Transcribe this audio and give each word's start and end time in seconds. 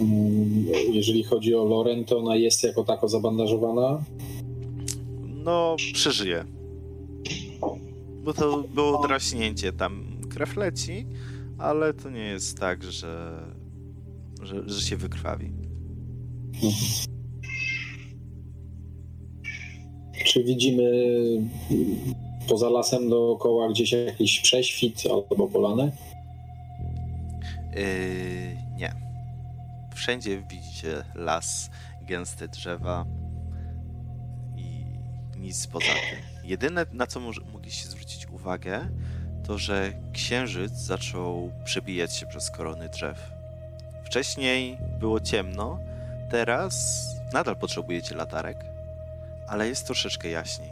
Mm, 0.00 0.64
Jeżeli 0.92 1.24
chodzi 1.24 1.54
o 1.54 1.64
Loren, 1.64 2.04
to 2.04 2.18
ona 2.18 2.36
jest 2.36 2.62
jako 2.64 2.84
tako 2.84 3.08
zabandażowana. 3.08 4.04
No, 5.44 5.76
przeżyje. 5.92 6.44
Bo 8.24 8.34
to 8.34 8.64
było 8.74 9.06
draśnięcie, 9.06 9.72
tam 9.72 10.20
krew 10.30 10.56
leci, 10.56 11.06
ale 11.58 11.94
to 11.94 12.10
nie 12.10 12.24
jest 12.24 12.58
tak, 12.58 12.82
że, 12.84 13.32
że, 14.42 14.68
że 14.68 14.80
się 14.80 14.96
wykrwawi. 14.96 15.52
Czy 20.24 20.44
widzimy 20.44 20.82
mm, 21.70 22.14
poza 22.48 22.70
lasem 22.70 23.08
dookoła 23.08 23.68
gdzieś 23.68 23.92
jakiś 23.92 24.40
prześwit 24.40 25.02
albo 25.10 25.48
polanę? 25.48 25.92
Yy. 27.76 28.61
Wszędzie 30.02 30.42
widzicie 30.42 31.04
las, 31.14 31.70
gęste 32.00 32.48
drzewa 32.48 33.04
i 34.56 34.84
nic 35.38 35.66
poza 35.66 35.86
tym. 35.86 36.44
Jedyne, 36.44 36.86
na 36.92 37.06
co 37.06 37.20
mogliście 37.52 37.88
zwrócić 37.88 38.26
uwagę, 38.28 38.88
to 39.46 39.58
że 39.58 39.92
księżyc 40.12 40.72
zaczął 40.72 41.52
przebijać 41.64 42.16
się 42.16 42.26
przez 42.26 42.50
korony 42.50 42.88
drzew. 42.88 43.30
Wcześniej 44.04 44.78
było 45.00 45.20
ciemno, 45.20 45.78
teraz 46.30 47.02
nadal 47.32 47.56
potrzebujecie 47.56 48.14
latarek, 48.14 48.64
ale 49.48 49.68
jest 49.68 49.86
troszeczkę 49.86 50.28
jaśniej. 50.28 50.70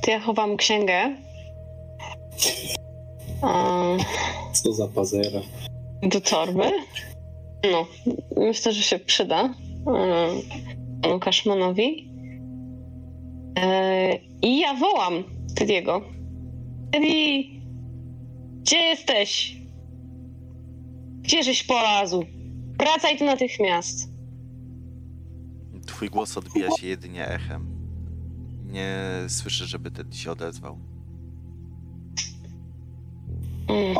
To 0.00 0.10
ja 0.10 0.20
chowam 0.20 0.56
księgę. 0.56 1.16
Um, 3.42 3.98
Co 4.52 4.72
za 4.72 4.88
pazera. 4.88 5.40
Do 6.02 6.20
torby. 6.20 6.70
No, 7.72 7.86
myślę, 8.36 8.72
że 8.72 8.82
się 8.82 8.98
przyda 8.98 9.54
panu 11.02 11.20
Kaszmanowi. 11.20 12.10
E, 13.58 14.16
I 14.42 14.60
ja 14.60 14.74
wołam 14.74 15.24
Tediego. 15.56 16.02
Teddy, 16.92 17.44
gdzie 18.60 18.76
jesteś? 18.76 19.56
Gdzieżeś 21.22 21.62
polazł? 21.64 22.24
Wracaj 22.78 23.18
tu 23.18 23.24
natychmiast. 23.24 24.10
Twój 25.86 26.08
głos 26.10 26.36
odbija 26.36 26.68
się 26.70 26.86
jedynie 26.86 27.28
echem. 27.28 27.66
Nie 28.66 28.96
słyszę, 29.28 29.66
żeby 29.66 29.90
ten 29.90 30.12
się 30.12 30.32
odezwał. 30.32 30.78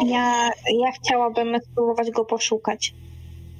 Ja, 0.06 0.50
ja 0.80 0.92
chciałabym 0.92 1.56
spróbować 1.72 2.10
go 2.10 2.24
poszukać. 2.24 2.94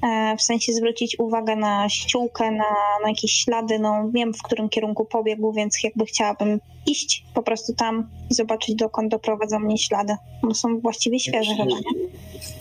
E, 0.03 0.35
W 0.37 0.41
sensie 0.41 0.73
zwrócić 0.73 1.19
uwagę 1.19 1.55
na 1.55 1.89
ściółkę, 1.89 2.51
na, 2.51 2.65
na 3.03 3.09
jakieś 3.09 3.31
ślady. 3.31 3.79
No, 3.79 4.09
wiem, 4.13 4.33
w 4.33 4.41
którym 4.43 4.69
kierunku 4.69 5.05
pobiegł, 5.05 5.53
więc 5.53 5.83
jakby 5.83 6.05
chciałabym 6.05 6.59
iść 6.85 7.25
po 7.33 7.43
prostu 7.43 7.73
tam 7.73 8.09
i 8.29 8.33
zobaczyć, 8.33 8.75
dokąd 8.75 9.11
doprowadzą 9.11 9.59
mnie 9.59 9.77
ślady. 9.77 10.15
One 10.43 10.55
są 10.55 10.79
właściwie 10.79 11.19
świeże 11.19 11.51
chyba, 11.51 11.65
nie? 11.65 11.75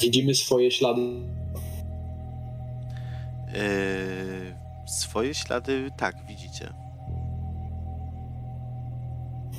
Widzimy 0.00 0.34
swoje 0.34 0.70
ślady. 0.70 1.00
Yy, 1.00 1.16
swoje 4.86 5.34
ślady, 5.34 5.90
tak, 5.96 6.14
widzicie. 6.28 6.72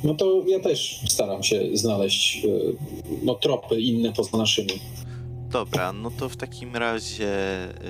No 0.04 0.14
to 0.16 0.44
ja 0.48 0.60
też 0.60 1.02
staram 1.10 1.44
się 1.44 1.62
znaleźć 1.74 2.46
e, 2.46 2.48
no, 3.24 3.36
tropy 3.36 3.82
inne 3.82 4.14
poza 4.14 4.38
naszymi. 4.38 4.74
Dobra, 5.50 5.94
no 5.94 6.12
to 6.12 6.30
w 6.30 6.38
takim 6.38 6.76
razie 6.76 7.30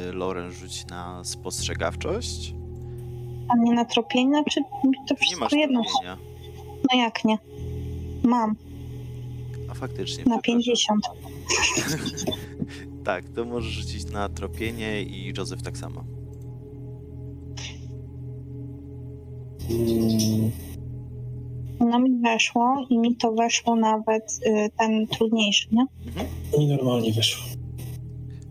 y, 0.09 0.13
Loren 0.13 0.51
rzuć 0.51 0.85
na 0.85 1.23
spostrzegawczość. 1.23 2.53
A 3.49 3.57
nie 3.63 3.73
na 3.73 3.85
tropienie, 3.85 4.29
znaczy 4.29 4.61
to 4.83 5.13
Nie 5.13 5.17
wszystko 5.17 5.39
masz 5.39 5.53
jedno. 5.53 5.81
tropienia. 5.83 6.17
No 6.91 6.99
jak 6.99 7.25
nie? 7.25 7.37
Mam, 8.23 8.55
A 9.71 9.73
faktycznie. 9.73 10.23
na 10.25 10.39
przepraszam. 10.39 10.99
50. 11.01 11.05
Tak, 13.03 13.25
to 13.35 13.45
możesz 13.45 13.71
rzucić 13.73 14.05
na 14.05 14.29
tropienie 14.29 15.03
i 15.03 15.25
Józef 15.37 15.61
tak 15.63 15.77
samo. 15.77 16.03
Mm, 19.69 20.51
No 21.89 21.99
mi 21.99 22.21
weszło 22.21 22.85
i 22.89 22.97
mi 22.97 23.15
to 23.15 23.31
weszło 23.31 23.75
nawet 23.75 24.39
y, 24.45 24.69
ten 24.77 25.07
trudniejszy, 25.07 25.67
nie? 25.71 25.85
I 26.57 26.67
normalnie 26.67 27.13
wyszło. 27.13 27.43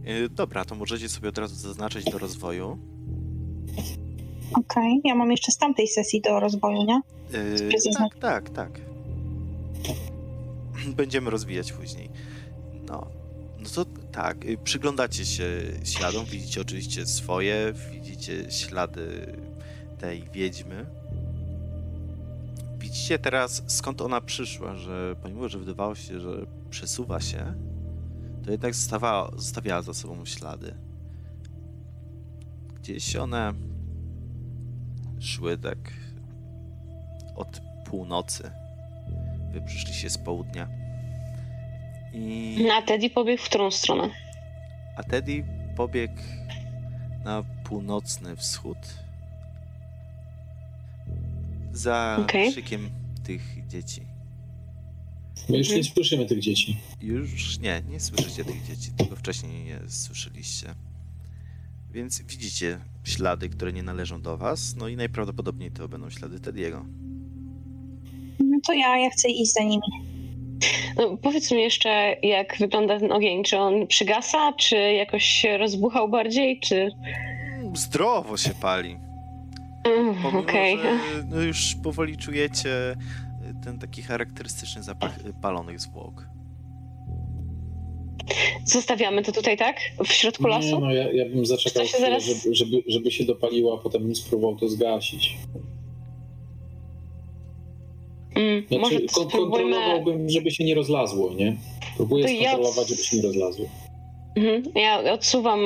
Y, 0.09 0.29
Dobra, 0.29 0.65
to 0.65 0.75
możecie 0.75 1.09
sobie 1.09 1.29
od 1.29 1.39
razu 1.39 1.55
zaznaczyć 1.55 2.05
do 2.05 2.19
rozwoju. 2.19 2.79
Okej, 4.55 5.01
ja 5.05 5.15
mam 5.15 5.31
jeszcze 5.31 5.53
z 5.53 5.57
tamtej 5.59 5.89
sesji 5.89 6.21
do 6.21 6.41
rozwoju, 6.41 6.83
nie? 6.85 7.01
Yy, 7.33 7.93
tak, 7.99 8.19
tak, 8.19 8.51
tak. 8.51 8.81
Będziemy 10.97 11.31
rozwijać 11.31 11.73
później. 11.73 12.09
No, 12.89 13.07
no 13.61 13.69
to 13.75 13.85
tak, 14.13 14.45
y, 14.45 14.59
przyglądacie 14.65 15.27
się 15.27 15.45
śladom, 15.85 16.25
widzicie 16.25 16.61
oczywiście 16.61 17.07
swoje, 17.07 17.73
widzicie 17.93 18.51
ślady 18.51 19.33
tej 20.01 20.23
wiedźmy. 20.33 20.87
Widzicie 22.91 23.19
teraz 23.19 23.63
skąd 23.67 24.01
ona 24.01 24.21
przyszła, 24.21 24.75
że 24.77 25.17
pomimo, 25.23 25.49
że 25.49 25.59
wydawało 25.59 25.95
się, 25.95 26.21
że 26.21 26.47
przesuwa 26.71 27.21
się, 27.21 27.55
to 28.45 28.51
jednak 28.51 28.75
zostawała, 28.75 29.31
zostawiała 29.37 29.83
za 29.83 29.95
sobą 29.95 30.25
ślady. 30.25 30.75
Gdzieś 32.75 33.17
one 33.17 33.53
szły 35.21 35.59
tak 35.59 35.79
od 37.37 37.61
północy. 37.87 38.51
Wy 39.53 39.63
przyszliście 39.63 40.11
z 40.11 40.19
południa. 40.19 40.69
I... 42.13 42.69
A 42.79 42.83
Teddy 42.83 43.11
pobiegł 43.11 43.43
w 43.43 43.47
którą 43.47 43.71
stronę? 43.71 44.11
A 44.97 45.03
Teddy 45.03 45.45
pobiegł 45.77 46.23
na 47.25 47.45
północny 47.65 48.37
wschód. 48.37 48.79
Za 51.73 52.27
krzykiem 52.51 52.91
tych 53.25 53.43
dzieci. 53.69 54.01
My 55.49 55.59
już 55.59 55.71
nie 55.71 55.85
słyszymy 55.85 56.27
tych 56.27 56.39
dzieci. 56.39 56.77
Już 57.01 57.59
nie, 57.59 57.83
nie 57.89 58.01
słyszycie 58.01 58.45
tych 58.45 58.67
dzieci, 58.67 58.91
tego 58.97 59.17
wcześniej 59.17 59.65
nie 59.65 59.79
słyszeliście. 59.89 60.75
Więc 61.93 62.23
widzicie 62.23 62.79
ślady, 63.05 63.49
które 63.49 63.73
nie 63.73 63.83
należą 63.83 64.23
do 64.23 64.37
was, 64.37 64.77
no 64.77 64.89
i 64.89 64.97
najprawdopodobniej 64.97 65.71
to 65.71 65.89
będą 65.89 66.11
ślady 66.11 66.41
Tediego. 66.41 66.87
No 68.41 68.59
to 68.67 68.73
ja, 68.73 68.99
ja 68.99 69.11
chcę 69.11 69.29
iść 69.29 69.53
za 69.53 69.63
nimi. 69.63 69.83
No, 70.97 71.17
powiedz 71.17 71.51
mi 71.51 71.61
jeszcze, 71.61 72.17
jak 72.23 72.57
wygląda 72.59 73.01
ten 73.01 73.13
ogień. 73.13 73.45
Czy 73.45 73.59
on 73.59 73.87
przygasa, 73.87 74.53
czy 74.53 74.77
jakoś 74.77 75.25
się 75.25 75.59
rozbuchał 75.59 76.09
bardziej, 76.09 76.61
czy... 76.61 76.91
Zdrowo 77.75 78.37
się 78.37 78.51
pali. 78.51 78.97
Mm, 79.85 80.15
Pomimo, 80.23 80.43
że 80.49 81.25
no 81.29 81.41
już 81.41 81.77
powoli 81.83 82.17
czujecie 82.17 82.71
y, 82.93 82.97
ten 83.65 83.79
taki 83.79 84.03
charakterystyczny 84.03 84.83
zapach 84.83 85.19
y, 85.27 85.33
palonych 85.43 85.81
zwłok. 85.81 86.27
Zostawiamy 88.65 89.23
to 89.23 89.33
tutaj, 89.33 89.57
tak? 89.57 89.77
W 90.07 90.13
środku 90.13 90.43
Nie, 90.45 90.51
lasu? 90.51 90.81
no 90.81 90.93
ja, 90.93 91.13
ja 91.13 91.29
bym 91.29 91.47
zaczekał, 91.47 91.87
się 91.87 91.99
zaraz- 91.99 92.25
żeby, 92.25 92.55
żeby, 92.55 92.83
żeby 92.89 93.11
się 93.11 93.25
dopaliło, 93.25 93.79
a 93.79 93.83
potem 93.83 94.03
bym 94.03 94.15
spróbował 94.15 94.57
to 94.57 94.69
zgasić. 94.69 95.37
Mm, 98.35 98.65
może 98.71 98.91
Znaczy, 98.99 99.07
kon- 99.15 99.29
spróbujmy... 99.29 99.75
kontrolowałbym, 99.75 100.31
żeby 100.31 100.51
się 100.51 100.65
nie 100.65 100.75
rozlazło, 100.75 101.35
nie? 101.35 101.57
Próbuję 101.97 102.25
To 102.25 102.31
ja- 102.31 102.51
skontrolować, 102.51 102.89
żeby 102.89 103.03
się 103.03 103.17
nie 103.17 103.23
rozlazło. 103.23 103.67
Mhm. 104.37 104.63
Ja 104.75 105.13
odsuwam 105.13 105.61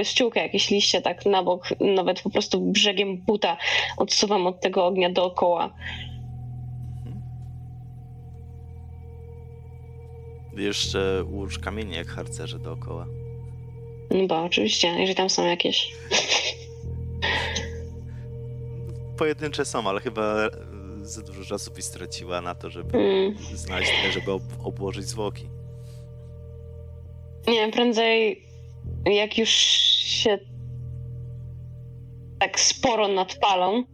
y, 0.00 0.04
ściółkę, 0.04 0.40
jakieś 0.40 0.70
liście 0.70 1.02
tak 1.02 1.26
na 1.26 1.42
bok, 1.42 1.68
nawet 1.80 2.22
po 2.22 2.30
prostu 2.30 2.60
brzegiem 2.60 3.16
buta 3.16 3.56
odsuwam 3.96 4.46
od 4.46 4.60
tego 4.60 4.86
ognia 4.86 5.10
dookoła. 5.10 5.64
Mhm. 7.06 7.22
Jeszcze 10.56 11.24
ułóż 11.32 11.58
kamienie 11.58 11.96
jak 11.96 12.06
harcerze 12.06 12.58
dookoła. 12.58 13.06
No 14.10 14.26
bo 14.26 14.42
oczywiście, 14.44 14.88
jeżeli 14.88 15.14
tam 15.14 15.30
są 15.30 15.46
jakieś. 15.46 15.92
Pojedyncze 19.18 19.64
są, 19.64 19.88
ale 19.88 20.00
chyba 20.00 20.46
y, 20.46 20.50
za 21.02 21.22
dużo 21.22 21.44
czasu 21.44 21.70
byś 21.70 21.84
straciła 21.84 22.40
na 22.40 22.54
to, 22.54 22.70
żeby 22.70 22.98
Mm. 22.98 23.34
znaleźć 23.54 23.92
żeby 24.12 24.32
ob 24.32 24.42
obłożyć 24.64 25.04
zwłoki. 25.04 25.48
Nie 27.48 27.54
wiem, 27.54 27.70
prędzej 27.70 28.42
jak 29.04 29.38
już 29.38 29.50
się 29.50 30.38
tak 32.38 32.60
sporo 32.60 33.08
nadpalą, 33.08 33.84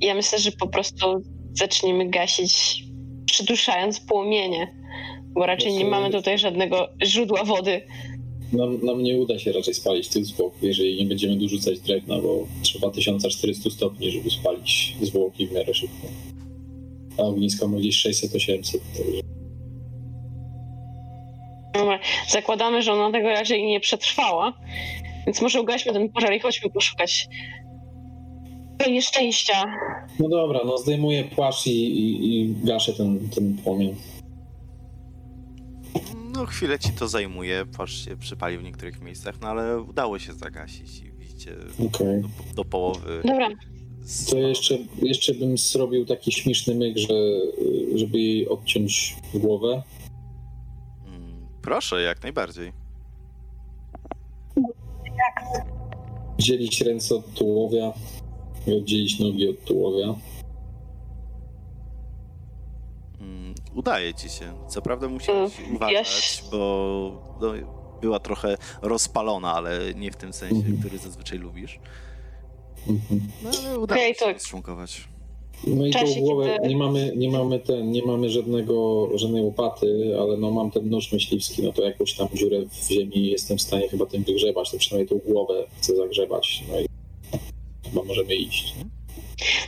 ja 0.00 0.14
myślę, 0.14 0.38
że 0.38 0.52
po 0.52 0.66
prostu 0.66 1.06
zaczniemy 1.52 2.08
gasić, 2.10 2.84
przyduszając 3.26 4.00
płomienie, 4.00 4.74
bo 5.28 5.46
raczej 5.46 5.72
nie 5.72 5.84
mamy 5.84 6.10
tutaj 6.10 6.38
żadnego 6.38 6.88
źródła 7.04 7.44
wody. 7.44 7.86
nam, 8.52 8.84
nam 8.84 9.02
nie 9.02 9.18
uda 9.18 9.38
się 9.38 9.52
raczej 9.52 9.74
spalić 9.74 10.08
tych 10.08 10.26
zwłok, 10.26 10.54
jeżeli 10.62 10.96
nie 10.96 11.04
będziemy 11.04 11.36
dorzucać 11.36 11.80
drewna, 11.80 12.18
bo 12.18 12.46
trzeba 12.62 12.90
1400 12.90 13.70
stopni, 13.70 14.10
żeby 14.10 14.30
spalić 14.30 14.96
zwłoki 15.02 15.46
w 15.46 15.52
miarę 15.52 15.74
szybko. 15.74 16.08
A 17.18 17.22
ognisko 17.22 17.68
ma 17.68 17.78
gdzieś 17.78 18.06
600-800. 18.06 18.78
Zakładamy, 22.28 22.82
że 22.82 22.92
ona 22.92 23.12
tego 23.12 23.28
raczej 23.28 23.66
nie 23.66 23.80
przetrwała, 23.80 24.52
więc 25.26 25.40
może 25.42 25.60
ugaśmy 25.60 25.92
ten 25.92 26.08
pożar 26.08 26.32
i 26.32 26.40
chodźmy 26.40 26.70
poszukać 26.70 27.28
tego 28.78 28.90
nieszczęścia. 28.90 29.64
No 30.20 30.28
dobra, 30.28 30.60
no 30.64 30.78
zdejmuję 30.78 31.24
płaszcz 31.24 31.66
i, 31.66 31.70
i, 31.70 32.40
i 32.40 32.54
gaszę 32.64 32.92
ten, 32.92 33.28
ten 33.28 33.56
płomień. 33.56 33.96
No 36.32 36.46
chwilę 36.46 36.78
ci 36.78 36.88
to 36.92 37.08
zajmuje, 37.08 37.64
płaszcz 37.76 38.04
się 38.04 38.16
przypalił 38.16 38.60
w 38.60 38.64
niektórych 38.64 39.00
miejscach, 39.00 39.34
no 39.40 39.48
ale 39.48 39.80
udało 39.80 40.18
się 40.18 40.32
zagasić 40.32 40.98
i 40.98 41.12
widzicie 41.18 41.50
Okej. 41.86 42.22
do, 42.22 42.28
do 42.54 42.64
połowy. 42.64 43.20
Dobra, 43.24 43.48
To 44.30 44.38
jeszcze, 44.38 44.78
jeszcze 45.02 45.34
bym 45.34 45.58
zrobił 45.58 46.06
taki 46.06 46.32
śmieszny 46.32 46.74
myk, 46.74 46.98
że, 46.98 47.14
żeby 47.94 48.18
jej 48.18 48.48
odciąć 48.48 49.16
głowę. 49.34 49.82
Mm, 51.64 51.72
Proszę, 51.72 52.02
jak 52.02 52.22
najbardziej. 52.22 52.72
Dzielić 56.38 56.80
ręce 56.80 57.14
od 57.14 57.34
tułowia 57.34 57.92
i 58.66 58.72
oddzielić 58.78 59.20
nogi 59.20 59.48
od 59.48 59.64
tułowia. 59.64 60.14
Mm, 63.20 63.54
Udaje 63.74 64.14
ci 64.14 64.28
się. 64.28 64.54
Co 64.68 64.82
prawda 64.82 65.08
musiałeś 65.08 65.58
Mm, 65.60 65.76
uważać, 65.76 65.94
wiesz- 66.06 66.44
bo 66.50 66.58
no, 67.40 67.52
była 68.00 68.18
trochę 68.20 68.56
rozpalona, 68.82 69.54
ale 69.54 69.94
nie 69.94 70.10
w 70.10 70.16
tym 70.16 70.32
sensie, 70.32 70.56
Mhm. 70.56 70.78
który 70.78 70.98
zazwyczaj 70.98 71.38
lubisz. 71.38 71.78
Mhm. 72.88 73.20
No 73.42 73.50
ale 73.58 73.78
udało 73.78 74.00
Okej, 74.00 74.14
się 74.14 74.34
to-. 74.34 74.34
No 75.66 75.86
i 75.86 75.90
tą 75.90 76.14
głowę, 76.20 76.54
kiedy- 76.56 76.68
nie 76.68 76.76
mamy, 76.76 77.12
nie 77.16 77.30
mamy 77.30 77.58
ten, 77.58 77.90
nie 77.90 78.02
mamy 78.02 78.30
żadnego, 78.30 79.08
żadnej 79.18 79.42
łopaty, 79.42 80.16
ale 80.20 80.36
no 80.36 80.50
mam 80.50 80.70
ten 80.70 80.90
nóż 80.90 81.12
myśliwski, 81.12 81.62
no 81.62 81.72
to 81.72 81.82
jakąś 81.82 82.14
tam 82.14 82.28
dziurę 82.34 82.58
w 82.70 82.88
ziemi 82.92 83.26
jestem 83.30 83.58
w 83.58 83.62
stanie 83.62 83.88
chyba 83.88 84.06
tym 84.06 84.22
wygrzebać, 84.24 84.70
to 84.70 84.78
przynajmniej 84.78 85.08
tą 85.08 85.32
głowę 85.32 85.64
chcę 85.78 85.96
zagrzebać, 85.96 86.62
no 86.72 86.80
i 86.80 86.86
chyba 87.90 88.02
możemy 88.04 88.34
iść. 88.34 88.74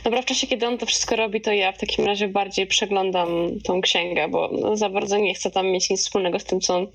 dobra, 0.03 0.21
w 0.21 0.25
czasie, 0.25 0.47
kiedy 0.47 0.67
on 0.67 0.77
to 0.77 0.85
wszystko 0.85 1.15
robi, 1.15 1.41
to 1.41 1.51
ja 1.51 1.71
w 1.71 1.77
takim 1.77 2.05
razie 2.05 2.27
bardziej 2.27 2.67
przeglądam 2.67 3.27
tą 3.63 3.81
księgę, 3.81 4.27
bo 4.27 4.49
no, 4.61 4.75
za 4.77 4.89
bardzo 4.89 5.17
nie 5.17 5.33
chcę 5.33 5.51
tam 5.51 5.67
mieć 5.67 5.89
nic 5.89 6.01
wspólnego 6.01 6.39
z 6.39 6.43
tym, 6.43 6.61
co 6.61 6.75
on 6.75 6.87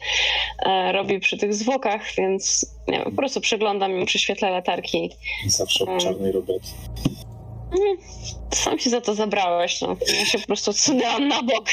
e, 0.67 0.93
robi 0.93 1.21
przy 1.21 1.39
tych 1.39 1.55
zwłokach, 1.55 2.03
więc 2.19 2.67
nie 2.89 2.95
wiem, 2.99 3.05
po 3.05 3.17
prostu 3.17 3.41
przeglądam 3.41 3.93
ją 3.99 4.07
przy 4.07 4.19
świetle 4.19 4.51
latarki. 4.51 5.11
Zawsze 5.47 5.85
Mm. 5.85 5.97
od 5.97 6.03
czarnej 6.03 6.33
roboty. 6.33 6.67
Sam 8.55 8.79
się 8.79 8.91
za 8.91 9.01
to 9.01 9.15
zabrałeś, 9.15 9.81
no. 9.81 9.97
Ja 10.19 10.25
się 10.25 10.39
po 10.39 10.47
prostu 10.47 10.71
odsunęłam 10.71 11.29
na 11.29 11.43
bok. 11.43 11.67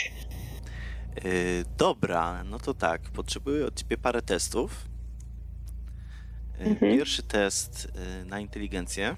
Yy, 1.24 1.32
dobra, 1.78 2.44
no 2.44 2.60
to 2.60 2.74
tak. 2.74 3.02
Potrzebuję 3.02 3.66
od 3.66 3.76
ciebie 3.76 3.98
parę 3.98 4.22
testów. 4.22 4.86
Yy, 6.60 6.66
Mhm. 6.66 6.98
Pierwszy 6.98 7.24
test 7.24 7.88
yy, 8.20 8.26
na 8.26 8.40
inteligencję. 8.40 9.16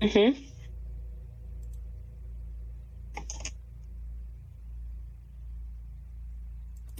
Mhm. 0.00 0.34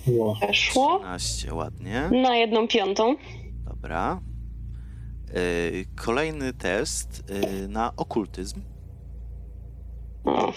Ło. 0.06 0.34
Weszło 0.40 0.98
13, 0.98 1.54
ładnie. 1.54 2.10
na 2.22 2.36
jedną 2.36 2.68
piątą. 2.68 3.16
Dobra. 3.64 4.20
Yy, 5.36 5.84
Kolejny 5.96 6.52
test 6.52 7.24
yy, 7.28 7.68
na 7.68 7.92
okultyzm. 7.96 8.60
O, 10.24 10.52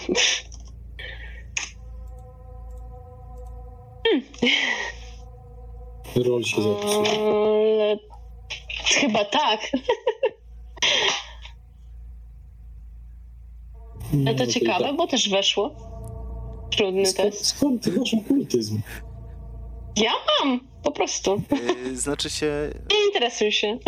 Rol 6.16 6.42
się 6.44 6.62
zepsuł. 6.62 7.04
ale... 7.06 7.96
Chyba 8.84 9.24
tak. 9.24 9.60
No 14.12 14.30
Ale 14.30 14.34
to 14.38 14.44
i 14.44 14.48
ciekawe, 14.48 14.84
tak. 14.84 14.96
bo 14.96 15.06
też 15.06 15.28
weszło. 15.28 15.70
Trudny 16.70 17.06
Skąd, 17.06 17.30
test. 17.30 17.46
skąd 17.46 17.82
ty 17.84 17.92
masz 17.92 18.14
okultyzm? 18.14 18.80
Ja 19.96 20.12
mam, 20.40 20.60
po 20.82 20.90
prostu. 20.92 21.42
Yy, 21.84 21.96
Znaczy 21.96 22.30
się, 22.30 22.70
Nie 22.90 23.06
interesuj 23.06 23.52
się. 23.52 23.78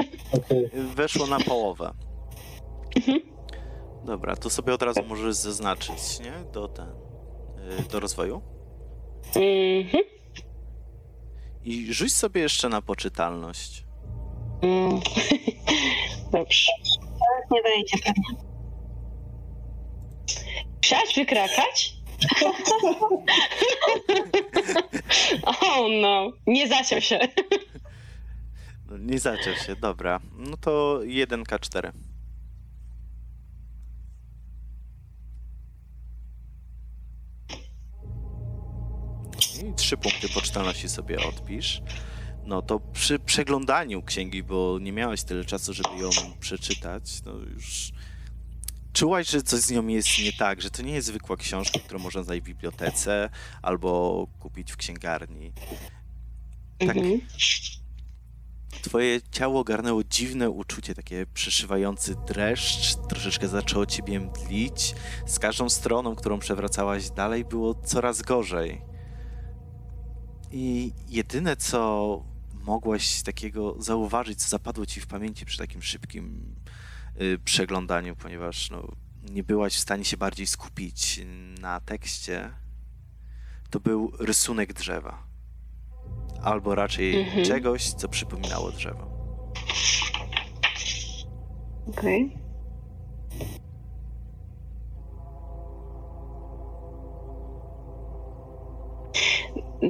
Weszło 0.74 1.26
na 1.26 1.40
połowę. 1.40 1.94
Mhm. 2.96 3.20
Dobra, 4.04 4.36
to 4.36 4.50
sobie 4.50 4.74
od 4.74 4.82
razu 4.82 5.00
możesz 5.08 5.34
zaznaczyć, 5.34 6.20
nie? 6.20 6.32
Do 6.52 6.68
ten, 6.68 6.88
yy, 7.78 7.82
do 7.90 8.00
rozwoju. 8.00 8.42
Mhm. 9.26 10.04
I 11.64 11.92
rzuć 11.94 12.12
sobie 12.14 12.40
jeszcze 12.40 12.68
na 12.68 12.82
poczytalność. 12.82 13.84
Mm. 14.62 14.90
Dobrze. 16.32 16.72
Nie 17.50 17.62
wejdzie 17.62 17.98
pewnie. 18.04 18.42
Chciałaś 20.82 21.14
wykrakać? 21.16 21.96
oh 25.46 25.86
no, 26.00 26.32
nie 26.46 26.68
zasiął 26.68 27.00
się. 27.00 27.18
No, 28.90 28.98
nie 28.98 29.18
zaczął 29.18 29.54
się, 29.54 29.76
dobra. 29.76 30.20
No 30.36 30.56
to 30.56 31.00
1K4. 31.04 31.92
I 39.62 39.74
trzy 39.74 39.96
punkty 39.96 40.28
poczytalności 40.28 40.88
sobie 40.88 41.18
odpisz. 41.28 41.82
No 42.44 42.62
to 42.62 42.80
przy 42.80 43.18
przeglądaniu 43.18 44.02
księgi, 44.02 44.42
bo 44.42 44.78
nie 44.80 44.92
miałeś 44.92 45.22
tyle 45.22 45.44
czasu, 45.44 45.72
żeby 45.72 45.98
ją 45.98 46.10
przeczytać, 46.40 47.22
no 47.24 47.32
już 47.32 47.92
czułaś, 48.92 49.28
że 49.30 49.42
coś 49.42 49.60
z 49.60 49.70
nią 49.70 49.86
jest 49.86 50.18
nie 50.18 50.32
tak, 50.32 50.62
że 50.62 50.70
to 50.70 50.82
nie 50.82 50.92
jest 50.92 51.06
zwykła 51.06 51.36
książka, 51.36 51.78
którą 51.78 52.00
można 52.00 52.22
znaleźć 52.22 52.44
w 52.44 52.46
bibliotece 52.46 53.30
albo 53.62 54.26
kupić 54.40 54.72
w 54.72 54.76
księgarni. 54.76 55.52
Tak. 56.78 56.96
Mhm. 56.96 57.20
Twoje 58.82 59.20
ciało 59.30 59.60
ogarnęło 59.60 60.04
dziwne 60.04 60.50
uczucie, 60.50 60.94
takie 60.94 61.26
przeszywający 61.34 62.16
dreszcz, 62.26 62.94
troszeczkę 63.08 63.48
zaczęło 63.48 63.86
ciebie 63.86 64.20
mdlić. 64.20 64.94
Z 65.26 65.38
każdą 65.38 65.68
stroną, 65.68 66.14
którą 66.14 66.38
przewracałaś 66.38 67.10
dalej, 67.10 67.44
było 67.44 67.74
coraz 67.74 68.22
gorzej. 68.22 68.82
I 70.52 70.92
jedyne, 71.08 71.56
co 71.56 72.22
mogłaś 72.64 73.22
takiego 73.22 73.76
zauważyć, 73.78 74.42
co 74.42 74.48
zapadło 74.48 74.86
ci 74.86 75.00
w 75.00 75.06
pamięci 75.06 75.46
przy 75.46 75.58
takim 75.58 75.82
szybkim 75.82 76.54
przeglądaniu, 77.44 78.16
ponieważ 78.16 78.70
no, 78.70 78.88
nie 79.30 79.42
byłaś 79.42 79.74
w 79.74 79.80
stanie 79.80 80.04
się 80.04 80.16
bardziej 80.16 80.46
skupić 80.46 81.20
na 81.60 81.80
tekście, 81.80 82.50
to 83.70 83.80
był 83.80 84.12
rysunek 84.18 84.72
drzewa. 84.72 85.26
Albo 86.42 86.74
raczej 86.74 87.20
Mhm. 87.20 87.44
czegoś, 87.46 87.92
co 87.92 88.08
przypominało 88.08 88.72
drzewo. 88.72 89.12
Okej. 91.88 92.38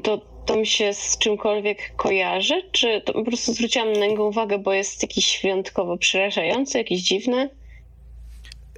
To, 0.03 0.32
to 0.47 0.57
mi 0.57 0.67
się 0.67 0.95
z 0.95 1.19
czymkolwiek 1.19 1.97
kojarzy? 1.97 2.63
Czy 2.73 3.01
to 3.01 3.13
po 3.13 3.25
prostu 3.25 3.55
zwróciłam 3.55 3.93
na 3.93 4.07
niego 4.07 4.27
uwagę, 4.27 4.59
bo 4.59 4.73
jest 4.73 5.03
jakiś 5.03 5.41
wyjątkowo 5.43 5.97
przerażający, 5.99 6.79
jakiś 6.79 7.03
dziwny? 7.03 7.51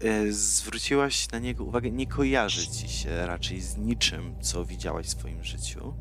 E, 0.02 0.32
Zwróciłaś 0.32 1.30
na 1.32 1.38
niego 1.38 1.64
uwagę, 1.64 1.90
nie 1.90 2.06
kojarzy 2.06 2.68
ci 2.68 2.88
się 2.88 3.26
raczej 3.26 3.60
z 3.60 3.76
niczym, 3.76 4.34
co 4.40 4.64
widziałaś 4.64 5.06
w 5.06 5.10
swoim 5.10 5.44
życiu. 5.44 5.94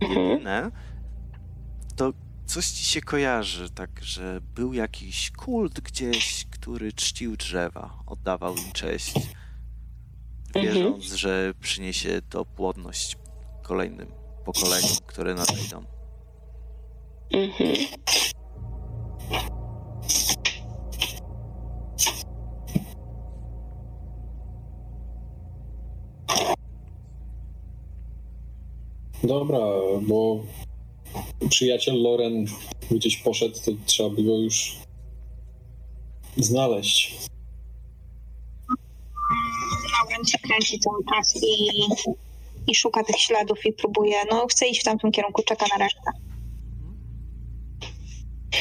Mhm. 0.00 0.28
Jedyne, 0.30 0.70
to 1.96 2.12
coś 2.46 2.66
ci 2.66 2.84
się 2.84 3.00
kojarzy, 3.00 3.70
tak, 3.70 3.90
że 4.02 4.40
był 4.54 4.72
jakiś 4.72 5.30
kult 5.30 5.80
gdzieś, 5.80 6.44
który 6.50 6.92
czcił 6.92 7.36
drzewa, 7.36 7.98
oddawał 8.06 8.56
im 8.56 8.72
cześć, 8.72 9.12
Mhm. 10.54 10.74
wierząc, 10.74 11.04
że 11.04 11.54
przyniesie 11.60 12.20
to 12.30 12.44
płodność 12.44 13.16
kolejnym 13.62 14.21
pokoleniom, 14.44 14.96
które 15.06 15.34
nadejdą. 15.34 15.84
Mhm. 17.32 17.76
Dobra, 29.24 29.58
bo 30.02 30.40
przyjaciel 31.48 32.02
Loren 32.02 32.46
gdzieś 32.90 33.16
poszedł, 33.16 33.58
to 33.64 33.70
trzeba 33.86 34.10
by 34.10 34.22
go 34.22 34.38
już 34.38 34.76
znaleźć. 36.36 37.16
Lauren 39.92 40.24
się 40.26 40.38
kręci 40.38 40.78
cały 40.78 41.04
czas 41.04 41.36
i, 41.36 41.70
i 42.66 42.74
szuka 42.74 43.04
tych 43.04 43.16
śladów 43.16 43.66
i 43.66 43.72
próbuje, 43.72 44.16
no 44.30 44.46
chce 44.46 44.66
iść 44.68 44.80
w 44.80 44.84
tamtym 44.84 45.12
kierunku, 45.12 45.42
czeka 45.42 45.66
na 45.78 45.84
resztę. 45.84 46.10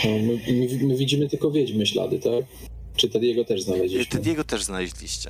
No, 0.06 0.12
my, 0.12 0.40
my, 0.48 0.88
my 0.88 0.96
widzimy 0.96 1.30
tylko 1.30 1.52
wiedźmy 1.52 1.86
ślady, 1.86 2.20
tak? 2.20 2.46
Czy 2.96 3.10
Tediego 3.10 3.46
też 3.46 3.62
znaleźliśmy? 3.62 4.06
Tediego 4.06 4.44
też 4.44 4.64
znaleźliście. 4.64 5.30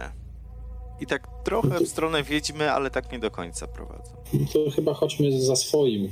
I 1.02 1.08
tak 1.08 1.28
trochę 1.44 1.80
w 1.80 1.88
stronę 1.88 2.24
wiedźmy, 2.24 2.72
ale 2.72 2.92
tak 2.92 3.12
nie 3.12 3.20
do 3.20 3.32
końca 3.32 3.68
prowadzą. 3.68 4.12
No 4.34 4.46
to 4.54 4.72
chyba 4.72 4.94
chodźmy 4.94 5.42
za 5.42 5.56
swoim. 5.56 6.12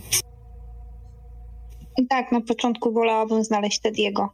Tak, 2.09 2.31
na 2.31 2.41
początku 2.41 2.91
wolałabym 2.91 3.43
znaleźć 3.43 3.79
Tediego. 3.79 4.29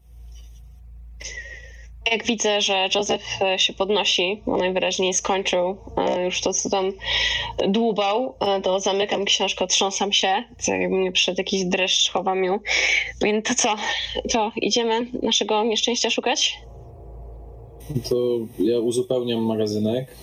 Jak 2.12 2.26
widzę, 2.26 2.62
że 2.62 2.90
Józef 2.96 3.22
e, 3.42 3.60
się 3.60 3.74
podnosi, 3.74 4.42
bo 4.46 4.58
najwyraźniej 4.58 5.14
skończył 5.14 5.78
e, 5.98 6.26
już 6.26 6.42
to, 6.42 6.54
co 6.54 6.70
tam 6.70 6.92
dłubał, 7.68 8.36
e, 8.40 8.62
to 8.62 8.80
zamykam 8.80 9.26
książkę, 9.26 9.66
otrząsam 9.66 10.14
się, 10.14 10.44
tak 10.58 10.82
jakby 10.82 10.96
mnie 10.96 11.12
przed 11.12 11.38
jakiś 11.38 11.66
dreszcz 11.66 12.12
chowam 12.12 12.44
ją. 12.44 12.60
Mówię, 13.22 13.42
to 13.42 13.56
co, 13.56 13.76
to 14.32 14.52
idziemy 14.56 15.08
naszego 15.24 15.64
nieszczęścia 15.64 16.10
szukać? 16.10 16.58
To 18.10 18.16
ja 18.60 18.80
uzupełniam 18.80 19.44
magazynek, 19.44 20.16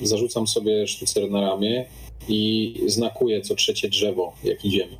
zarzucam 0.00 0.46
sobie 0.46 0.86
sztucer 0.86 1.30
na 1.30 1.40
ramię 1.40 1.84
i 2.28 2.74
znakuję 2.86 3.40
co 3.40 3.54
trzecie 3.54 3.88
drzewo, 3.88 4.32
jak 4.44 4.64
idziemy. 4.64 4.96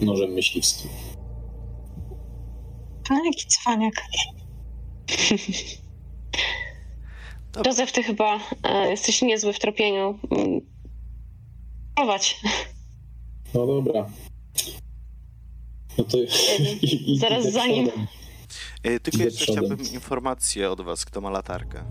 Nożem 0.00 0.30
myśliwskim. 0.30 0.90
A, 3.10 3.14
jaki 3.26 3.46
cwaniak. 3.46 3.94
Józef, 7.66 7.92
ty 7.92 8.02
chyba 8.02 8.40
e, 8.62 8.90
jesteś 8.90 9.22
niezły 9.22 9.52
w 9.52 9.58
tropieniu. 9.58 10.18
Prowadź. 11.94 12.40
No 13.54 13.66
dobra. 13.66 14.10
No 15.98 16.04
to 16.04 16.18
i, 16.82 17.18
Zaraz 17.18 17.52
za 17.52 17.66
nim. 17.66 17.90
E, 18.82 19.00
Tylko 19.00 19.16
Idę 19.18 19.24
jeszcze 19.24 19.44
przodem. 19.44 19.64
chciałbym 19.64 19.94
informację 19.94 20.70
od 20.70 20.80
was, 20.80 21.04
kto 21.04 21.20
ma 21.20 21.30
latarkę. 21.30 21.84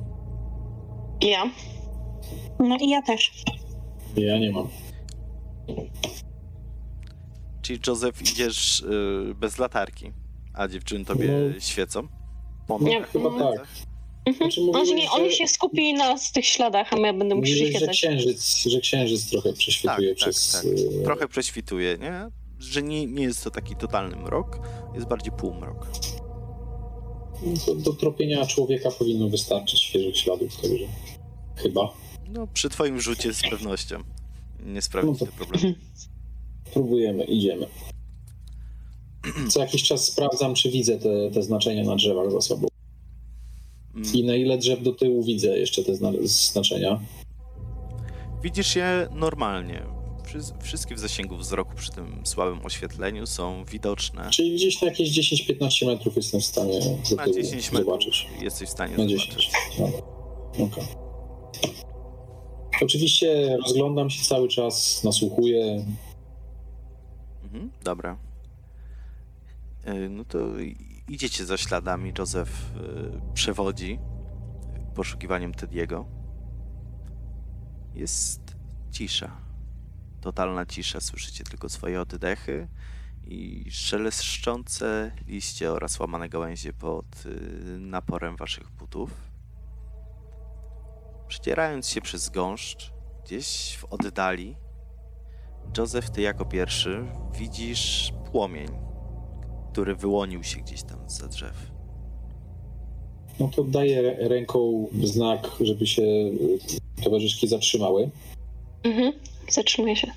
Ja. 1.21 1.43
No 2.59 2.77
i 2.81 2.89
ja 2.89 3.01
też. 3.01 3.43
Ja 4.17 4.37
nie 4.39 4.51
mam. 4.51 4.67
Czyli 7.61 7.79
Józef 7.87 8.21
idziesz 8.21 8.79
y, 8.79 9.35
bez 9.35 9.57
latarki, 9.57 10.11
a 10.53 10.67
dziewczyny 10.67 11.05
tobie 11.05 11.27
No. 11.53 11.59
świecą? 11.59 12.07
Nie, 12.81 13.03
Chyba 13.03 13.29
mm, 13.29 13.39
tak. 13.57 13.67
Mhm. 14.25 14.51
Znaczy, 14.51 14.61
On, 14.61 14.65
się 14.67 14.79
mówiłeś, 14.79 15.01
nie, 15.03 15.11
on 15.11 15.23
że- 15.29 15.31
się 15.31 15.47
skupi 15.47 15.93
na 15.93 16.17
z 16.17 16.31
tych 16.31 16.45
śladach, 16.45 16.93
a 16.93 16.97
ja 16.97 17.13
będę 17.13 17.35
mu 17.35 17.41
Mówiłeś, 17.41 17.59
że 17.59 17.65
przyświecać. 17.65 17.97
księżyc, 17.97 18.63
że 18.65 18.79
księżyc 18.79 19.29
trochę 19.29 19.53
prześwituje 19.53 20.09
Tak, 20.15 20.19
tak, 20.23 20.33
przez... 20.33 20.51
tak. 20.51 20.65
e, 21.01 21.03
Trochę 21.03 21.27
prześwituje, 21.27 21.97
nie? 21.97 22.29
Że 22.59 22.81
nie, 22.83 23.05
nie 23.05 23.23
jest 23.23 23.43
to 23.43 23.51
taki 23.51 23.75
totalny 23.75 24.15
mrok, 24.15 24.59
jest 24.95 25.07
bardziej 25.07 25.31
półmrok. 25.31 25.87
Do, 27.67 27.75
do 27.75 27.93
tropienia 27.93 28.45
człowieka 28.45 28.91
powinno 28.91 29.29
wystarczyć 29.29 29.81
świeżych 29.81 30.17
śladów, 30.17 30.61
także 30.61 30.85
chyba. 31.55 31.93
No, 32.29 32.47
przy 32.47 32.69
twoim 32.69 33.01
rzucie 33.01 33.33
z 33.33 33.41
pewnością 33.49 33.95
nie 34.65 34.81
sprawi 34.81 35.07
No 35.07 35.15
to 35.15 35.25
problemu. 35.25 35.75
Próbujemy, 36.73 37.23
idziemy. 37.23 37.67
Co 39.51 39.59
jakiś 39.59 39.83
czas 39.83 40.05
sprawdzam, 40.05 40.55
czy 40.55 40.69
widzę 40.71 40.97
te, 40.99 41.31
te 41.31 41.43
znaczenia 41.43 41.83
na 41.83 41.95
drzewach 41.95 42.31
za 42.31 42.41
sobą. 42.41 42.67
I 44.13 44.23
na 44.23 44.35
ile 44.35 44.57
drzew 44.57 44.83
do 44.83 44.91
tyłu 44.91 45.23
widzę 45.23 45.47
jeszcze 45.59 45.83
te 45.83 45.95
zna 45.95 46.11
znaczenia. 46.23 46.99
Widzisz 48.43 48.75
je 48.75 49.07
normalnie. 49.11 49.83
Wszy- 50.25 50.39
Wszystkie 50.61 50.95
w 50.95 50.99
zasięgu 50.99 51.37
wzroku 51.37 51.75
przy 51.75 51.91
tym 51.91 52.21
słabym 52.23 52.65
oświetleniu 52.65 53.27
są 53.27 53.65
widoczne. 53.65 54.29
Czyli 54.29 54.55
gdzieś 54.55 54.81
na 54.81 54.87
jakieś 54.87 55.09
10-15 55.09 55.85
metrów 55.85 56.15
jestem 56.15 56.41
w 56.41 56.45
stanie 56.45 56.79
do 57.09 57.15
Na 57.15 57.23
tyłu 57.23 57.35
10 57.35 57.71
metrów 57.71 57.85
zobaczyć. 57.85 58.27
jesteś 58.41 58.69
w 58.69 58.71
stanie 58.71 58.97
Na 58.97 59.03
zobaczyć. 59.03 59.27
10. 59.35 59.51
Dobra. 59.77 59.97
Okej. 60.67 60.83
Oczywiście 62.81 63.57
rozglądam 63.65 64.09
się 64.09 64.23
cały 64.23 64.47
czas, 64.47 65.03
nasłuchuję. 65.03 65.85
Mhm, 67.43 67.71
dobra. 67.83 68.17
Y, 69.87 70.09
No 70.09 70.25
to 70.25 70.39
idziecie 71.07 71.45
za 71.45 71.57
śladami. 71.57 72.13
Józef 72.19 72.71
y, 72.75 73.33
przewodzi 73.33 73.99
poszukiwaniem 74.95 75.53
Tediego. 75.53 76.05
Jest 77.93 78.55
cisza. 78.91 79.31
Totalna 80.21 80.65
cisza. 80.65 81.01
Słyszycie 81.01 81.43
tylko 81.43 81.69
swoje 81.69 82.01
oddechy 82.01 82.67
i 83.23 83.71
szeleszczące 83.71 85.11
liście 85.27 85.71
oraz 85.71 85.99
łamane 85.99 86.29
gałęzie 86.29 86.73
pod 86.73 87.25
y, 87.25 87.79
naporem 87.79 88.35
waszych 88.35 88.71
butów. 88.71 89.31
Przedzierając 91.27 91.89
się 91.89 92.01
przez 92.01 92.29
gąszcz, 92.29 92.93
gdzieś 93.25 93.77
w 93.77 93.85
oddali, 93.85 94.55
Józef, 95.77 96.09
ty 96.09 96.21
jako 96.21 96.45
pierwszy 96.45 97.05
widzisz 97.33 98.13
płomień, 98.31 98.92
który 99.73 99.95
wyłonił 99.95 100.43
się 100.43 100.59
gdzieś 100.59 100.83
tam 100.83 101.09
za 101.09 101.27
drzew. 101.27 101.71
No 103.39 103.47
to 103.55 103.63
daję 103.63 104.15
ręką 104.19 104.87
znak, 105.03 105.51
żeby 105.61 105.87
się 105.87 106.01
y, 106.01 106.59
towarzyszki 107.03 107.47
zatrzymały. 107.47 108.09
Mhm. 108.83 109.13
Zatrzymuję 109.49 109.95
się. 109.95 110.11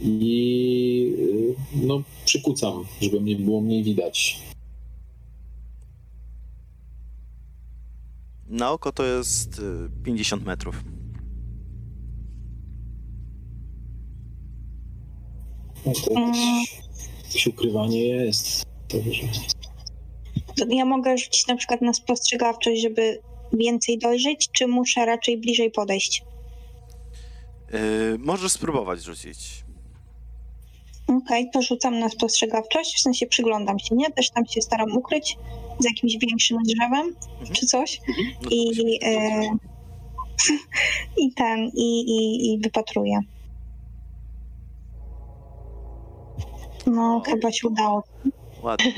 I 0.00 1.14
y, 1.18 1.86
no, 1.86 2.02
przykucam, 2.24 2.84
żeby 3.00 3.20
mnie 3.20 3.36
było 3.36 3.60
mniej 3.60 3.82
widać. 3.82 4.42
Na 8.46 8.72
oko 8.72 8.92
to 8.92 9.04
jest 9.04 9.58
y, 9.58 9.90
50 10.04 10.44
metrów. 10.44 10.84
No 15.86 15.92
to 15.92 16.20
jakieś, 16.20 16.80
jakieś 17.24 17.46
ukrywanie 17.46 18.06
jest. 18.06 18.67
Ja 20.68 20.84
mogę 20.84 21.18
rzucić 21.18 21.46
na 21.46 21.56
przykład 21.56 21.82
na 21.82 21.92
spostrzegawczość, 21.92 22.82
żeby 22.82 23.20
więcej 23.52 23.98
dojrzeć, 23.98 24.48
czy 24.52 24.66
muszę 24.66 25.06
raczej 25.06 25.38
bliżej 25.38 25.70
podejść? 25.70 26.24
Yy, 27.72 27.78
możesz 28.18 28.52
spróbować 28.52 29.02
rzucić. 29.02 29.64
Okej, 31.06 31.50
to 31.52 31.62
rzucam 31.62 31.98
na 31.98 32.08
spostrzegawczość, 32.08 32.96
w 32.96 33.00
sensie 33.00 33.26
przyglądam 33.26 33.78
się, 33.78 33.94
nie? 33.94 34.10
Też 34.10 34.30
tam 34.30 34.46
się 34.46 34.62
staram 34.62 34.96
ukryć 34.96 35.38
za 35.78 35.88
jakimś 35.88 36.16
większym 36.16 36.58
drzewem 36.62 37.14
czy 37.52 37.66
coś. 37.66 38.00
No 38.08 38.14
to 38.42 38.54
I, 38.54 38.98
e, 39.04 39.40
i 41.22 41.32
ten, 41.32 41.70
i, 41.74 42.00
i, 42.00 42.52
i 42.52 42.58
wypatruję. 42.58 43.20
No, 46.86 47.22
chyba 47.26 47.52
się 47.52 47.68
udało. 47.68 48.02
Ładnie. 48.62 48.92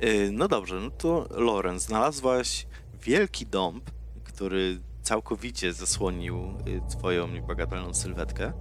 Yy, 0.00 0.30
no 0.38 0.48
dobrze, 0.48 0.80
no 0.80 0.90
to 0.90 1.26
Loren, 1.30 1.78
znalazłaś 1.78 2.66
wielki 3.02 3.46
dąb, 3.46 3.90
który 4.24 4.80
całkowicie 5.02 5.72
zasłonił 5.72 6.36
y, 6.66 6.80
twoją 6.90 7.28
niebagatelną 7.28 7.94
sylwetkę. 7.94 8.52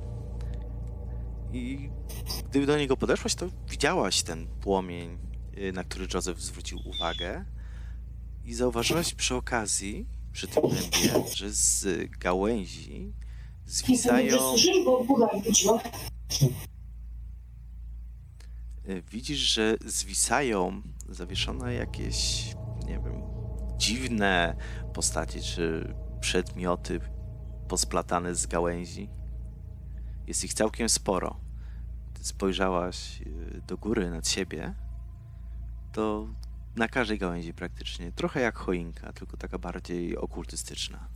I 1.53 1.89
gdy 2.49 2.65
do 2.65 2.77
niego 2.77 2.97
podeszłaś, 2.97 3.35
to 3.35 3.45
widziałaś 3.69 4.23
ten 4.23 4.47
płomień, 4.47 5.17
y, 5.57 5.71
na 5.73 5.83
który 5.83 6.07
Józef 6.13 6.41
zwrócił 6.41 6.79
uwagę. 6.85 7.45
I 8.45 8.53
zauważyłaś 8.53 9.13
przy 9.13 9.35
okazji, 9.35 10.05
przy 10.31 10.47
tym 10.47 10.63
dębie, 10.63 11.29
że 11.35 11.49
z 11.49 11.87
gałęzi 12.19 13.13
zwisają... 13.65 14.37
Y, 18.89 19.03
widzisz, 19.11 19.39
że 19.39 19.75
zwisają 19.85 20.81
zawieszone 21.09 21.73
jakieś, 21.73 22.49
nie 22.85 22.99
wiem, 22.99 23.23
dziwne 23.77 24.55
postacie 24.93 25.41
czy 25.41 25.95
przedmioty 26.19 26.99
posplatane 27.67 28.35
z 28.35 28.47
gałęzi. 28.47 29.09
Jest 30.27 30.43
ich 30.43 30.53
całkiem 30.53 30.89
sporo. 30.89 31.39
Gdy 32.13 32.23
spojrzałaś 32.23 33.21
y, 33.21 33.61
do 33.67 33.77
góry 33.77 34.11
nad 34.11 34.27
siebie, 34.27 34.73
to 35.91 36.27
na 36.75 36.87
każdej 36.87 37.17
gałęzi 37.17 37.53
praktycznie, 37.53 38.11
trochę 38.11 38.39
jak 38.41 38.57
choinka, 38.57 39.13
tylko 39.13 39.37
taka 39.37 39.57
bardziej 39.57 40.17
okultystyczna. 40.17 41.09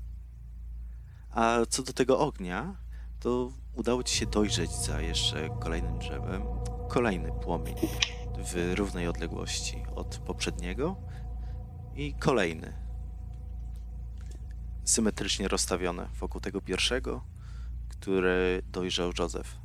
A 1.32 1.58
co 1.70 1.84
do 1.84 1.94
tego 1.94 2.20
ognia, 2.20 2.76
to 3.20 3.52
udało 3.74 4.04
ci 4.04 4.16
się 4.16 4.26
dojrzeć 4.26 4.72
za 4.72 5.02
jeszcze 5.02 5.50
kolejnym 5.60 6.00
drzewem. 6.00 6.44
Kolejny 6.90 7.32
płomień 7.32 7.76
w 8.38 8.74
równej 8.76 9.08
odległości 9.08 9.84
od 9.96 10.18
poprzedniego 10.18 10.96
i 11.96 12.14
kolejny. 12.14 12.74
Symetrycznie 14.86 15.48
rozstawione 15.48 16.10
wokół 16.20 16.42
tego 16.42 16.62
pierwszego, 16.62 17.24
który 17.90 18.62
dojrzał 18.72 19.12
Józef. 19.20 19.58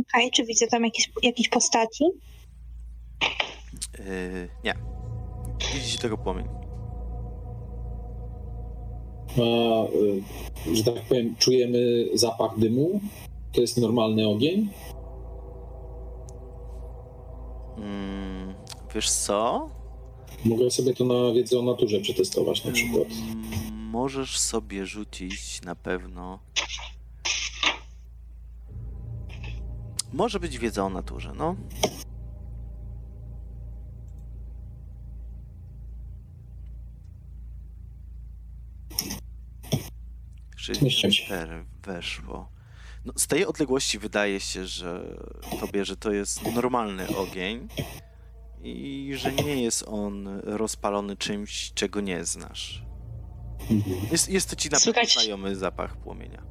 Okej, 0.00 0.30
czy 0.30 0.44
widzę 0.44 0.66
tam 0.66 0.84
jakieś, 0.84 1.12
jakieś 1.22 1.48
postaci? 1.48 2.04
Yy, 3.98 4.48
nie. 4.64 4.74
Widzicie 5.74 5.98
tego 5.98 6.18
płomień. 6.18 6.48
A, 9.36 9.84
y, 10.68 10.76
że 10.76 10.84
tak 10.84 11.02
powiem, 11.02 11.36
czujemy 11.36 11.78
zapach 12.14 12.58
dymu. 12.58 13.00
To 13.56 13.60
jest 13.60 13.76
normalny 13.76 14.28
ogień. 14.28 14.68
Mm, 17.76 18.54
wiesz 18.94 19.10
co? 19.10 19.70
Mogę 20.44 20.70
sobie 20.70 20.94
to 20.94 21.04
na 21.04 21.32
wiedzę 21.34 21.58
o 21.58 21.62
naturze 21.62 22.00
przetestować 22.00 22.64
na 22.64 22.72
przykład. 22.72 23.04
Mm, 23.10 23.76
Możesz 23.90 24.38
sobie 24.38 24.86
rzucić 24.86 25.62
na 25.62 25.74
pewno. 25.76 26.38
Może 30.12 30.40
być 30.40 30.58
wiedza 30.58 30.84
o 30.84 30.90
naturze, 30.90 31.32
no. 31.36 31.56
Się. 40.56 40.74
64 40.74 41.64
weszło. 41.86 42.55
No, 43.06 43.12
z 43.16 43.26
tej 43.26 43.46
odległości 43.46 43.98
wydaje 43.98 44.40
się, 44.40 44.66
że 44.66 45.16
tobie, 45.60 45.84
że 45.84 45.96
to 45.96 46.12
jest 46.12 46.54
normalny 46.54 47.16
ogień 47.16 47.68
i 48.62 49.12
że 49.16 49.32
nie 49.32 49.62
jest 49.62 49.84
on 49.88 50.28
rozpalony 50.42 51.16
czymś, 51.16 51.72
czego 51.74 52.00
nie 52.00 52.24
znasz. 52.24 52.84
Mhm. 53.70 53.96
Jest, 54.12 54.28
jest 54.28 54.50
to 54.50 54.56
ci 54.56 54.68
na 54.68 54.76
pewno 54.78 54.92
Słychać- 54.92 55.12
znajomy 55.12 55.56
zapach 55.56 55.96
płomienia. 55.96 56.42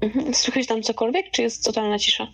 Mhm. 0.00 0.34
Słychać 0.34 0.66
tam 0.66 0.82
cokolwiek, 0.82 1.30
czy 1.30 1.42
jest 1.42 1.64
totalna 1.64 1.98
cisza? 1.98 2.26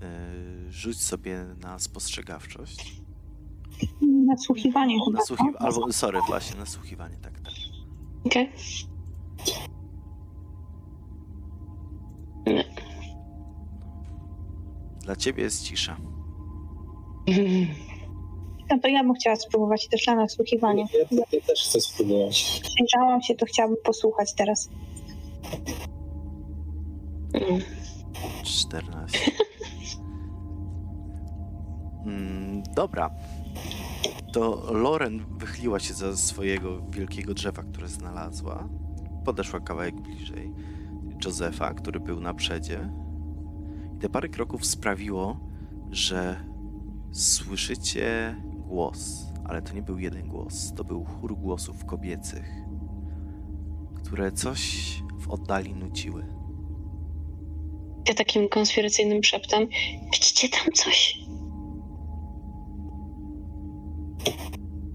Yy, 0.00 0.72
rzuć 0.72 1.00
sobie 1.02 1.44
na 1.62 1.78
spostrzegawczość. 1.78 3.00
Nasłuchiwanie 4.26 4.96
chyba. 5.04 5.18
Nasłuchi- 5.18 5.52
tak? 5.52 5.62
albo, 5.62 5.92
sorry, 5.92 6.20
właśnie, 6.26 6.58
nasłuchiwanie, 6.60 7.16
tak, 7.16 7.40
tak. 7.40 7.52
Okej. 8.24 8.52
Nie. 12.54 12.64
Dla 15.00 15.16
ciebie 15.16 15.42
jest 15.42 15.64
cisza. 15.64 15.96
No 18.70 18.78
to 18.82 18.88
ja 18.88 19.04
bym 19.04 19.14
chciała 19.14 19.36
spróbować 19.36 19.88
też 19.88 20.06
na 20.06 20.14
nasłuchiwanie. 20.14 20.86
Ja, 21.10 21.18
ja 21.32 21.40
też 21.40 21.62
chcę 21.62 21.80
spróbować. 21.80 22.62
Przyjrzałam 22.62 23.22
się, 23.22 23.34
to 23.34 23.46
chciałabym 23.46 23.76
posłuchać 23.84 24.34
teraz. 24.34 24.68
Mm. 27.32 27.60
14. 28.44 29.18
Mm, 32.06 32.62
dobra. 32.74 33.10
To 34.32 34.72
Loren 34.72 35.24
wychyliła 35.38 35.80
się 35.80 35.94
za 35.94 36.16
swojego 36.16 36.80
wielkiego 36.90 37.34
drzewa, 37.34 37.62
które 37.62 37.88
znalazła. 37.88 38.68
Podeszła 39.24 39.60
kawałek 39.60 40.00
bliżej 40.00 40.52
Józefa, 41.24 41.74
który 41.74 42.00
był 42.00 42.20
na 42.20 42.34
przedzie. 42.34 42.90
I 43.96 43.98
te 43.98 44.08
parę 44.08 44.28
kroków 44.28 44.66
sprawiło, 44.66 45.40
że 45.90 46.44
słyszycie 47.12 48.36
głos. 48.66 49.26
Ale 49.44 49.62
to 49.62 49.74
nie 49.74 49.82
był 49.82 49.98
jeden 49.98 50.28
głos, 50.28 50.74
to 50.76 50.84
był 50.84 51.04
chór 51.04 51.36
głosów 51.36 51.84
kobiecych, 51.84 52.48
które 53.94 54.32
coś 54.32 54.92
w 55.18 55.28
oddali 55.28 55.74
nuciły. 55.74 56.26
Ja 58.08 58.14
takim 58.14 58.48
konspiracyjnym 58.48 59.22
szeptem. 59.22 59.68
Widzicie 60.12 60.48
tam 60.48 60.72
coś? 60.74 61.20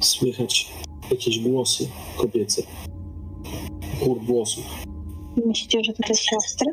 Słychać 0.01 0.71
jakieś 1.11 1.39
głosy 1.39 1.87
kobiece. 2.17 2.61
Chór 3.99 4.25
głosów. 4.25 4.94
Myślicie, 5.45 5.83
że 5.83 5.93
to 5.93 6.03
te 6.03 6.15
siostry? 6.15 6.67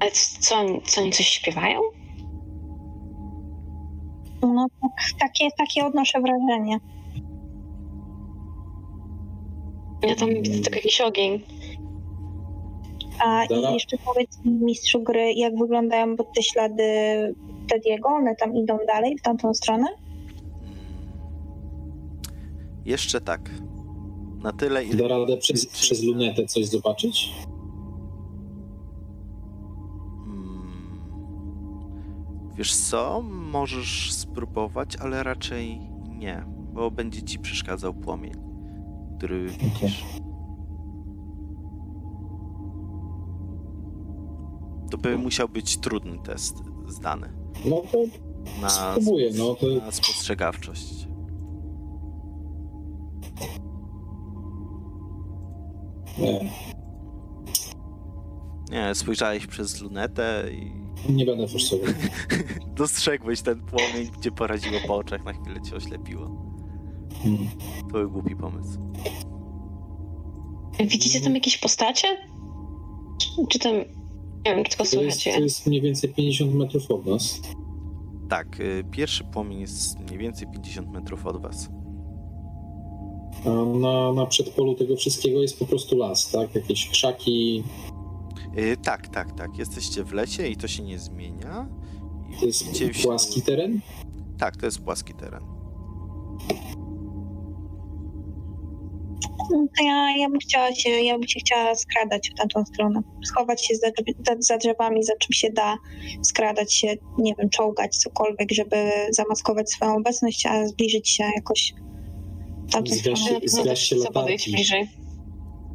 Ale 0.00 0.10
c- 0.10 0.38
co, 0.40 0.56
oni- 0.56 0.82
co 0.82 1.00
oni 1.00 1.12
coś 1.12 1.26
śpiewają? 1.28 1.80
No 4.42 4.66
tak, 4.82 4.90
takie, 5.20 5.48
takie 5.58 5.84
odnoszę 5.86 6.20
wrażenie. 6.20 6.78
Ja 10.02 10.14
tam 10.14 10.28
widzę 10.28 10.62
tylko 10.62 10.76
jakiś 10.76 11.00
ogień. 11.00 11.40
A 13.24 13.44
i 13.44 13.74
jeszcze 13.74 13.96
powiedz 13.98 14.44
mi, 14.44 14.52
mistrzu 14.52 15.02
gry, 15.02 15.32
jak 15.32 15.56
wyglądają 15.58 16.16
bo 16.16 16.24
te 16.24 16.42
ślady 16.42 16.84
Tediego? 17.68 18.08
One 18.08 18.36
tam 18.36 18.56
idą 18.56 18.78
dalej, 18.86 19.16
w 19.18 19.22
tamtą 19.22 19.54
stronę? 19.54 19.86
Jeszcze 22.84 23.20
tak. 23.20 23.50
Na 24.40 24.52
tyle, 24.52 24.84
ile. 24.84 24.96
Da 24.96 25.08
radę 25.08 25.36
przez, 25.36 25.66
przez 25.66 26.02
lunetę 26.04 26.46
coś 26.46 26.66
zobaczyć? 26.66 27.32
Mm. 30.26 30.70
Wiesz 32.56 32.76
co? 32.76 33.22
Możesz 33.52 34.12
spróbować, 34.12 34.96
ale 34.96 35.22
raczej 35.22 35.80
nie, 36.08 36.44
bo 36.72 36.90
będzie 36.90 37.22
ci 37.22 37.38
przeszkadzał 37.38 37.94
płomień, 37.94 38.32
który 39.18 39.46
widzisz. 39.48 40.04
To 44.90 44.98
by 44.98 45.18
musiał 45.18 45.48
być 45.48 45.76
trudny 45.76 46.18
test 46.18 46.56
zdany 46.88 47.32
No 47.64 47.82
to 47.92 47.98
na, 48.60 48.68
Spróbuję, 48.68 49.30
no 49.38 49.54
to- 49.54 49.66
na 49.66 49.92
spostrzegawczość. 49.92 51.06
Nie, 56.20 56.50
Nie, 58.70 58.94
spojrzałeś 58.94 59.46
przez 59.46 59.80
lunetę 59.80 60.44
i 60.52 60.72
nie 61.12 61.26
będę 61.26 61.48
forsował. 61.48 61.86
dostrzegłeś 62.76 63.42
ten 63.42 63.60
płomień, 63.60 64.10
gdzie 64.18 64.30
poraziło 64.30 64.80
po 64.86 64.96
oczach, 64.96 65.24
na 65.24 65.32
chwilę 65.32 65.62
cię 65.62 65.76
oślepiło. 65.76 66.30
Hmm. 67.22 67.46
To 67.80 67.86
był 67.86 68.10
głupi 68.10 68.36
pomysł. 68.36 68.78
Widzicie 70.80 71.20
tam 71.20 71.34
jakieś 71.34 71.58
postacie? 71.58 72.08
Czy 73.48 73.58
tam. 73.58 73.72
Nie 74.46 74.54
wiem, 74.54 74.64
czy 74.64 74.70
tylko 74.70 74.90
To 74.90 75.02
jest, 75.02 75.20
słuchacie. 75.20 75.32
to 75.38 75.40
jest 75.40 75.66
mniej 75.66 75.80
więcej 75.80 76.14
50 76.14 76.54
metrów 76.54 76.90
od 76.90 77.06
nas. 77.06 77.40
Tak, 78.28 78.60
y, 78.60 78.84
pierwszy 78.90 79.24
płomień 79.24 79.60
jest 79.60 80.00
mniej 80.00 80.18
więcej 80.18 80.48
50 80.52 80.90
metrów 80.90 81.26
od 81.26 81.42
was. 81.42 81.68
Na, 83.80 84.12
na 84.12 84.26
przedpolu 84.26 84.74
tego 84.74 84.96
wszystkiego 84.96 85.42
jest 85.42 85.58
po 85.58 85.66
prostu 85.66 85.96
las, 85.96 86.30
tak? 86.30 86.54
Jakieś 86.54 86.88
krzaki. 86.88 87.64
Y, 88.58 88.76
tak, 88.76 89.08
tak, 89.08 89.32
tak. 89.32 89.58
Jesteście 89.58 90.04
w 90.04 90.12
lesie 90.12 90.46
i 90.46 90.56
to 90.56 90.68
się 90.68 90.82
nie 90.82 90.98
zmienia. 90.98 91.68
I 92.30 92.40
To 92.40 92.46
jest 92.46 92.64
płaski 93.02 93.42
teren. 93.42 93.80
Tak, 94.38 94.56
to 94.56 94.66
jest 94.66 94.80
płaski 94.80 95.14
teren. 95.14 95.42
No 99.50 99.66
to 99.78 99.84
ja, 99.84 100.16
ja 100.16 100.28
bym 100.28 100.38
chciała 100.38 100.74
się, 100.74 100.90
ja 100.90 101.18
bym 101.18 101.28
się 101.28 101.40
chciała 101.40 101.74
skradać 101.74 102.30
w 102.30 102.38
tamtą 102.38 102.64
stronę. 102.64 103.00
Schować 103.26 103.66
się 103.66 103.74
za, 103.74 103.86
za, 104.26 104.36
za 104.38 104.58
drzewami, 104.58 105.04
za 105.04 105.12
czym 105.16 105.32
się 105.32 105.50
da, 105.50 105.76
skradać 106.22 106.74
się, 106.74 106.94
nie 107.18 107.34
wiem, 107.38 107.50
czołgać, 107.50 107.96
cokolwiek, 107.96 108.52
żeby 108.52 108.90
zamaskować 109.10 109.70
swoją 109.70 109.96
obecność, 109.96 110.46
a 110.46 110.66
zbliżyć 110.66 111.08
się 111.08 111.24
jakoś 111.36 111.74
Na 112.74 112.82
pewno 112.82 113.16
zgaście 113.44 113.96
chcę 113.96 114.06
podejść 114.06 114.46
latarki. 114.46 114.52
bliżej. 114.52 114.88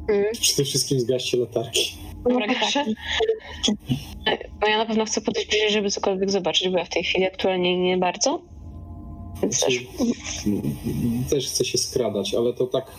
Mm. 0.09 0.25
Przede 0.41 0.63
wszystkim 0.63 0.99
zgaście 0.99 1.37
latarki. 1.37 1.97
Dobra, 2.23 2.47
No, 2.47 2.53
proszę. 2.59 2.85
Bo 4.61 4.67
ja 4.67 4.77
na 4.77 4.85
pewno 4.85 5.05
chcę 5.05 5.21
podejść 5.21 5.49
bliżej, 5.49 5.71
żeby 5.71 5.89
cokolwiek 5.89 6.31
zobaczyć, 6.31 6.69
bo 6.69 6.77
ja 6.77 6.85
w 6.85 6.89
tej 6.89 7.03
chwili 7.03 7.25
aktualnie 7.25 7.77
nie 7.77 7.97
bardzo. 7.97 8.41
Więc 9.41 9.59
też. 9.65 9.85
Też 11.29 11.47
chcę 11.47 11.65
się 11.65 11.77
skradać, 11.77 12.33
ale 12.33 12.53
to 12.53 12.67
tak 12.67 12.91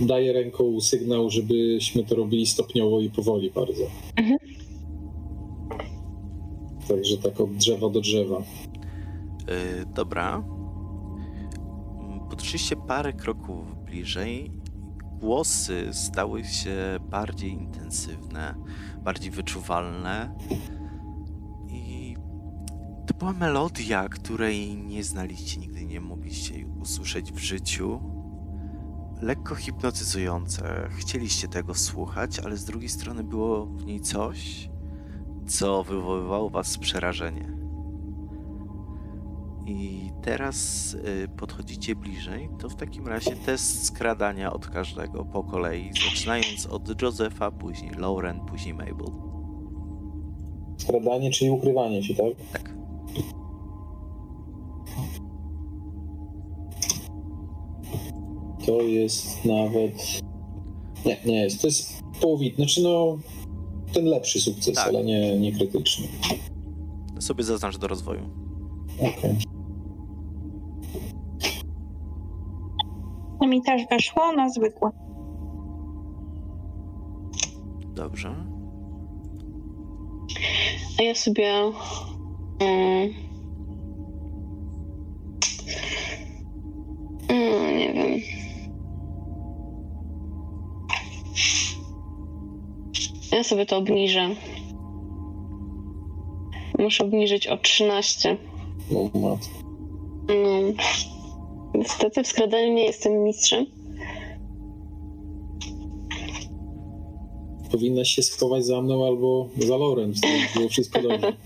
daje 0.00 0.32
ręką 0.32 0.80
sygnał, 0.80 1.30
żebyśmy 1.30 2.04
to 2.04 2.14
robili 2.14 2.46
stopniowo 2.46 3.00
i 3.00 3.10
powoli 3.10 3.50
bardzo. 3.50 3.82
Mhm. 4.16 4.38
Także 6.88 7.16
tak 7.16 7.40
od 7.40 7.56
drzewa 7.56 7.88
do 7.88 8.00
drzewa. 8.00 8.38
Y, 8.38 9.86
dobra. 9.94 10.44
Podszliście 12.38 12.76
parę 12.76 13.12
kroków 13.12 13.84
bliżej, 13.84 14.52
głosy 15.20 15.88
stały 15.92 16.44
się 16.44 16.76
bardziej 17.10 17.52
intensywne, 17.52 18.54
bardziej 19.02 19.30
wyczuwalne. 19.30 20.34
I 21.68 22.16
to 23.06 23.14
była 23.14 23.32
melodia, 23.32 24.08
której 24.08 24.76
nie 24.76 25.04
znaliście, 25.04 25.60
nigdy 25.60 25.84
nie 25.84 26.00
mogliście 26.00 26.66
usłyszeć 26.66 27.32
w 27.32 27.38
życiu. 27.38 28.00
Lekko 29.22 29.54
hipnotyzujące. 29.54 30.88
Chcieliście 30.90 31.48
tego 31.48 31.74
słuchać, 31.74 32.38
ale 32.38 32.56
z 32.56 32.64
drugiej 32.64 32.88
strony 32.88 33.24
było 33.24 33.66
w 33.66 33.84
niej 33.86 34.00
coś, 34.00 34.70
co 35.46 35.84
wywoływało 35.84 36.50
was 36.50 36.78
przerażenie. 36.78 37.57
I 39.68 40.10
teraz 40.22 40.94
y, 40.94 41.28
podchodzicie 41.36 41.94
bliżej, 41.96 42.48
to 42.58 42.68
w 42.68 42.74
takim 42.74 43.06
razie 43.06 43.36
test 43.36 43.84
skradania 43.84 44.52
od 44.52 44.66
każdego 44.66 45.24
po 45.24 45.44
kolei, 45.44 45.90
zaczynając 46.04 46.66
od 46.66 47.02
Josefa, 47.02 47.50
później 47.50 47.90
Lauren, 47.90 48.40
później 48.40 48.74
Mabel. 48.74 49.06
Skradanie, 50.78 51.30
czyli 51.30 51.50
ukrywanie 51.50 52.02
się, 52.02 52.14
tak? 52.14 52.32
Tak. 52.52 52.74
To 58.66 58.82
jest 58.82 59.44
nawet... 59.44 60.20
Nie, 61.06 61.16
nie 61.26 61.42
jest. 61.42 61.60
To 61.60 61.66
jest 61.66 62.02
połowit. 62.20 62.56
Znaczy 62.56 62.82
no, 62.82 63.18
ten 63.92 64.04
lepszy 64.04 64.40
sukces, 64.40 64.74
Tak. 64.74 64.88
ale 64.88 65.04
nie, 65.04 65.38
nie 65.38 65.52
krytyczny. 65.52 66.06
Sobie 67.18 67.44
zaznacz 67.44 67.78
do 67.78 67.88
rozwoju. 67.88 68.30
Okej. 68.98 69.36
To 69.44 69.47
mi 73.48 73.62
też 73.62 73.82
weszło 73.90 74.32
na 74.32 74.48
zwykłe. 74.48 74.90
Dobrze. 77.94 78.34
A 80.98 81.02
ja 81.02 81.14
sobie. 81.14 81.52
Mm, 82.60 83.14
mm, 87.28 87.78
nie 87.78 87.92
wiem. 87.92 88.20
Ja 93.32 93.44
sobie 93.44 93.66
to 93.66 93.76
obniżę. 93.76 94.28
Muszę 96.78 97.04
obniżyć 97.04 97.46
o 97.46 97.56
13. 97.56 98.36
No, 98.90 99.20
matko. 99.20 99.58
No. 100.28 100.82
Niestety 101.78 102.22
w 102.22 102.26
skradaniu 102.26 102.72
nie 102.72 102.84
jestem 102.84 103.22
mistrzem. 103.22 103.66
Powinnaś 107.70 108.08
się 108.08 108.22
schować 108.22 108.66
za 108.66 108.82
mną 108.82 109.06
albo 109.06 109.48
za 109.58 109.76
Lauren, 109.76 110.14
wtedy 110.14 110.34
było 110.54 110.68
wszystko 110.68 111.02
dobrze. 111.02 111.32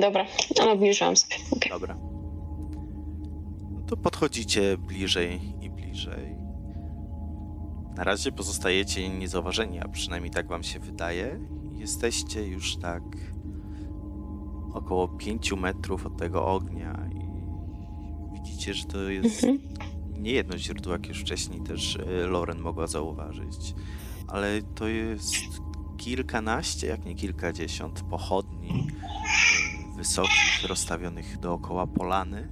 Dobra, 0.00 0.26
ale 0.60 0.72
obniżyłam 0.72 1.16
sobie. 1.16 1.34
Okej. 1.50 1.72
Dobra. 1.72 1.98
No 3.70 3.80
to 3.86 3.96
podchodzicie 3.96 4.76
bliżej 4.78 5.40
i 5.62 5.70
bliżej. 5.70 6.36
Na 7.96 8.04
razie 8.04 8.32
pozostajecie 8.32 9.08
niezauważeni, 9.08 9.80
a 9.80 9.88
przynajmniej 9.88 10.30
tak 10.30 10.48
wam 10.48 10.62
się 10.62 10.78
wydaje. 10.78 11.40
Jesteście 11.78 12.46
już 12.46 12.76
tak 12.76 13.02
około 14.72 15.08
5 15.08 15.52
metrów 15.52 16.06
od 16.06 16.16
tego 16.16 16.46
ognia 16.46 17.08
i 17.14 17.20
widzicie, 18.34 18.74
że 18.74 18.84
to 18.84 18.98
jest 18.98 19.44
Mhm. 19.44 19.68
nie 20.22 20.32
jedno 20.32 20.58
źródło, 20.58 20.92
jak 20.92 21.08
już 21.08 21.20
wcześniej 21.20 21.60
też 21.60 21.96
e, 21.96 22.26
Lauren 22.26 22.60
mogła 22.60 22.86
zauważyć, 22.86 23.74
ale 24.28 24.62
to 24.62 24.88
jest 24.88 25.34
kilkanaście, 25.96 26.86
jak 26.86 27.04
nie 27.04 27.14
kilkadziesiąt 27.14 28.02
pochodni 28.02 28.86
e, 29.92 29.96
wysokich, 29.96 30.64
rozstawionych 30.68 31.38
dookoła 31.38 31.86
polany. 31.86 32.48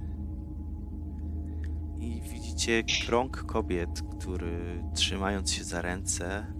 I 1.99 2.21
widzicie 2.21 2.83
krąg 3.05 3.43
kobiet, 3.45 4.01
który 4.19 4.83
trzymając 4.95 5.51
się 5.51 5.63
za 5.63 5.81
ręce 5.81 6.53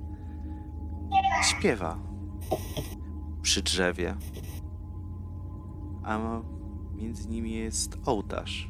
śpiewa 1.43 2.00
przy 3.41 3.62
drzewie. 3.62 4.15
A 6.04 6.42
między 6.96 7.28
nimi 7.30 7.52
jest 7.52 7.98
ołtarz 8.06 8.70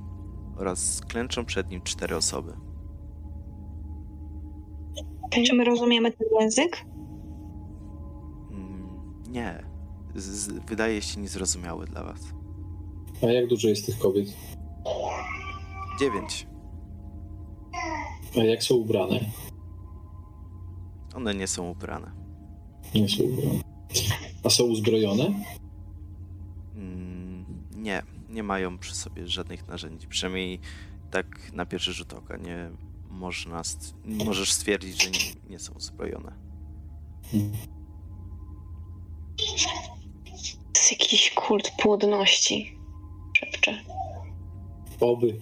oraz 0.58 1.02
klęczą 1.02 1.46
przed 1.46 1.70
nim 1.70 1.82
cztery 1.82 2.15
osoby. 2.15 2.54
Czy 5.46 5.56
my 5.56 5.63
rozumiemy 5.63 6.12
ten 6.12 6.28
język? 6.42 6.86
Mm, 8.52 9.00
Nie. 9.30 9.63
Z, 10.15 10.24
z, 10.26 10.50
wydaje 10.70 11.02
się 11.02 11.22
niezrozumiały 11.22 11.86
dla 11.86 12.04
was. 12.04 12.20
A 13.24 13.26
jak 13.26 13.48
dużo 13.48 13.68
jest 13.68 13.86
tych 13.86 14.00
kobiet? 14.00 14.28
Dziewięć. 16.00 16.48
A 18.38 18.44
jak 18.44 18.63
są 18.63 18.76
ubrane? 18.76 19.20
One 21.15 21.36
nie 21.36 21.48
są 21.48 21.70
ubrane. 21.70 22.12
Nie 22.96 23.10
są 23.10 23.24
ubrane. 23.24 23.60
A 24.44 24.50
są 24.50 24.63
uzbrojone? 24.63 25.26
Nie. 27.80 28.04
Nie 28.30 28.44
mają 28.44 28.78
przy 28.78 28.96
sobie 28.96 29.28
żadnych 29.28 29.68
narzędzi. 29.68 30.08
Przynajmniej 30.08 30.60
tak 31.12 31.54
na 31.54 31.65
pierwszy 31.65 31.94
rzut 31.94 32.13
oka 32.13 32.38
nie 32.38 32.70
można 33.10 33.60
st- 33.63 33.94
możesz 34.06 34.52
stwierdzić, 34.54 35.04
że 35.04 35.10
nie, 35.12 35.20
nie 35.50 35.60
są 35.60 35.74
uzbrojone. 35.74 36.32
To 40.74 40.80
jest 40.80 40.92
jakiś 40.92 41.32
kult 41.32 41.72
płodności. 41.82 42.78
Szepczę. 43.38 43.84
Oby. 45.00 45.39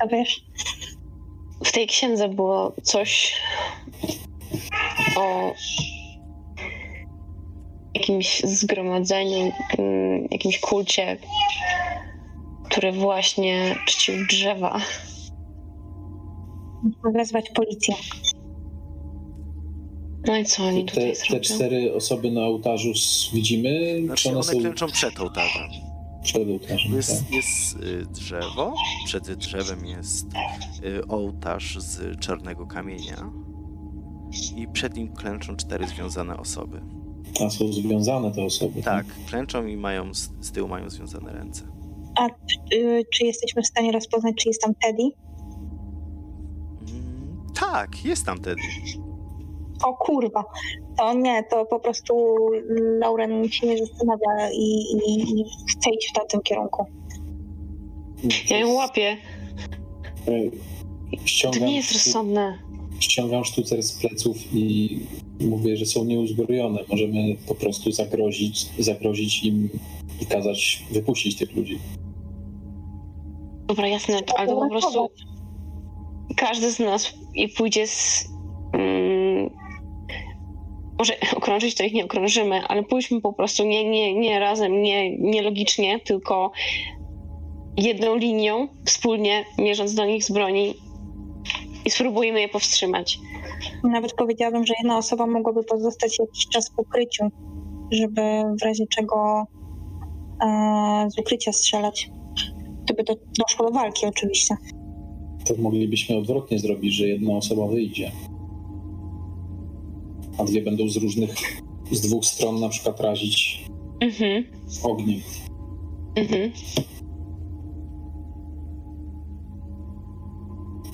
To 0.00 0.08
wiesz? 0.08 0.44
W 1.64 1.72
tej 1.72 1.86
księdze 1.86 2.28
było 2.28 2.72
coś 2.82 3.34
o 5.16 5.54
jakimś 7.94 8.40
zgromadzeniu, 8.44 9.52
mm, 9.78 10.28
jakimś 10.30 10.60
kulcie, 10.60 11.16
który 12.64 12.92
właśnie 12.92 13.76
czcił 13.86 14.14
drzewa. 14.26 14.80
Musimy 16.82 17.12
wezwać 17.12 17.50
policję. 17.50 17.94
No 20.26 20.36
i 20.36 20.44
co 20.44 20.64
oni 20.64 20.84
Te, 20.84 20.90
tutaj 20.90 21.12
te 21.12 21.14
zrobią? 21.18 21.40
cztery 21.40 21.94
osoby 21.94 22.30
na 22.30 22.40
ołtarzu 22.40 22.92
widzimy, 23.32 24.00
Znaczy 24.04 24.22
czy 24.22 24.28
one 24.28 24.38
one 24.38 24.46
są 24.52 24.58
klęczą 24.58 24.86
przed 24.86 25.20
ołtarzem. 25.20 25.62
przed 26.22 26.48
ołtarzem? 26.48 26.92
Jest, 26.94 27.24
Tak? 27.24 27.32
jest 27.32 27.76
y, 27.76 28.06
drzewo, 28.06 28.74
przed 29.04 29.32
drzewem 29.34 29.86
jest 29.86 30.26
y, 30.84 31.06
ołtarz 31.08 31.78
z 31.78 32.20
czarnego 32.20 32.66
kamienia 32.66 33.30
i 34.56 34.68
przed 34.68 34.96
nim 34.96 35.08
klęczą 35.14 35.56
cztery 35.56 35.86
związane 35.86 36.36
osoby. 36.36 36.80
A 37.46 37.50
są 37.50 37.72
związane 37.72 38.32
te 38.32 38.44
osoby? 38.44 38.82
Tak, 38.82 39.06
klęczą 39.28 39.66
i 39.66 39.76
mają 39.76 40.14
z, 40.14 40.30
z 40.40 40.52
tyłu 40.52 40.68
mają 40.68 40.90
związane 40.90 41.32
ręce. 41.32 41.62
Y, 42.74 43.04
czy 43.14 43.26
jesteśmy 43.26 43.62
w 43.62 43.66
stanie 43.66 43.92
rozpoznać, 43.92 44.34
czy 44.34 44.48
jest 44.48 44.62
tam 44.62 44.74
Teddy? 44.74 45.02
Mm, 45.02 45.16
tak, 47.60 48.04
jest 48.04 48.26
tam 48.26 48.38
Teddy. 48.38 48.62
O 49.84 49.94
kurwa. 49.94 50.44
To 50.98 51.14
nie, 51.14 51.44
to 51.50 51.66
po 51.66 51.80
prostu 51.80 52.36
Lauren 52.98 53.48
się 53.48 53.66
nie 53.66 53.78
zastanawia 53.78 54.50
i, 54.52 54.82
i, 55.06 55.40
i 55.40 55.44
chce 55.70 55.90
iść 55.90 56.10
w 56.10 56.12
tamtym 56.12 56.40
kierunku. 56.40 56.86
Ja 58.50 58.58
ją 58.58 58.72
łapię. 58.72 59.16
To 60.26 60.32
Ściągam, 61.24 61.64
nie 61.64 61.76
jest 61.76 61.92
rozsądne. 61.92 62.58
Ściągam 63.00 63.44
sztucer 63.44 63.82
z 63.82 63.92
pleców 63.92 64.36
i 64.52 64.98
mówię, 65.40 65.76
że 65.76 65.86
są 65.86 66.04
nieuzbrojone. 66.04 66.84
Możemy 66.88 67.36
po 67.46 67.54
prostu 67.54 67.92
zagrozić, 67.92 68.66
zagrozić 68.78 69.44
im 69.44 69.68
i 70.22 70.26
kazać 70.26 70.82
wypuścić 70.90 71.36
tych 71.36 71.56
ludzi. 71.56 71.78
Dobra, 73.66 73.88
jasne, 73.88 74.20
ale 74.36 74.54
po 74.54 74.68
prostu 74.68 75.10
każdy 76.36 76.72
z 76.72 76.78
nas 76.78 77.14
i 77.34 77.48
pójdzie 77.48 77.86
z. 77.86 78.28
Mm, 78.72 79.50
może 80.98 81.14
okrążyć 81.36 81.74
to 81.74 81.84
ich 81.84 81.92
nie 81.92 82.04
okrążymy, 82.04 82.60
ale 82.68 82.82
pójdźmy 82.82 83.20
po 83.20 83.32
prostu 83.32 83.64
nie, 83.64 83.90
nie, 83.90 84.14
nie 84.14 84.40
razem, 84.40 84.82
nie, 84.82 85.18
nie 85.18 85.42
logicznie, 85.42 86.00
tylko 86.00 86.52
jedną 87.76 88.16
linią, 88.16 88.68
wspólnie 88.84 89.44
mierząc 89.58 89.94
do 89.94 90.04
nich 90.04 90.24
z 90.24 90.30
broni 90.30 90.74
i 91.88 91.90
spróbujmy 91.90 92.40
je 92.40 92.48
powstrzymać. 92.48 93.18
Nawet 93.84 94.12
powiedziałabym, 94.12 94.66
że 94.66 94.74
jedna 94.78 94.98
osoba 94.98 95.26
mogłaby 95.26 95.64
pozostać 95.64 96.18
jakiś 96.18 96.46
czas 96.48 96.70
w 96.70 96.78
ukryciu, 96.78 97.24
żeby 97.90 98.20
w 98.60 98.64
razie 98.64 98.84
czego 98.86 99.44
e, 100.46 101.08
z 101.10 101.18
ukrycia 101.18 101.52
strzelać. 101.52 102.10
gdyby 102.84 103.04
to 103.04 103.14
doszło 103.38 103.66
do 103.66 103.72
walki 103.72 104.06
oczywiście. 104.06 104.54
To 105.46 105.54
moglibyśmy 105.58 106.16
odwrotnie 106.16 106.58
zrobić, 106.58 106.94
że 106.94 107.08
jedna 107.08 107.32
osoba 107.36 107.66
wyjdzie. 107.66 108.12
A 110.38 110.44
dwie 110.44 110.62
będą 110.62 110.88
z 110.88 110.96
różnych, 110.96 111.34
z 111.92 112.00
dwóch 112.00 112.24
stron 112.24 112.60
na 112.60 112.68
przykład 112.68 113.00
razić 113.00 113.64
Mhm, 114.00 114.44
ogniem. 114.82 115.20
mhm. 116.16 116.50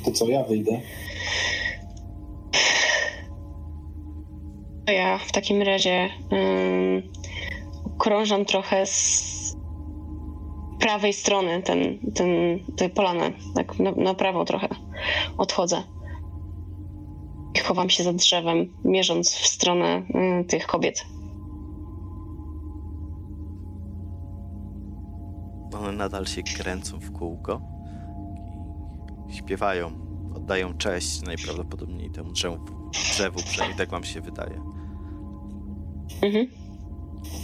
To 0.05 0.13
co, 0.13 0.29
ja 0.29 0.43
wyjdę? 0.43 0.81
To 4.87 4.93
ja 4.93 5.19
w 5.19 5.33
takim 5.33 5.63
razie 5.63 6.11
ym, 6.33 7.03
krążam 7.99 8.45
trochę 8.45 8.87
z 8.87 9.57
prawej 10.81 11.13
strony 11.13 11.63
ten, 11.63 11.99
ten, 12.15 12.29
tej 12.77 12.91
polany. 12.91 13.33
Tak 13.55 13.79
na, 13.79 13.93
na 13.93 14.15
prawo 14.15 14.45
trochę 14.45 14.69
odchodzę. 15.39 15.83
I 17.55 17.59
chowam 17.59 17.91
się 17.91 18.05
za 18.05 18.13
drzewem, 18.13 18.75
mierząc 18.85 19.35
w 19.35 19.47
stronę 19.47 20.03
y, 20.41 20.45
tych 20.45 20.67
kobiet. 20.67 21.05
One 25.75 25.93
nadal 25.93 26.27
się 26.27 26.43
kręcą 26.43 26.99
w 26.99 27.13
kółko 27.13 27.74
śpiewają, 29.35 29.91
oddają 30.35 30.75
cześć 30.75 31.23
najprawdopodobniej 31.23 32.11
temu 32.11 32.33
drzewu, 32.33 32.59
drzewu 32.93 33.39
przynajmniej 33.43 33.79
tak 33.79 33.91
wam 33.91 34.05
się 34.05 34.21
wydaje. 34.21 34.61
Mhm. 36.23 36.47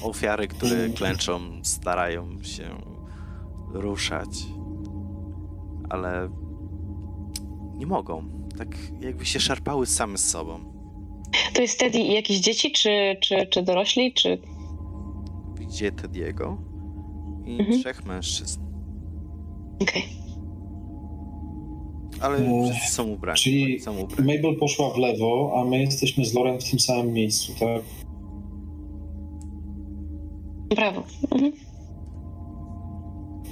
Ofiary, 0.02 0.48
które 0.48 0.88
klęczą, 0.88 1.40
starają 1.62 2.42
się 2.42 2.70
ruszać, 3.72 4.28
ale 5.90 6.28
nie 7.74 7.86
mogą. 7.86 8.24
Tak 8.58 8.68
jakby 9.00 9.26
się 9.26 9.40
szarpały 9.40 9.86
same 9.86 10.18
z 10.18 10.28
sobą. 10.30 10.60
To 11.54 11.62
jest 11.62 11.74
wtedy 11.74 11.98
jakieś 11.98 12.40
dzieci, 12.40 12.72
czy, 12.72 13.16
czy, 13.22 13.46
czy 13.46 13.62
dorośli, 13.62 14.14
czy... 14.14 14.38
Widzicie 15.54 15.92
Tediego 15.92 16.56
i 17.44 17.60
Mhm. 17.60 17.80
trzech 17.80 18.04
mężczyzn, 18.04 18.60
Okej. 19.82 20.19
Ale 22.20 22.38
Eee, 22.38 22.70
wszyscy 22.72 22.94
są 22.94 23.08
ubrani. 23.10 23.38
czyli 23.38 23.80
są 23.80 23.98
ubrani. 23.98 24.34
Mabel 24.36 24.56
poszła 24.58 24.90
w 24.90 24.96
lewo, 24.98 25.52
a 25.56 25.64
my 25.64 25.80
jesteśmy 25.80 26.24
z 26.24 26.34
Loren 26.34 26.60
w 26.60 26.70
tym 26.70 26.80
samym 26.80 27.12
miejscu, 27.12 27.52
tak? 27.60 27.82
Brawo. 30.76 31.02
Mhm. 31.30 31.52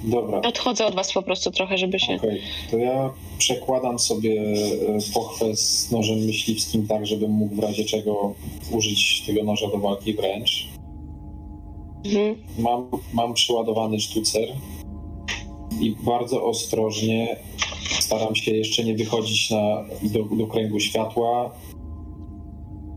Dobra, 0.03 0.41
Odchodzę 0.41 0.85
od 0.85 0.95
was 0.95 1.13
po 1.13 1.21
prostu 1.21 1.51
trochę, 1.51 1.77
żeby 1.77 1.99
się... 1.99 2.15
okej. 2.15 2.41
To 2.71 2.77
ja 2.77 3.09
przekładam 3.37 3.99
sobie 3.99 4.41
e, 4.41 5.13
pochwę 5.13 5.55
z 5.55 5.91
nożem 5.91 6.17
myśliwskim 6.19 6.87
tak, 6.87 7.05
żebym 7.07 7.31
mógł 7.31 7.55
w 7.55 7.59
razie 7.59 7.85
czego 7.85 8.33
użyć 8.71 9.23
tego 9.27 9.43
noża 9.43 9.67
do 9.67 9.77
walki 9.77 10.13
wręcz. 10.13 10.67
Mhm. 12.05 12.35
Mam, 12.59 12.87
mam 13.13 13.33
przyładowany 13.33 13.99
sztucer 13.99 14.47
i 15.81 15.95
bardzo 16.05 16.43
ostrożnie 16.45 17.35
staram 17.99 18.35
się 18.35 18.51
jeszcze 18.51 18.83
nie 18.83 18.95
wychodzić 18.95 19.51
na, 19.51 19.85
do, 20.03 20.23
do 20.23 20.47
kręgu 20.47 20.79
światła. 20.79 21.51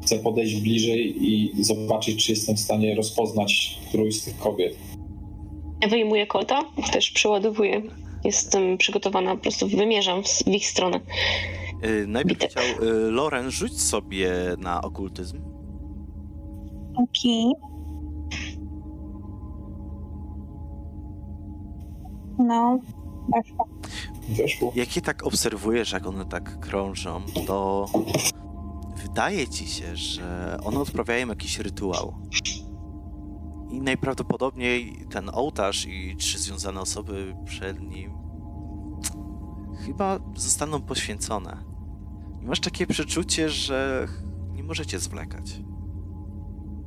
Chcę 0.03 0.19
podejść 0.19 0.57
bliżej 0.57 1.33
i 1.33 1.53
zobaczyć, 1.65 2.27
czy 2.27 2.33
jestem 2.33 2.57
w 2.57 2.61
stanie 2.61 2.95
rozpoznać 2.95 3.79
którąś 3.89 4.15
z 4.15 4.25
tych 4.25 4.39
kobiet. 4.39 4.77
Ja 5.83 5.89
wyjmuję 5.89 6.27
kolta, 6.27 6.65
też 6.93 7.11
przyładowuję. 7.11 7.83
Jestem 8.25 8.79
przygotowana, 8.79 9.37
po 9.37 9.43
prostu 9.43 9.69
wymierzam 9.69 10.23
w 10.23 10.49
ich 10.49 10.67
stronę. 10.67 11.01
Y, 11.85 12.07
najpierw 12.07 12.41
Bitek. 12.41 12.51
chciał 12.51 12.89
y, 12.89 13.11
Loren 13.11 13.51
rzuć 13.51 13.81
sobie 13.81 14.31
na 14.59 14.83
okultyzm. 14.83 15.41
Okej. 16.97 17.53
No, 22.39 22.79
weszło. 23.35 23.72
Weszło. 24.29 24.73
Jak 24.75 24.97
je 24.97 25.03
tak 25.03 25.27
obserwujesz, 25.27 25.93
jak 25.93 26.07
one 26.07 26.27
tak 26.27 26.61
krążą, 26.61 27.23
to 27.47 27.87
wydaje 28.97 29.49
ci 29.49 29.67
się, 29.67 29.97
że 29.97 30.59
one 30.65 30.81
odprawiają 30.81 31.29
jakiś 31.29 31.59
rytuał. 31.59 32.15
I 33.71 33.81
najprawdopodobniej 33.81 35.07
ten 35.11 35.31
ołtarz 35.33 35.87
i 35.87 36.17
trzy 36.17 36.39
związane 36.39 36.81
osoby 36.81 37.37
przed 37.45 37.81
nim 37.81 38.13
chyba 39.87 40.19
zostaną 40.37 40.83
poświęcone. 40.83 41.65
I 42.43 42.47
masz 42.47 42.61
takie 42.61 42.87
przeczucie, 42.87 43.49
że 43.49 44.09
nie 44.53 44.63
możecie 44.63 44.99
zwlekać. 44.99 45.61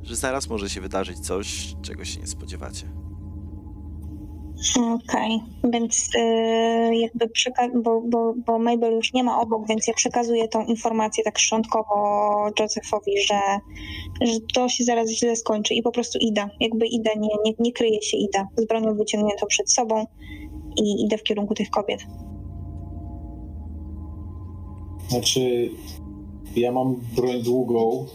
Że 0.02 0.16
zaraz 0.16 0.48
może 0.48 0.70
się 0.70 0.80
wydarzyć 0.80 1.18
coś, 1.18 1.76
czego 1.82 2.04
się 2.04 2.20
nie 2.20 2.26
spodziewacie. 2.26 2.92
Okej, 4.76 5.40
więc 5.72 6.08
y, 6.16 6.96
jakby 6.96 7.26
przeka- 7.26 7.82
bo, 7.82 8.00
bo, 8.00 8.34
bo 8.46 8.58
Mabel 8.58 8.92
już 8.92 9.12
nie 9.12 9.24
ma 9.24 9.40
obok, 9.40 9.68
więc 9.68 9.86
ja 9.86 9.94
przekazuję 9.94 10.48
tą 10.48 10.64
informację 10.64 11.24
tak 11.24 11.38
szczątkowo 11.38 11.94
Josephowi, 12.60 13.12
że, 13.28 13.40
że 14.20 14.40
to 14.54 14.68
się 14.68 14.84
zaraz 14.84 15.10
źle 15.10 15.36
skończy 15.36 15.74
i 15.74 15.82
po 15.82 15.92
prostu 15.92 16.18
idę. 16.18 16.48
Jakby 16.60 16.86
idę, 16.86 17.10
nie, 17.18 17.28
nie, 17.44 17.52
nie 17.58 17.72
kryję 17.72 18.02
się, 18.02 18.16
idę. 18.16 18.46
Z 18.56 18.66
bronią 18.66 18.94
wyciągniętą 18.94 19.46
przed 19.46 19.72
sobą 19.72 20.06
i 20.76 21.04
idę 21.04 21.18
w 21.18 21.22
kierunku 21.22 21.54
tych 21.54 21.70
kobiet. 21.70 22.00
Znaczy, 25.08 25.70
ja 26.56 26.72
mam 26.72 26.96
broń 27.16 27.42
długą 27.42 28.06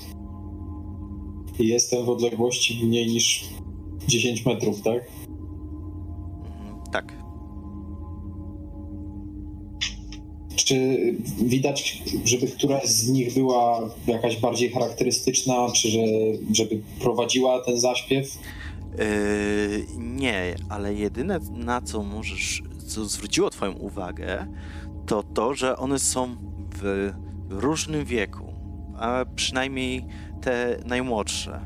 i 1.60 1.68
jestem 1.68 2.06
w 2.06 2.10
odległości 2.10 2.86
mniej 2.86 3.08
niż 3.08 3.50
10 4.08 4.46
metrów, 4.46 4.82
tak? 4.82 5.21
Czy 10.72 11.16
widać, 11.46 12.04
żeby 12.26 12.48
któraś 12.48 12.86
z 12.86 13.10
nich 13.10 13.34
była 13.34 13.90
jakaś 14.08 14.40
bardziej 14.40 14.72
charakterystyczna, 14.72 15.72
czy 15.76 15.90
że, 15.90 16.00
żeby 16.54 16.82
prowadziła 17.02 17.60
ten 17.66 17.80
zaśpiew? 17.80 18.38
Yy, 18.98 19.06
nie, 19.98 20.56
ale 20.70 20.94
jedyne 20.94 21.40
na 21.52 21.82
co 21.82 22.04
możesz, 22.04 22.64
co 22.88 23.06
zwróciło 23.06 23.50
Twoją 23.50 23.74
uwagę, 23.74 24.48
to 25.06 25.24
to, 25.24 25.54
że 25.54 25.78
one 25.78 26.00
są 26.00 26.36
w 26.76 27.12
różnym 27.50 28.06
wieku, 28.06 28.54
a 28.98 29.26
przynajmniej 29.36 30.06
te 30.42 30.80
najmłodsze. 30.86 31.66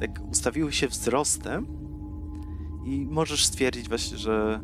Tak 0.00 0.20
ustawiły 0.30 0.72
się 0.72 0.88
wzrostem 0.88 1.66
i 2.86 3.06
możesz 3.10 3.44
stwierdzić 3.44 3.88
właśnie, 3.88 4.18
że 4.18 4.60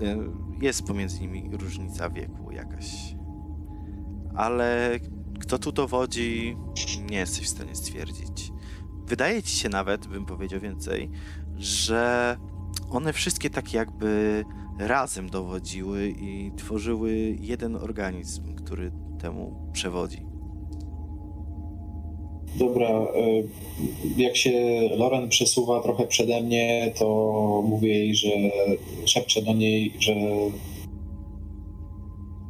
yy, 0.00 0.51
jest 0.62 0.86
pomiędzy 0.86 1.20
nimi 1.20 1.50
różnica 1.52 2.10
wieku 2.10 2.50
jakaś. 2.50 3.14
Ale 4.34 4.98
kto 5.40 5.58
tu 5.58 5.72
dowodzi, 5.72 6.56
nie 7.10 7.16
jesteś 7.16 7.46
w 7.46 7.50
stanie 7.50 7.74
stwierdzić. 7.74 8.52
Wydaje 9.06 9.42
ci 9.42 9.56
się 9.56 9.68
nawet, 9.68 10.06
bym 10.06 10.26
powiedział 10.26 10.60
więcej, 10.60 11.10
że 11.56 12.36
one 12.90 13.12
wszystkie 13.12 13.50
tak 13.50 13.72
jakby 13.72 14.44
razem 14.78 15.30
dowodziły 15.30 16.08
i 16.08 16.52
tworzyły 16.56 17.36
jeden 17.40 17.76
organizm, 17.76 18.54
który 18.54 18.92
temu 19.18 19.70
przewodzi. 19.72 20.31
Dobra, 22.54 22.88
y, 22.88 23.48
jak 24.16 24.36
się 24.36 24.80
Loren 24.96 25.28
przesuwa 25.28 25.80
trochę 25.80 26.06
przede 26.06 26.40
mnie, 26.40 26.92
to 26.98 27.06
mówię 27.68 27.88
jej, 27.88 28.14
że 28.14 28.28
szepczę 29.06 29.42
do 29.42 29.52
niej, 29.52 29.92
że 29.98 30.14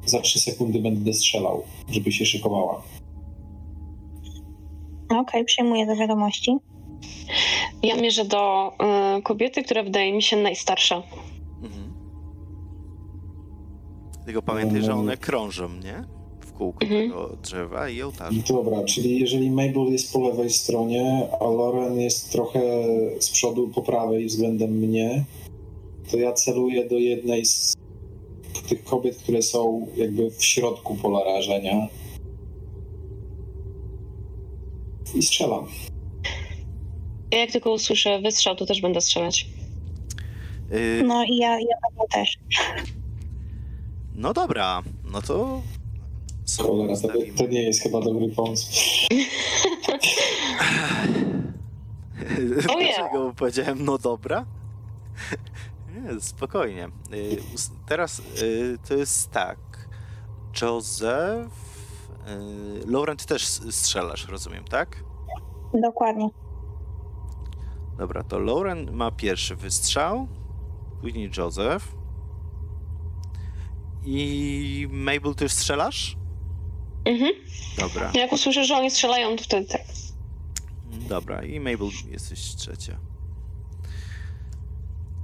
za 0.07 0.21
3 0.21 0.41
sekundy 0.41 0.79
będę 0.79 1.13
strzelał, 1.13 1.63
żeby 1.91 2.13
się 2.13 2.27
szykowała. 2.27 2.83
Okej, 5.09 5.45
przyjmuję 5.45 5.87
do 5.87 5.97
wiadomości. 5.97 6.57
Ja 7.83 7.97
mierzę 7.97 8.25
do 8.25 8.73
y, 9.19 9.23
kobiety, 9.23 9.63
która 9.63 9.83
wydaje 9.83 10.13
mi 10.13 10.23
się 10.23 10.37
najstarsza. 10.37 11.03
Mhm. 11.63 11.93
Tylko 14.25 14.43
pamiętaj, 14.43 14.83
że 14.83 14.95
one 14.95 15.17
krążą, 15.17 15.69
nie? 15.69 16.22
W 16.55 16.59
kółku 16.59 16.79
Mhm. 16.85 17.03
tego 17.11 17.37
drzewa 17.43 17.89
i 17.89 18.03
ołtarza. 18.03 18.43
Dobra, 18.49 18.85
czyli 18.85 19.21
jeżeli 19.21 19.51
Mabel 19.51 19.93
jest 19.93 20.13
po 20.13 20.29
lewej 20.29 20.51
stronie, 20.51 21.29
a 21.41 21.45
Loren 21.45 22.01
jest 22.01 22.33
trochę 22.33 22.61
z 23.21 23.31
przodu 23.31 23.69
po 23.69 23.83
prawej 23.83 24.27
względem 24.27 24.71
mnie, 24.71 25.25
to 26.11 26.17
ja 26.17 26.33
celuję 26.33 26.89
do 26.89 26.99
jednej 26.99 27.45
z 27.45 27.75
tych 28.69 28.85
kobiet, 28.85 29.17
które 29.17 29.43
są 29.43 29.87
jakby 29.97 30.31
w 30.31 30.45
środku 30.45 30.95
pola 30.97 31.25
rażenia. 31.25 31.89
I 35.15 35.23
strzelam. 35.23 35.67
Ja 37.31 37.39
jak 37.39 37.51
tylko 37.53 37.73
usłyszę 37.73 38.21
wystrzał, 38.21 38.57
to 38.57 38.67
też 38.67 38.81
będę 38.81 39.01
strzelać. 39.01 39.47
Y, 40.73 41.03
No 41.07 41.25
i 41.25 41.37
ja, 41.37 41.59
ja 41.61 41.77
też. 42.11 42.39
No 44.15 44.33
dobra, 44.33 44.83
no 45.13 45.23
to 45.23 45.63
Cholera, 46.59 46.95
to, 46.97 47.09
to 47.37 47.47
nie 47.47 47.63
jest 47.63 47.83
chyba 47.83 48.01
dobry 48.01 48.29
pomysł. 48.29 48.67
O 52.77 52.81
ja. 52.81 52.97
Dlaczego 52.97 53.33
powiedziałem 53.37 53.85
no 53.85 53.99
dobra? 53.99 54.47
Nie, 55.95 56.21
spokojnie. 56.21 56.89
Y, 57.15 57.43
Teraz 57.87 58.19
y, 58.43 58.79
to 58.89 58.95
jest 58.95 59.31
tak. 59.31 59.59
Joseph. 60.63 61.53
y, 62.87 62.91
Laurent 62.91 63.27
też 63.27 63.47
strzelasz, 63.47 64.29
rozumiem, 64.29 64.65
tak? 64.65 65.05
Dokładnie. 65.83 66.29
Dobra, 67.99 68.23
to 68.23 68.39
Lauren 68.39 68.93
ma 68.93 69.11
pierwszy 69.11 69.57
wystrzał, 69.57 70.29
później 71.01 71.31
Joseph. 71.39 71.85
I 74.05 74.89
Mabel 74.91 75.35
też 75.35 75.53
strzelasz? 75.53 76.17
Mhm. 77.05 77.33
Dobra, 77.79 78.13
Jak 78.15 78.33
usłyszę, 78.33 78.65
że 78.65 78.75
oni 78.77 78.91
strzelają, 78.91 79.37
to 79.37 79.45
wtedy 79.45 79.67
tak. 79.69 79.81
dobra. 81.09 81.43
I 81.45 81.61
Mabel 81.61 81.89
jesteś 82.11 82.55
trzecia. 82.55 82.99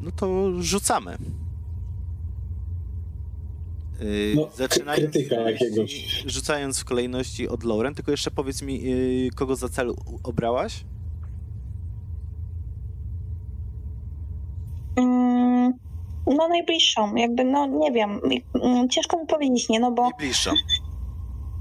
No 0.01 0.11
to 0.11 0.53
rzucamy. 0.63 1.19
Yy, 4.01 4.33
No, 4.37 4.49
zaczynając 4.57 5.13
krytyka 5.13 5.35
jakiegoś. 5.51 6.23
Rzucając 6.27 6.81
w 6.81 6.85
kolejności 6.85 7.49
od 7.49 7.65
Lauren, 7.65 7.95
tylko 7.95 8.11
jeszcze 8.11 8.31
powiedz 8.31 8.63
mi, 8.63 8.83
yy, 8.83 9.31
kogo 9.35 9.57
za 9.57 9.69
cel 9.69 9.95
obrałaś? 10.23 10.85
Mm, 14.97 15.73
no 16.27 16.49
najbliższą, 16.49 17.15
jakby, 17.15 17.45
no 17.45 17.67
nie 17.67 17.93
wiem, 17.93 18.21
mm, 18.65 18.89
ciężko 18.89 19.21
mi 19.21 19.27
powiedzieć, 19.27 19.69
nie, 19.69 19.81
no 19.81 19.91
bo 19.93 20.03
Najbliższą. 20.03 20.51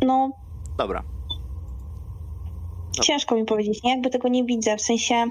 No 0.01 0.31
Dobra. 0.77 1.03
Dobra. 2.97 3.03
ciężko 3.03 3.35
mi 3.35 3.45
powiedzieć, 3.45 3.83
nie, 3.83 3.91
jakby 3.91 4.09
tego 4.09 4.27
nie 4.27 4.43
widzę, 4.43 4.77
w 4.77 4.81
sensie 4.81 5.25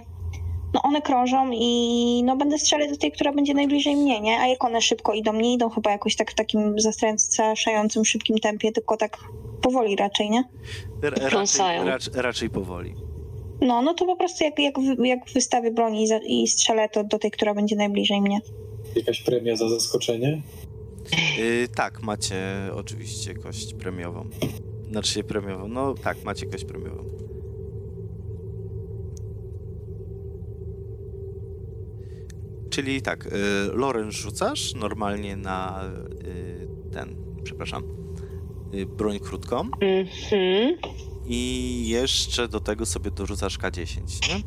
no 0.74 0.82
one 0.82 1.02
krążą 1.02 1.50
i 1.52 2.22
no 2.24 2.36
będę 2.36 2.58
strzelać 2.58 2.90
do 2.90 2.96
tej, 2.96 3.12
która 3.12 3.32
będzie 3.32 3.54
najbliżej 3.54 3.96
mnie, 3.96 4.20
nie, 4.20 4.40
a 4.40 4.46
jak 4.46 4.64
one 4.64 4.80
szybko 4.82 5.12
idą, 5.12 5.32
nie 5.32 5.54
idą 5.54 5.70
chyba 5.70 5.90
jakoś 5.90 6.16
tak 6.16 6.30
w 6.30 6.34
takim 6.34 6.80
zastraszającym, 6.80 8.04
szybkim 8.04 8.38
tempie, 8.38 8.72
tylko 8.72 8.96
tak 8.96 9.18
powoli 9.62 9.96
raczej, 9.96 10.30
nie? 10.30 10.44
R- 11.02 11.20
raczej, 11.84 12.12
raczej 12.14 12.50
powoli. 12.50 12.94
No, 13.60 13.82
no 13.82 13.94
to 13.94 14.06
po 14.06 14.16
prostu 14.16 14.44
jak, 14.44 14.58
jak, 14.58 14.74
jak 15.04 15.18
wystawię 15.34 15.70
broni 15.70 16.02
i, 16.02 16.06
za, 16.06 16.18
i 16.18 16.46
strzelę 16.46 16.88
to 16.88 17.04
do 17.04 17.18
tej, 17.18 17.30
która 17.30 17.54
będzie 17.54 17.76
najbliżej 17.76 18.20
mnie. 18.20 18.40
Jakaś 18.96 19.22
premia 19.22 19.56
za 19.56 19.68
zaskoczenie? 19.68 20.42
Yy, 21.38 21.68
tak, 21.68 22.02
macie 22.02 22.44
oczywiście 22.74 23.34
kość 23.34 23.74
premiową. 23.74 24.28
Znaczy 24.90 25.24
premiową. 25.24 25.68
No 25.68 25.94
tak, 25.94 26.24
macie 26.24 26.46
kość 26.46 26.64
premiową. 26.64 27.04
Czyli 32.70 33.02
tak, 33.02 33.24
yy, 33.24 33.76
Loren 33.76 34.12
rzucasz 34.12 34.74
normalnie 34.74 35.36
na 35.36 35.82
yy, 36.24 36.68
ten, 36.92 37.16
przepraszam, 37.44 37.82
yy, 38.72 38.86
broń 38.86 39.18
krótką 39.20 39.56
Mhm. 39.80 40.76
i 41.26 41.84
jeszcze 41.88 42.48
do 42.48 42.60
tego 42.60 42.86
sobie 42.86 43.10
dorzucasz 43.10 43.58
K10, 43.58 44.00
nie? 44.28 44.42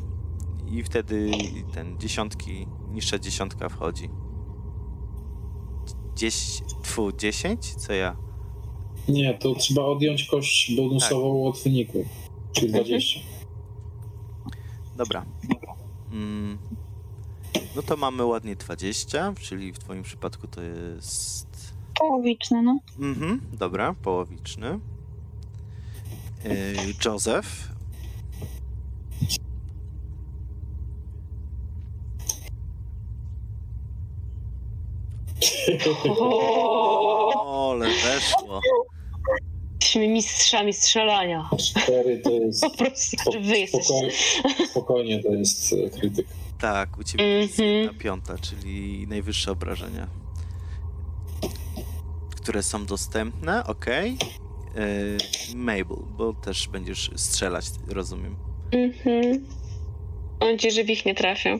I 0.78 0.82
wtedy 0.82 1.30
ten 1.74 1.98
dziesiątki, 1.98 2.66
niższa 2.92 3.18
dziesiątka 3.18 3.68
wchodzi. 3.68 4.08
Dziesięć, 6.16 6.62
tfu, 6.82 7.12
10? 7.12 7.74
Co 7.74 7.92
ja? 7.92 8.16
Nie, 9.08 9.34
to 9.34 9.54
trzeba 9.54 9.82
odjąć 9.82 10.24
kość 10.24 10.76
bonusową 10.76 11.44
od 11.46 11.58
wyniku, 11.58 12.04
czyli 12.52 12.72
20. 12.72 13.20
Dobra. 14.96 15.24
Mm. 16.12 16.58
No 17.76 17.82
to 17.82 17.96
mamy 17.96 18.24
ładnie 18.24 18.56
20, 18.56 19.34
czyli 19.40 19.72
w 19.72 19.78
twoim 19.78 20.02
przypadku 20.02 20.46
to 20.46 20.62
jest... 20.62 21.74
Połowiczne, 21.98 22.62
no. 22.62 22.78
Mhm, 22.98 23.40
dobra, 23.52 23.94
połowiczny. 24.02 24.80
Yy, 26.44 26.94
Joseph. 27.04 27.68
Ole, 37.46 37.86
weszło. 37.88 38.60
Jesteśmy 39.80 40.08
mistrzami 40.08 40.72
strzelania. 40.72 41.50
4 41.84 42.18
to 42.18 42.30
jest... 42.30 42.60
Po 42.64 42.70
prostu, 42.70 43.16
Spo, 43.20 43.32
wy 43.32 43.58
jesteście. 43.58 43.94
spokoj, 44.10 44.66
spokojnie, 44.70 45.22
to 45.22 45.28
jest 45.28 45.72
e, 45.72 45.90
krytyk. 45.90 46.26
Tak, 46.60 46.98
u 46.98 47.04
ciebie 47.04 47.24
to 47.24 47.28
jest 47.30 47.60
Mhm. 47.60 47.78
jedna 47.78 47.98
piąta, 47.98 48.38
czyli 48.38 49.06
najwyższe 49.08 49.52
obrażenia. 49.52 50.06
Które 52.36 52.62
są 52.62 52.86
dostępne, 52.86 53.66
ok. 53.66 53.86
Mabel, 55.54 55.96
bo 56.16 56.32
też 56.32 56.68
będziesz 56.68 57.10
strzelać, 57.16 57.64
rozumiem. 57.88 58.36
Mhm. 58.72 59.46
Mam 60.40 60.50
nadzieję, 60.50 60.74
że 60.74 60.84
w 60.84 60.90
ich 60.90 61.06
nie 61.06 61.14
trafię. 61.14 61.58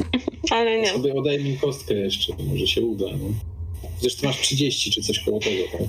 Ale 0.50 0.80
nie. 0.80 0.88
Sobie 0.92 1.14
odejmij 1.14 1.58
kostkę 1.58 1.94
jeszcze, 1.94 2.32
może 2.48 2.66
się 2.66 2.80
uda. 2.80 3.06
No. 3.06 3.28
Zresztą 4.00 4.26
masz 4.26 4.40
30 4.40 4.90
czy 4.90 5.02
coś 5.02 5.20
koło 5.20 5.40
tego, 5.40 5.62
tak? 5.72 5.88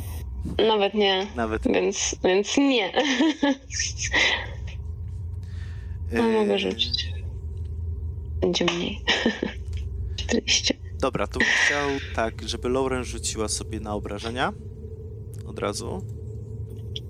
Nawet 0.68 0.94
nie. 0.94 1.28
Nawet 1.36 1.64
Więc, 1.74 2.16
więc 2.24 2.58
nie. 2.58 2.92
No, 6.12 6.24
e, 6.24 6.32
mogę 6.32 6.60
rzucić. 6.60 7.14
Będzie 8.42 8.66
mniej. 8.66 9.02
40. 10.18 10.74
Dobra, 11.00 11.28
to 11.28 11.40
bym 11.40 11.48
chciał 11.66 11.90
tak, 12.16 12.50
żeby 12.50 12.70
Lauren 12.70 13.04
rzuciła 13.04 13.48
sobie 13.48 13.80
na 13.80 13.96
obrażenia. 13.96 14.54
Od 15.48 15.60
razu. 15.60 16.02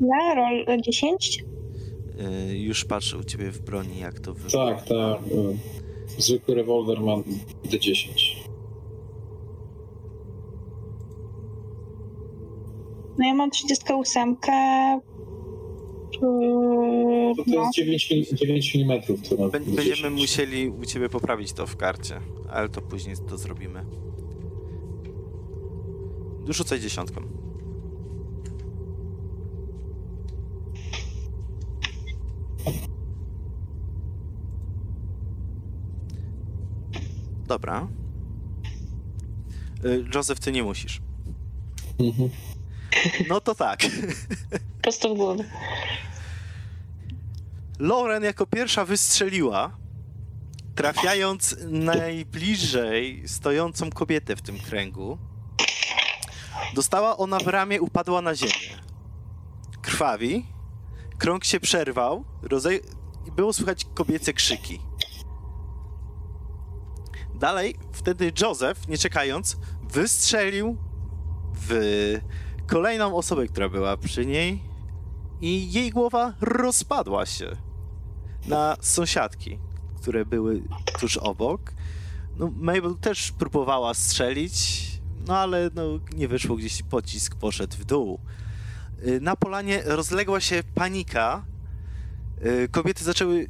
Ja, 0.01 0.35
roll 0.35 0.81
10? 0.81 1.43
E, 2.19 2.57
już 2.57 2.85
patrzę 2.85 3.17
u 3.17 3.23
ciebie 3.23 3.51
w 3.51 3.61
broni, 3.61 3.99
jak 3.99 4.19
to 4.19 4.33
wygląda. 4.33 4.75
Tak, 4.75 4.87
tak. 4.87 5.19
Zwykły 6.17 6.55
rewolwer 6.55 7.01
ma 7.01 7.13
D10. 7.65 8.07
No 13.17 13.25
ja 13.27 13.33
mam 13.33 13.51
38. 13.51 14.37
To, 14.37 15.01
to 16.19 16.27
No, 17.47 17.61
jest 17.61 17.73
9, 17.75 18.11
mil- 18.11 18.33
9 18.35 18.75
mm. 18.75 19.01
To 19.01 19.35
ma 19.37 19.47
Bę- 19.49 19.59
D10. 19.65 19.75
Będziemy 19.75 20.09
musieli 20.09 20.69
u 20.69 20.85
ciebie 20.85 21.09
poprawić 21.09 21.53
to 21.53 21.67
w 21.67 21.75
karcie, 21.77 22.19
ale 22.49 22.69
to 22.69 22.81
później 22.81 23.15
to 23.29 23.37
zrobimy. 23.37 23.85
Rzucaj 26.49 26.79
dziesiątką. 26.79 27.21
Dobra. 37.47 37.87
Y, 39.85 40.05
Joseph, 40.15 40.39
ty 40.39 40.51
nie 40.51 40.63
musisz. 40.63 41.01
Mhm. 41.99 42.29
No 43.29 43.41
to 43.41 43.55
tak. 43.55 43.79
Prosto 44.81 45.13
w 45.13 45.17
głowę. 45.17 45.43
Lauren 47.79 48.23
jako 48.23 48.45
pierwsza 48.45 48.85
wystrzeliła, 48.85 49.77
trafiając 50.75 51.55
najbliżej 51.67 53.27
stojącą 53.27 53.89
kobietę 53.89 54.35
w 54.35 54.41
tym 54.41 54.59
kręgu. 54.59 55.17
Dostała 56.73 57.17
ona 57.17 57.39
w 57.39 57.47
ramię, 57.47 57.81
upadła 57.81 58.21
na 58.21 58.35
ziemię. 58.35 58.81
Krwawi. 59.81 60.45
Krąg 61.17 61.45
się 61.45 61.59
przerwał. 61.59 62.25
Rozej... 62.41 62.81
i 63.27 63.31
Było 63.31 63.53
słychać 63.53 63.85
kobiece 63.93 64.33
krzyki. 64.33 64.79
Dalej, 67.37 67.75
wtedy 67.91 68.31
Joseph, 68.41 68.87
nie 68.87 68.97
czekając, 68.97 69.57
wystrzelił 69.93 70.77
w 71.53 71.71
kolejną 72.67 73.15
osobę, 73.15 73.47
która 73.47 73.69
była 73.69 73.97
przy 73.97 74.25
niej 74.25 74.63
i 75.41 75.71
jej 75.71 75.89
głowa 75.91 76.33
rozpadła 76.41 77.25
się 77.25 77.51
na 78.47 78.77
sąsiadki, 78.81 79.59
które 80.01 80.25
były 80.25 80.63
tuż 80.99 81.17
obok. 81.17 81.73
No, 82.37 82.51
Mabel 82.55 82.95
też 83.01 83.31
próbowała 83.31 83.93
strzelić, 83.93 84.87
no 85.27 85.37
ale 85.37 85.69
no, 85.75 85.83
nie 86.15 86.27
wyszło, 86.27 86.55
gdzieś 86.55 86.83
pocisk 86.83 87.35
poszedł 87.35 87.77
w 87.77 87.85
dół. 87.85 88.19
Y, 89.07 89.21
Na 89.21 89.35
polanie 89.35 89.81
rozległa 89.85 90.39
się 90.39 90.63
panika. 90.75 91.45
Y, 92.45 92.67
Kobiety 92.71 93.03
zaczęły 93.03 93.47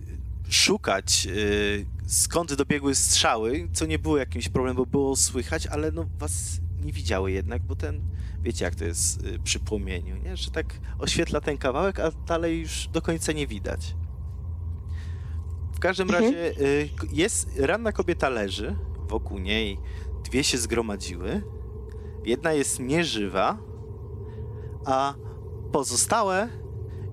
szukać 0.49 1.27
y, 1.31 1.85
skąd 2.07 2.53
dobiegły 2.53 2.95
strzały, 2.95 3.69
co 3.73 3.85
nie 3.85 3.99
było 3.99 4.17
jakimś 4.17 4.49
problemem, 4.49 4.77
bo 4.77 4.85
było 4.85 5.15
słychać, 5.15 5.67
ale 5.67 5.91
no 5.91 6.05
was 6.19 6.59
nie 6.85 6.93
widziały 6.93 7.31
jednak, 7.31 7.63
bo 7.63 7.75
ten, 7.75 8.01
wiecie 8.41 8.65
jak 8.65 8.75
to 8.75 8.85
jest 8.85 9.25
y, 9.25 9.39
przy 9.39 9.59
płomieniu, 9.59 10.15
nie? 10.17 10.37
Że 10.37 10.51
tak 10.51 10.65
oświetla 10.99 11.41
ten 11.41 11.57
kawałek, 11.57 11.99
a 11.99 12.11
dalej 12.11 12.59
już 12.59 12.87
do 12.87 13.01
końca 13.01 13.31
nie 13.31 13.47
widać. 13.47 13.95
W 15.73 15.79
każdym 15.79 16.07
Mhm. 16.09 16.25
razie 16.25 16.61
y, 16.61 16.89
jest, 17.13 17.49
ranna 17.59 17.91
kobieta 17.91 18.29
leży, 18.29 18.75
wokół 19.09 19.39
niej 19.39 19.79
dwie 20.23 20.43
się 20.43 20.57
zgromadziły, 20.57 21.41
jedna 22.25 22.53
jest 22.53 22.79
nieżywa, 22.79 23.57
a 24.85 25.13
pozostałe 25.71 26.49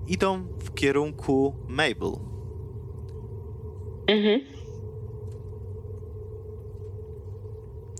idą 0.07 0.47
w 0.59 0.73
kierunku 0.73 1.55
Mabel. 1.67 2.11
Mhm. 4.07 4.54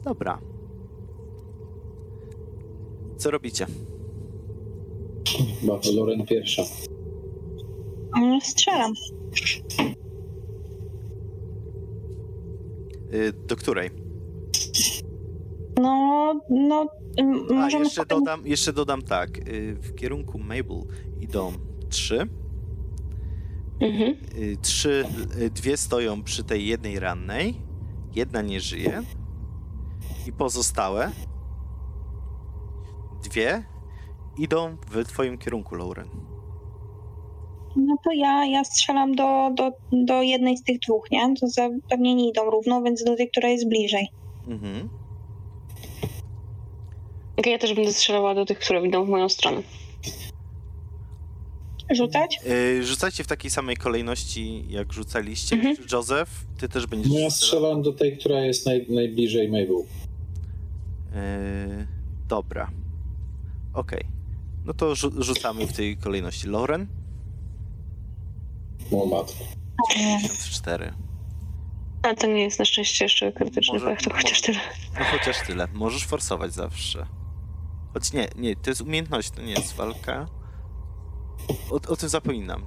Dobra. 0.06 0.40
Co 3.18 3.32
robicie? 3.32 3.66
Chyba 5.62 5.80
Loren 5.96 6.26
pierwsza. 6.26 6.64
Mm, 8.18 8.42
Strzelam. 8.42 8.94
Y, 13.14 13.34
Do 13.48 13.56
której? 13.56 13.90
No, 15.82 16.34
no, 16.50 16.88
mm, 17.18 17.46
A, 17.50 17.54
możemy 17.54 17.84
jeszcze 17.86 18.06
dodam, 18.06 18.48
jeszcze 18.48 18.74
dodam 18.74 19.02
tak. 19.02 19.38
y, 19.50 19.76
W 19.82 19.96
kierunku 19.96 20.40
Mabel 20.40 20.82
idą 21.22 21.52
trzy. 21.90 22.28
Mhm. 23.80 24.16
Y, 24.38 24.58
Trzy, 24.62 25.06
y, 25.42 25.50
dwie 25.50 25.78
stoją 25.78 26.24
przy 26.24 26.44
tej 26.44 26.68
jednej 26.68 27.00
rannej. 27.00 27.56
Jedna 28.16 28.42
nie 28.42 28.60
żyje. 28.62 29.02
I 30.26 30.34
pozostałe 30.34 31.12
dwie 33.24 33.64
idą 34.38 34.78
w 34.92 35.06
twoim 35.06 35.38
kierunku, 35.38 35.76
Lauren. 35.76 36.10
No 37.76 37.96
to 38.04 38.12
ja, 38.12 38.46
ja 38.46 38.64
strzelam 38.64 39.16
do, 39.16 39.52
do, 39.54 39.72
do 39.92 40.22
jednej 40.22 40.58
z 40.58 40.64
tych 40.64 40.80
dwóch, 40.80 41.12
nie? 41.12 41.34
To 41.40 41.48
za, 41.48 41.70
pewnie 41.90 42.16
nie 42.16 42.30
idą 42.30 42.50
równo, 42.50 42.82
więc 42.82 43.04
do 43.04 43.16
tej, 43.16 43.30
która 43.30 43.50
jest 43.50 43.70
bliżej. 43.70 44.08
Mhm. 44.48 44.90
Okej, 47.38 47.54
ja 47.54 47.60
też 47.60 47.74
będę 47.74 47.94
strzelała 47.94 48.36
do 48.36 48.46
tych, 48.46 48.60
które 48.60 48.88
idą 48.88 49.06
w 49.06 49.10
moją 49.10 49.30
stronę. 49.30 49.62
Rzucać? 51.92 52.40
Y, 52.48 52.84
Rzucajcie 52.86 53.24
w 53.24 53.28
takiej 53.28 53.52
samej 53.52 53.78
kolejności, 53.78 54.64
jak 54.70 54.94
rzucaliście. 54.94 55.56
Mhm. 55.56 55.76
Józef, 55.92 56.30
ty 56.60 56.70
też 56.70 56.88
będziesz 56.88 57.12
No 57.12 57.20
ja 57.20 57.30
strzelam 57.30 57.82
do 57.82 57.94
tej, 57.94 58.18
która 58.18 58.40
jest 58.40 58.66
naj, 58.66 58.86
najbliżej 58.90 59.48
Mabel. 59.48 59.84
Yy, 61.16 61.88
dobra. 62.28 62.72
Okej. 63.74 64.06
No 64.66 64.74
to 64.74 64.92
rzu- 64.96 65.24
rzucamy 65.24 65.68
w 65.68 65.74
tej 65.74 65.98
kolejności. 65.98 66.48
Lauren? 66.48 66.88
O 68.92 69.06
matko. 69.06 69.44
O 69.44 69.98
nie. 70.00 70.20
54. 70.22 70.94
A 72.04 72.14
to 72.16 72.28
nie 72.28 72.42
jest 72.44 72.60
na 72.60 72.66
szczęście 72.66 73.06
jeszcze 73.06 73.32
krytyczny 73.32 73.74
Może- 73.74 73.86
pech, 73.86 74.02
to 74.02 74.14
chociaż 74.14 74.42
tyle. 74.42 74.60
No 75.00 75.06
chociaż 75.12 75.48
tyle. 75.48 75.68
Możesz 75.74 76.06
forsować 76.06 76.54
zawsze. 76.54 77.06
Choć 77.94 78.14
nie, 78.14 78.28
nie, 78.36 78.56
to 78.56 78.70
jest 78.70 78.82
umiejętność, 78.82 79.30
to 79.32 79.42
nie 79.42 79.52
jest 79.54 79.76
walka. 79.76 80.26
O, 81.72 81.76
o 81.76 81.96
tym 81.96 82.10
zapominam. 82.10 82.66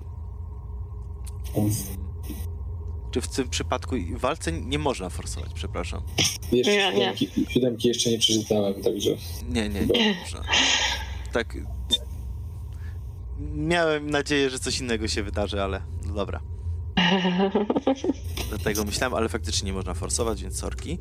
Czy 3.11 3.21
w 3.21 3.29
tym 3.29 3.49
przypadku 3.49 3.97
w 3.97 4.21
walce 4.21 4.53
nie 4.53 4.79
można 4.79 5.11
forsować, 5.11 5.51
przepraszam. 5.55 6.03
Jeszcze 6.53 6.71
Nie, 6.73 6.93
nie. 6.93 6.93
siódemki, 6.93 7.47
siódemki 7.49 7.89
jeszcze 7.89 8.11
nie 8.11 8.19
przeczytałem, 8.19 8.83
także 8.83 9.11
Nie, 9.49 9.69
nie, 9.69 9.81
nie 9.87 10.15
można. 10.21 10.43
Tak. 11.33 11.57
Miałem 13.55 14.11
nadzieję, 14.11 14.51
że 14.51 14.59
coś 14.59 14.81
innego 14.81 15.09
się 15.09 15.23
wydarzy, 15.23 15.63
ale 15.63 15.83
no 16.07 16.15
dobra. 16.15 16.41
Dlatego 18.49 18.85
myślałem, 18.85 19.15
ale 19.15 19.29
faktycznie 19.29 19.67
nie 19.67 19.73
można 19.73 19.95
forsować, 19.95 20.43
więc 20.43 20.59
sorki. 20.59 20.99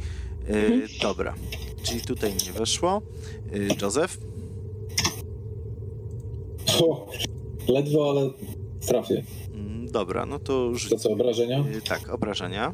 Yy, 0.49 0.87
dobra, 1.01 1.33
czyli 1.83 2.01
tutaj 2.01 2.33
nie 2.45 2.51
weszło. 2.51 3.01
Yy, 3.51 3.67
Józef? 3.81 4.17
o, 6.81 7.07
ledwo, 7.67 8.09
ale 8.09 8.29
trafię. 8.87 9.23
Dobra, 9.97 10.25
no 10.25 10.39
to 10.39 10.75
rzuć. 10.75 10.89
To 10.89 10.97
co, 10.97 11.09
obrażenia? 11.09 11.57
Yy, 11.57 11.81
tak, 11.81 12.09
obrażenia. 12.09 12.73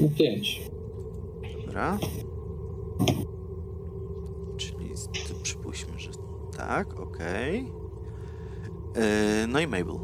No, 0.00 0.08
pięć. 0.18 0.62
Dobra. 1.66 1.98
Czyli 4.56 4.90
przypuśćmy, 5.42 5.98
że 5.98 6.10
tak, 6.56 7.00
okej. 7.00 7.64
Yy, 7.64 9.46
no 9.48 9.60
i 9.60 9.66
Mabel. 9.66 9.98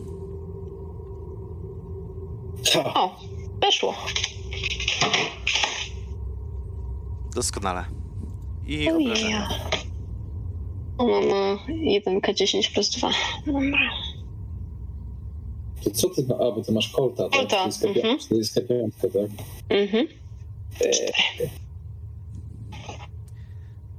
O, 2.84 3.16
weszło. 3.60 3.94
Doskonale. 7.34 8.03
I 8.66 8.90
obrażenia. 8.90 9.48
O, 10.98 11.06
mam 11.06 11.58
1K10 11.68 12.72
plus 12.74 12.90
2. 12.90 13.10
Dobra. 13.46 13.90
To 15.84 15.90
co 15.90 16.08
ty 16.08 16.24
ma? 16.28 16.34
A, 16.34 16.50
bo 16.52 16.62
ty 16.62 16.72
masz 16.72 16.88
kolta, 16.88 17.22
tak? 17.22 17.32
Kolta, 17.32 17.56
To 17.56 17.66
jest 17.66 17.82
K5, 17.82 17.96
mhm. 17.96 18.18
to 18.28 18.34
jest 18.34 18.56
K5, 18.56 18.90
tak? 19.00 19.46
Mhm. 19.68 20.06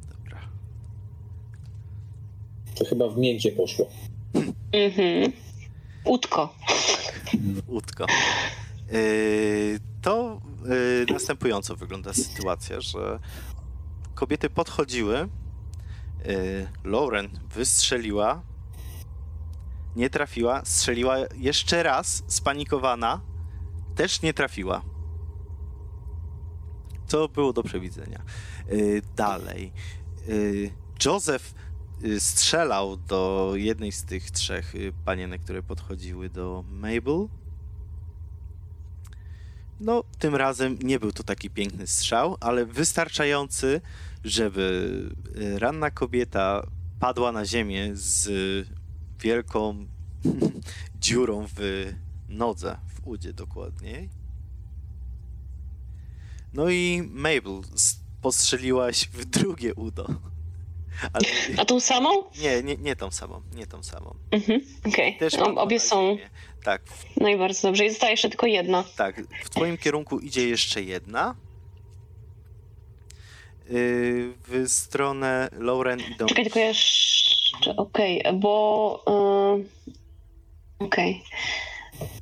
Dobra. 0.10 0.40
To 2.76 2.86
chyba 2.86 3.10
w 3.10 3.18
miękkie 3.18 3.52
poszło. 3.52 3.86
Mhm. 4.72 5.32
Utko. 6.06 6.56
Łódko. 7.68 8.06
Yy, 8.92 9.80
to 10.02 10.42
yy, 10.66 11.14
następująco 11.14 11.76
wygląda 11.76 12.14
sytuacja, 12.14 12.82
że 12.82 13.20
kobiety 14.16 14.50
podchodziły, 14.50 15.30
yy, 16.26 16.68
Lauren 16.84 17.30
wystrzeliła, 17.54 18.42
nie 19.96 20.10
trafiła, 20.10 20.66
strzeliła 20.66 21.18
jeszcze 21.36 21.84
raz, 21.84 22.24
spanikowana, 22.28 23.22
też 23.96 24.22
nie 24.22 24.34
trafiła. 24.34 24.82
Co 27.08 27.28
było 27.28 27.54
do 27.54 27.64
przewidzenia. 27.64 28.22
Yy, 28.70 29.02
dalej. 29.16 29.72
Yy, 30.28 30.72
Joseph 31.06 31.54
y, 32.04 32.20
strzelał 32.20 32.98
do 32.98 33.52
jednej 33.56 33.92
z 33.92 34.04
tych 34.04 34.32
trzech 34.32 34.76
y, 34.76 34.94
panienek, 35.06 35.42
które 35.42 35.64
podchodziły 35.64 36.30
do 36.30 36.64
Mabel. 36.70 37.28
No, 39.80 40.04
tym 40.20 40.36
razem 40.36 40.78
nie 40.84 41.00
był 41.00 41.12
to 41.12 41.24
taki 41.24 41.50
piękny 41.50 41.88
strzał, 41.88 42.38
ale 42.40 42.66
wystarczający, 42.66 43.82
żeby 44.24 45.10
y, 45.38 45.60
ranna 45.60 45.92
kobieta 45.92 46.68
padła 47.00 47.32
na 47.32 47.46
ziemię 47.46 47.90
z 47.94 48.30
wielką 49.20 49.86
dziurą 51.02 51.48
w 51.56 51.94
nodze, 52.30 52.78
w 52.88 53.08
udzie 53.08 53.34
dokładniej. 53.34 54.10
No 56.54 56.70
i 56.70 57.10
Mabel, 57.12 57.62
postrzeliłaś 58.22 59.10
w 59.14 59.26
drugie 59.26 59.76
udo. 59.76 60.08
Ale 61.14 61.26
A 61.58 61.66
tą 61.66 61.80
samą? 61.80 62.10
nie, 62.42 62.64
nie, 62.64 62.76
nie 62.78 62.96
tą 62.96 63.12
samą, 63.12 63.42
nie 63.56 63.68
tą 63.68 63.84
samą. 63.84 64.16
Mhm. 64.32 64.62
Okej. 64.88 65.18
Też 65.18 65.34
O- 65.34 65.38
padła 65.46 65.62
Obie 65.64 65.80
są. 65.80 66.18
Tak, 66.64 66.82
No 67.18 67.30
i 67.30 67.38
bardzo 67.38 67.68
dobrze. 67.68 67.86
I 67.86 67.90
zostaje 67.90 68.12
jeszcze 68.14 68.30
tylko 68.30 68.48
jedna. 68.48 68.84
tak. 68.98 69.22
W 69.46 69.50
twoim 69.50 69.78
kierunku 69.78 70.20
idzie 70.20 70.50
jeszcze 70.50 70.82
jedna. 70.84 71.36
Yy, 73.70 74.34
w 74.48 74.64
stronę 74.68 75.50
Lauren 75.60 76.00
idą. 76.16 76.26
Czekaj, 76.26 76.44
tylko 76.44 76.60
jeszcze. 76.60 77.76
Okej, 77.78 78.24
bo. 78.34 79.04
y, 79.60 80.84
Okej. 80.86 81.24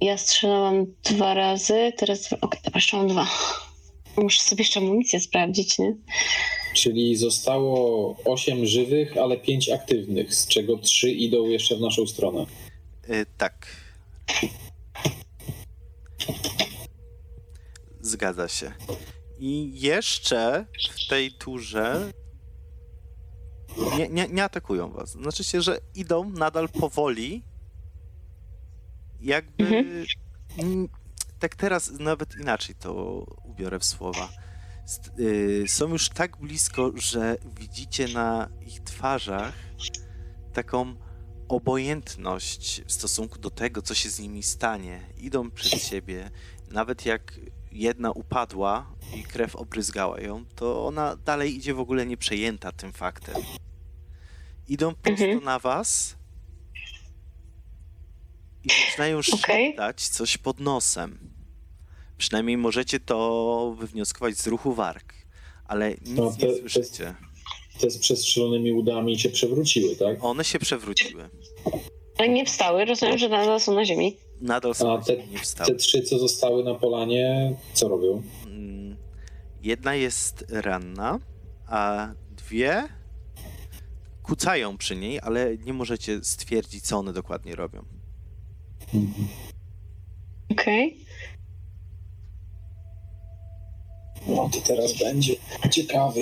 Ja 0.02 0.18
strzelałam 0.18 0.86
dwa 1.04 1.34
razy, 1.34 1.94
teraz. 1.98 2.34
Okej, 2.42 2.60
dobra, 2.66 2.78
jeszcze 2.78 2.98
mam 2.98 3.08
dwa. 3.08 3.28
Muszę 4.18 4.42
sobie 4.44 4.62
jeszcze 4.62 4.80
amunicję 4.80 5.20
sprawdzić, 5.20 5.80
nie? 5.80 5.96
Czyli 6.74 7.16
zostało 7.16 8.16
8 8.26 8.66
żywych, 8.66 9.18
ale 9.18 9.38
5 9.38 9.70
aktywnych, 9.70 10.36
z 10.36 10.48
czego 10.48 10.78
3 10.78 11.12
idą 11.12 11.46
jeszcze 11.46 11.76
w 11.76 11.82
naszą 11.82 12.08
stronę. 12.08 12.46
Yy, 13.10 13.26
tak. 13.38 13.68
Zgadza 18.02 18.48
się. 18.48 18.72
I 19.40 19.82
jeszcze 19.82 20.66
w 20.92 21.08
tej 21.08 21.32
turze 21.32 22.14
Nie, 23.98 24.10
nie, 24.10 24.28
nie 24.28 24.44
atakują 24.44 24.92
was. 24.92 25.12
Znaczy 25.12 25.44
się, 25.44 25.62
że 25.62 25.78
idą 25.96 26.30
nadal 26.30 26.70
powoli. 26.70 27.44
Jakby. 29.22 29.66
Mhm. 30.58 30.90
Tak 31.40 31.56
teraz 31.56 31.92
nawet 32.00 32.36
inaczej 32.36 32.76
to 32.76 32.94
ubiorę 33.44 33.80
w 33.80 33.86
słowa. 33.86 34.30
Y, 35.20 35.64
są 35.68 35.90
już 35.90 36.10
tak 36.10 36.38
blisko, 36.38 36.92
że 36.96 37.38
widzicie 37.60 38.08
na 38.08 38.50
ich 38.68 38.80
twarzach 38.82 39.54
taką 40.54 40.96
obojętność 41.48 42.82
w 42.86 42.92
stosunku 42.92 43.40
do 43.40 43.50
tego, 43.50 43.82
co 43.82 43.94
się 43.94 44.10
z 44.10 44.20
nimi 44.20 44.44
stanie. 44.44 45.02
Idą 45.18 45.52
przed 45.52 45.82
siebie. 45.84 46.32
Nawet 46.70 47.06
jak 47.06 47.40
jedna 47.72 48.12
upadła 48.12 48.96
i 49.16 49.24
krew 49.24 49.56
obryzgała 49.56 50.22
ją, 50.22 50.46
to 50.46 50.88
ona 50.88 51.16
dalej 51.16 51.56
idzie 51.56 51.74
w 51.74 51.80
ogóle 51.80 52.06
nieprzejęta 52.06 52.72
tym 52.72 52.94
faktem. 52.94 53.36
Idą 54.68 54.96
prosto 54.96 55.24
Mhm. 55.26 55.44
na 55.44 55.60
was 55.60 56.16
i 58.64 58.70
zaczynają 58.70 59.22
szeptać 59.22 60.08
coś 60.08 60.38
pod 60.38 60.60
nosem. 60.60 61.33
Przynajmniej 62.24 62.58
możecie 62.58 63.00
to 63.00 63.76
wywnioskować 63.80 64.38
z 64.38 64.48
ruchu 64.48 64.74
warg, 64.74 65.14
ale 65.66 65.90
nic 65.92 66.00
No, 66.10 66.32
to- 66.40 66.46
nie 66.46 66.56
słyszycie. 66.58 67.16
Te 67.82 67.90
z 67.90 67.98
przestrzelonymi 67.98 68.72
udami 68.74 69.20
się 69.20 69.30
przewróciły, 69.30 69.96
tak? 69.96 70.24
One 70.24 70.44
się 70.44 70.60
przewróciły. 70.60 71.30
Ale 72.18 72.30
nie 72.30 72.46
wstały, 72.46 72.86
rozumiem, 72.86 73.18
że 73.18 73.30
nadal 73.30 73.60
są 73.60 73.74
na 73.76 73.86
ziemi. 73.86 74.18
Nadal 74.42 74.76
są 74.76 74.94
A 74.94 74.98
na 74.98 75.04
te- 75.04 75.16
ziemi, 75.18 75.32
nie 75.32 75.40
wstały. 75.40 75.70
Te 75.70 75.76
trzy, 75.76 76.02
co 76.02 76.20
zostały 76.20 76.64
na 76.64 76.76
polanie, 76.76 77.56
co 77.74 77.88
robią? 77.88 78.24
Mm, 78.46 78.98
Jedna 79.64 79.96
jest 79.96 80.46
ranna, 80.50 81.20
a 81.68 82.10
dwie 82.38 82.84
kucają 84.24 84.78
przy 84.78 84.96
niej, 84.96 85.20
ale 85.24 85.58
nie 85.58 85.74
możecie 85.74 86.24
stwierdzić, 86.24 86.84
co 86.86 86.98
one 86.98 87.14
dokładnie 87.14 87.56
robią. 87.56 87.86
Mhm. 88.94 89.28
Okej. 90.52 91.03
No 94.28 94.50
to 94.54 94.60
teraz 94.68 94.94
będzie 94.94 95.34
ciekawy. 95.72 96.22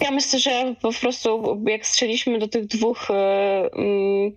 Ja 0.00 0.10
myślę, 0.10 0.38
że 0.38 0.74
po 0.82 0.92
prostu 0.92 1.60
jak 1.66 1.86
strzeliśmy 1.86 2.38
do 2.38 2.48
tych 2.48 2.66
dwóch 2.66 3.10
e, 3.10 3.14
mm, 3.72 4.32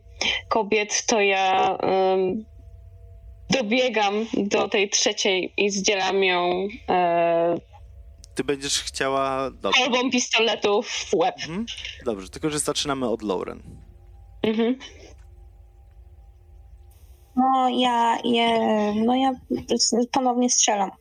kobiet, 0.49 1.05
to 1.05 1.21
ja 1.21 1.77
dobiegam 3.49 4.25
do 4.33 4.69
tej 4.69 4.89
trzeciej 4.89 5.53
i 5.57 5.69
zdzielam 5.69 6.23
ją 6.23 6.67
e, 6.89 7.57
Ty 8.35 8.43
będziesz 8.43 8.83
chciała. 8.83 9.51
Dobrze. 9.51 9.83
kolbą 9.83 10.11
pistoletu 10.11 10.81
w 10.83 11.13
łeb. 11.13 11.35
Mhm. 11.39 11.65
Dobrze, 12.05 12.29
tylko 12.29 12.49
że 12.49 12.59
zaczynamy 12.59 13.09
od 13.09 13.21
Lauren. 13.21 13.63
Mhm. 14.43 14.77
No 17.35 17.69
ja 17.69 18.17
je, 18.23 18.49
no 19.05 19.15
ja 19.15 19.31
ponownie 20.11 20.49
strzelam. 20.49 20.91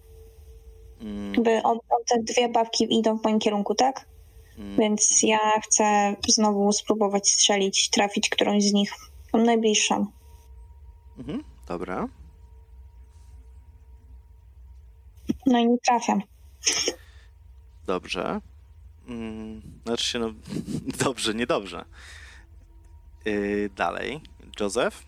Mm, 1.00 1.42
By 1.42 1.62
od, 1.62 1.78
od 1.78 2.06
te 2.08 2.22
dwie 2.22 2.48
babki 2.48 2.98
idą 2.98 3.18
w 3.18 3.24
moim 3.24 3.38
kierunku, 3.38 3.74
tak? 3.74 4.06
mm, 4.58 4.76
Więc 4.78 5.22
ja 5.22 5.38
chcę 5.64 6.16
znowu 6.28 6.72
spróbować 6.72 7.28
strzelić, 7.30 7.90
trafić 7.90 8.28
którąś 8.28 8.64
z 8.64 8.72
nich. 8.72 8.92
Tą 9.32 9.38
najbliższą. 9.38 10.06
mhm. 11.18 11.44
Dobra. 11.68 12.08
No 15.46 15.58
i 15.58 15.66
nie 15.66 15.78
trafiam. 15.78 16.22
Dobrze. 17.86 18.40
Mm, 19.08 19.62
Znaczy 19.86 20.04
się, 20.04 20.18
no. 20.18 20.32
Dobrze, 21.04 21.34
niedobrze. 21.34 21.84
Yy, 23.24 23.70
dalej. 23.76 24.20
Joseph? 24.60 25.02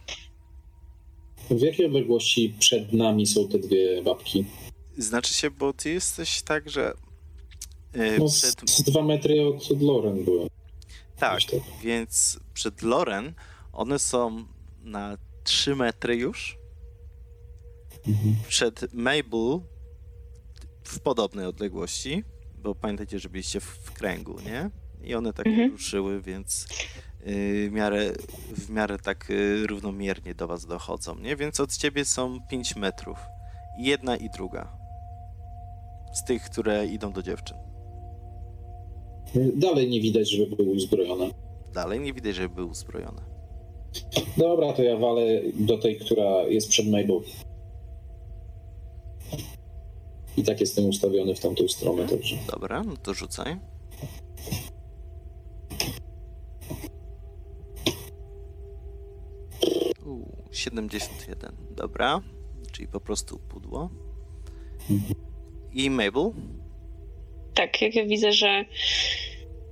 W 1.50 1.60
jakiej 1.60 1.86
odległości 1.86 2.54
przed 2.58 2.92
nami 2.92 3.26
są 3.26 3.48
te 3.48 3.58
dwie 3.58 4.02
babki? 4.02 4.44
Znaczy 4.98 5.34
się, 5.34 5.50
bo 5.50 5.72
ty 5.72 5.90
jesteś 5.90 6.42
tak, 6.42 6.70
że. 6.70 6.94
Yy, 7.94 8.18
No, 8.18 8.28
z, 8.28 8.38
przed, 8.56 8.70
z 8.70 8.82
dwa 8.82 9.02
metry 9.02 9.46
od, 9.46 9.70
od 9.70 9.82
Loren 9.82 10.24
byłem. 10.24 10.48
tak, 11.16 11.34
Myślę. 11.34 11.60
więc 11.82 12.40
przed 12.54 12.82
Loren 12.82 13.32
one 13.72 13.98
są 13.98 14.44
na 14.82 15.18
3 15.44 15.76
metry 15.76 16.16
już. 16.16 16.58
Mhm. 18.08 18.36
Przed 18.48 18.94
Mabel 18.94 19.60
w 20.84 21.00
podobnej 21.00 21.46
odległości, 21.46 22.24
bo 22.62 22.74
pamiętajcie, 22.74 23.18
że 23.18 23.28
byliście 23.28 23.60
w, 23.60 23.64
w 23.64 23.92
kręgu, 23.92 24.40
nie? 24.40 24.70
I 25.02 25.14
one 25.14 25.32
tak 25.32 25.46
Mhm. 25.46 25.70
ruszyły, 25.72 26.22
więc 26.22 26.66
yy, 27.26 27.68
w, 27.68 27.72
miarę, 27.72 28.12
w 28.56 28.70
miarę 28.70 28.98
tak 28.98 29.26
yy, 29.28 29.66
równomiernie 29.66 30.34
do 30.34 30.46
was 30.46 30.66
dochodzą, 30.66 31.18
nie? 31.18 31.36
Więc 31.36 31.60
od 31.60 31.76
ciebie 31.76 32.04
są 32.04 32.38
5 32.50 32.76
metrów. 32.76 33.18
Jedna 33.78 34.16
i 34.16 34.30
druga. 34.30 34.78
Z 36.18 36.24
tych, 36.24 36.42
które 36.42 36.86
idą 36.86 37.12
do 37.12 37.22
dziewczyn. 37.22 37.56
Dalej 39.54 39.90
nie 39.90 40.00
widać, 40.00 40.30
żeby 40.30 40.56
były 40.56 40.68
uzbrojone. 40.68 41.30
Dalej 41.74 42.00
nie 42.00 42.12
widać, 42.12 42.34
żeby 42.34 42.54
były 42.54 42.66
uzbrojone. 42.66 43.22
Dobra, 44.36 44.72
to 44.72 44.82
ja 44.82 44.96
walę 44.96 45.22
do 45.54 45.78
tej, 45.78 45.98
która 45.98 46.42
jest 46.42 46.68
przed 46.68 46.86
Mabel. 46.86 47.20
I 50.36 50.42
tak 50.42 50.60
jestem 50.60 50.84
ustawiony 50.84 51.34
w 51.34 51.40
tamtą 51.40 51.68
stronę, 51.68 52.08
także. 52.08 52.36
Dobra, 52.52 52.82
no 52.84 52.96
to 52.96 53.14
rzucaj. 53.14 53.56
Uuu, 60.06 60.44
71. 60.50 61.56
Dobra, 61.70 62.20
czyli 62.72 62.88
po 62.88 63.00
prostu 63.00 63.38
pudło. 63.38 63.90
Mhm. 64.90 65.27
I 65.78 65.90
Mabel? 65.90 66.32
Tak, 67.54 67.82
jak 67.82 67.94
ja 67.94 68.04
widzę, 68.04 68.32
że 68.32 68.64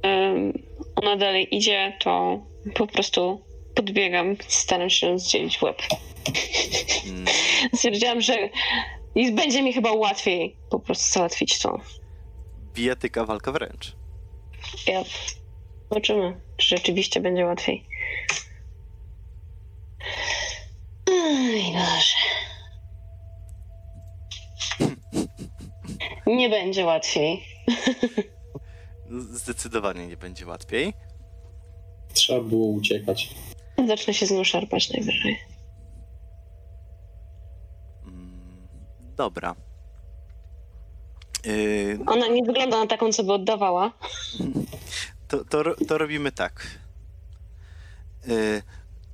em, 0.02 0.52
ona 0.96 1.16
dalej 1.16 1.56
idzie, 1.56 1.96
to 2.00 2.40
po 2.74 2.86
prostu 2.86 3.44
podbiegam, 3.74 4.36
staram 4.48 4.90
się 4.90 5.18
zdzielić 5.18 5.62
łeb. 5.62 5.82
Mm, 7.06 7.24
Stwierdziłam, 7.76 8.20
że 8.20 8.34
będzie 9.32 9.62
mi 9.62 9.72
chyba 9.72 9.92
łatwiej 9.92 10.56
po 10.70 10.78
prostu 10.80 11.12
załatwić 11.14 11.58
to. 11.58 11.80
bijatyka 12.74 13.24
walka 13.24 13.52
wręcz. 13.52 13.96
Ja 14.86 15.04
zobaczymy, 15.90 16.40
czy 16.56 16.76
rzeczywiście 16.76 17.20
będzie 17.20 17.44
łatwiej. 17.46 17.84
Oj, 21.10 21.62
Boże. 21.72 22.25
Nie 26.26 26.48
będzie 26.50 26.84
łatwiej. 26.84 27.44
Zdecydowanie 29.30 30.06
nie 30.06 30.16
będzie 30.16 30.46
łatwiej. 30.46 30.94
Trzeba 32.12 32.40
było 32.40 32.66
uciekać. 32.66 33.34
Zacznę 33.88 34.14
się 34.14 34.26
z 34.26 34.30
nią 34.30 34.44
szarpać 34.44 34.90
najwyżej. 34.90 35.38
Mm, 38.06 38.68
dobra. 39.16 39.54
Yy, 41.44 41.98
Ona 42.06 42.26
nie 42.28 42.42
wygląda 42.44 42.78
na 42.80 42.86
taką, 42.86 43.12
co 43.12 43.24
by 43.24 43.32
oddawała. 43.32 43.92
to, 45.28 45.44
to, 45.44 45.62
to 45.88 45.98
robimy 45.98 46.32
tak. 46.32 46.66
Y, 48.28 48.62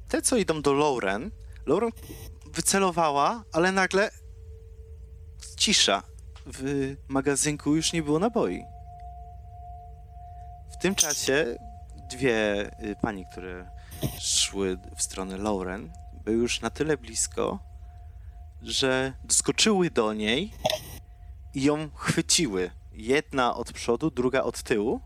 Te, 0.08 0.22
co 0.22 0.36
idą 0.36 0.62
do 0.62 0.72
Lauren, 0.72 1.30
Lauren 1.66 1.90
wycelowała, 2.52 3.44
ale 3.52 3.72
nagle 3.72 4.10
cisza. 5.56 6.02
W 6.46 6.94
magazynku 7.08 7.76
już 7.76 7.92
nie 7.92 8.02
było 8.02 8.18
naboi. 8.18 8.64
W 10.70 10.76
tym 10.76 10.94
czasie 10.94 11.58
dwie 12.10 12.66
y, 12.84 12.96
pani, 13.00 13.26
które 13.26 13.70
szły 14.20 14.78
w 14.96 15.02
stronę 15.02 15.36
Lauren, 15.36 15.92
były 16.24 16.36
już 16.36 16.60
na 16.60 16.70
tyle 16.70 16.96
blisko, 16.96 17.58
że 18.62 19.12
doskoczyły 19.24 19.90
do 19.90 20.12
niej 20.12 20.52
i 21.54 21.62
ją 21.62 21.90
chwyciły. 21.94 22.70
Jedna 22.92 23.56
od 23.56 23.72
przodu, 23.72 24.10
druga 24.10 24.42
od 24.42 24.62
tyłu. 24.62 25.00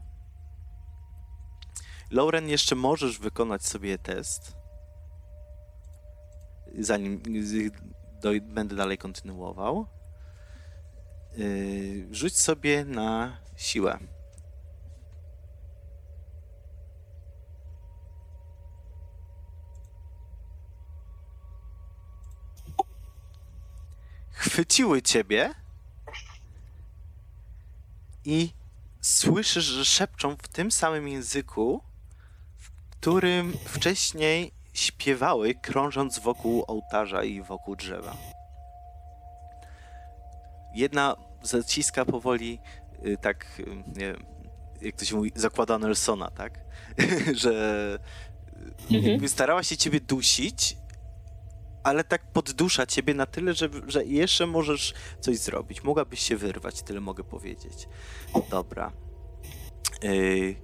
Lauren, 2.11 2.49
jeszcze 2.49 2.75
możesz 2.75 3.19
wykonać 3.19 3.67
sobie 3.67 3.99
test. 3.99 4.57
Zanim 6.79 7.23
będę 8.43 8.77
dalej 8.77 8.99
kontynuował. 8.99 9.96
Yy, 11.37 12.15
rzuć 12.15 12.39
sobie 12.39 12.85
na 12.85 13.39
siłę. 13.57 13.99
Chwyciły 24.31 25.03
ciebie 25.03 25.55
i 28.25 28.53
słyszysz, 29.01 29.65
że 29.65 29.85
szepczą 29.85 30.37
w 30.37 30.49
tym 30.49 30.71
samym 30.71 31.09
języku, 31.09 31.83
którym 32.91 33.53
wcześniej 33.65 34.53
śpiewały, 34.75 35.55
krążąc 35.55 36.19
wokół 36.19 36.65
ołtarza 36.67 37.25
i 37.25 37.43
wokół 37.43 37.77
drzewa. 37.77 38.17
Jedna 40.75 41.26
zaciska 41.47 42.05
powoli, 42.05 42.59
y, 43.07 43.17
tak, 43.17 43.47
y, 43.61 43.67
nie 43.87 44.13
wiem, 44.13 44.25
jak 44.83 44.97
to 44.97 45.05
się 45.05 45.17
mówi, 45.17 45.33
zakłada 45.35 45.79
Nelsona, 45.79 46.31
tak? 46.31 46.61
Że 47.35 47.99
Mhm. 48.91 49.05
jakby 49.05 49.29
starała 49.29 49.63
się 49.63 49.77
ciebie 49.77 50.01
dusić, 50.01 50.77
ale 51.85 52.05
tak 52.05 52.33
poddusza 52.33 52.87
ciebie 52.87 53.15
na 53.15 53.27
tyle, 53.27 53.55
że, 53.55 53.69
że 53.87 54.05
jeszcze 54.05 54.47
możesz 54.47 54.95
coś 55.21 55.39
zrobić. 55.39 55.83
Mogłabyś 55.85 56.21
się 56.21 56.37
wyrwać, 56.37 56.83
tyle 56.83 57.01
mogę 57.01 57.25
powiedzieć. 57.25 57.89
Dobra. 58.51 58.93
Yy, 60.03 60.57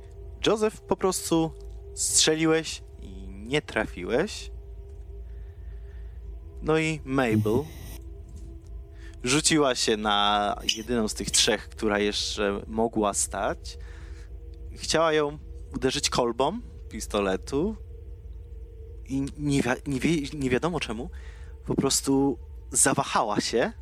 Joseph, 0.47 0.80
po 0.80 0.97
prostu 0.97 1.53
strzeliłeś 1.95 2.83
i 3.01 3.28
nie 3.28 3.62
trafiłeś. 3.62 4.51
No 6.62 6.78
i 6.78 7.01
Mabel 7.05 7.64
rzuciła 9.24 9.74
się 9.74 9.96
na 9.96 10.56
jedyną 10.76 11.08
z 11.08 11.14
tych 11.14 11.30
trzech, 11.30 11.68
która 11.68 11.98
jeszcze 11.98 12.62
mogła 12.66 13.14
stać. 13.14 13.78
Chciała 14.76 15.12
ją 15.12 15.38
uderzyć 15.74 16.10
kolbą 16.10 16.60
pistoletu 16.88 17.76
i 19.08 19.26
nie, 19.38 19.62
wi- 19.62 19.70
nie, 19.86 20.00
wie, 20.00 20.38
nie 20.38 20.50
wiadomo 20.50 20.80
czemu 20.80 21.10
po 21.66 21.74
prostu 21.74 22.38
zawahała 22.70 23.40
się 23.40 23.72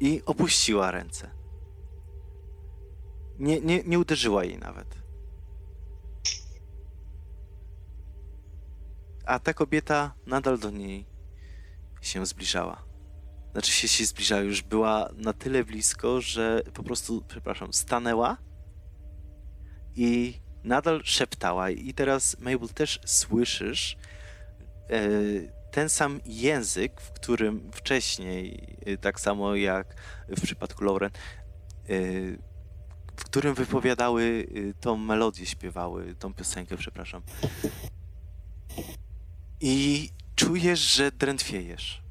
i 0.00 0.22
opuściła 0.26 0.90
ręce. 0.90 1.30
Nie, 3.38 3.60
nie, 3.60 3.82
nie 3.84 3.98
uderzyła 3.98 4.44
jej 4.44 4.58
nawet. 4.58 4.98
A 9.26 9.38
ta 9.38 9.54
kobieta 9.54 10.14
nadal 10.26 10.58
do 10.58 10.70
niej 10.70 11.06
się 12.00 12.26
zbliżała. 12.26 12.85
Znaczy 13.56 13.72
się, 13.72 13.88
się 13.88 14.04
zbliżała, 14.04 14.42
już 14.42 14.62
była 14.62 15.10
na 15.14 15.32
tyle 15.32 15.64
blisko, 15.64 16.20
że 16.20 16.62
po 16.74 16.82
prostu, 16.82 17.24
przepraszam, 17.28 17.72
stanęła 17.72 18.36
i 19.94 20.40
nadal 20.64 21.00
szeptała. 21.04 21.70
I 21.70 21.94
teraz, 21.94 22.36
Mabel, 22.38 22.68
też 22.68 23.00
słyszysz 23.04 23.96
e, 24.90 25.08
ten 25.70 25.88
sam 25.88 26.20
język, 26.26 27.00
w 27.00 27.12
którym 27.12 27.70
wcześniej, 27.72 28.76
e, 28.86 28.96
tak 28.96 29.20
samo 29.20 29.54
jak 29.54 29.94
w 30.28 30.40
przypadku 30.40 30.84
Lauren, 30.84 31.10
e, 31.10 31.90
w 33.16 33.24
którym 33.24 33.54
wypowiadały 33.54 34.46
e, 34.70 34.74
tą 34.80 34.96
melodię, 34.96 35.46
śpiewały, 35.46 36.14
tą 36.14 36.34
piosenkę, 36.34 36.76
przepraszam. 36.76 37.22
I 39.60 40.08
czujesz, 40.34 40.80
że 40.80 41.12
drętwiejesz. 41.12 42.05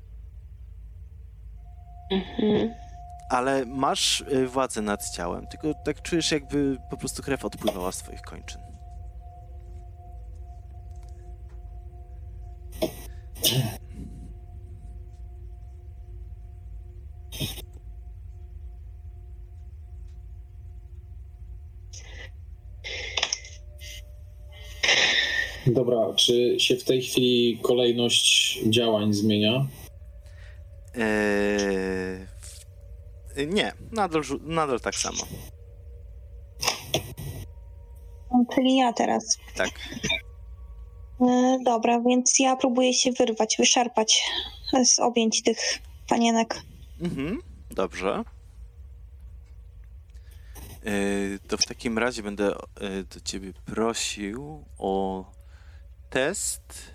Mhm. 2.11 2.73
Ale 3.29 3.65
masz 3.65 4.21
y, 4.21 4.47
władzę 4.47 4.81
nad 4.81 5.09
ciałem, 5.09 5.47
tylko 5.47 5.73
tak 5.73 6.01
czujesz, 6.01 6.31
jakby 6.31 6.77
po 6.89 6.97
prostu 6.97 7.23
krew 7.23 7.45
odpływała 7.45 7.91
z 7.91 7.97
twoich 7.97 8.21
kończyn. 8.21 8.61
Dobra, 25.67 26.13
czy 26.15 26.55
się 26.59 26.75
w 26.75 26.83
tej 26.83 27.01
chwili 27.01 27.59
kolejność 27.61 28.59
działań 28.69 29.13
zmienia? 29.13 29.65
W- 30.95 32.25
nie, 33.47 33.71
nadal, 33.91 34.21
nadal 34.41 34.79
tak 34.79 34.95
samo. 34.95 35.17
No, 38.31 38.45
Czyli 38.55 38.75
ja 38.77 38.93
teraz. 38.93 39.37
Tak. 39.55 39.69
E, 41.21 41.57
dobra, 41.65 42.01
więc 42.01 42.39
ja 42.39 42.55
próbuję 42.55 42.93
się 42.93 43.11
wyrwać, 43.11 43.55
wyszarpać 43.59 44.23
z 44.85 44.99
objęć 44.99 45.43
tych 45.43 45.57
panienek. 46.09 46.61
Mhm, 47.01 47.41
dobrze. 47.71 48.23
Eee, 50.85 51.39
to 51.47 51.57
w 51.57 51.65
takim 51.65 51.97
razie 51.97 52.23
będę 52.23 52.55
do 53.13 53.19
ciebie 53.23 53.53
prosił 53.65 54.65
o 54.77 55.25
test 56.09 56.94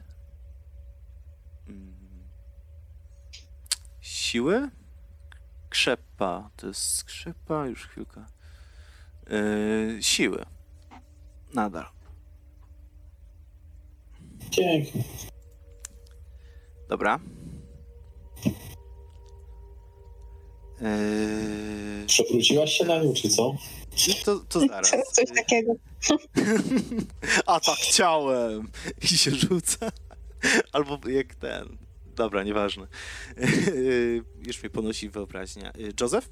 siły. 4.20 4.68
Krzepa, 5.70 6.50
to 6.56 6.66
jest 6.66 6.96
skrzypa, 6.96 7.66
już 7.66 7.86
chwilkę. 7.86 8.24
Eee, 9.30 10.02
siły. 10.02 10.44
Nadal. 11.54 11.86
Pięknie. 14.50 15.04
Dobra. 16.88 17.20
Eee, 20.82 22.06
Przewróciłaś 22.06 22.72
się 22.72 22.84
na 22.84 22.98
nią, 23.02 23.12
czy 23.12 23.28
co? 23.28 23.54
to, 24.24 24.38
to 24.38 24.60
zaraz. 24.60 24.90
Coś 24.90 25.24
takiego. 25.36 25.72
A 27.46 27.60
tak 27.60 27.74
chciałem! 27.78 28.70
I 29.02 29.06
się 29.06 29.30
rzuca. 29.30 29.92
Albo 30.72 31.08
jak 31.08 31.34
ten. 31.34 31.89
Dobra, 32.16 32.42
nieważne. 32.42 32.86
Już 34.46 34.62
mnie 34.62 34.70
ponosi 34.70 35.08
wyobraźnia. 35.08 35.72
Joseph? 36.00 36.28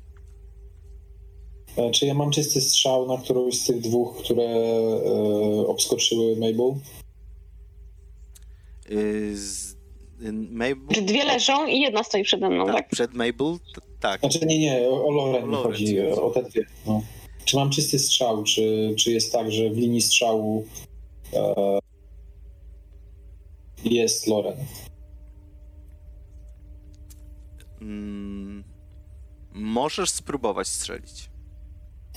E, 1.76 1.91
Czy 1.91 2.07
ja 2.07 2.14
mam 2.14 2.31
czysty 2.31 2.61
strzał 2.61 3.07
na 3.09 3.18
którąś 3.22 3.55
z 3.61 3.66
tych 3.66 3.81
dwóch, 3.81 4.16
które 4.24 4.43
e, 4.45 5.66
obskoczyły 5.66 6.37
Mabel? 6.37 6.74
Y, 8.91 9.37
Z 9.37 9.76
Mabel? 10.51 11.05
Dwie 11.07 11.24
leżą 11.24 11.66
i 11.66 11.81
jedna 11.81 12.05
stoi 12.05 12.22
przede 12.24 12.49
mną, 12.51 12.66
tak? 12.66 12.74
Tak, 12.76 12.89
przed 12.89 13.14
Mabel? 13.14 13.59
T- 13.74 13.81
Tak. 14.01 14.20
Znaczy 14.20 14.47
nie, 14.47 14.59
nie, 14.59 14.89
o, 14.89 15.05
o 15.07 15.11
Loren 15.11 15.45
O 15.45 15.47
Loren, 15.47 15.72
chodzi, 15.72 15.97
co? 16.14 16.24
o 16.26 16.31
te 16.31 16.43
dwie. 16.43 16.66
No. 16.87 17.03
Czy 17.45 17.57
mam 17.57 17.70
czysty 17.70 17.99
strzał, 17.99 18.43
czy, 18.45 18.95
czy 18.99 19.12
jest 19.12 19.33
tak, 19.33 19.53
że 19.53 19.70
w 19.70 19.76
linii 19.79 20.03
strzału 20.03 20.66
e, 21.35 21.79
jest 23.85 24.26
Loren? 24.26 24.57
Mm, 27.81 28.64
możesz 29.53 30.11
spróbować 30.11 30.68
strzelić. 30.68 31.31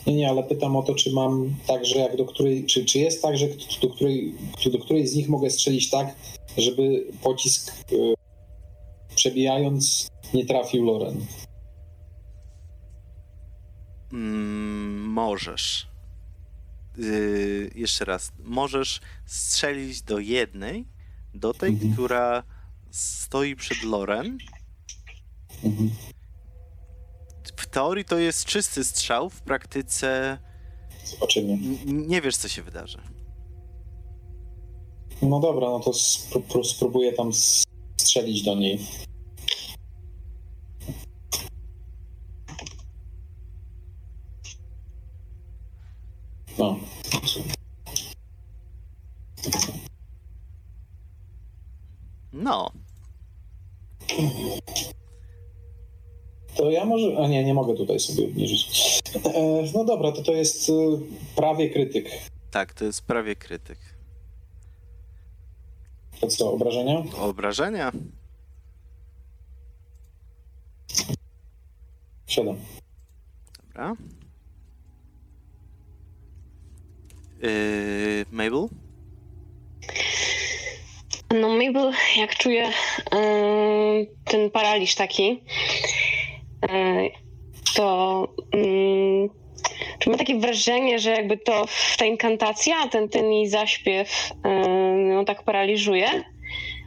Nie, 0.07 0.15
nie, 0.15 0.29
ale 0.29 0.43
pytam 0.43 0.75
o 0.75 0.83
to, 0.83 0.95
czy 0.95 1.11
mam 1.13 1.55
tak, 1.67 1.85
że 1.85 1.99
jak 1.99 2.17
do 2.17 2.25
której, 2.25 2.65
czy, 2.65 2.85
czy 2.85 2.99
jest 2.99 3.21
tak, 3.21 3.37
że 3.37 3.47
do 3.81 3.89
której, 3.89 4.35
do 4.71 4.79
której 4.79 5.07
z 5.07 5.15
nich 5.15 5.29
mogę 5.29 5.49
strzelić 5.49 5.89
tak, 5.89 6.15
żeby 6.57 7.05
pocisk 7.23 7.71
e, 7.91 7.95
przebijając 9.15 10.07
nie 10.33 10.45
trafił 10.45 10.85
Loren? 10.85 11.25
Mm, 14.13 14.99
możesz. 15.11 15.87
Yy, 16.97 17.71
jeszcze 17.75 18.05
raz. 18.05 18.31
Możesz 18.43 19.01
strzelić 19.25 20.01
do 20.01 20.19
jednej, 20.19 20.87
do 21.33 21.53
tej, 21.53 21.69
Mhm. 21.69 21.93
która 21.93 22.43
stoi 22.91 23.55
przed 23.55 23.83
Loren. 23.83 24.37
Mhm. 25.63 25.91
W 27.57 27.67
teorii 27.67 28.05
to 28.05 28.17
jest 28.17 28.45
czysty 28.45 28.83
strzał, 28.83 29.29
w 29.29 29.41
praktyce 29.41 30.37
Zobaczymy. 31.05 31.57
nie 31.85 32.21
wiesz, 32.21 32.37
co 32.37 32.47
się 32.47 32.61
wydarzy. 32.61 32.97
No 35.21 35.39
dobra, 35.39 35.69
no 35.69 35.79
to 35.79 35.91
spró- 35.91 36.41
spró- 36.41 36.63
spróbuję 36.63 37.13
tam 37.13 37.31
strzelić 37.97 38.43
do 38.43 38.55
niej. 38.55 38.79
No. 46.57 46.79
No, 52.33 52.71
To 56.61 56.71
ja 56.71 56.85
może. 56.85 57.17
A 57.17 57.27
nie, 57.27 57.43
nie 57.43 57.53
mogę 57.53 57.75
tutaj 57.75 57.99
sobie 57.99 58.23
obniżyć. 58.23 59.01
E, 59.25 59.63
no 59.73 59.85
dobra, 59.85 60.11
to 60.11 60.21
to 60.23 60.31
jest 60.31 60.69
e, 60.69 60.73
prawie 61.35 61.69
krytyk. 61.69 62.09
tak, 62.51 62.73
to 62.73 62.85
jest 62.85 63.01
prawie 63.01 63.35
krytyk. 63.35 63.77
To 66.19 66.27
co, 66.27 66.53
obrażenia? 66.53 67.03
Obrażenia? 67.17 67.91
Siedem. 72.27 72.55
Dobra. 73.67 73.95
Yy, 77.41 78.25
Mabel? 78.31 78.67
No 81.41 81.49
Mabel, 81.49 81.93
jak 82.17 82.35
czuję 82.35 82.71
yy, 83.13 84.07
ten 84.25 84.51
paraliż 84.51 84.95
taki, 84.95 85.27
yy, 85.27 86.00
to 87.75 88.27
yy, 88.53 89.29
czy 89.99 90.09
ma 90.09 90.17
takie 90.17 90.39
wrażenie, 90.39 90.99
że 90.99 91.09
jakby 91.11 91.37
to 91.37 91.65
ta 91.97 92.05
inkantacja, 92.05 92.87
ten, 92.87 93.09
ten 93.09 93.31
jej 93.31 93.49
zaśpiew 93.49 94.31
yy, 94.45 95.13
ją 95.13 95.25
tak 95.25 95.43
paraliżuje? 95.43 96.07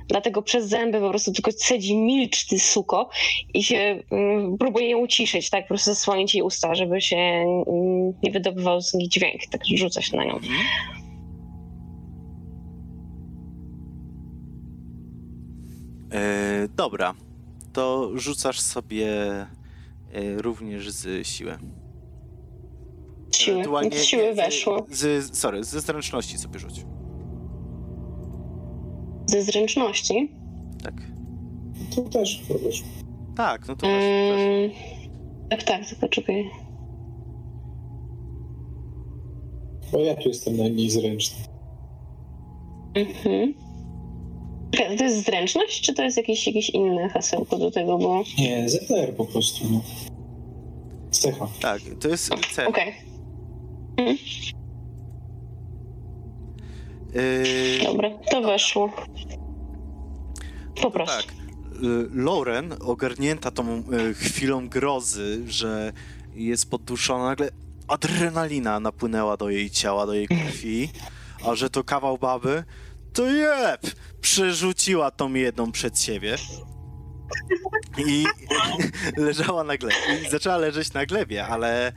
Dlatego 0.08 0.42
przez 0.42 0.68
zęby 0.68 1.00
po 1.00 1.10
prostu 1.10 1.32
tylko 1.32 1.52
cedzi 1.52 1.96
milcz, 1.96 2.46
ty 2.46 2.58
suko, 2.58 3.08
i 3.54 3.62
się 3.62 4.02
yy, 4.10 4.58
próbuje 4.58 4.90
ją 4.90 4.98
uciszyć, 4.98 5.50
tak? 5.50 5.64
Po 5.64 5.68
prostu 5.68 5.90
zasłonić 5.90 6.34
jej 6.34 6.42
usta, 6.42 6.74
żeby 6.74 7.00
się 7.00 7.16
yy, 7.16 8.14
nie 8.22 8.30
wydobywał 8.30 8.80
z 8.80 8.94
nich 8.94 9.08
dźwięk, 9.08 9.40
tak 9.50 9.60
rzuca 9.74 10.02
się 10.02 10.16
na 10.16 10.24
nią. 10.24 10.40
E, 16.14 16.68
dobra, 16.68 17.14
to 17.72 18.10
rzucasz 18.14 18.60
sobie 18.60 19.06
e, 19.06 19.46
również 20.36 20.90
z 20.90 21.26
siły. 21.26 21.58
Siły, 23.32 23.56
Ewentualnie- 23.60 23.90
z 23.98 24.04
siły 24.04 24.22
nie, 24.22 24.32
z- 24.34 24.36
weszło. 24.36 24.86
Z, 24.90 25.36
sorry, 25.36 25.64
ze 25.64 25.80
zręczności 25.80 26.38
sobie 26.38 26.58
rzuć. 26.58 26.84
Ze 29.26 29.42
zręczności. 29.42 30.32
Tak. 30.82 30.94
To 31.96 32.02
też 32.02 32.42
wiesz. 32.64 32.82
Tak, 33.36 33.68
no 33.68 33.76
to 33.76 33.80
też. 33.86 34.02
Mm, 34.04 34.70
tak, 35.50 35.62
tak, 35.62 35.86
tylko 35.88 36.08
czekaj. 36.08 36.50
Bo 39.92 39.98
ja 40.00 40.14
tu 40.14 40.28
jestem 40.28 40.56
najmniej 40.56 40.90
zręczny. 40.90 41.38
Mhm. 42.94 43.54
To 44.98 45.04
jest 45.04 45.24
zręczność, 45.24 45.80
czy 45.80 45.94
to 45.94 46.02
jest 46.02 46.16
jakieś, 46.16 46.46
jakieś 46.46 46.70
inne 46.70 47.08
hasełko 47.08 47.58
do 47.58 47.70
tego, 47.70 47.98
bo... 47.98 48.22
Nie, 48.38 48.68
ZR 48.68 49.14
po 49.16 49.24
prostu. 49.24 49.64
No. 49.70 49.80
Cecha. 51.10 51.48
Tak, 51.60 51.82
to 52.00 52.08
jest 52.08 52.30
cel. 52.54 52.68
Okej, 52.68 52.94
Yy, 57.14 57.84
dobra, 57.84 58.10
to 58.30 58.42
weszło. 58.42 58.92
Po 60.82 60.90
prostu. 60.90 61.16
Tak. 61.16 61.34
Y, 61.82 62.08
Lauren, 62.14 62.74
ogarnięta 62.80 63.50
tą 63.50 63.78
y, 63.78 64.14
chwilą 64.14 64.68
grozy, 64.68 65.42
że 65.46 65.92
jest 66.34 66.70
podduszona, 66.70 67.24
nagle 67.24 67.48
adrenalina 67.88 68.80
napłynęła 68.80 69.36
do 69.36 69.50
jej 69.50 69.70
ciała, 69.70 70.06
do 70.06 70.14
jej 70.14 70.28
krwi, 70.28 70.88
a 71.46 71.54
że 71.54 71.70
to 71.70 71.84
kawał 71.84 72.18
baby, 72.18 72.64
to 73.14 73.26
jeb! 73.30 73.80
Przerzuciła 74.20 75.10
tą 75.10 75.34
jedną 75.34 75.72
przed 75.72 76.00
siebie. 76.00 76.36
I 78.06 78.24
leżała 79.26 79.64
na 79.64 79.76
glebie. 79.76 79.96
I 80.26 80.30
zaczęła 80.30 80.56
leżeć 80.56 80.92
na 80.92 81.06
glebie, 81.06 81.46
ale 81.46 81.92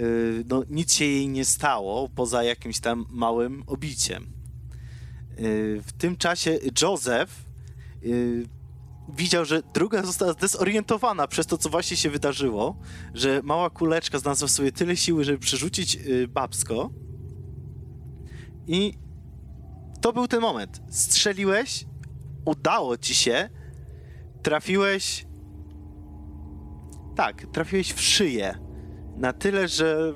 y, 0.00 0.44
no, 0.48 0.64
nic 0.70 0.92
się 0.92 1.04
jej 1.04 1.28
nie 1.28 1.44
stało, 1.44 2.08
poza 2.08 2.42
jakimś 2.42 2.80
tam 2.80 3.06
małym 3.10 3.64
obiciem. 3.66 4.26
Y, 5.38 5.82
w 5.86 5.92
tym 5.92 6.16
czasie 6.16 6.58
Joseph 6.82 7.44
y, 8.04 8.46
widział, 9.08 9.44
że 9.44 9.62
druga 9.74 10.02
została 10.02 10.32
zdezorientowana 10.32 11.26
przez 11.26 11.46
to, 11.46 11.58
co 11.58 11.68
właśnie 11.68 11.96
się 11.96 12.10
wydarzyło, 12.10 12.76
że 13.14 13.40
mała 13.44 13.70
kuleczka 13.70 14.18
znalazła 14.18 14.48
sobie 14.48 14.72
tyle 14.72 14.96
siły, 14.96 15.24
żeby 15.24 15.38
przerzucić 15.38 15.96
y, 15.96 16.28
babsko. 16.28 16.90
I 18.66 18.94
to 20.02 20.12
był 20.12 20.28
ten 20.28 20.40
moment. 20.40 20.82
Strzeliłeś, 20.90 21.86
udało 22.44 22.96
ci 22.96 23.14
się, 23.14 23.48
trafiłeś. 24.42 25.26
Tak, 27.16 27.46
trafiłeś 27.52 27.92
w 27.92 28.00
szyję. 28.00 28.58
Na 29.16 29.32
tyle, 29.32 29.68
że 29.68 30.12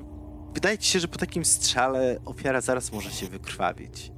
wydaje 0.53 0.77
ci 0.77 0.89
się, 0.89 0.99
że 0.99 1.07
po 1.07 1.17
takim 1.17 1.45
strzale 1.45 2.19
ofiara 2.25 2.61
zaraz 2.61 2.91
może 2.91 3.11
się 3.11 3.27
wykrwawić. 3.27 4.11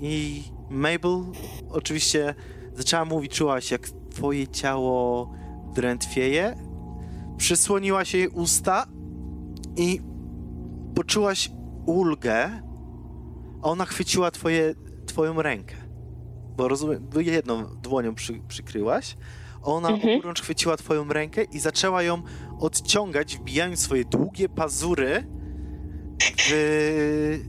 I 0.00 0.42
Mabel 0.70 1.24
oczywiście 1.70 2.34
zaczęła 2.74 3.04
mówić, 3.04 3.32
czułaś 3.32 3.70
jak 3.70 3.88
twoje 4.10 4.48
ciało 4.48 5.30
drętwieje. 5.74 6.56
Przysłoniła 7.36 8.04
się 8.04 8.18
jej 8.18 8.28
usta 8.28 8.86
i 9.76 10.00
poczułaś 10.94 11.50
ulgę, 11.86 12.67
ona 13.62 13.84
chwyciła 13.84 14.30
twoje, 14.30 14.74
twoją 15.06 15.42
rękę. 15.42 15.76
Bo 16.56 16.68
rozumiem, 16.68 17.08
jedną 17.16 17.64
dłonią 17.76 18.14
przy, 18.14 18.40
przykryłaś, 18.48 19.16
ona 19.62 19.88
Mhm. 19.88 20.18
oburącz 20.18 20.42
chwyciła 20.42 20.76
twoją 20.76 21.08
rękę 21.08 21.44
i 21.44 21.58
zaczęła 21.58 22.02
ją 22.02 22.22
odciągać, 22.58 23.36
wbijając 23.36 23.80
swoje 23.80 24.04
długie 24.04 24.48
pazury 24.48 25.26
w, 26.36 27.40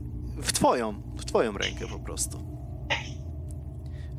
w 0.42 0.52
twoją, 0.52 1.02
w 1.16 1.24
twoją 1.24 1.58
rękę 1.58 1.86
po 1.86 1.98
prostu. 1.98 2.50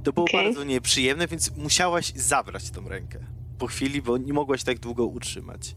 To 0.04 0.14
było 0.14 0.26
Okej. 0.26 0.46
bardzo 0.46 0.64
nieprzyjemne, 0.64 1.28
więc 1.28 1.58
musiałaś 1.58 2.14
zabrać 2.16 2.72
tą 2.72 2.89
rękę 2.89 3.20
po 3.58 3.68
chwili, 3.68 4.02
bo 4.02 4.18
nie 4.18 4.34
mogłaś 4.34 4.64
tak 4.64 4.80
długo 4.80 5.06
utrzymać. 5.06 5.76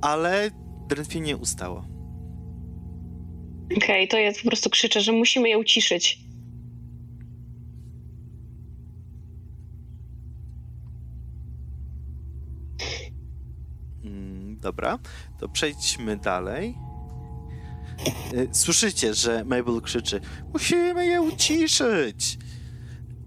Ale 0.00 0.50
drętwienie 0.88 1.36
ustało. 1.36 1.84
Okej, 3.76 4.08
to 4.08 4.18
ja 4.18 4.32
po 4.42 4.48
prostu 4.48 4.70
krzyczę, 4.70 5.00
że 5.00 5.12
musimy 5.12 5.48
je 5.48 5.58
uciszyć. 5.58 6.18
Mm, 14.04 14.58
dobra, 14.60 14.98
to 15.38 15.48
przejdźmy 15.48 16.16
dalej. 16.16 16.74
Y, 18.34 18.48
Słyszycie, 18.52 19.14
że 19.14 19.44
Mabel 19.44 19.80
krzyczy: 19.82 20.20
Musimy 20.52 21.06
je 21.06 21.22
uciszyć! 21.22 22.38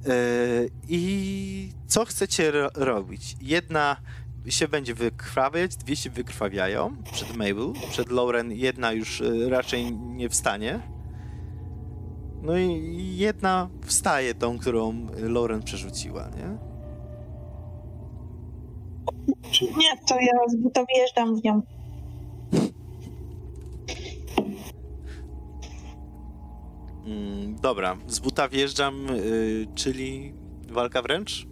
Y, 0.07 0.69
I 0.87 1.71
co 1.87 2.05
chcecie 2.05 2.51
ro- 2.51 2.69
robić? 2.75 3.35
Jedna 3.41 3.97
się 4.51 4.67
będzie 4.67 4.93
wykrwawiać, 4.93 5.75
dwie 5.75 5.95
się 5.95 6.09
wykrwawiają 6.09 6.95
przed 7.11 7.29
Mabel, 7.37 7.73
przed 7.89 8.11
Lauren 8.11 8.51
jedna 8.51 8.91
już 8.91 9.21
y, 9.21 9.49
raczej 9.49 9.95
nie 9.95 10.29
wstanie. 10.29 10.79
No 12.41 12.57
i 12.57 13.13
jedna 13.17 13.69
wstaje, 13.85 14.33
tą, 14.33 14.57
którą 14.59 15.07
Lauren 15.17 15.63
przerzuciła, 15.63 16.29
nie? 16.29 16.57
Nie, 19.61 19.97
to 20.07 20.15
ja 20.15 20.57
buta 20.57 20.85
wjeżdżam 20.95 21.35
w 21.35 21.43
nią. 21.43 21.61
Mm, 27.05 27.55
dobra, 27.55 27.97
z 28.07 28.19
buta 28.19 28.49
wjeżdżam, 28.49 29.09
y, 29.09 29.67
czyli 29.75 30.33
walka 30.69 31.01
wręcz? 31.01 31.47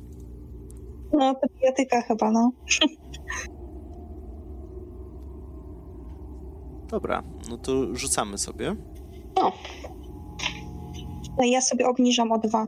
No, 1.14 1.36
to 1.36 1.48
bijatyka 1.60 2.02
chyba, 2.02 2.32
no. 2.32 2.52
Dobra, 6.88 7.24
no 7.50 7.58
to 7.58 7.96
rzucamy 7.96 8.38
sobie. 8.38 8.76
No 11.38 11.44
i 11.46 11.52
ja 11.52 11.62
sobie 11.62 11.88
obniżam 11.88 12.32
o 12.32 12.38
dwa. 12.38 12.66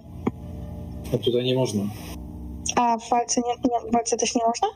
no 1.12 1.18
tutaj 1.18 1.44
nie 1.44 1.56
można. 1.56 1.84
A 2.76 2.98
w 2.98 3.10
walce, 3.10 3.42
nie, 3.42 3.54
nie, 3.72 3.90
w 3.90 3.94
walce 3.94 4.18
też 4.18 4.36
nie 4.36 4.42
można? 4.48 4.68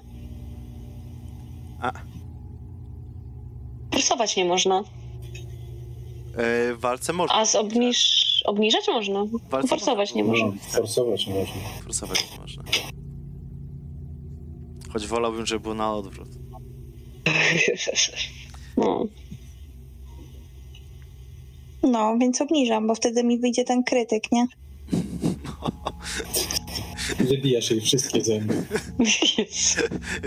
A, 1.81 1.91
forsować 3.93 4.35
nie 4.35 4.45
można. 4.45 4.79
e, 6.37 6.73
w 6.73 6.79
walce 6.79 7.13
można. 7.13 7.35
A 7.35 7.45
z 7.45 7.55
obniż... 7.55 8.23
obniżać 8.45 8.87
można. 8.87 9.25
Walce 9.49 9.67
Forsować 9.67 10.13
nie 10.13 10.23
można. 10.23 10.47
No, 10.47 10.53
forsować 10.71 11.27
nie 11.27 11.33
można. 11.33 11.61
Forsować 11.83 12.31
nie 12.31 12.39
można. 12.39 12.63
Choć 14.93 15.07
wolałbym, 15.07 15.45
żeby 15.45 15.59
było 15.59 15.73
na 15.75 15.93
odwrót. 15.93 16.29
No. 18.77 19.07
No, 21.83 22.17
więc 22.17 22.41
obniżam, 22.41 22.87
bo 22.87 22.95
wtedy 22.95 23.23
mi 23.23 23.39
wyjdzie 23.39 23.63
ten 23.63 23.83
krytyk, 23.83 24.31
nie? 24.31 24.47
Wybijasz 27.29 27.71
jej 27.71 27.81
wszystkie 27.81 28.23
zęby. 28.23 28.63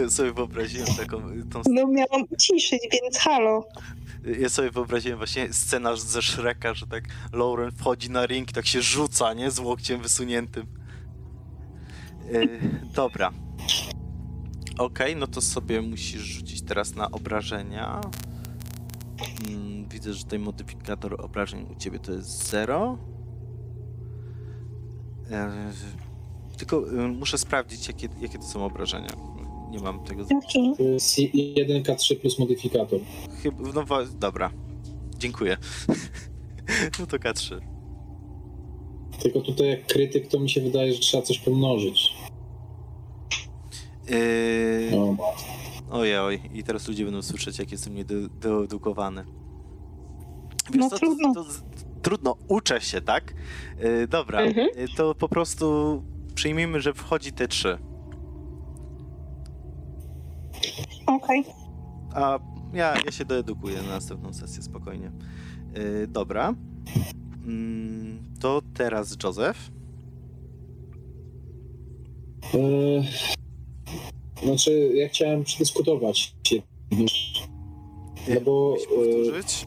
Ja 0.02 0.10
sobie 0.10 0.32
wyobraziłem 0.32 0.86
taką, 0.96 1.22
tą, 1.52 1.62
No 1.70 1.86
miałam 1.86 2.22
uciszyć, 2.30 2.80
więc 2.92 3.18
halo. 3.18 3.68
ja 4.40 4.48
sobie 4.48 4.70
wyobraziłem 4.70 5.18
właśnie 5.18 5.52
scenarz 5.52 6.00
ze 6.00 6.22
Shreka, 6.22 6.74
że 6.74 6.86
tak 6.86 7.04
Lauren 7.32 7.70
wchodzi 7.72 8.10
na 8.10 8.26
ring 8.26 8.50
i 8.50 8.52
tak 8.52 8.66
się 8.66 8.82
rzuca, 8.82 9.34
nie? 9.34 9.50
Z 9.50 9.58
łokciem 9.58 10.02
wysuniętym. 10.02 10.66
E, 12.32 12.46
dobra. 12.94 13.32
Okej, 14.78 15.16
no 15.16 15.26
to 15.26 15.40
sobie 15.40 15.82
musisz 15.82 16.20
rzucić 16.22 16.62
teraz 16.62 16.94
na 16.94 17.10
obrażenia. 17.10 18.00
Mm, 19.48 19.88
widzę, 19.88 20.12
że 20.14 20.24
tutaj 20.24 20.38
modyfikator 20.38 21.24
obrażeń 21.24 21.66
u 21.76 21.80
ciebie 21.80 21.98
to 21.98 22.12
jest 22.12 22.48
0. 22.50 22.98
E, 25.30 25.72
tylko 26.58 26.92
y, 26.92 27.08
muszę 27.08 27.38
sprawdzić, 27.38 27.88
jakie, 27.88 28.08
jakie 28.20 28.38
to 28.38 28.44
są 28.44 28.64
obrażenia. 28.64 29.10
Nie 29.70 29.78
mam 29.78 30.04
tego. 30.04 30.24
z- 30.24 30.32
Okej. 30.32 30.72
To 30.76 30.82
jest 30.82 31.18
1K3 31.18 32.16
plus 32.20 32.38
modyfikator. 32.38 33.00
Chyba, 33.42 33.58
no 33.74 33.84
dobra. 34.18 34.50
Dziękuję. 35.18 35.56
no 37.00 37.06
to 37.06 37.16
K3. 37.16 37.60
Tylko 39.22 39.40
tutaj 39.40 39.68
jak 39.68 39.86
krytyk, 39.86 40.28
to 40.28 40.40
mi 40.40 40.50
się 40.50 40.60
wydaje, 40.60 40.92
że 40.94 40.98
trzeba 41.00 41.22
coś 41.22 41.38
pomnożyć. 41.38 42.12
Yy, 44.11 44.90
O, 44.98 45.16
ojej, 45.90 46.18
oj. 46.18 46.40
I 46.54 46.62
teraz 46.64 46.88
ludzie 46.88 47.04
będą 47.04 47.22
słyszeć, 47.22 47.59
jak 47.59 47.72
jestem 47.72 47.94
niedoedukowany. 47.94 49.24
No 50.74 50.90
co, 50.90 50.98
trudno. 50.98 51.34
To, 51.34 51.44
to, 51.44 51.50
trudno, 52.02 52.36
uczę 52.48 52.80
się, 52.80 53.00
tak? 53.00 53.34
Yy, 53.78 54.09
dobra, 54.09 54.40
Mhm. 54.40 54.68
yy, 54.76 54.88
to 54.96 55.14
po 55.14 55.28
prostu 55.28 56.02
przyjmijmy, 56.34 56.80
że 56.80 56.94
wchodzi 56.94 57.32
te 57.32 57.48
trzy. 57.48 57.78
Okej. 61.07 61.44
A 62.14 62.38
ja, 62.74 62.94
ja 63.04 63.12
się 63.12 63.24
doedukuję 63.24 63.82
na 63.82 63.88
następną 63.88 64.32
sesję, 64.34 64.62
spokojnie. 64.62 65.12
Yy, 65.74 66.07
dobra. 66.07 66.54
Mm, 67.46 68.18
to 68.40 68.62
teraz 68.74 69.16
Józef. 69.24 69.70
E, 74.43 74.47
Znaczy, 74.47 74.91
ja 74.95 75.09
chciałem 75.09 75.45
przedyskutować 75.45 76.34
rzecz. 76.93 77.43
No 78.28 78.41
bo 78.41 78.70
Mógłbyś 78.70 78.87
powtórzyć? 78.87 79.66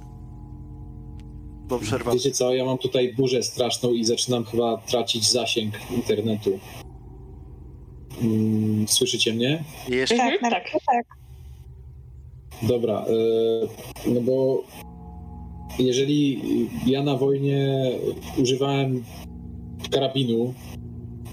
Bo 1.67 1.79
przerwa. 1.79 2.11
e, 2.11 2.13
wiecie 2.13 2.31
co, 2.31 2.53
ja 2.53 2.65
mam 2.65 2.77
tutaj 2.77 3.13
burzę 3.13 3.43
straszną 3.43 3.93
i 3.93 4.03
zaczynam 4.05 4.45
chyba 4.45 4.77
tracić 4.77 5.31
zasięg 5.31 5.73
internetu. 5.97 6.59
Mm, 8.21 8.87
Słyszycie 8.87 9.33
mnie? 9.33 9.63
Jeszcze 9.89 10.15
Mhm, 10.15 10.31
Tak, 10.33 10.41
na 10.41 10.49
tak. 10.49 10.63
razie 10.65 10.77
tak. 10.85 11.05
Dobra, 12.61 13.05
e, 13.05 14.09
no 14.13 14.21
bo 14.21 14.63
jeżeli 15.79 16.41
ja 16.85 17.03
na 17.03 17.15
wojnie 17.17 17.91
używałem 18.37 19.03
karabinu, 19.91 20.53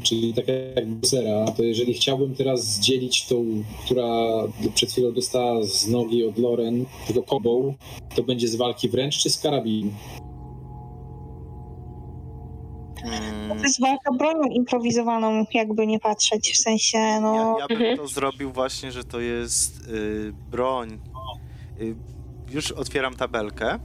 czyli 0.09 0.35
tak 0.35 0.45
jak 0.77 0.87
buzera, 0.89 1.45
to 1.57 1.63
jeżeli 1.63 1.95
chciałbym 1.95 2.35
teraz 2.35 2.65
zdzielić 2.75 3.27
tą, 3.27 3.45
która 3.85 4.07
przed 4.75 4.91
chwilą 4.93 5.13
dostała 5.13 5.63
z 5.63 5.89
nogi 5.89 6.25
od 6.25 6.39
Loren, 6.39 6.85
tylko 7.07 7.23
kobą, 7.23 7.75
to 8.17 8.23
będzie 8.23 8.49
z 8.49 8.57
walki 8.57 8.89
wręcz 8.89 9.19
czy 9.19 9.31
z 9.31 9.39
karabinu? 9.39 9.91
Mm, 13.05 13.59
To 13.59 13.63
jest 13.65 13.81
walka 13.81 14.13
bronią 14.19 14.43
improwizowaną, 14.51 15.45
jakby 15.55 15.87
nie 15.87 15.99
patrzeć, 16.01 16.53
w 16.53 16.57
sensie, 16.59 16.99
Ja, 16.99 17.21
no... 17.21 17.57
ja 17.61 17.67
bym 17.69 17.77
Mhm. 17.77 17.97
to 17.97 18.07
zrobił 18.07 18.53
właśnie, 18.53 18.93
że 18.93 19.05
to 19.05 19.21
jest 19.21 19.89
y, 19.89 20.33
broń. 20.51 20.99
Y, 21.81 21.95
już 22.51 22.73
otwieram 22.73 23.15
tabelkę 23.17 23.79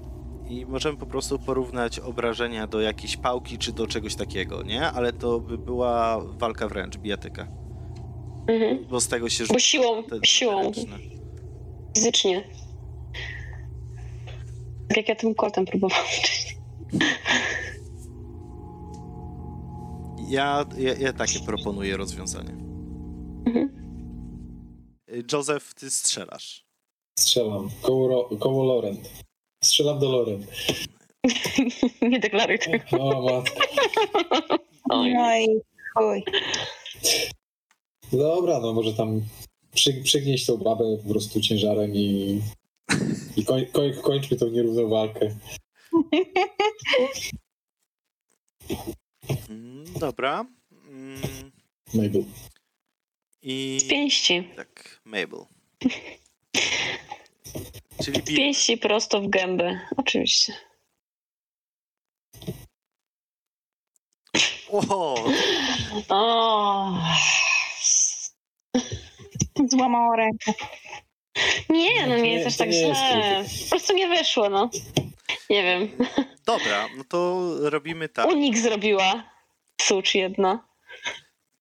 i 0.52 0.66
możemy 0.66 0.97
po 0.97 1.06
prostu 1.06 1.39
porównać 1.39 1.99
obrażenia 1.99 2.68
do 2.68 2.82
jakiejś 2.82 3.18
pałki 3.18 3.58
czy 3.58 3.72
do 3.72 3.88
czegoś 3.88 4.16
takiego, 4.16 4.64
nie? 4.64 4.91
Ale 4.91 5.14
to 5.14 5.39
by 5.39 5.58
była 5.58 6.22
walka 6.24 6.68
wręcz, 6.68 6.97
bijatyka. 6.97 7.47
Mhm. 8.47 8.86
Bo 8.89 8.99
z 9.02 9.08
tego 9.08 9.30
się 9.30 9.43
Bo 9.47 9.60
siłą, 9.60 10.04
te- 10.04 10.20
siłą, 10.24 10.62
ręczne. 10.64 10.97
fizycznie. 11.97 12.43
Tak 14.88 14.97
jak 14.97 15.10
ja 15.10 15.16
tym 15.16 15.36
kotem 15.36 15.66
próbowałam. 15.66 16.06
Ja, 20.30 20.66
ja, 20.78 20.93
ja 20.93 21.14
takie 21.14 21.39
proponuję 21.39 21.97
rozwiązanie. 21.97 22.52
Mhm. 23.47 23.70
Joseph, 25.34 25.74
ty 25.74 25.89
strzelasz. 25.89 26.66
Strzelam. 27.20 27.70
Koło, 27.82 28.38
koło 28.38 28.64
Loren. 28.66 28.97
Strzelam 29.64 29.99
do 29.99 30.09
Loren. 30.12 30.45
Nie 32.12 32.20
deklaruj 32.20 32.59
tego. 32.59 32.84
O 32.99 33.22
matko. 33.22 33.59
Oj. 34.89 35.14
No 35.14 35.38
i 35.38 35.47
chuj. 35.95 36.24
Dobra, 38.12 38.59
no 38.59 38.74
może 38.74 38.93
tam 38.93 39.22
przy, 39.74 39.93
przygnieść 39.93 40.45
tą 40.45 40.57
babę 40.57 40.97
po 41.03 41.09
prostu 41.09 41.41
ciężarem 41.41 41.95
i, 41.95 42.41
i 43.38 43.45
koń, 43.45 43.66
koń, 43.66 43.93
kończmy 44.01 44.38
tą 44.38 44.49
nierówną 44.49 44.89
walkę. 44.89 45.36
Mm, 49.49 49.86
dobra. 49.99 50.45
Mm, 50.89 51.51
Mabel. 51.93 52.24
I 53.41 53.78
Z 53.82 53.88
pięści. 53.89 54.43
tak, 54.55 55.01
Mabel. 55.05 55.39
Czyli 58.03 58.23
pięści 58.23 58.77
prosto 58.77 59.21
w 59.21 59.29
gębę. 59.29 59.79
Oczywiście. 59.97 60.53
O, 64.71 65.25
O. 66.09 66.93
Złamała 69.69 70.15
rękę. 70.15 70.53
Nie, 71.69 72.07
no 72.07 72.17
nie 72.17 72.33
jest 72.33 72.47
aż 72.47 72.57
tak 72.57 72.71
źle. 72.71 72.95
Po 73.63 73.69
prostu 73.69 73.93
nie 73.93 74.07
wyszło, 74.07 74.49
no. 74.49 74.69
Nie 75.49 75.63
wiem. 75.63 75.89
dobra, 76.45 76.87
no 76.97 77.03
to 77.03 77.49
robimy 77.69 78.09
tak, 78.09 78.27
Unik 78.27 78.57
zrobiła. 78.57 79.23
Sucz 79.81 80.15
jedna. 80.15 80.67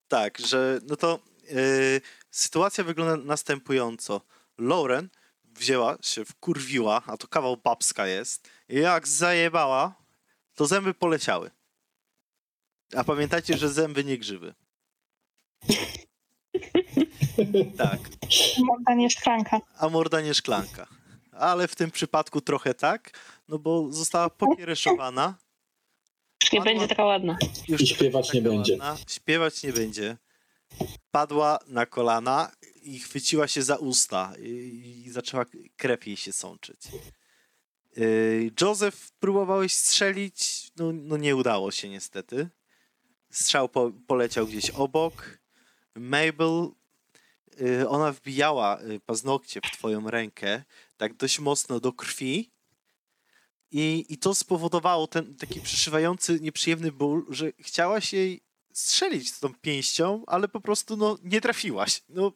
tak, 0.08 0.38
że 0.38 0.78
no 0.86 0.96
to 0.96 1.18
yy, 1.50 2.00
sytuacja 2.30 2.84
wygląda 2.84 3.16
następująco. 3.16 4.20
Lauren 4.58 5.08
wzięła 5.54 5.96
się, 6.02 6.24
wkurwiła, 6.24 7.02
a 7.06 7.16
to 7.16 7.28
kawał 7.28 7.56
babska 7.56 8.06
jest, 8.06 8.50
i 8.68 8.76
jak 8.76 9.08
zajebała, 9.08 9.94
to 10.54 10.66
zęby 10.66 10.94
poleciały. 10.94 11.50
A 12.96 13.04
pamiętajcie, 13.04 13.58
że 13.58 13.68
zęby 13.68 14.04
nie 14.04 14.18
grzywy. 14.18 14.54
Tak, 17.78 17.98
Morda 18.64 18.94
nie 18.94 19.10
szklanka. 19.10 19.60
a 19.78 19.88
morda 19.88 20.20
nie 20.20 20.34
szklanka. 20.34 20.86
Ale 21.32 21.68
w 21.68 21.74
tym 21.76 21.90
przypadku 21.90 22.40
trochę 22.40 22.74
tak, 22.74 23.18
no 23.48 23.58
bo 23.58 23.92
została 23.92 24.30
popiereszowana. 24.30 25.34
Już 26.42 26.52
nie 26.52 26.60
będzie 26.60 26.88
taka 26.88 27.04
ładna. 27.04 27.36
Już 27.68 27.80
I 27.80 27.86
śpiewać 27.86 28.32
nie 28.32 28.42
taka 28.42 28.54
będzie. 28.54 28.72
ładna. 28.72 28.96
Śpiewać 29.08 29.62
nie 29.62 29.72
będzie. 29.72 30.16
Padła 31.10 31.58
na 31.66 31.86
kolana 31.86 32.52
i 32.82 32.98
chwyciła 32.98 33.48
się 33.48 33.62
za 33.62 33.76
usta 33.76 34.32
i, 34.38 35.02
i 35.06 35.10
zaczęła 35.10 35.44
krew 35.76 36.06
jej 36.06 36.16
się 36.16 36.32
sączyć. 36.32 36.80
Yy, 37.96 38.50
Joseph 38.60 39.10
próbowałeś 39.18 39.74
strzelić, 39.74 40.70
no, 40.76 40.92
no 40.92 41.16
nie 41.16 41.36
udało 41.36 41.70
się 41.70 41.88
niestety. 41.88 42.48
Strzał 43.30 43.68
po, 43.68 43.92
poleciał 44.06 44.46
gdzieś 44.46 44.70
obok. 44.70 45.38
Mabel, 45.94 46.68
yy, 47.58 47.88
ona 47.88 48.12
wbijała 48.12 48.80
yy, 48.82 49.00
paznokcie 49.00 49.60
w 49.60 49.70
twoją 49.70 50.10
rękę, 50.10 50.64
tak 50.96 51.14
dość 51.14 51.38
mocno 51.38 51.80
do 51.80 51.92
krwi. 51.92 52.50
I, 53.70 54.06
I 54.08 54.18
to 54.18 54.34
spowodowało 54.34 55.06
ten 55.06 55.36
taki 55.36 55.60
przeszywający, 55.60 56.40
nieprzyjemny 56.40 56.92
ból, 56.92 57.26
że 57.28 57.52
chciałaś 57.58 58.12
jej 58.12 58.40
strzelić 58.80 59.32
z 59.32 59.40
tą 59.40 59.54
pięścią, 59.54 60.24
ale 60.26 60.48
po 60.48 60.60
prostu 60.60 60.96
no, 60.96 61.18
nie 61.22 61.40
trafiłaś. 61.40 62.02
No, 62.08 62.32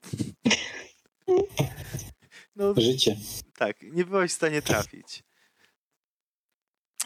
no 2.56 2.74
Życie. 2.76 3.16
tak, 3.56 3.82
nie 3.82 4.04
byłaś 4.04 4.30
w 4.30 4.34
stanie 4.34 4.62
trafić. 4.62 5.22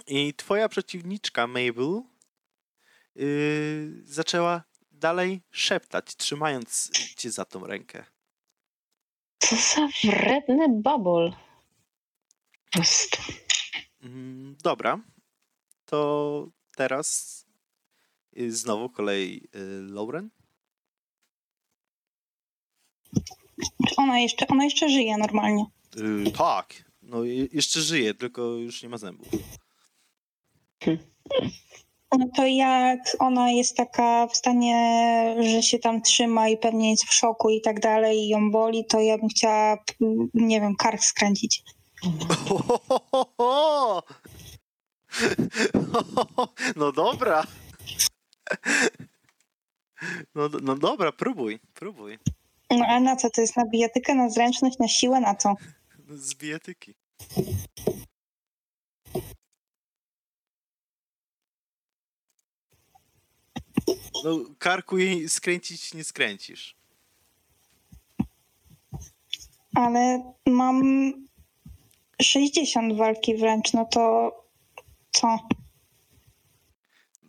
I 0.07 0.35
twoja 0.35 0.69
przeciwniczka, 0.69 1.47
Mabel, 1.47 2.03
yy, 3.15 4.03
zaczęła 4.05 4.63
dalej 4.91 5.43
szeptać, 5.51 6.17
trzymając 6.17 6.91
cię 7.17 7.31
za 7.31 7.45
tą 7.45 7.67
rękę. 7.67 8.05
Co 9.39 9.57
za 9.57 9.89
wredny 10.05 10.69
babol. 10.83 11.33
Po 12.65 12.71
prostu. 12.71 13.23
Mm, 14.03 14.57
dobra, 14.63 15.01
to 15.85 16.49
teraz 16.77 17.48
znowu 18.49 18.89
kolej 18.89 19.49
y, 19.55 19.93
Lauren. 19.93 20.31
Ona 23.97 24.19
jeszcze, 24.21 24.47
ona 24.47 24.65
jeszcze 24.65 24.89
żyje 24.89 25.19
normalnie. 25.19 25.65
Y, 26.27 26.33
tak, 26.33 26.85
no 27.03 27.25
jeszcze 27.53 27.81
żyje, 27.81 28.15
tylko 28.15 28.43
już 28.43 28.83
nie 28.83 28.89
ma 28.89 28.99
zębów. 28.99 29.29
No 32.19 32.27
to 32.37 32.47
jak 32.47 32.99
ona 33.19 33.51
jest 33.51 33.77
taka 33.77 34.27
w 34.27 34.37
stanie, 34.37 35.37
że 35.41 35.63
się 35.63 35.79
tam 35.79 36.03
trzyma 36.03 36.49
i 36.49 36.57
pewnie 36.57 36.91
jest 36.91 37.05
w 37.05 37.15
szoku 37.15 37.51
i 37.51 37.61
tak 37.61 37.81
dalej 37.81 38.19
i 38.19 38.29
ją 38.29 38.51
boli, 38.51 38.85
to 38.85 39.01
ja 39.01 39.19
bym 39.19 39.29
chciała, 39.29 39.85
mm, 40.01 40.29
nie 40.35 40.61
wiem, 40.61 40.77
kark 40.77 41.03
skręcić. 41.03 41.63
No 46.77 46.93
dobra. 46.93 47.45
No, 50.35 50.49
no 50.63 50.77
dobra, 50.77 51.13
próbuj, 51.13 51.61
próbuj. 51.75 52.19
No 52.71 52.85
a 52.89 53.01
na 53.01 53.17
co 53.17 53.31
to 53.31 53.41
jest? 53.41 53.57
Na 53.57 53.65
bijatykę, 53.67 54.15
na 54.15 54.31
zręczność, 54.31 54.79
na 54.79 54.89
siłę, 54.89 55.21
na 55.21 55.35
co? 55.35 55.55
Z 56.09 56.35
bijatyki. 56.35 56.95
No, 64.25 64.39
karku 64.59 64.99
jej 64.99 65.29
skręcić 65.29 65.95
nie 65.95 66.05
skręcisz. 66.05 66.77
Ale 69.75 70.33
mam 70.47 71.13
60 72.23 72.97
walki 72.97 73.37
wręcz, 73.37 73.73
no 73.73 73.85
to 73.85 74.33
co? 75.13 75.39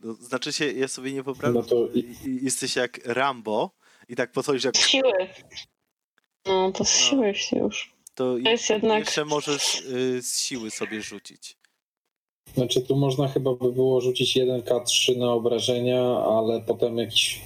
No, 0.03 0.13
znaczy 0.13 0.53
się, 0.53 0.71
ja 0.71 0.87
sobie 0.87 1.13
nie 1.13 1.23
wyobrażam, 1.23 1.53
No 1.55 1.63
to 1.63 1.87
jesteś 2.41 2.75
jak 2.75 2.99
Rambo 3.05 3.71
i 4.09 4.15
tak 4.15 4.31
podchodzisz 4.31 4.63
jak 4.63 4.77
Z 4.77 4.87
siły. 4.87 5.11
No 6.45 6.71
to 6.71 6.85
z 6.85 6.99
No. 7.01 7.07
siły 7.09 7.33
już. 7.59 7.93
to 8.15 8.37
i- 8.37 8.43
jest 8.43 8.69
jednak- 8.69 8.99
jeszcze 8.99 9.25
możesz 9.25 9.81
y, 9.81 10.21
z 10.21 10.39
siły 10.39 10.71
sobie 10.71 11.01
rzucić. 11.01 11.57
Znaczy 12.55 12.81
tu 12.81 12.95
można 12.95 13.27
chyba 13.27 13.53
by 13.55 13.71
było 13.71 14.01
rzucić 14.01 14.35
1K3 14.37 15.17
na 15.17 15.33
obrażenia, 15.33 16.03
ale 16.03 16.61
potem 16.61 16.97
jakiś... 16.97 17.41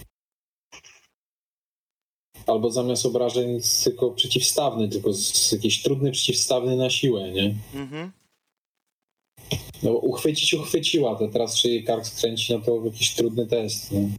Albo 2.47 2.71
zamiast 2.71 3.05
obrażeń 3.05 3.59
tylko 3.83 4.11
przeciwstawny, 4.11 4.89
tylko 4.89 5.13
z, 5.13 5.51
jakiś 5.51 5.83
trudny 5.83 6.11
przeciwstawny 6.11 6.75
na 6.77 6.89
siłę, 6.89 7.31
nie? 7.31 7.55
Mhm. 7.73 8.11
No 9.83 9.91
uchwycić 9.91 10.53
uchwyciła, 10.53 11.15
to 11.15 11.27
teraz 11.27 11.55
czy 11.61 11.69
jej 11.69 11.83
kark 11.83 12.05
skręci, 12.05 12.53
no 12.53 12.59
to 12.65 12.85
jakiś 12.85 13.13
trudny 13.15 13.47
test, 13.47 13.91
nie? 13.91 14.09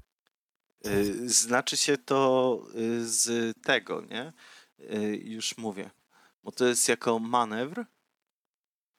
Y, 0.87 1.28
Znaczy 1.30 1.76
się 1.76 1.99
to 1.99 2.61
y, 2.74 3.09
z 3.09 3.55
tego, 3.62 4.01
nie? 4.11 4.32
Y, 4.80 5.16
Już 5.24 5.59
mówię. 5.59 5.91
Bo 6.43 6.53
to 6.53 6.64
jest 6.66 6.89
jako 6.89 7.18
manewr, 7.18 7.85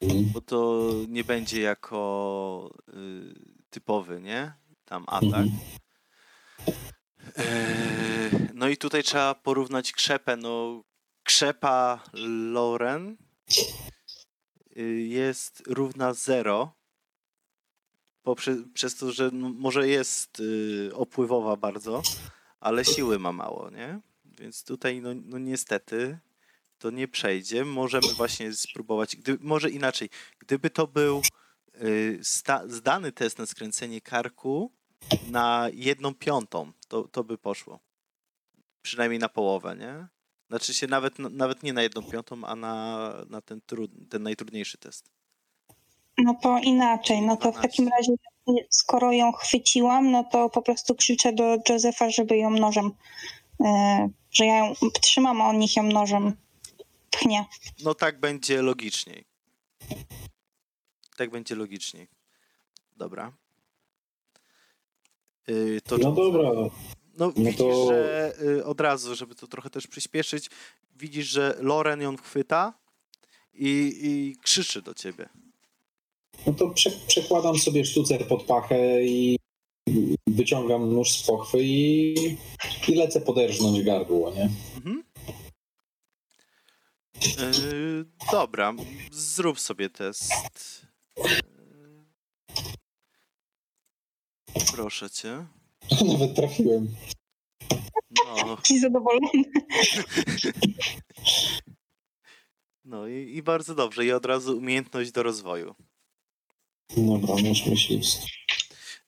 Mhm. 0.01 0.25
bo 0.33 0.41
to 0.41 0.89
nie 1.07 1.23
będzie 1.23 1.61
jako 1.61 2.71
typowy, 3.69 4.21
nie? 4.21 4.53
Tam 4.85 5.03
atak. 5.07 5.45
Mhm. 7.35 8.49
No 8.53 8.67
i 8.67 8.77
tutaj 8.77 9.03
trzeba 9.03 9.35
porównać 9.35 9.91
krzepę. 9.91 10.37
No, 10.37 10.83
krzepa 11.23 12.03
Loren 12.53 13.17
jest 15.07 15.63
równa 15.67 16.13
0. 16.13 16.73
Poprze, 18.23 18.55
przez 18.73 18.95
to, 18.95 19.11
że 19.11 19.31
może 19.33 19.87
jest 19.87 20.39
y, 20.39 20.89
opływowa 20.93 21.55
bardzo, 21.55 22.01
ale 22.59 22.85
siły 22.85 23.19
ma 23.19 23.31
mało, 23.31 23.69
nie? 23.69 23.99
Więc 24.25 24.63
tutaj, 24.63 25.01
no, 25.01 25.09
no 25.25 25.37
niestety, 25.37 26.19
to 26.77 26.91
nie 26.91 27.07
przejdzie. 27.07 27.65
Możemy 27.65 28.07
właśnie 28.13 28.53
spróbować. 28.53 29.15
Gdy, 29.15 29.37
może 29.41 29.69
inaczej. 29.69 30.09
Gdyby 30.39 30.69
to 30.69 30.87
był 30.87 31.21
y, 31.81 32.19
sta, 32.23 32.67
zdany 32.67 33.11
test 33.11 33.37
na 33.37 33.45
skręcenie 33.45 34.01
karku 34.01 34.71
na 35.29 35.69
jedną 35.73 36.15
piątą, 36.15 36.71
to, 36.87 37.07
to 37.07 37.23
by 37.23 37.37
poszło. 37.37 37.79
Przynajmniej 38.81 39.19
na 39.19 39.29
połowę, 39.29 39.75
nie? 39.75 40.07
Znaczy 40.49 40.73
się 40.73 40.87
nawet, 40.87 41.19
nawet 41.19 41.63
nie 41.63 41.73
na 41.73 41.83
jedną 41.83 42.03
piątą, 42.03 42.43
a 42.45 42.55
na, 42.55 43.11
na 43.29 43.41
ten, 43.41 43.61
trud, 43.65 43.91
ten 44.09 44.23
najtrudniejszy 44.23 44.77
test. 44.77 45.09
No 46.17 46.35
to 46.41 46.59
inaczej, 46.63 47.21
no 47.21 47.37
to 47.37 47.51
w 47.51 47.55
12. 47.55 47.61
takim 47.61 47.87
razie 47.87 48.11
skoro 48.69 49.11
ją 49.11 49.31
chwyciłam, 49.31 50.11
no 50.11 50.23
to 50.23 50.49
po 50.49 50.61
prostu 50.61 50.95
krzyczę 50.95 51.33
do 51.33 51.57
Józefa, 51.69 52.09
żeby 52.09 52.37
ją 52.37 52.49
nożem, 52.49 52.91
e, 53.65 54.09
że 54.31 54.45
ja 54.45 54.57
ją 54.57 54.73
trzymam, 55.01 55.41
a 55.41 55.49
on 55.49 55.59
niech 55.59 55.75
ją 55.75 55.83
nożem 55.83 56.33
pchnie. 57.11 57.45
No 57.83 57.93
tak 57.93 58.19
będzie 58.19 58.61
logiczniej. 58.61 59.25
Tak 61.17 61.29
będzie 61.29 61.55
logiczniej. 61.55 62.07
Dobra. 62.95 63.31
Yy, 65.47 65.81
to 65.81 65.97
No 65.97 66.11
dobra, 66.11 66.49
No, 67.17 67.31
widzisz, 67.31 67.55
to- 67.55 67.87
że 67.87 68.33
y, 68.41 68.65
od 68.65 68.81
razu, 68.81 69.15
żeby 69.15 69.35
to 69.35 69.47
trochę 69.47 69.69
też 69.69 69.87
przyspieszyć, 69.87 70.49
widzisz, 70.95 71.27
że 71.27 71.57
Loren 71.59 72.01
ją 72.01 72.17
chwyta 72.17 72.73
i, 73.53 73.99
i 74.03 74.35
krzyczy 74.41 74.81
do 74.81 74.93
ciebie. 74.93 75.29
no 76.47 76.53
to 76.53 76.69
prze, 76.69 76.91
przekładam 77.07 77.57
sobie 77.59 77.85
sztucer 77.85 78.27
pod 78.27 78.43
pachę 78.43 79.03
i 79.03 79.39
wyciągam 80.27 80.93
nóż 80.93 81.11
z 81.11 81.23
pochwy 81.27 81.57
i, 81.63 82.13
i 82.87 82.95
lecę 82.95 83.21
poderżnąć 83.21 83.83
gardło, 83.83 84.31
nie? 84.31 84.49
Mhm. 84.75 85.03
Yy, 87.71 88.05
dobra, 88.31 88.73
zrób 89.11 89.59
sobie 89.59 89.89
test. 89.89 90.31
Yy, 91.17 91.33
proszę 94.75 95.09
cię. 95.09 95.45
Nawet 96.13 96.35
trafiłem. 96.35 96.87
No, 98.15 98.57
zadowolony. 98.81 99.29
no 102.85 103.07
i, 103.07 103.35
i 103.35 103.43
bardzo 103.43 103.75
dobrze. 103.75 104.05
I 104.05 104.11
od 104.11 104.25
razu 104.25 104.57
umiejętność 104.57 105.11
do 105.11 105.23
rozwoju. 105.23 105.75
Dobra, 106.97 107.35
nóż 107.35 107.65
myśliwski. 107.65 108.31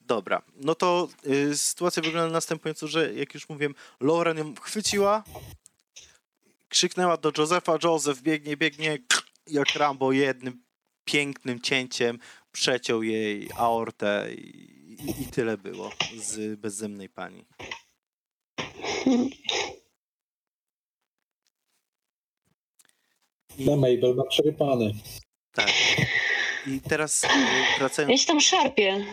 Dobra, 0.01 0.41
no 0.55 0.75
to 0.75 1.07
y, 1.25 1.57
sytuacja 1.57 2.03
wygląda 2.03 2.33
następująco, 2.33 2.87
że 2.87 3.13
jak 3.13 3.33
już 3.33 3.49
mówiłem, 3.49 3.75
Lauren 3.99 4.37
ją 4.37 4.55
chwyciła, 4.55 5.23
krzyknęła 6.69 7.17
do 7.17 7.31
Josefa, 7.37 7.77
Joseph 7.83 8.21
biegnie, 8.21 8.57
biegnie, 8.57 8.97
jak 9.47 9.75
Rambo 9.75 10.11
jednym 10.11 10.63
pięknym 11.05 11.61
cięciem 11.61 12.19
przeciął 12.61 13.03
jej 13.03 13.49
aortę 13.57 14.27
i, 14.33 15.21
i, 15.21 15.25
tyle 15.25 15.57
było 15.57 15.91
z 16.17 16.59
bezzemnej 16.59 17.09
pani. 17.09 17.45
I, 19.05 19.29
Na 23.65 23.75
Mabel 23.75 24.15
ma 24.15 24.23
przerypane. 24.23 24.91
tak. 25.51 25.71
I 26.67 26.81
teraz 26.81 27.23
y, 27.23 27.27
Ja 27.27 27.77
wracając... 27.79 28.21
się 28.21 28.27
tam 28.27 28.41
szarpię 28.41 29.05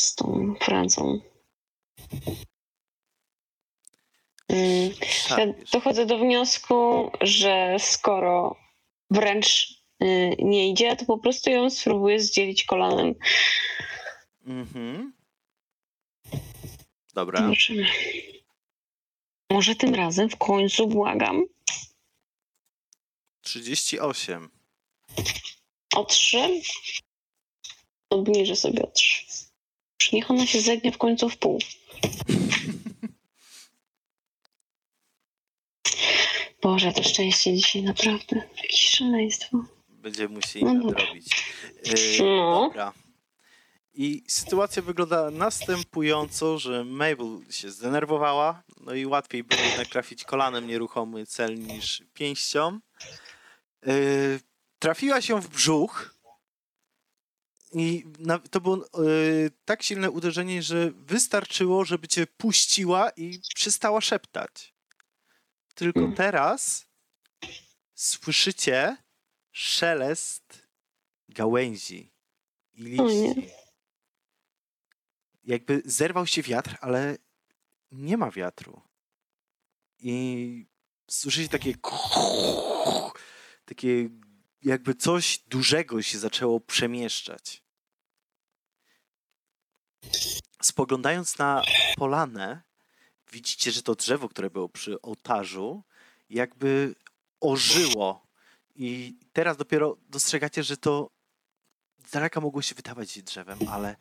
z 0.00 0.14
tą 0.14 0.54
Francą. 0.60 1.20
Mm, 4.48 4.90
Ja 5.38 5.46
dochodzę 5.72 6.06
do 6.06 6.18
wniosku, 6.18 7.10
że 7.20 7.76
skoro 7.78 8.56
wręcz 9.10 9.68
nie 10.38 10.70
idzie, 10.70 10.96
to 10.96 11.04
po 11.04 11.18
prostu 11.18 11.50
ją 11.50 11.70
spróbuję 11.70 12.20
zdzielić 12.20 12.64
kolanem. 12.64 13.14
Mhm. 14.46 15.12
Dobra. 17.14 17.40
Zobaczymy. 17.40 17.86
Może 19.50 19.74
tym 19.74 19.94
razem 19.94 20.30
w 20.30 20.36
końcu 20.36 20.86
błagam. 20.86 21.44
38. 23.42 24.50
O 25.96 26.04
trzy. 26.04 26.60
Obniżę 28.10 28.56
sobie 28.56 28.82
o 28.82 28.86
trzy. 28.86 29.24
Już 30.00 30.12
Niech 30.12 30.30
ona 30.30 30.46
się 30.46 30.60
zegnie 30.60 30.92
w 30.92 30.98
końcu 30.98 31.28
w 31.28 31.36
pół. 31.36 31.58
Boże, 36.62 36.92
to 36.92 37.02
szczęście 37.02 37.56
dzisiaj 37.56 37.82
naprawdę. 37.82 38.36
Jakieś 38.56 38.88
szaleństwo. 38.88 39.73
Będziemy 40.04 40.34
musieli 40.34 40.64
dobra. 40.64 40.82
nadrobić. 40.82 41.44
Yy, 41.84 42.24
No. 42.24 42.60
Dobra. 42.68 42.92
I 43.94 44.24
sytuacja 44.28 44.82
wygląda 44.82 45.30
następująco, 45.30 46.58
że 46.58 46.84
Mabel 46.84 47.40
się 47.50 47.70
zdenerwowała, 47.70 48.62
no 48.80 48.94
i 48.94 49.06
łatwiej 49.06 49.44
było 49.44 49.60
jednak 49.62 49.88
trafić 49.88 50.24
kolanem 50.24 50.66
nieruchomy 50.66 51.26
cel 51.26 51.58
niż 51.58 52.02
pięścią. 52.14 52.80
Yy, 53.86 54.40
trafiła 54.78 55.20
się 55.20 55.40
w 55.40 55.48
brzuch 55.48 56.14
i 57.72 58.04
na, 58.18 58.38
to 58.38 58.60
było 58.60 58.76
yy, 58.76 59.50
tak 59.64 59.82
silne 59.82 60.10
uderzenie, 60.10 60.62
że 60.62 60.90
wystarczyło, 60.90 61.84
żeby 61.84 62.08
cię 62.08 62.26
puściła 62.26 63.10
i 63.10 63.40
przestała 63.54 64.00
szeptać. 64.00 64.74
Tylko 65.74 66.00
Mm. 66.00 66.14
teraz 66.14 66.86
słyszycie 67.94 68.96
szelest 69.54 70.68
gałęzi 71.28 72.12
i 72.72 72.82
liści. 72.82 73.50
Jakby 75.44 75.82
zerwał 75.84 76.26
się 76.26 76.42
wiatr, 76.42 76.76
ale 76.80 77.16
nie 77.92 78.16
ma 78.16 78.30
wiatru. 78.30 78.82
I 79.98 80.66
słyszycie 81.10 81.48
takie 81.48 81.74
takie 83.70 84.08
jakby 84.62 84.94
coś 84.94 85.38
dużego 85.38 86.02
się 86.02 86.18
zaczęło 86.18 86.60
przemieszczać. 86.60 87.64
Spoglądając 90.62 91.38
na 91.38 91.62
polanę, 91.96 92.62
widzicie, 93.32 93.72
że 93.72 93.82
to 93.82 93.94
drzewo, 93.94 94.28
które 94.28 94.50
było 94.50 94.68
przy 94.68 95.02
ołtarzu, 95.02 95.84
jakby 96.30 96.94
ożyło. 97.40 98.23
I 98.76 99.14
teraz 99.32 99.56
dopiero 99.56 99.96
dostrzegacie, 100.08 100.62
że 100.62 100.76
to 100.76 101.10
z 102.06 102.10
daleka 102.10 102.40
mogło 102.40 102.62
się 102.62 102.74
wydawać 102.74 103.22
drzewem, 103.22 103.58
ale 103.70 103.96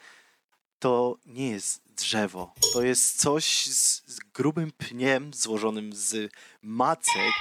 to 0.79 1.17
nie 1.25 1.49
jest 1.49 1.81
drzewo. 1.85 2.53
To 2.73 2.81
jest 2.81 3.21
coś 3.21 3.65
z, 3.65 4.03
z 4.05 4.19
grubym 4.19 4.71
pniem 4.71 5.33
złożonym 5.33 5.93
z 5.93 6.31
macek, 6.61 7.33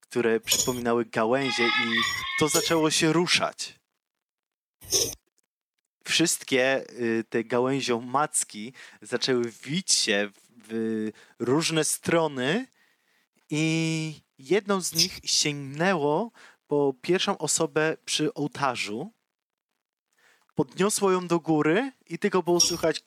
które 0.00 0.40
przypominały 0.40 1.04
gałęzie 1.04 1.66
i 1.66 2.00
to 2.38 2.48
zaczęło 2.48 2.90
się 2.90 3.12
ruszać. 3.12 3.74
Wszystkie 6.04 6.84
y, 6.90 7.24
te 7.28 7.44
gałęzią 7.44 8.00
macki 8.00 8.72
zaczęły 9.02 9.50
wić 9.50 9.92
się 9.92 10.30
w, 10.34 10.42
w 10.68 11.12
różne 11.38 11.84
strony 11.84 12.66
i 13.50 14.23
jedną 14.38 14.80
z 14.80 14.94
nich 14.94 15.20
sięgnęło 15.24 16.30
po 16.66 16.94
pierwszą 17.02 17.38
osobę 17.38 17.96
przy 18.04 18.34
ołtarzu, 18.34 19.12
podniosło 20.54 21.10
ją 21.12 21.26
do 21.26 21.40
góry 21.40 21.92
i 22.06 22.18
tylko 22.18 22.42
było 22.42 22.60
słychać 22.60 23.02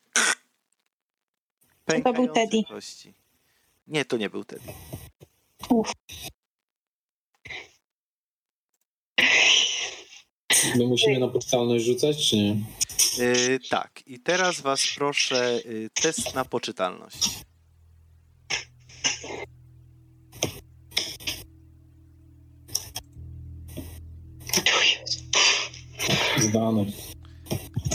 to 2.04 2.14
był 2.14 2.28
Teddy? 2.28 2.64
kości. 2.68 3.14
Nie, 3.88 4.06
to 4.06 4.18
nie 4.18 4.30
był 4.30 4.44
Teddy. 4.44 4.74
Uf. 5.70 5.92
My 10.76 10.88
musimy 10.88 11.20
na 11.20 11.28
poczytalność 11.28 11.86
rzucać, 11.86 12.30
czy 12.30 12.36
nie? 12.36 12.64
Yy, 13.18 13.60
tak, 13.70 14.08
i 14.08 14.20
teraz 14.20 14.62
was 14.62 14.82
proszę 14.96 15.62
yy, 15.66 15.90
test 15.94 16.36
na 16.36 16.46
poczytalność. 16.46 17.30
Zdane. 26.38 26.86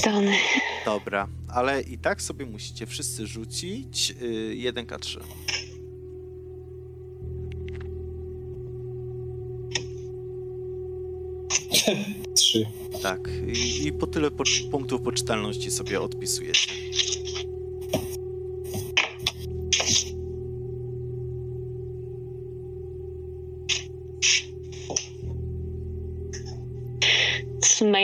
Dany. 0.05 0.37
Dobra, 0.85 1.29
ale 1.49 1.83
i 1.83 1.99
tak 1.99 2.23
sobie 2.23 2.47
musicie 2.47 2.87
wszyscy 2.87 3.27
rzucić 3.27 4.11
yy, 4.11 4.73
1K3. 4.73 5.19
Trzy. 12.35 12.67
Tak, 13.03 13.29
i, 13.55 13.87
i 13.87 13.93
po 13.93 14.07
tyle 14.07 14.31
po, 14.31 14.45
punktów 14.71 15.03
poczytalności 15.03 15.71
sobie 15.71 16.01
odpisujecie. 16.01 16.73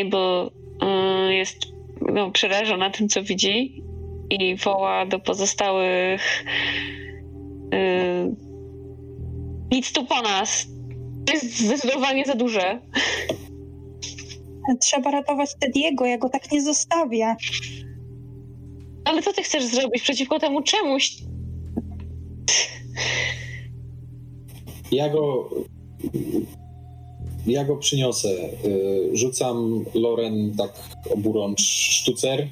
Mabel 0.04 0.50
y, 1.28 1.34
jest 1.34 1.56
no, 2.00 2.30
przerażona 2.30 2.90
tym, 2.90 3.08
co 3.08 3.22
widzi 3.22 3.82
i 4.30 4.56
woła 4.56 5.06
do 5.06 5.18
pozostałych 5.18 6.44
y, 7.74 8.36
nic 9.72 9.92
tu 9.92 10.06
po 10.06 10.22
nas. 10.22 10.66
To 11.26 11.32
jest 11.32 11.58
zdecydowanie 11.58 12.24
za 12.24 12.34
duże. 12.34 12.80
Trzeba 14.80 15.10
ratować 15.10 15.50
Tediego, 15.60 16.06
ja 16.06 16.18
go 16.18 16.28
tak 16.28 16.52
nie 16.52 16.62
zostawię. 16.62 17.36
Ale 19.04 19.22
co 19.22 19.32
ty 19.32 19.42
chcesz 19.42 19.64
zrobić 19.64 20.02
przeciwko 20.02 20.38
temu 20.38 20.62
czemuś? 20.62 21.16
Ja 24.92 25.08
go. 25.08 25.50
Ja 27.48 27.64
go 27.64 27.76
przyniosę. 27.76 28.28
Y, 28.64 29.10
Rzucam 29.12 29.84
Loren 29.94 30.54
tak 30.58 30.72
oburącz 31.10 31.60
sztucer 31.60 32.48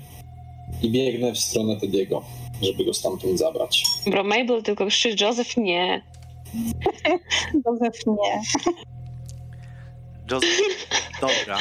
i 0.83 0.91
biegnę 0.91 1.33
w 1.33 1.39
stronę 1.39 1.77
Tediego, 1.81 2.25
żeby 2.63 2.85
go 2.85 2.95
stamtąd 2.95 3.39
zabrać. 3.39 3.85
Bro, 4.07 4.25
Mabel, 4.25 4.63
tylko 4.63 4.87
krzyż 4.87 5.21
Joseph 5.21 5.57
nie. 5.57 6.03
Józef 7.67 8.07
nie. 8.07 8.43
Joseph, 10.31 10.89
dobra. 11.21 11.59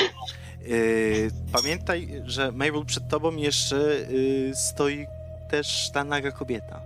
Yy, 0.68 1.30
pamiętaj, 1.52 2.08
że 2.26 2.52
Mabel 2.52 2.86
przed 2.86 3.10
tobą 3.10 3.36
jeszcze 3.36 3.76
yy, 3.76 4.56
stoi 4.56 5.06
też 5.52 5.92
ta 5.94 6.04
naga 6.04 6.32
kobieta. 6.32 6.82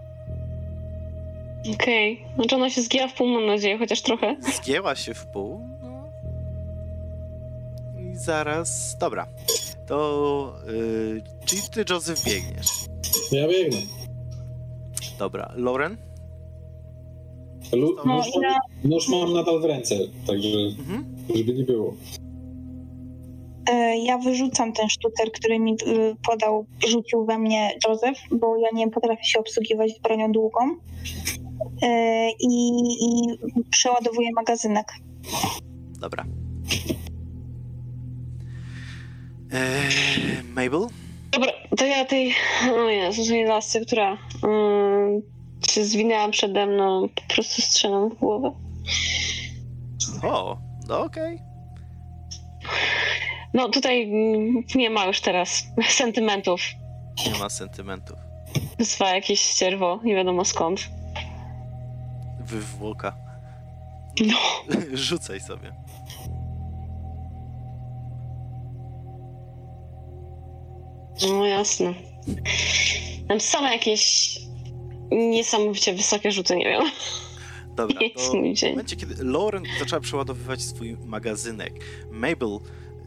Okej. 1.74 2.26
Znaczy 2.36 2.56
ona 2.56 2.70
się 2.70 2.82
zgięła 2.82 3.08
w 3.08 3.14
pół, 3.14 3.28
mam 3.28 3.46
nadzieję, 3.46 3.78
chociaż 3.78 4.02
trochę. 4.02 4.36
Zgięła 4.56 4.96
się 4.96 5.14
w 5.14 5.26
pół. 5.26 5.69
Zaraz. 8.26 8.98
Dobra. 9.00 9.28
To. 9.88 10.54
Yy, 10.68 11.22
czyli 11.46 11.62
ty, 11.74 11.86
Joseph, 11.94 12.24
biegniesz. 12.26 12.68
Ja 13.32 13.48
biegnę. 13.48 13.78
Dobra. 15.20 15.54
Lauren? 15.56 15.98
Lu- 17.74 17.96
No, 18.06 18.16
nóż, 18.16 18.26
ja- 18.42 18.60
nóż 18.84 19.10
mam 19.10 19.34
nadal 19.34 19.62
w 19.62 19.66
ręce, 19.66 19.96
także 20.28 20.48
Mhm. 20.80 21.16
żeby 21.36 21.54
nie 21.54 21.64
było. 21.64 21.94
E, 23.70 23.98
Ja 23.98 24.18
wyrzucam 24.18 24.74
ten 24.74 24.90
sztucer, 24.90 25.32
który 25.32 25.60
mi 25.60 25.72
y, 25.74 26.16
podał, 26.28 26.66
rzucił 26.88 27.26
we 27.26 27.38
mnie 27.40 27.72
Józef, 27.88 28.18
bo 28.32 28.58
ja 28.58 28.68
nie 28.74 28.90
potrafię 28.90 29.24
się 29.24 29.40
obsługiwać 29.40 29.92
bronią 30.04 30.32
długą. 30.32 30.60
E, 31.84 32.30
I, 32.40 32.70
i 33.06 33.38
przeładowuję 33.70 34.30
magazynek. 34.36 34.86
Dobra. 36.00 36.26
Eee, 39.54 40.44
Mabel? 40.44 40.88
Dobra, 41.32 41.52
to 41.78 41.86
ja 41.86 42.06
tej, 42.06 42.34
o 42.76 42.90
Jezu, 42.90 43.26
tej 43.26 43.46
lasce, 43.46 43.82
która 43.82 44.18
mm, 44.44 45.22
się 45.70 45.86
zwinęła 45.86 46.30
przede 46.30 46.66
mną, 46.66 47.10
po 47.16 47.34
prostu 47.34 47.62
strzelam 47.62 48.10
w 48.10 48.16
głowę. 48.16 48.52
O, 50.24 50.58
no 50.88 51.00
okej. 51.00 51.42
No 53.54 53.70
tutaj 53.70 54.04
mm, 54.04 54.64
nie 54.76 54.90
ma 54.90 55.06
już 55.06 55.22
teraz 55.22 55.64
sentymentów. 55.90 56.62
Nie 57.26 57.40
ma 57.40 57.50
sentymentów. 57.50 58.18
Wysła 58.78 59.10
jakieś 59.10 59.42
ścierwo, 59.42 60.00
nie 60.04 60.16
wiadomo 60.16 60.46
skąd. 60.46 60.90
Wywłoka. 62.40 63.16
No. 64.22 64.38
Rzucaj 64.94 65.40
sobie. 65.40 65.74
No 71.28 71.46
jasne. 71.46 71.94
Tam 73.28 73.40
same 73.40 73.72
jakieś 73.74 74.38
niesamowicie 75.12 75.94
wysokie 75.94 76.32
rzuty, 76.32 76.56
nie 76.56 76.66
wiem. 76.66 76.84
Dobra, 77.76 78.00
to 78.16 78.32
w 78.32 78.34
momencie, 78.70 78.96
kiedy 78.96 79.24
Lauren 79.24 79.64
zaczęła 79.80 80.00
przeładowywać 80.00 80.62
swój 80.62 80.98
magazynek, 81.06 81.74
Mabel 82.12 82.60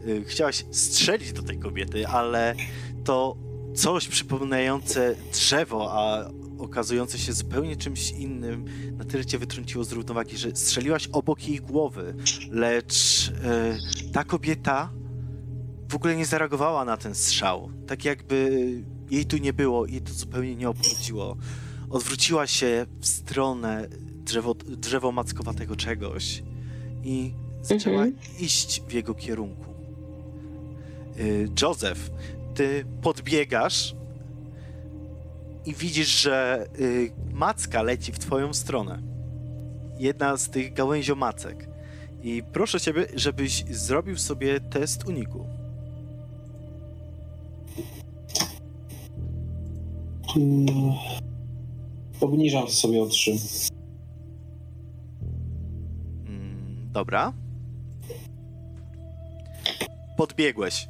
y, 0.07 0.23
chciałaś 0.27 0.65
strzelić 0.71 1.33
do 1.33 1.43
tej 1.43 1.59
kobiety, 1.59 2.07
ale 2.07 2.55
to 3.03 3.35
coś 3.75 4.07
przypominające 4.07 5.15
drzewo, 5.31 5.91
a 5.91 6.29
okazujące 6.59 7.19
się 7.19 7.33
zupełnie 7.33 7.75
czymś 7.75 8.11
innym, 8.11 8.65
na 8.97 9.05
tyle 9.05 9.25
cię 9.25 9.37
wytrąciło 9.37 9.83
z 9.83 9.91
równowagi, 9.91 10.37
że 10.37 10.55
strzeliłaś 10.55 11.07
obok 11.11 11.47
jej 11.47 11.59
głowy, 11.59 12.15
lecz 12.51 13.27
y, 13.27 14.11
ta 14.13 14.23
kobieta 14.23 14.89
w 15.93 15.95
ogóle 15.95 16.15
nie 16.15 16.25
zareagowała 16.25 16.85
na 16.85 16.97
ten 16.97 17.15
strzał. 17.15 17.69
Tak 17.87 18.05
jakby 18.05 18.61
jej 19.09 19.25
tu 19.25 19.37
nie 19.37 19.53
było 19.53 19.85
i 19.85 20.01
to 20.01 20.13
zupełnie 20.13 20.55
nie 20.55 20.69
obchodziło. 20.69 21.37
Odwróciła 21.89 22.47
się 22.47 22.85
w 22.99 23.07
stronę 23.07 23.87
drzewo, 24.25 24.53
drzewo 24.55 25.11
mackowatego 25.11 25.75
czegoś 25.75 26.43
i 27.03 27.33
zaczęła 27.61 28.03
Mhm. 28.05 28.15
iść 28.39 28.81
w 28.87 28.91
jego 28.93 29.13
kierunku. 29.13 29.65
Y, 31.19 31.49
Joseph, 31.61 32.11
ty 32.55 32.85
podbiegasz 33.01 33.95
i 35.65 35.73
widzisz, 35.73 36.21
że 36.21 36.67
y, 36.79 37.11
macka 37.33 37.81
leci 37.83 38.11
w 38.11 38.19
twoją 38.19 38.53
stronę. 38.53 39.01
Jedna 39.99 40.37
z 40.37 40.49
tych 40.49 40.73
gałęziomacek. 40.73 41.67
I 42.23 42.43
proszę 42.53 42.79
ciebie, 42.79 43.05
żebyś 43.15 43.65
zrobił 43.69 44.17
sobie 44.17 44.59
test 44.59 45.07
uniku. 45.07 45.52
Mm, 50.35 50.93
Obniżam 52.21 52.67
sobie 52.69 53.01
o 53.01 53.05
trzy. 53.05 53.31
Mm, 56.27 56.89
dobra. 56.91 57.33
Podbiegłeś. 60.17 60.87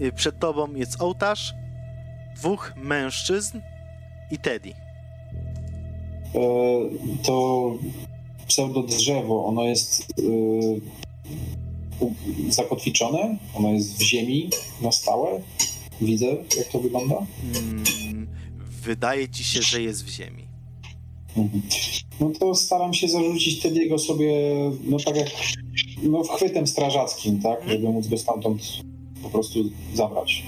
Y, 0.00 0.12
Przed 0.12 0.38
tobą 0.38 0.74
jest 0.74 1.02
ołtarz, 1.02 1.54
dwóch 2.36 2.72
mężczyzn 2.76 3.58
i 4.30 4.38
Teddy. 4.38 4.72
e, 6.34 6.40
to 7.26 7.72
pseudodrzewo, 8.46 9.44
ono 9.46 9.64
jest 9.64 10.06
u- 12.00 12.12
zakotwiczone, 12.48 13.36
ono 13.54 13.68
jest 13.70 13.98
w 13.98 14.02
ziemi 14.02 14.50
na 14.82 14.92
stałe. 14.92 15.28
Widzę, 16.00 16.26
jak 16.26 16.68
to 16.72 16.78
wygląda. 16.78 17.16
Mm, 17.54 18.28
wydaje 18.88 19.28
ci 19.28 19.44
się, 19.44 19.62
że 19.62 19.82
jest 19.82 20.04
w 20.04 20.08
ziemi. 20.08 20.48
Mhm. 21.36 21.62
No 22.20 22.30
to 22.40 22.54
staram 22.54 22.94
się 22.94 23.08
zarzucić 23.08 23.60
Tediego 23.60 23.98
sobie, 23.98 24.32
no 24.84 24.96
tak 25.04 25.16
jak, 25.16 25.28
no 26.02 26.22
chwytem 26.22 26.66
strażackim, 26.66 27.40
tak, 27.40 27.68
żeby 27.68 27.88
móc 27.88 28.06
go 28.06 28.18
stamtąd 28.18 28.62
po 29.22 29.30
prostu 29.30 29.58
zabrać. 29.94 30.42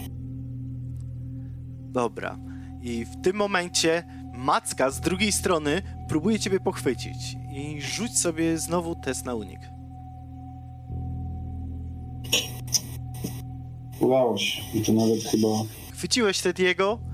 Dobra. 1.92 2.38
I 2.82 3.04
w 3.04 3.22
tym 3.22 3.36
momencie 3.36 4.04
Macka 4.34 4.90
z 4.90 5.00
drugiej 5.00 5.32
strony 5.32 5.82
próbuje 6.08 6.38
ciebie 6.38 6.60
pochwycić. 6.60 7.36
I 7.52 7.82
rzuć 7.82 8.18
sobie 8.18 8.58
znowu 8.58 8.94
test 8.94 9.24
na 9.24 9.34
unik. 9.34 9.60
Udało 14.00 14.38
się. 14.38 14.62
I 14.74 14.80
to 14.80 14.92
nawet 14.92 15.24
chyba 15.24 15.48
Chwyciłeś 15.92 16.40
Tediego, 16.40 17.09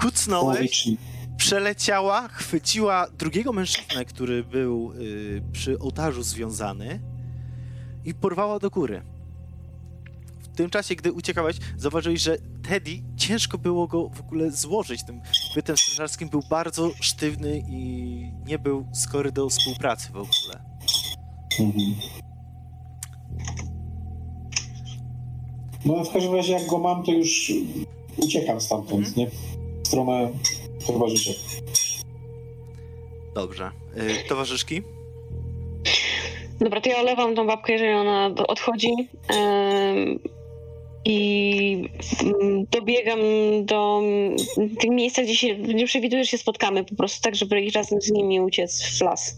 kucnąłeś, 0.00 0.88
przeleciała, 1.36 2.28
chwyciła 2.28 3.06
drugiego 3.18 3.52
mężczyznę, 3.52 4.04
który 4.04 4.44
był 4.44 4.92
y, 4.92 5.42
przy 5.52 5.78
ołtarzu 5.78 6.22
związany 6.22 7.00
i 8.04 8.14
porwała 8.14 8.58
do 8.58 8.70
góry. 8.70 9.02
W 10.42 10.56
tym 10.56 10.70
czasie, 10.70 10.94
gdy 10.94 11.12
uciekałeś, 11.12 11.56
zauważyłeś, 11.76 12.20
że 12.22 12.38
Teddy 12.68 13.02
ciężko 13.16 13.58
było 13.58 13.86
go 13.86 14.08
w 14.08 14.20
ogóle 14.20 14.50
złożyć. 14.50 15.04
Tym 15.04 15.20
chwytem 15.50 15.76
strażarskim 15.76 16.28
był 16.28 16.42
bardzo 16.50 16.90
sztywny 17.00 17.62
i 17.68 17.82
nie 18.46 18.58
był 18.58 18.86
skory 18.94 19.32
do 19.32 19.48
współpracy 19.48 20.12
w 20.12 20.16
ogóle. 20.16 20.64
Mhm. 21.60 21.94
No 25.84 26.04
w 26.04 26.12
każdym 26.12 26.34
razie 26.34 26.52
jak 26.52 26.66
go 26.66 26.78
mam, 26.78 27.02
to 27.04 27.12
już 27.12 27.52
uciekam 28.16 28.60
stamtąd, 28.60 29.06
Mhm. 29.08 29.16
nie? 29.16 29.26
W 29.84 29.88
stronę 29.88 30.30
towarzyszek. 30.86 31.36
Dobrze. 33.34 33.70
Y, 33.96 34.28
towarzyszki? 34.28 34.82
Dobra, 36.60 36.80
to 36.80 36.88
ja 36.90 36.98
olewam 36.98 37.34
tą 37.34 37.46
babkę, 37.46 37.72
jeżeli 37.72 37.92
ona 37.92 38.26
odchodzi. 38.48 38.90
em, 39.28 40.18
I 41.04 41.88
dobiegam 42.70 43.18
do 43.64 44.02
tych 44.80 44.90
miejsca, 44.90 45.22
gdzie 45.22 45.34
się 45.34 45.54
gdzie 45.54 45.86
przewiduję, 45.86 46.24
że 46.24 46.30
się 46.30 46.38
spotkamy 46.38 46.84
po 46.84 46.94
prostu, 46.94 47.22
tak, 47.22 47.34
żeby 47.34 47.70
razem 47.74 48.00
z 48.00 48.10
nimi 48.10 48.40
uciec 48.40 48.82
w 48.82 49.00
las. 49.00 49.36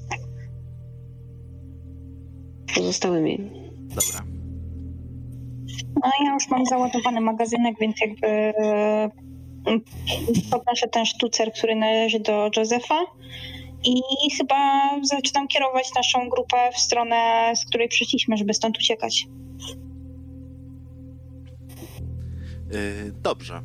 Pozostałymi. 2.74 3.38
Dobra. 3.78 4.26
No 6.04 6.10
ja 6.24 6.34
już 6.34 6.48
mam 6.48 6.66
załadowany 6.66 7.20
magazynek, 7.20 7.76
więc 7.80 7.96
jakby 8.00 8.52
e, 9.66 9.78
podnoszę 10.50 10.88
ten 10.88 11.06
sztucer, 11.06 11.52
który 11.52 11.76
należy 11.76 12.20
do 12.20 12.50
Józefa 12.56 13.00
i 13.84 14.00
chyba 14.38 14.90
zaczynam 15.02 15.48
kierować 15.48 15.94
naszą 15.96 16.28
grupę 16.28 16.56
w 16.74 16.78
stronę, 16.78 17.52
z 17.56 17.64
której 17.66 17.88
przyszliśmy, 17.88 18.36
żeby 18.36 18.54
stąd 18.54 18.78
uciekać. 18.78 19.26
Y, 22.74 23.12
Dobrze. 23.22 23.62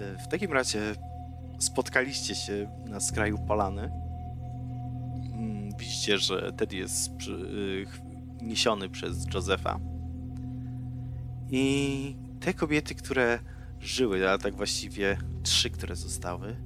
Y, 0.00 0.18
W 0.24 0.28
takim 0.28 0.52
razie 0.52 0.80
spotkaliście 1.58 2.34
się 2.34 2.70
na 2.86 3.00
skraju 3.00 3.38
polany. 3.38 3.90
Mm, 5.32 5.70
Widzicie, 5.78 6.18
że 6.18 6.52
Teddy 6.52 6.76
jest 6.76 7.16
przy, 7.16 7.32
ch- 7.88 8.00
niesiony 8.42 8.88
przez 8.88 9.26
Josefa. 9.34 9.80
I 11.50 12.16
te 12.40 12.54
kobiety, 12.54 12.94
które 12.94 13.38
żyły, 13.84 14.30
a 14.30 14.38
tak 14.38 14.56
właściwie 14.56 15.18
trzy, 15.42 15.70
które 15.70 15.96
zostały, 15.96 16.56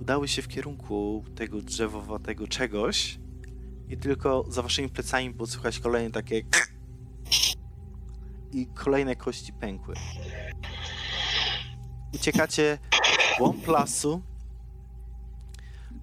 udały 0.00 0.28
się 0.28 0.42
w 0.42 0.48
kierunku 0.48 1.24
tego 1.34 1.62
drzewowatego 1.62 2.48
czegoś 2.48 3.18
i 3.88 3.96
tylko 3.96 4.44
za 4.48 4.62
waszymi 4.62 4.88
plecami 4.88 5.30
było 5.30 5.46
słychać 5.46 5.78
kolejne 5.78 6.10
takie 6.10 6.42
i 8.52 8.66
kolejne 8.66 9.16
kości 9.16 9.52
pękły. 9.52 9.94
Uciekacie 12.14 12.78
w 13.34 13.38
głąb 13.38 13.66
lasu. 13.68 14.22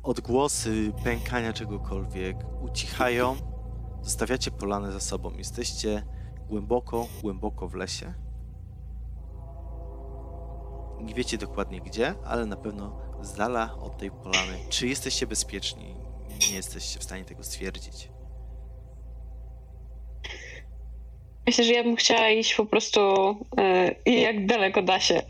Odgłosy 0.03 0.93
pękania 1.03 1.53
czegokolwiek 1.53 2.37
ucichają. 2.61 3.35
Zostawiacie 4.01 4.51
polanę 4.51 4.91
za 4.91 4.99
sobą. 4.99 5.31
Jesteście 5.37 6.03
głęboko, 6.47 7.07
głęboko 7.21 7.67
w 7.67 7.75
lesie. 7.75 8.28
Nie 11.01 11.13
wiecie 11.13 11.37
dokładnie 11.37 11.81
gdzie, 11.81 12.13
ale 12.25 12.45
na 12.45 12.55
pewno 12.55 13.01
z 13.21 13.33
dala 13.33 13.75
od 13.81 13.97
tej 13.97 14.11
polany. 14.11 14.57
Czy 14.69 14.87
jesteście 14.87 15.27
bezpieczni? 15.27 15.95
Nie 16.49 16.55
jesteście 16.55 16.99
w 16.99 17.03
stanie 17.03 17.25
tego 17.25 17.43
stwierdzić. 17.43 18.09
Myślę, 21.45 21.63
że 21.63 21.73
ja 21.73 21.83
bym 21.83 21.95
chciała 21.95 22.29
iść 22.29 22.55
po 22.55 22.65
prostu 22.65 22.99
e, 23.57 23.95
jak 24.11 24.45
daleko 24.45 24.81
da 24.81 24.99
się. 24.99 25.21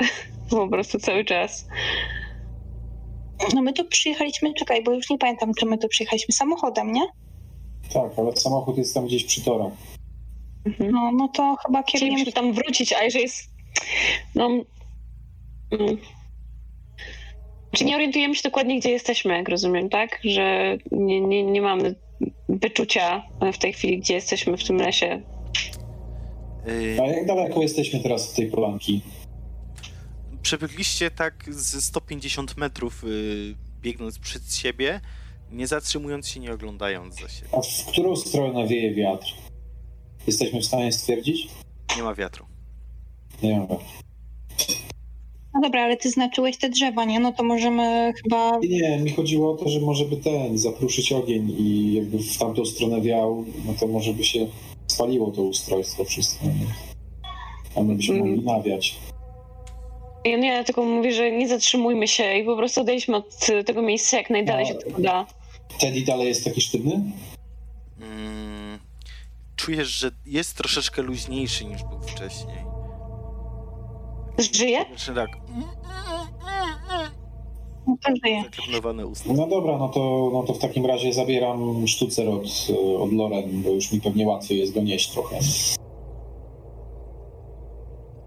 Po 0.50 0.68
prostu 0.68 1.00
cały 1.00 1.26
czas. 1.26 1.68
No 3.56 3.62
my 3.62 3.74
tu 3.74 3.86
przyjechaliśmy, 3.86 4.54
czekaj, 4.54 4.84
bo 4.84 4.92
już 4.94 5.10
nie 5.10 5.18
pamiętam, 5.18 5.52
czy 5.54 5.66
my 5.66 5.78
tu 5.78 5.88
przyjechaliśmy 5.88 6.34
samochodem, 6.34 6.92
nie? 6.92 7.08
Tak, 7.94 8.12
ale 8.18 8.36
samochód 8.36 8.78
jest 8.78 8.94
tam 8.94 9.06
gdzieś 9.06 9.24
przy 9.24 9.44
torach. 9.46 9.74
No, 10.80 11.12
no 11.12 11.28
to 11.28 11.56
chyba 11.66 11.84
kierujemy 11.84 12.32
tam 12.32 12.54
wrócić, 12.54 12.94
a 12.94 13.04
jeżeli 13.04 13.24
jest. 13.24 13.50
No. 14.36 14.50
Mm. 15.72 15.98
Czy 17.72 17.86
nie 17.86 17.96
orientujemy 17.96 18.36
się 18.36 18.42
dokładnie, 18.44 18.80
gdzie 18.80 18.90
jesteśmy, 18.90 19.38
jak 19.38 19.50
rozumiem, 19.50 19.90
tak? 19.90 20.20
Że 20.24 20.78
nie, 20.92 21.22
nie, 21.22 21.44
nie 21.44 21.62
mamy 21.62 21.96
wyczucia 22.50 23.24
w 23.54 23.58
tej 23.58 23.74
chwili, 23.74 24.00
gdzie 24.00 24.14
jesteśmy 24.14 24.58
w 24.58 24.64
tym 24.64 24.78
lesie. 24.78 25.22
Yy, 26.66 27.02
A 27.02 27.06
jak 27.06 27.26
daleko 27.26 27.62
jesteśmy 27.62 28.00
teraz 28.00 28.30
od 28.30 28.36
tej 28.36 28.52
polanki? 28.52 29.02
Przebiegliście 30.42 31.12
tak 31.12 31.46
ze 31.48 31.82
150 31.82 32.58
metrów, 32.58 33.04
yy, 33.04 33.56
biegnąc 33.82 34.20
przed 34.20 34.56
siebie, 34.56 35.02
nie 35.52 35.68
zatrzymując 35.68 36.30
się, 36.30 36.40
nie 36.40 36.54
oglądając 36.54 37.16
za 37.16 37.30
siebie. 37.30 37.50
A 37.52 37.62
w 37.62 37.86
którą 37.92 38.16
stronę 38.16 38.68
wieje 38.68 38.94
wiatr? 38.94 39.28
Jesteśmy 40.28 40.62
w 40.62 40.66
stanie 40.66 40.92
stwierdzić? 40.92 41.48
Nie 41.98 42.04
ma 42.04 42.16
wiatru. 42.16 42.46
Nie 43.44 43.50
wiem. 43.50 43.68
No 45.54 45.62
dobra, 45.62 45.84
ale 45.84 45.98
ty 45.98 46.10
znaczyłeś 46.10 46.58
te 46.58 46.70
drzewa, 46.70 47.06
nie? 47.06 47.20
No 47.20 47.34
to 47.34 47.44
możemy 47.44 48.14
chyba... 48.24 48.58
Nie, 48.60 48.68
nie, 48.68 48.98
mi 48.98 49.12
chodziło 49.12 49.54
o 49.54 49.58
to, 49.58 49.70
że 49.70 49.80
może 49.80 50.06
by 50.06 50.18
ten, 50.18 50.58
zapruszyć 50.58 51.12
ogień 51.12 51.56
i 51.58 51.94
jakby 51.94 52.18
w 52.18 52.38
tamtą 52.38 52.66
stronę 52.66 53.02
wiał, 53.02 53.46
no 53.66 53.74
to 53.80 53.88
może 53.88 54.14
by 54.14 54.24
się 54.24 54.48
spaliło 54.88 55.32
to 55.32 55.42
ustrojstwo 55.42 56.04
wszystko. 56.04 56.46
Nie? 56.46 56.52
A 57.76 57.84
my 57.84 57.96
byśmy 57.96 58.16
Mm. 58.16 58.28
mogli 58.30 58.46
nawiać. 58.46 58.96
I 60.26 60.36
on 60.36 60.44
ja 60.44 60.64
tylko 60.64 60.86
mówię, 60.86 61.12
że 61.12 61.32
nie 61.32 61.48
zatrzymujmy 61.48 62.08
się 62.08 62.38
i 62.38 62.44
po 62.44 62.58
prostu 62.58 62.82
odejdźmy 62.82 63.18
od 63.18 63.48
tego 63.66 63.82
miejsca 63.82 64.18
jak 64.18 64.30
najdalej 64.30 64.66
się 64.66 64.74
tylko 64.76 65.02
da. 65.02 65.26
Teddy 65.80 66.02
dalej 66.02 66.28
jest 66.28 66.44
taki 66.44 66.62
sztywny? 66.62 67.02
Mm, 68.02 68.80
czujesz, 69.56 69.88
że 69.88 70.12
jest 70.26 70.58
troszeczkę 70.58 71.02
luźniejszy 71.02 71.66
niż 71.66 71.84
był 71.84 72.02
wcześniej. 72.02 72.69
Żyje? 74.40 74.86
Znaczy 74.96 75.16
tak, 75.16 75.30
No 77.88 77.96
to 78.04 78.12
żyje. 78.26 78.44
usta. 79.08 79.34
No 79.34 79.48
dobra, 79.48 79.78
no 79.78 79.90
to, 79.90 80.30
no 80.34 80.44
to 80.44 80.54
w 80.54 80.60
takim 80.60 80.86
razie 80.86 81.14
zabieram 81.14 81.88
sztucer 81.88 82.30
od, 82.30 82.44
od 83.00 83.14
Loren, 83.14 83.62
bo 83.64 83.70
już 83.70 83.92
mi 83.92 84.02
pewnie 84.02 84.28
łatwiej 84.28 84.60
jest 84.60 84.74
go 84.74 84.82
nieść 84.82 85.12
trochę. 85.12 85.40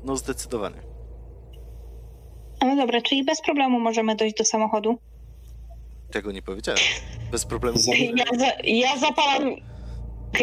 No 0.04 0.16
zdecydowanie. 0.16 0.76
No 2.62 2.76
dobra, 2.76 3.00
czyli 3.00 3.24
bez 3.24 3.40
problemu 3.42 3.80
możemy 3.80 4.16
dojść 4.16 4.36
do 4.36 4.44
samochodu. 4.44 4.98
Tego 6.10 6.32
nie 6.32 6.42
powiedziałem. 6.42 6.80
Bez 7.30 7.44
problemu. 7.46 7.78
Ja, 8.16 8.38
za, 8.38 8.46
ja 8.64 8.96
zapalam. 8.98 9.56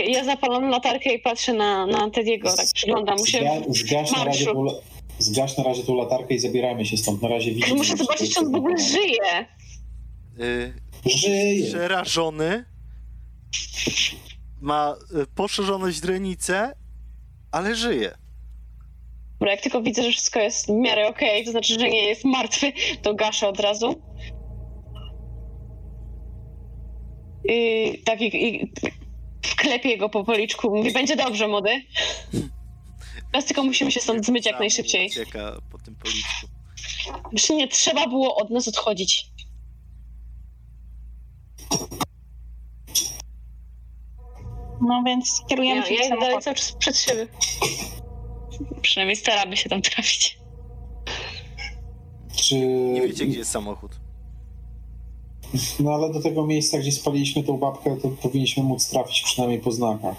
Ja 0.08 0.24
zapalam 0.24 0.70
latarkę 0.70 1.14
i 1.14 1.20
patrzę 1.20 1.54
na, 1.54 1.86
na 1.86 2.10
Tediego, 2.10 2.56
tak 2.56 2.66
przyglądam 2.74 3.18
mu 3.18 3.26
się. 3.26 3.40
Zga- 3.40 3.74
Zgaś 3.74 4.12
na, 4.12 4.24
razie 4.24 4.46
marszu. 4.54 4.82
Zgaś 5.20 5.58
na 5.58 5.64
razie 5.64 5.84
tą 5.84 5.96
latarkę 5.96 6.34
i 6.36 6.40
zabierajmy 6.40 6.86
się 6.86 6.98
stąd. 6.98 7.22
Na 7.22 7.28
razie 7.28 7.52
widzimy. 7.52 7.78
Muszę 7.78 7.98
zobaczyć, 7.98 8.34
czy 8.34 8.40
on 8.40 8.52
w 8.52 8.56
ogóle 8.56 8.78
żyje. 8.78 9.48
Yy, 10.38 10.74
Żyje! 11.06 11.68
przerażony. 11.68 12.66
Ma 14.62 14.96
y, 15.22 15.28
poszerzoną 15.36 15.92
źrenicę, 15.92 16.76
ale 17.52 17.76
żyje. 17.76 18.18
Dobra, 19.40 19.52
jak 19.52 19.62
tylko 19.62 19.82
widzę, 19.82 20.04
że 20.04 20.12
wszystko 20.12 20.40
jest 20.40 20.68
w 20.68 20.70
miarę 20.70 21.08
okej, 21.08 21.46
to 21.46 21.52
znaczy, 21.52 21.74
że 21.74 21.90
nie 21.90 22.04
jest 22.08 22.26
martwy, 22.26 22.72
to 23.02 23.14
gaszę 23.14 23.48
od 23.48 23.60
razu. 23.60 24.02
i 27.50 28.02
tak 28.06 28.22
i, 28.22 28.48
i 28.48 28.72
klepie 29.58 29.98
go 29.98 30.10
po 30.10 30.24
policzku. 30.24 30.76
Mówi, 30.76 30.94
będzie 30.94 31.16
dobrze, 31.16 31.48
młody. 31.48 31.82
Teraz 33.32 33.46
tylko 33.46 33.64
musimy 33.64 33.92
się 33.92 34.00
stąd 34.00 34.26
zmyć 34.26 34.46
jak 34.46 34.60
najszybciej. 34.60 35.08
Ucieka 35.08 35.62
po 35.72 35.78
tym 35.78 35.96
policzku. 35.96 36.48
Już 37.32 37.50
nie 37.50 37.68
trzeba 37.68 38.08
było 38.08 38.36
od 38.36 38.50
nas 38.50 38.68
odchodzić. 38.68 39.32
No 44.82 45.04
więc 45.06 45.42
kierujemy 45.50 45.82
Ja, 45.82 45.86
się 45.88 45.94
ja 45.94 46.08
idę 46.08 46.18
dalej 46.20 46.40
cały 46.40 46.56
czas 46.56 46.72
przed 46.72 46.98
siebie. 46.98 47.28
Przynajmniej 48.82 49.16
staramy 49.16 49.58
się 49.58 49.70
tam 49.70 49.82
trafić. 49.82 50.40
Czy... 52.36 52.56
Nie 52.66 53.02
wiecie, 53.02 53.26
gdzie 53.26 53.38
jest 53.40 53.52
samochód. 53.52 53.92
No 55.80 55.94
ale 55.94 56.14
do 56.14 56.22
tego 56.22 56.48
miejsca, 56.48 56.78
gdzie 56.78 56.92
spaliliśmy 56.92 57.44
tą 57.44 57.58
babkę, 57.58 57.98
to 58.02 58.10
powinniśmy 58.10 58.64
móc 58.64 58.90
trafić 58.90 59.22
przynajmniej 59.22 59.60
po 59.60 59.72
znakach. 59.72 60.16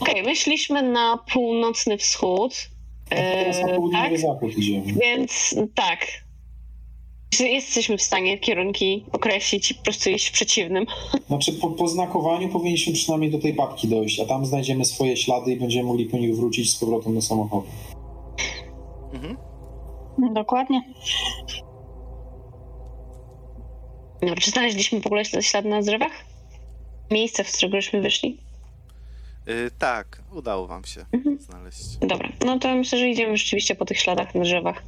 Okej, 0.00 0.22
wyszliśmy 0.22 0.82
na 0.82 1.18
północny 1.32 1.98
wschód. 1.98 2.54
Teraz 3.08 3.60
na 3.62 3.68
południowy 3.68 4.08
tak? 4.08 4.20
zachód 4.20 4.58
idziemy. 4.58 4.92
Więc 4.92 5.54
tak. 5.74 6.06
Jesteśmy 7.40 7.98
w 7.98 8.02
stanie 8.02 8.38
kierunki 8.38 9.04
określić 9.12 9.70
i 9.70 9.74
po 9.74 9.82
prostu 9.82 10.10
iść 10.10 10.26
w 10.26 10.32
przeciwnym. 10.32 10.86
Znaczy 11.26 11.52
po, 11.52 11.70
po 11.70 11.88
znakowaniu 11.88 12.48
powinniśmy 12.48 12.92
przynajmniej 12.92 13.30
do 13.30 13.38
tej 13.38 13.54
babki 13.54 13.88
dojść, 13.88 14.20
a 14.20 14.26
tam 14.26 14.46
znajdziemy 14.46 14.84
swoje 14.84 15.16
ślady 15.16 15.52
i 15.52 15.56
będziemy 15.56 15.84
mogli 15.84 16.06
po 16.06 16.18
nich 16.18 16.36
wrócić 16.36 16.70
z 16.70 16.76
powrotem 16.76 17.14
do 17.14 17.22
samochodu. 17.22 17.66
Mhm. 19.12 19.36
Dokładnie. 20.34 20.82
Dobra, 24.22 24.36
czy 24.40 24.50
znaleźliśmy 24.50 25.00
w 25.00 25.06
ogóle 25.06 25.24
ślad- 25.24 25.42
ślady 25.42 25.68
na 25.68 25.82
drzewach? 25.82 26.12
Miejsce, 27.10 27.44
w 27.44 27.52
którego 27.52 27.80
żeśmy 27.80 28.00
wyszli? 28.00 28.38
Y, 29.48 29.70
tak, 29.78 30.22
udało 30.32 30.66
wam 30.66 30.84
się 30.84 31.04
Mhm. 31.12 31.38
znaleźć. 31.40 31.96
Dobra, 32.00 32.28
no 32.46 32.58
to 32.58 32.74
myślę, 32.76 32.98
że 32.98 33.08
idziemy 33.08 33.36
rzeczywiście 33.36 33.74
po 33.74 33.84
tych 33.84 33.98
śladach 33.98 34.34
na 34.34 34.40
drzewach. 34.40 34.82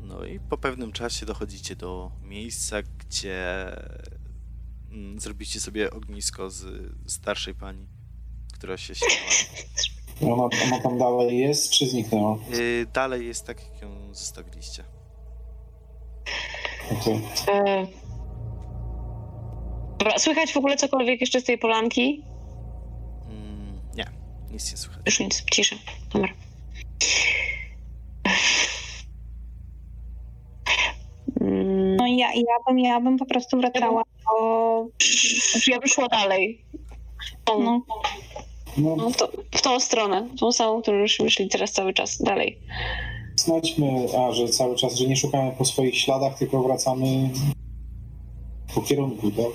No 0.00 0.24
i 0.24 0.40
po 0.40 0.58
pewnym 0.58 0.92
czasie 0.92 1.26
dochodzicie 1.26 1.76
do 1.76 2.10
miejsca, 2.22 2.76
gdzie 2.82 3.66
mm, 4.92 5.20
zrobicie 5.20 5.60
sobie 5.60 5.90
ognisko 5.90 6.50
z 6.50 6.64
starszej 7.06 7.54
pani, 7.54 7.86
która 8.52 8.76
się 8.76 8.94
śmiała. 8.94 10.34
Ona, 10.34 10.48
ona 10.66 10.80
tam 10.82 10.98
dalej 10.98 11.38
jest, 11.38 11.70
czy 11.70 11.88
zniknęła? 11.88 12.38
Y, 12.54 12.86
dalej 12.94 13.26
jest 13.26 13.46
tak, 13.46 13.60
jak 13.72 13.82
ją 13.82 14.14
zostawiliście. 14.14 14.84
Okej. 16.92 17.20
E... 17.48 17.86
Dobra, 19.98 20.18
słychać 20.18 20.52
w 20.52 20.56
ogóle 20.56 20.76
cokolwiek 20.76 21.20
jeszcze 21.20 21.40
z 21.40 21.44
tej 21.44 21.58
polanki? 21.58 22.22
Mm, 23.28 23.80
nie, 23.96 24.04
nic 24.50 24.70
nie 24.72 24.76
słychać. 24.78 25.02
Już 25.06 25.20
nic, 25.20 25.44
cisza. 25.52 25.76
Dobra. 26.12 26.28
Mm, 31.40 31.96
No 31.96 32.06
i 32.06 32.16
ja, 32.16 32.32
ja, 32.34 32.56
bym, 32.66 32.78
ja 32.78 33.00
bym 33.00 33.16
po 33.16 33.26
prostu 33.26 33.56
wracała 33.60 34.02
do... 34.26 34.86
ja 35.66 35.78
bym 35.78 35.88
szła 35.88 36.08
dalej. 36.08 36.64
No, 37.46 37.80
No, 38.76 38.96
no, 38.96 39.10
to, 39.10 39.28
w 39.50 39.62
tą 39.62 39.80
stronę, 39.80 40.28
tą 40.40 40.52
samą, 40.52 40.82
którą 40.82 40.98
już 40.98 41.12
szli 41.28 41.48
teraz 41.48 41.72
cały 41.72 41.92
czas 41.92 42.22
dalej. 42.22 42.58
Znajdźmy, 43.36 44.06
a 44.18 44.32
że 44.32 44.48
cały 44.48 44.76
czas, 44.76 44.94
że 44.94 45.06
nie 45.06 45.16
szukamy 45.16 45.52
po 45.58 45.64
swoich 45.64 45.98
śladach, 45.98 46.38
tylko 46.38 46.62
wracamy 46.62 47.30
po 48.74 48.80
kierunku, 48.82 49.30
tak? 49.30 49.52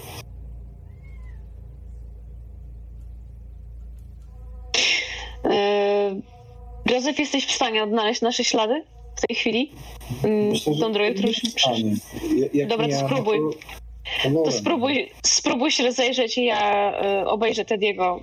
Yy, 5.44 6.94
Józef, 6.96 7.20
jesteś 7.20 7.46
w 7.46 7.52
stanie 7.52 7.84
odnaleźć 7.84 8.22
nasze 8.22 8.44
ślady 8.44 8.84
w 9.16 9.28
tej 9.28 9.36
chwili? 9.36 9.72
Mm, 10.24 10.54
Tą 10.80 10.92
drogę, 10.92 11.12
którą 11.14 11.30
jak 12.54 12.68
Dobra, 12.68 12.86
to 12.88 12.92
ja, 12.92 13.00
spróbuj. 13.08 13.40
to- 14.24 14.30
wolę. 14.30 14.52
spróbuj, 14.52 15.12
spróbuj 15.26 15.72
się 15.72 15.84
rozejrzeć 15.84 16.38
i 16.38 16.46
ja 16.46 16.94
y, 17.22 17.28
obejrzę 17.28 17.66
Tediego. 17.66 18.20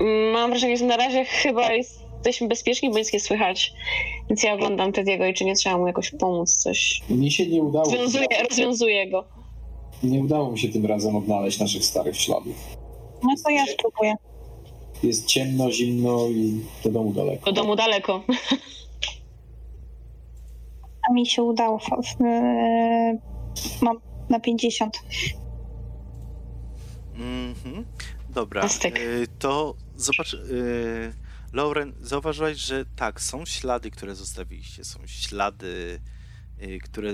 Mm, 0.00 0.30
Mam 0.32 0.50
wrażenie, 0.50 0.76
że 0.76 0.84
na 0.84 0.96
razie 0.96 1.24
chyba 1.24 1.72
jesteśmy 2.28 2.48
bezpieczni, 2.48 2.90
bo 2.90 2.98
nic 2.98 3.12
nie 3.12 3.20
słychać. 3.20 3.72
Więc 4.28 4.42
ja 4.42 4.54
oglądam 4.54 4.92
Tediego 4.92 5.26
i 5.26 5.34
czy 5.34 5.44
nie 5.44 5.54
trzeba 5.54 5.78
mu 5.78 5.86
jakoś 5.86 6.10
pomóc, 6.10 6.56
coś. 6.56 7.02
Mi 7.10 7.30
się 7.30 7.46
nie 7.46 7.62
udało. 7.62 7.84
Rozwiązuję, 7.84 8.26
rozwiązuję 8.48 9.10
go. 9.10 9.24
Nie 10.02 10.20
udało 10.20 10.52
mi 10.52 10.58
się 10.58 10.68
tym 10.68 10.86
razem 10.86 11.16
odnaleźć 11.16 11.58
naszych 11.58 11.84
starych 11.84 12.16
śladów. 12.16 12.76
no 13.22 13.34
to 13.44 13.50
ja 13.50 13.66
spróbuję. 13.66 14.14
Jest 15.02 15.26
ciemno, 15.26 15.70
zimno 15.70 16.26
i 16.28 16.60
do 16.84 16.90
domu 16.90 17.12
daleko. 17.12 17.44
Do 17.44 17.52
domu 17.52 17.76
daleko. 17.76 18.22
A 21.10 21.12
mi 21.12 21.26
się 21.26 21.42
udało. 21.42 21.80
E, 22.20 23.18
mam 23.82 24.00
na 24.28 24.40
50. 24.40 24.98
Mhm. 27.14 27.84
Dobra, 28.34 28.64
y, 28.64 29.26
to 29.38 29.74
zobacz, 29.96 30.34
y, 30.34 31.12
Lauren, 31.52 31.92
zauważyłaś, 32.00 32.56
że 32.56 32.84
tak, 32.96 33.20
są 33.20 33.44
ślady, 33.44 33.90
które 33.90 34.14
zostawiliście, 34.14 34.84
są 34.84 35.06
ślady, 35.06 36.00
y, 36.62 36.78
które, 36.78 37.10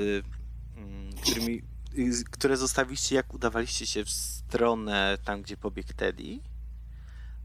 mm, 0.77 1.13
którymi, 1.23 1.63
y, 1.99 2.25
które 2.31 2.57
zostawiliście, 2.57 3.15
jak 3.17 3.35
udawaliście 3.35 3.87
się 3.87 4.05
w 4.05 4.11
stronę 4.11 5.19
tam, 5.25 5.43
gdzie 5.43 5.57
pobiegł 5.57 5.93
Teddy, 5.97 6.41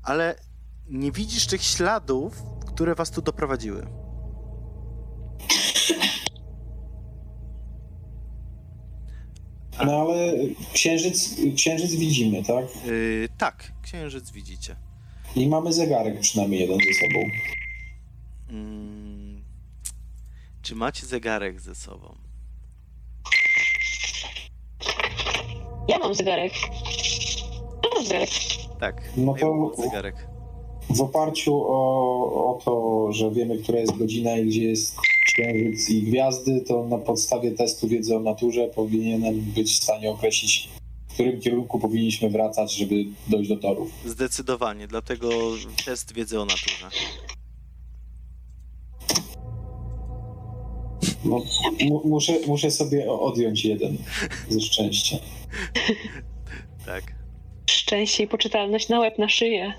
ale 0.03 0.36
nie 0.90 1.11
widzisz 1.11 1.48
tych 1.48 1.64
śladów, 1.64 2.44
które 2.68 2.95
was 2.95 3.11
tu 3.11 3.22
doprowadziły. 3.22 3.88
No 9.86 10.02
ale 10.02 10.34
księżyc, 10.74 11.36
księżyc 11.56 11.91
widzimy, 11.95 12.44
tak? 12.44 12.65
Y, 12.88 13.30
tak, 13.38 13.72
księżyc 13.82 14.32
widzicie. 14.32 14.76
I 15.35 15.47
mamy 15.47 15.73
zegarek 15.73 16.19
przynajmniej 16.19 16.61
jeden 16.61 16.77
ze 16.80 16.93
sobą. 17.07 17.26
Mm, 18.49 19.43
czy 20.61 20.76
macie 20.76 21.05
zegarek 21.05 21.61
ze 21.61 21.76
sobą? 21.76 22.15
Ja 25.88 25.99
mam 25.99 26.15
zegarek. 26.15 26.53
Ja 27.84 27.89
mam 27.95 28.05
zegarek. 28.05 28.30
Tak, 28.80 29.01
No 29.18 29.34
ja 29.35 29.41
to- 29.41 29.53
mam 29.53 29.76
zegarek. 29.77 30.27
W 30.89 31.01
oparciu 31.01 31.55
o, 31.55 32.55
o 32.55 32.60
to, 32.65 33.07
że 33.14 33.31
wiemy, 33.31 33.57
która 33.57 33.80
jest 33.80 33.97
godzina 33.97 34.38
i 34.38 34.45
gdzie 34.45 34.64
jest 34.64 34.95
księżyc 35.26 35.89
i 35.89 36.01
gwiazdy, 36.03 36.61
to 36.61 36.88
na 36.88 36.97
podstawie 36.97 37.51
testu 37.51 37.88
wiedzy 37.88 38.15
o 38.15 38.19
naturze 38.19 38.68
powinienem 38.68 39.39
być 39.41 39.72
w 39.72 39.84
stanie 39.84 40.11
określić, 40.11 40.69
w 41.14 41.15
którym 41.15 41.41
kierunku 41.41 41.80
powinniśmy 41.80 42.30
wracać, 42.30 42.76
żeby 42.76 42.95
dojść 43.27 43.49
do 43.49 43.57
torów. 43.57 43.91
Zdecydowanie, 44.06 44.88
dlatego 44.88 45.30
test 45.85 46.14
wiedzy 46.14 46.40
o 46.40 46.45
naturze. 46.45 46.90
No, 51.26 51.41
mu, 51.85 52.02
muszę, 52.06 52.34
muszę 52.48 52.72
sobie 52.72 53.11
odjąć 53.11 53.65
jeden 53.65 53.98
ze 54.49 54.61
szczęścia. 54.61 55.18
Tak. 56.85 57.03
Szczęście 57.69 58.23
i 58.23 58.27
poczytalność 58.27 58.90
na 58.90 58.99
łeb, 58.99 59.18
na 59.19 59.30
szyję. 59.30 59.73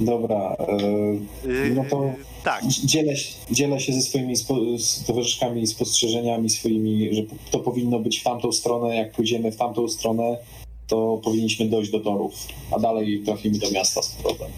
Dobra, 0.00 0.56
e, 0.58 1.70
No 1.74 1.84
to- 1.90 2.12
Tak, 2.44 2.66
dzielę, 2.66 3.16
się- 3.16 3.32
dzielę 3.50 3.80
się 3.80 3.92
ze 3.92 4.02
swoimi 4.02 4.36
spo, 4.36 4.54
z 4.78 5.04
towarzyszkami 5.04 5.62
i 5.62 5.66
spostrzeżeniami 5.66 6.50
swoimi, 6.50 7.14
że 7.14 7.22
to 7.50 7.58
powinno 7.58 7.98
być 7.98 8.20
w 8.20 8.22
tamtą 8.22 8.52
stronę. 8.52 8.96
Jak 8.96 9.12
pójdziemy 9.12 9.52
w 9.52 9.56
tamtą 9.56 9.88
stronę, 9.88 10.38
to 10.86 11.20
powinniśmy 11.24 11.66
dojść 11.66 11.90
do 11.90 12.00
torów, 12.00 12.34
a 12.70 12.78
dalej 12.78 13.22
trafimy 13.24 13.58
do 13.58 13.70
miasta 13.70 14.02
z 14.02 14.08
powrotem. 14.08 14.48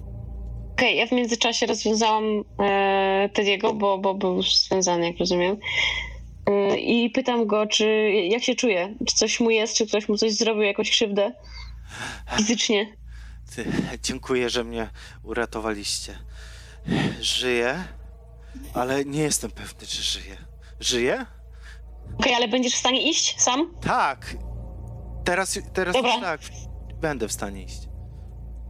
Okej, 0.73 0.97
ja 0.97 1.07
w 1.07 1.13
międzyczasie 1.13 1.67
rozwiązałam 1.67 2.45
e, 2.61 3.29
Tediego, 3.33 3.75
bo, 3.75 3.99
bo 3.99 4.15
był 4.15 4.43
związany, 4.43 5.07
jak 5.07 5.19
rozumiem. 5.19 5.57
E, 6.47 6.79
I 6.79 7.11
pytam 7.11 7.47
go, 7.47 7.67
czy 7.67 8.11
jak 8.29 8.43
się 8.43 8.55
czuje? 8.55 8.95
Czy 9.07 9.17
coś 9.17 9.41
mu 9.41 9.51
jest, 9.51 9.77
czy 9.77 9.87
ktoś 9.87 10.09
mu 10.09 10.17
coś 10.17 10.33
zrobił, 10.33 10.63
jakąś 10.63 10.91
krzywdę? 10.91 11.33
Fizycznie. 12.37 12.98
Ty, 13.55 13.73
dziękuję, 14.03 14.51
że 14.51 14.65
mnie 14.65 14.91
uratowaliście. 15.23 16.19
Żyję, 17.21 17.85
ale 18.75 19.05
nie 19.05 19.23
jestem 19.23 19.51
pewny, 19.51 19.87
czy 19.87 20.03
żyję. 20.03 20.37
Żyję? 20.81 21.27
Okej, 22.19 22.35
ale 22.35 22.49
będziesz 22.49 22.75
w 22.75 22.79
stanie 22.79 23.11
iść 23.11 23.41
sam? 23.41 23.75
Tak. 23.81 24.37
Teraz, 25.25 25.59
teraz 25.73 25.95
Dobra. 25.95 26.21
tak. 26.21 26.41
Będę 27.01 27.29
w 27.29 27.33
stanie 27.33 27.63
iść. 27.63 27.89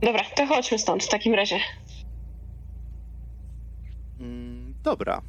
Dobra, 0.02 0.24
to 0.36 0.46
chodźmy 0.46 0.78
stąd 0.78 1.05
w 1.05 1.09
takim 1.09 1.34
razie. 1.34 1.60
Mm, 4.20 4.74
dobra. 4.82 5.22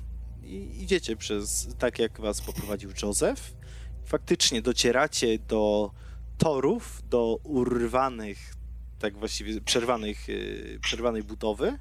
I 0.43 0.83
idziecie 0.83 1.15
przez, 1.15 1.67
tak 1.79 1.99
jak 1.99 2.21
was 2.21 2.41
poprowadził 2.41 2.91
Józef. 3.03 3.53
Faktycznie 4.05 4.61
docieracie 4.61 5.39
do 5.39 5.91
torów 6.37 7.01
do 7.09 7.39
urwanych, 7.43 8.53
tak 8.99 9.17
właściwie 9.17 9.61
przerwanych, 9.61 10.29
y, 10.29 10.79
przerwanej 10.81 11.23
budowy. 11.23 11.77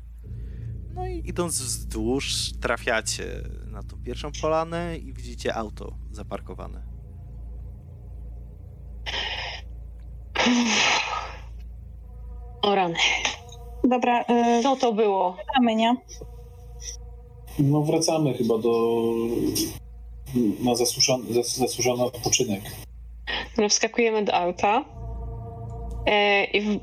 No 0.95 1.07
i 1.07 1.23
idąc 1.29 1.59
wzdłuż, 1.63 2.53
trafiacie 2.61 3.25
na 3.67 3.83
tą 3.83 4.03
pierwszą 4.03 4.31
polanę 4.43 4.99
i 4.99 5.13
widzicie 5.13 5.55
auto 5.55 5.95
zaparkowane. 6.11 6.83
O 12.63 12.75
rany. 12.75 12.95
Dobra, 13.85 14.25
yy, 14.29 14.63
Co 14.63 14.77
to 14.77 14.93
było? 14.93 15.33
wracamy, 15.37 15.75
nie? 15.75 15.97
No 17.59 17.83
wracamy 17.83 18.35
chyba 18.35 18.59
do... 18.59 18.73
na 20.65 20.75
zasłużony, 20.75 21.25
zas- 21.35 21.59
zasłużony 21.59 22.03
odpoczynek. 22.03 22.61
No, 23.59 23.69
wskakujemy 23.69 24.25
do 24.25 24.35
auta. 24.35 24.85
E, 26.07 26.45
I 26.45 26.61
w... 26.61 26.81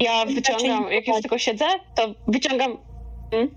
ja 0.00 0.26
wyciągam, 0.26 0.92
jak 0.92 1.06
już 1.08 1.20
tylko 1.20 1.38
siedzę, 1.38 1.64
to 1.94 2.14
wyciągam. 2.28 2.78
Mm. 3.32 3.48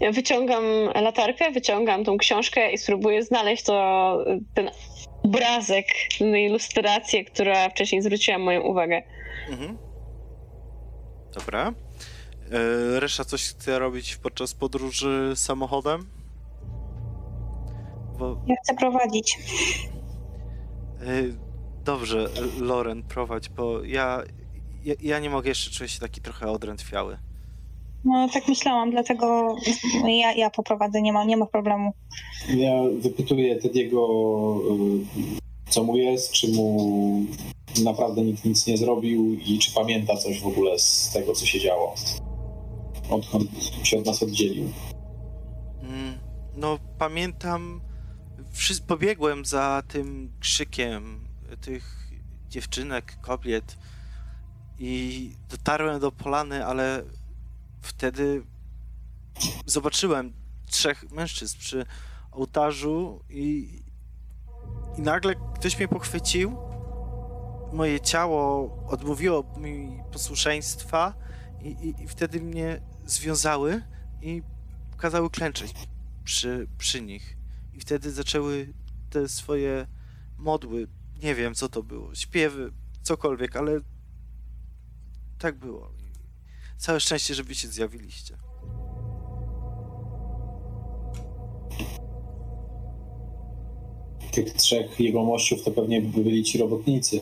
Ja 0.00 0.12
wyciągam 0.12 0.64
latarkę, 0.94 1.50
wyciągam 1.50 2.04
tą 2.04 2.18
książkę 2.18 2.72
i 2.72 2.78
spróbuję 2.78 3.22
znaleźć 3.22 3.62
to, 3.62 4.18
ten 4.54 4.70
obrazek, 5.22 5.86
tę 6.18 6.40
ilustrację, 6.40 7.24
która 7.24 7.68
wcześniej 7.68 8.02
zwróciła 8.02 8.38
moją 8.38 8.60
uwagę. 8.60 9.02
Mhm. 9.50 9.78
Dobra. 11.34 11.72
E, 12.96 13.00
Reszta 13.00 13.24
coś 13.24 13.42
chce 13.48 13.78
robić 13.78 14.16
podczas 14.16 14.54
podróży 14.54 15.32
samochodem? 15.34 16.10
Bo, 18.18 18.36
Ja 18.46 18.54
chcę 18.64 18.74
prowadzić. 18.74 19.38
e, 21.00 21.06
dobrze, 21.84 22.26
Loren, 22.60 23.02
prowadź, 23.02 23.48
bo 23.48 23.84
ja, 23.84 24.22
ja, 24.84 24.94
ja 25.02 25.18
nie 25.18 25.30
mogę 25.30 25.48
jeszcze, 25.48 25.70
czuję 25.70 25.88
się 25.88 26.00
taki 26.00 26.20
trochę 26.20 26.50
odrętwiały. 26.50 27.18
No 28.04 28.28
tak 28.32 28.48
myślałam, 28.48 28.90
dlatego 28.90 29.56
ja, 30.06 30.32
ja 30.32 30.50
poprowadzę, 30.50 31.02
nie 31.02 31.12
ma, 31.12 31.24
nie 31.24 31.36
ma 31.36 31.46
problemu. 31.46 31.92
Ja 32.48 32.72
wypytuję 33.00 33.56
Tediego, 33.56 34.08
y, 35.66 35.70
co 35.70 35.84
mu 35.84 35.96
jest, 35.96 36.32
czy 36.32 36.48
mu 36.52 37.26
naprawdę 37.84 38.22
nikt 38.22 38.44
nic 38.44 38.66
nie 38.66 38.76
zrobił 38.78 39.34
i 39.34 39.58
czy 39.58 39.72
pamięta 39.74 40.16
coś 40.16 40.40
w 40.40 40.46
ogóle 40.46 40.78
z 40.78 41.10
tego, 41.12 41.32
co 41.32 41.46
się 41.46 41.60
działo. 41.60 41.94
Odkąd 43.10 43.50
się 43.82 43.98
od 43.98 44.06
nas 44.06 44.22
oddzielił. 44.22 44.70
Mm, 45.82 46.18
No, 46.56 46.78
pamiętam, 46.98 47.80
pobiegłem 48.86 49.44
za 49.44 49.82
tym 49.88 50.32
krzykiem 50.40 51.28
tych 51.60 52.10
dziewczynek, 52.48 53.16
kobiet 53.22 53.76
i 54.80 55.36
dotarłem 55.48 56.00
do 56.00 56.12
polany, 56.12 56.66
ale 56.66 57.04
wtedy 57.82 58.42
zobaczyłem 59.66 60.32
trzech 60.66 61.10
mężczyzn 61.10 61.58
przy 61.58 61.86
ołtarzu 62.30 63.24
i, 63.30 63.78
i 64.98 65.02
nagle 65.02 65.34
ktoś 65.54 65.78
mnie 65.78 65.88
pochwycił. 65.88 66.56
Moje 67.72 68.00
ciało 68.00 68.70
odmówiło 68.86 69.44
mi 69.56 70.02
posłuszeństwa 70.12 71.14
i, 71.62 71.68
i, 71.68 72.02
i 72.02 72.08
wtedy 72.08 72.40
mnie 72.40 72.80
związały 73.06 73.82
i 74.22 74.42
kazały 74.96 75.30
klęczeć 75.30 75.74
przy, 76.24 76.68
przy 76.78 77.02
nich. 77.02 77.36
I 77.74 77.80
wtedy 77.80 78.12
zaczęły 78.12 78.72
te 79.10 79.28
swoje 79.28 79.86
modły. 80.38 80.88
Nie 81.22 81.34
wiem, 81.34 81.54
co 81.54 81.68
to 81.68 81.82
było. 81.82 82.14
Śpiewy, 82.14 82.72
cokolwiek, 83.02 83.56
ale 83.56 83.80
tak 85.40 85.58
było. 85.58 85.92
Całe 86.76 87.00
szczęście, 87.00 87.34
że 87.34 87.42
wy 87.42 87.54
się 87.54 87.68
zjawiliście. 87.68 88.36
Tych 94.32 94.52
trzech 94.52 95.00
jegomościów 95.00 95.64
to 95.64 95.70
pewnie 95.70 96.02
by 96.02 96.24
byli 96.24 96.44
ci 96.44 96.58
robotnicy 96.58 97.20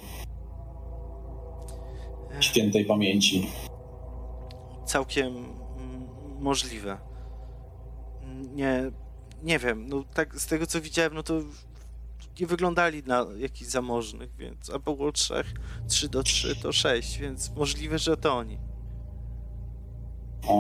świętej 2.41 2.85
pamięci. 2.85 3.51
Całkiem 4.87 5.35
możliwe. 6.41 6.99
Nie, 8.55 8.91
nie 9.43 9.59
wiem, 9.59 9.89
no 9.89 10.05
tak 10.15 10.41
z 10.41 10.47
tego 10.47 10.67
co 10.67 10.81
widziałem, 10.81 11.15
no 11.15 11.23
to 11.23 11.41
nie 12.41 12.47
wyglądali 12.47 13.03
na 13.03 13.27
jakichś 13.39 13.71
zamożnych, 13.71 14.37
więc 14.37 14.71
a 14.71 14.79
było 14.79 15.13
trzech, 15.13 15.53
trzy 15.89 16.09
do 16.09 16.23
trzy 16.23 16.57
to 16.57 16.73
sześć, 16.73 17.19
więc 17.19 17.51
możliwe, 17.57 17.99
że 17.99 18.17
to 18.17 18.37
oni. 18.37 18.59
A... 20.43 20.53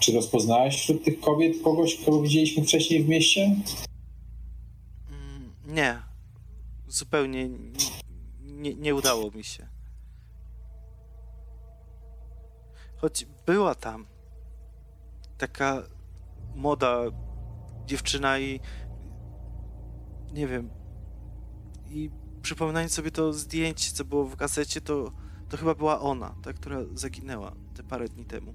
Czy 0.00 0.12
rozpoznałeś 0.12 0.76
wśród 0.76 1.04
tych 1.04 1.20
kobiet 1.20 1.62
kogoś, 1.64 1.96
kogo 2.04 2.22
widzieliśmy 2.22 2.64
wcześniej 2.64 3.04
w 3.04 3.08
mieście? 3.08 3.56
Mm, 5.10 5.52
Nie. 5.66 6.02
Zupełnie 6.88 7.48
nie, 8.40 8.74
nie 8.74 8.94
udało 8.94 9.30
mi 9.30 9.44
się. 9.44 9.68
Choć 12.96 13.26
była 13.46 13.74
tam 13.74 14.06
taka 15.38 15.82
młoda 16.54 17.00
dziewczyna 17.86 18.38
i 18.38 18.60
nie 20.34 20.46
wiem. 20.46 20.70
I 21.90 22.10
przypominając 22.42 22.92
sobie 22.92 23.10
to 23.10 23.32
zdjęcie, 23.32 23.90
co 23.92 24.04
było 24.04 24.24
w 24.24 24.36
gazecie, 24.36 24.80
to, 24.80 25.12
to 25.48 25.56
chyba 25.56 25.74
była 25.74 26.00
ona, 26.00 26.34
ta, 26.42 26.52
która 26.52 26.78
zaginęła 26.94 27.52
te 27.76 27.82
parę 27.82 28.08
dni 28.08 28.24
temu. 28.24 28.54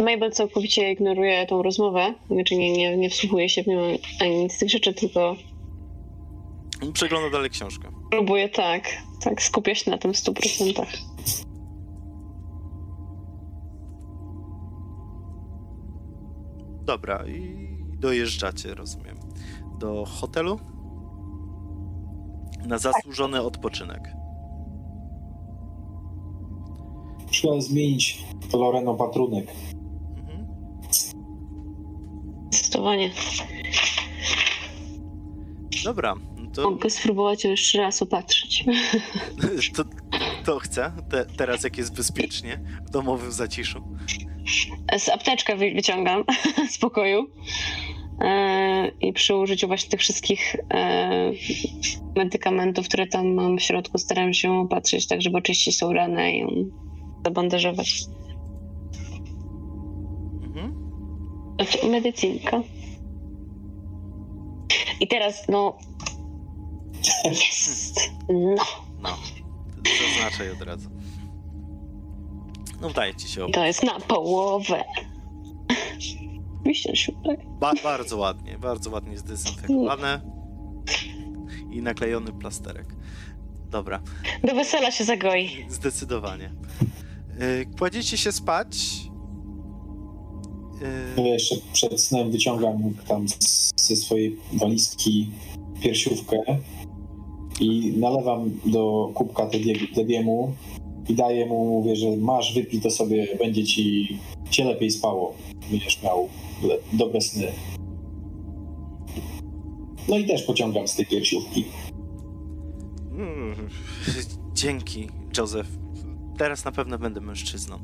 Mabel 0.00 0.32
całkowicie 0.32 0.92
ignoruje 0.92 1.46
tą 1.46 1.62
rozmowę, 1.62 2.14
znaczy 2.30 2.56
nie, 2.56 2.72
nie, 2.72 2.96
nie 2.96 3.10
wsłuchuje 3.10 3.48
się 3.48 3.62
w 3.62 3.66
nią 3.66 3.80
ani 4.20 4.36
nic 4.36 4.52
z 4.52 4.58
tych 4.58 4.70
rzeczy, 4.70 4.94
tylko 4.94 5.36
Przegląda 6.92 7.30
dalej 7.30 7.50
książkę. 7.50 7.88
próbuje 8.10 8.48
tak, 8.48 8.88
tak, 9.20 9.42
skupia 9.42 9.74
się 9.74 9.90
na 9.90 9.98
tym 9.98 10.14
w 10.14 10.16
100%. 10.16 10.86
Dobra, 16.84 17.26
i 17.26 17.68
dojeżdżacie, 17.98 18.74
rozumiem, 18.74 19.16
do 19.78 20.04
hotelu 20.04 20.58
na 22.66 22.78
zasłużony 22.78 23.42
odpoczynek. 23.42 24.00
Trzeba 27.30 27.60
zmienić 27.60 28.24
Loreno 28.52 28.94
patrunek. 28.94 29.46
Mhm. 30.16 30.46
Zdecydowanie. 32.50 33.10
Dobra, 35.84 36.14
to, 36.54 36.70
Mogę 36.70 36.90
spróbować 36.90 37.44
ją 37.44 37.50
jeszcze 37.50 37.78
raz 37.78 38.02
opatrzyć. 38.02 38.64
to, 39.76 39.84
to 40.44 40.58
chcę, 40.58 40.92
te, 41.10 41.24
teraz 41.24 41.64
jak 41.64 41.78
jest 41.78 41.96
bezpiecznie, 41.96 42.60
w 42.86 42.90
domowym 42.90 43.32
zaciszu. 43.32 43.82
Z 44.98 45.08
apteczkę 45.08 45.56
wy- 45.56 45.74
wyciągam 45.74 46.24
z 46.72 46.78
pokoju. 46.78 47.26
E, 48.20 48.88
I 49.00 49.12
przy 49.12 49.34
użyciu 49.36 49.66
właśnie 49.66 49.90
tych 49.90 50.00
wszystkich 50.00 50.56
e, 50.74 51.30
medykamentów, 52.16 52.88
które 52.88 53.06
tam 53.06 53.34
mam 53.34 53.58
w 53.58 53.62
środku, 53.62 53.98
staram 53.98 54.34
się 54.34 54.52
opatrzyć 54.52 55.06
tak, 55.06 55.22
żeby 55.22 55.38
oczyścić 55.38 55.78
tą 55.78 55.92
ranę 55.92 56.32
i 56.32 56.38
ją 56.38 56.48
zabandażować. 57.24 58.00
Mhm. 60.42 60.74
Znaczy, 61.56 61.86
Medycynka. 61.88 62.62
I 65.00 65.08
teraz, 65.08 65.48
no. 65.48 65.78
Jest! 67.24 68.00
No, 68.28 68.54
No, 69.02 69.16
zaznaczaj 70.14 70.50
od 70.50 70.62
razu. 70.62 70.90
No 72.80 72.88
udaje 72.88 73.14
ci 73.14 73.28
się. 73.28 73.46
to 73.52 73.64
jest 73.66 73.82
na 73.82 74.00
połowę. 74.00 74.84
Oczywiście, 76.60 77.12
tak. 77.26 77.40
Ba 77.60 77.72
bardzo 77.84 78.16
ładnie, 78.16 78.58
bardzo 78.58 78.90
ładnie 78.90 79.18
zdezynfekowane 79.18 80.20
i 81.72 81.82
naklejony 81.82 82.32
plasterek. 82.32 82.86
Dobra, 83.70 84.00
Do 84.44 84.54
wesela 84.54 84.90
się 84.90 85.04
zagoi. 85.04 85.50
zdecydowanie. 85.68 86.50
Yy, 87.40 87.66
Kładziecie 87.78 88.16
się 88.16 88.32
spać. 88.32 88.76
Ja 91.16 91.22
Yy, 91.22 91.28
jeszcze 91.28 91.54
przed 91.72 92.00
snem 92.00 92.30
wyciągam 92.30 92.94
tam 93.08 93.26
ze 93.76 93.96
swojej 93.96 94.36
walizki 94.52 95.30
piersiówkę 95.82 96.36
i 97.60 97.94
nalewam 97.96 98.50
do 98.66 99.10
kubka 99.14 99.42
Tedie- 99.46 99.94
Tediemu 99.94 100.54
i 101.08 101.14
daję 101.14 101.46
mu, 101.46 101.64
mówię, 101.64 101.96
że 101.96 102.16
masz, 102.16 102.54
wypij 102.54 102.80
to 102.80 102.90
sobie, 102.90 103.26
będzie 103.38 103.64
ci 103.64 104.18
cię 104.50 104.64
lepiej 104.64 104.90
spało. 104.90 105.34
Będziesz 105.70 106.02
miał 106.02 106.28
le- 106.62 106.78
dobre 106.92 107.20
sny. 107.20 107.52
No 110.08 110.18
i 110.18 110.24
też 110.26 110.42
pociągam 110.42 110.88
z 110.88 110.96
tej 110.96 111.06
piersiówki. 111.06 111.64
Mm, 113.12 113.54
Dzięki, 114.54 115.08
Joseph. 115.38 115.68
Teraz 116.38 116.64
na 116.64 116.72
pewno 116.72 116.98
będę 116.98 117.20
mężczyzną. 117.20 117.78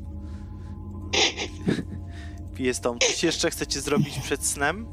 Piję 2.55 2.73
tą. 2.73 2.97
Coś 2.97 3.23
jeszcze 3.23 3.49
chcecie 3.49 3.81
zrobić 3.81 4.19
przed 4.19 4.45
snem? 4.45 4.87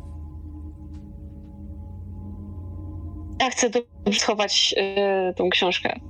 Ja 3.40 3.50
chcę 3.50 3.70
tu 3.70 3.78
schować 4.12 4.74
e, 4.76 5.34
tą 5.36 5.48
książkę 5.50 6.00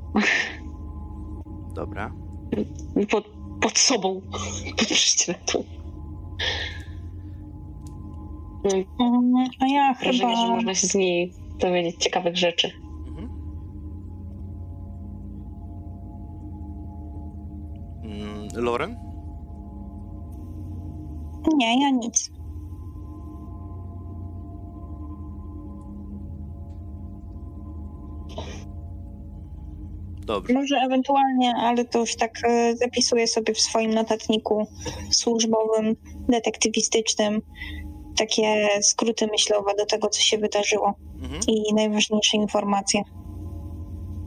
Dobra. 1.78 2.12
pod, 3.10 3.24
pod 3.60 3.78
sobą, 3.78 4.20
pod 4.76 4.86
prześcieradłem. 4.86 5.64
Mm, 9.00 9.48
A 9.60 9.66
ja 9.66 9.94
wrażenie, 9.94 10.36
że 10.36 10.48
można 10.48 10.74
się 10.74 10.86
z 10.86 10.94
niej 10.94 11.32
dowiedzieć 11.59 11.96
ciekawych 11.96 12.36
rzeczy. 12.36 12.70
Mhm. 13.06 13.30
Mm, 18.05 18.48
Lauren? 18.64 18.96
Nie, 21.56 21.82
ja 21.82 21.90
nic. 21.90 22.38
Dobrze. 30.28 30.55
Może 30.55 30.76
ewentualnie, 30.76 31.55
ale 31.56 31.84
to 31.84 31.98
już 31.98 32.16
tak 32.16 32.32
e, 32.44 32.76
zapisuję 32.76 33.28
sobie 33.28 33.55
w 33.55 33.60
swoim 33.60 33.94
notatniku 33.94 34.66
służbowym, 35.10 35.96
detektywistycznym 36.28 37.42
takie 38.16 38.68
skróty 38.82 39.26
myślowe 39.26 39.74
do 39.78 39.86
tego, 39.86 40.09
co 40.09 40.20
się 40.20 40.38
wydarzyło 40.38 40.94
Mhm. 41.22 41.40
i 41.48 41.74
najważniejsze 41.74 42.36
informacje, 42.36 43.02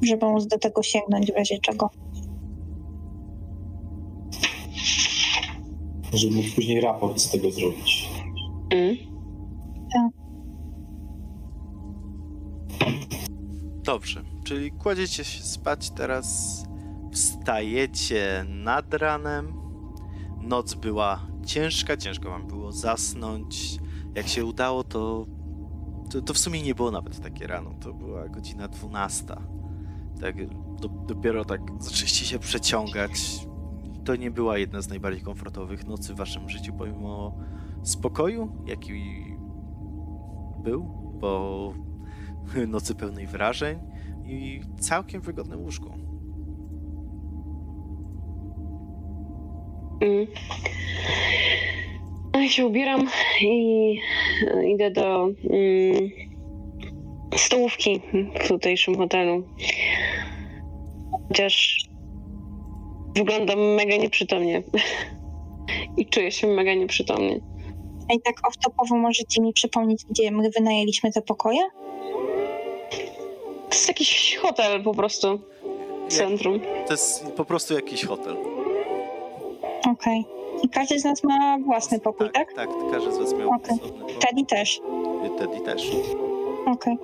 żeby 0.01 0.25
móc 0.25 0.47
do 0.47 0.59
tego 0.59 0.83
sięgnąć 0.83 1.31
w 1.31 1.35
razie 1.35 1.59
czego. 1.59 1.89
Żeby 6.13 6.35
móc 6.35 6.45
później 6.55 6.81
raport 6.81 7.19
z 7.19 7.31
tego 7.31 7.51
zrobić. 7.51 8.09
Mm. 8.69 9.10
Dobrze, 13.91 14.23
czyli 14.43 14.71
kładziecie 14.71 15.23
się 15.23 15.43
spać 15.43 15.89
teraz, 15.89 16.63
wstajecie 17.11 18.45
nad 18.47 18.93
ranem. 18.93 19.53
Noc 20.41 20.73
była 20.73 21.27
ciężka, 21.45 21.97
ciężko 21.97 22.29
wam 22.29 22.47
było 22.47 22.71
zasnąć. 22.71 23.77
Jak 24.15 24.27
się 24.27 24.45
udało, 24.45 24.83
to, 24.83 25.25
to, 26.11 26.21
to 26.21 26.33
w 26.33 26.37
sumie 26.37 26.61
nie 26.61 26.75
było 26.75 26.91
nawet 26.91 27.19
takie 27.19 27.47
rano, 27.47 27.73
to 27.81 27.93
była 27.93 28.29
godzina 28.29 28.67
12. 28.67 29.25
Tak, 30.21 30.35
do, 30.81 30.87
dopiero 30.87 31.45
tak 31.45 31.61
zaczęliście 31.79 32.25
się 32.25 32.39
przeciągać. 32.39 33.47
To 34.05 34.15
nie 34.15 34.31
była 34.31 34.57
jedna 34.57 34.81
z 34.81 34.87
najbardziej 34.87 35.23
komfortowych 35.23 35.87
nocy 35.87 36.13
w 36.13 36.17
waszym 36.17 36.49
życiu, 36.49 36.73
pomimo 36.77 37.37
spokoju, 37.83 38.63
jaki 38.65 39.23
był, 40.63 40.83
bo 41.19 41.90
nocy 42.67 42.95
pełnej 42.95 43.27
wrażeń 43.27 43.79
i 44.25 44.61
całkiem 44.79 45.21
wygodne 45.21 45.57
łóżko. 45.57 45.89
Mm. 50.01 50.27
Ja 52.33 52.49
się 52.49 52.65
ubieram 52.65 53.07
i 53.41 53.99
idę 54.67 54.91
do 54.91 55.23
mm, 55.23 56.09
stołówki 57.35 58.01
w 58.43 58.47
tutejszym 58.47 58.97
hotelu. 58.97 59.43
Chociaż 61.27 61.85
wyglądam 63.15 63.59
mega 63.59 63.97
nieprzytomnie. 63.97 64.63
I 65.97 66.05
czuję 66.05 66.31
się 66.31 66.47
mega 66.47 66.73
nieprzytomnie. 66.73 67.39
A 68.09 68.13
i 68.13 68.21
tak 68.21 68.35
off-topowo 68.35 68.97
możecie 68.97 69.41
mi 69.41 69.53
przypomnieć, 69.53 70.05
gdzie 70.09 70.31
my 70.31 70.49
wynajęliśmy 70.49 71.11
te 71.11 71.21
pokoje? 71.21 71.61
To 73.71 73.75
jest 73.75 73.87
jakiś 73.87 74.35
hotel 74.41 74.83
po 74.83 74.93
prostu 74.93 75.39
w 76.09 76.13
centrum. 76.13 76.59
To 76.87 76.93
jest 76.93 77.25
po 77.31 77.45
prostu 77.45 77.73
jakiś 77.73 78.05
hotel. 78.05 78.37
Okej. 79.91 80.25
I 80.63 80.69
każdy 80.69 80.99
z 80.99 81.03
nas 81.03 81.23
ma 81.23 81.57
własny 81.65 81.99
pokój, 81.99 82.29
tak? 82.31 82.53
Tak, 82.53 82.69
każdy 82.91 83.11
z 83.11 83.17
was 83.17 83.33
miał 83.33 83.49
Okej. 83.49 83.75
osobny 83.75 83.99
pokój. 83.99 84.13
Teddy 84.19 84.45
też. 84.45 84.81
Teddy 85.37 85.59
też. 85.61 85.91
Okej. 86.65 86.97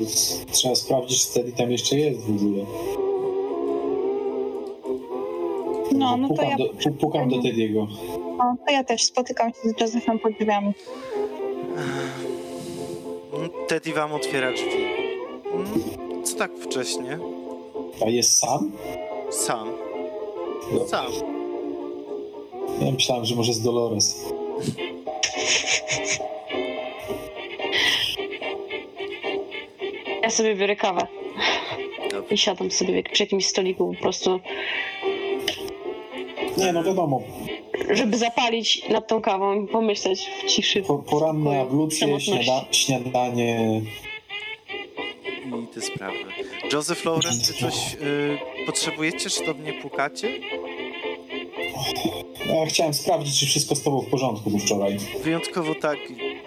Jest- 0.00 0.46
Trzeba 0.52 0.74
sprawdzić, 0.74 1.26
czy 1.26 1.34
Teddy 1.34 1.52
tam 1.52 1.70
jeszcze 1.70 1.96
jest 1.96 2.20
w 2.20 2.30
ogóle. 2.36 2.64
No, 5.92 6.16
no 6.16 6.28
to 6.28 6.34
pukam 6.34 6.50
ja, 6.50 6.56
do, 6.56 6.64
pu- 6.64 6.92
pukam 6.92 7.28
do 7.28 7.36
Teddy'ego. 7.36 7.86
no, 8.38 8.56
to 8.66 8.72
ja 8.72 8.84
też 8.84 9.02
spotykam 9.02 9.50
się 9.50 9.68
z 9.68 9.80
Josephem 9.80 10.18
pod 10.18 10.32
drzwiami. 10.32 10.72
Teddy 13.68 13.92
wam 13.92 14.12
otwiera 14.12 14.52
drzwi. 14.52 14.99
Mm, 15.52 16.24
Co 16.24 16.36
tak 16.36 16.50
wcześnie? 16.58 17.18
A 18.06 18.08
jest 18.08 18.38
sam? 18.38 18.72
Sam. 19.30 19.68
No. 20.72 20.88
Sam. 20.88 21.06
Ja 22.80 22.92
myślałem, 22.92 23.24
że 23.24 23.34
może 23.36 23.52
z 23.52 23.60
Dolores. 23.62 24.24
Ja 30.22 30.30
sobie 30.30 30.56
biorę 30.56 30.76
kawę 30.76 31.06
i 32.30 32.38
siadam 32.38 32.70
sobie 32.70 33.02
przy 33.02 33.22
jakimś 33.22 33.46
stoliku 33.46 33.94
po 33.94 34.02
prostu, 34.02 34.40
Nie, 36.56 36.72
no 36.72 36.84
wiadomo, 36.84 37.22
żeby 37.90 38.16
zapalić 38.16 38.88
nad 38.88 39.08
tą 39.08 39.20
kawą 39.20 39.64
i 39.64 39.66
pomyśleć 39.68 40.30
w 40.42 40.44
ciszy. 40.50 40.82
po, 40.82 40.98
poranne 40.98 41.60
ablucje, 41.60 41.98
samotności. 42.00 42.44
śniada, 42.44 42.64
śniadanie. 42.72 43.80
Te 45.74 45.80
sprawy. 45.80 46.16
Joseph 46.72 47.04
Lauren, 47.04 47.32
czy 47.46 47.54
coś 47.54 47.94
y, 47.94 48.38
potrzebujecie, 48.66 49.30
czy 49.30 49.44
do 49.46 49.54
mnie 49.54 49.72
pukacie? 49.72 50.40
Ja 52.46 52.66
chciałem 52.66 52.94
sprawdzić, 52.94 53.40
czy 53.40 53.46
wszystko 53.46 53.74
z 53.74 53.82
tobą 53.82 54.00
w 54.00 54.10
porządku 54.10 54.50
był 54.50 54.58
wczoraj. 54.58 54.96
Wyjątkowo 55.22 55.74
tak. 55.74 55.98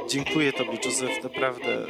Dziękuję 0.10 0.54
tobie, 0.54 0.78
Joseph, 0.86 1.24
naprawdę. 1.24 1.86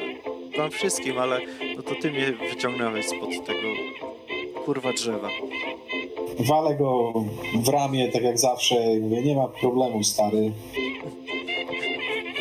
Wam 0.57 0.71
wszystkim, 0.71 1.17
ale 1.17 1.39
no 1.77 1.83
to 1.83 1.95
ty 1.95 2.11
mnie 2.11 2.33
wyciągnąłeś 2.49 3.05
spod 3.05 3.45
tego 3.45 3.67
kurwa 4.65 4.93
drzewa. 4.93 5.29
Walę 6.39 6.75
go 6.75 7.13
w 7.55 7.69
ramię, 7.69 8.11
tak 8.11 8.23
jak 8.23 8.37
zawsze. 8.39 8.75
Mówię, 9.01 9.21
nie 9.21 9.35
ma 9.35 9.47
problemu, 9.47 10.03
stary. 10.03 10.51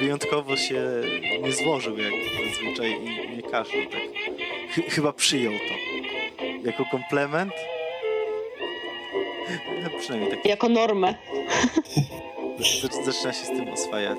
Wyjątkowo 0.00 0.56
się 0.56 0.82
nie 1.42 1.52
złożył 1.52 1.98
jak 1.98 2.12
zazwyczaj 2.48 2.90
i 3.04 3.36
nie 3.36 3.42
kaszlał 3.42 3.82
tak. 3.92 4.21
Ch- 4.72 4.92
chyba 4.94 5.12
przyjął 5.12 5.52
to. 5.52 5.74
Jako 6.66 6.84
komplement? 6.90 7.52
No, 9.82 9.98
przynajmniej 9.98 10.30
tak 10.30 10.44
Jako 10.46 10.68
normę. 10.68 11.14
Zac- 12.82 13.04
Zaczyna 13.04 13.32
się 13.32 13.44
z 13.44 13.48
tym 13.48 13.68
oswajać. 13.68 14.18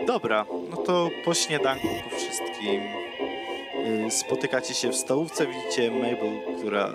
E, 0.00 0.06
dobra, 0.06 0.46
no 0.70 0.76
to 0.76 1.10
po 1.24 1.34
śniadanku 1.34 1.88
po 2.10 2.16
wszystkim 2.16 2.80
e, 4.06 4.10
spotykacie 4.10 4.74
się 4.74 4.88
w 4.88 4.96
stołówce, 4.96 5.46
widzicie 5.46 5.90
Mabel, 5.90 6.40
która 6.58 6.92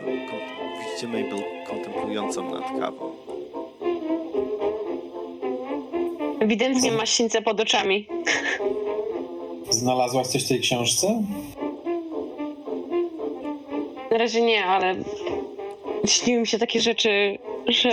widzicie 0.79 1.07
Mabel 1.07 1.43
kontemplującą 1.67 2.51
nad 2.51 2.79
kawą. 2.79 3.11
Ewidentnie 6.39 6.91
ma 6.91 7.05
sińce 7.05 7.41
pod 7.41 7.59
oczami. 7.61 8.07
Znalazłaś 9.79 10.27
coś 10.27 10.45
w 10.45 10.47
tej 10.47 10.59
książce? 10.59 11.23
Na 14.11 14.17
razie 14.17 14.41
nie, 14.41 14.65
ale 14.65 14.95
śniły 16.07 16.39
mi 16.41 16.47
się 16.47 16.59
takie 16.59 16.81
rzeczy, 16.81 17.37
że 17.67 17.91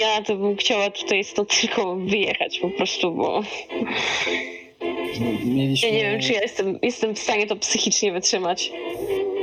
ja 0.00 0.22
to 0.22 0.36
bym 0.36 0.56
chciała 0.56 0.90
tutaj 0.90 1.24
stąd 1.24 1.60
tylko 1.60 1.96
wyjechać 1.96 2.58
po 2.58 2.70
prostu, 2.70 3.12
bo 3.12 3.42
Mieliśmy, 5.44 5.88
ja 5.88 5.94
nie 5.94 6.02
wiem, 6.10 6.20
czy 6.20 6.32
ja 6.32 6.40
jestem, 6.42 6.78
jestem 6.82 7.14
w 7.14 7.18
stanie 7.18 7.46
to 7.46 7.56
psychicznie 7.56 8.12
wytrzymać. 8.12 8.72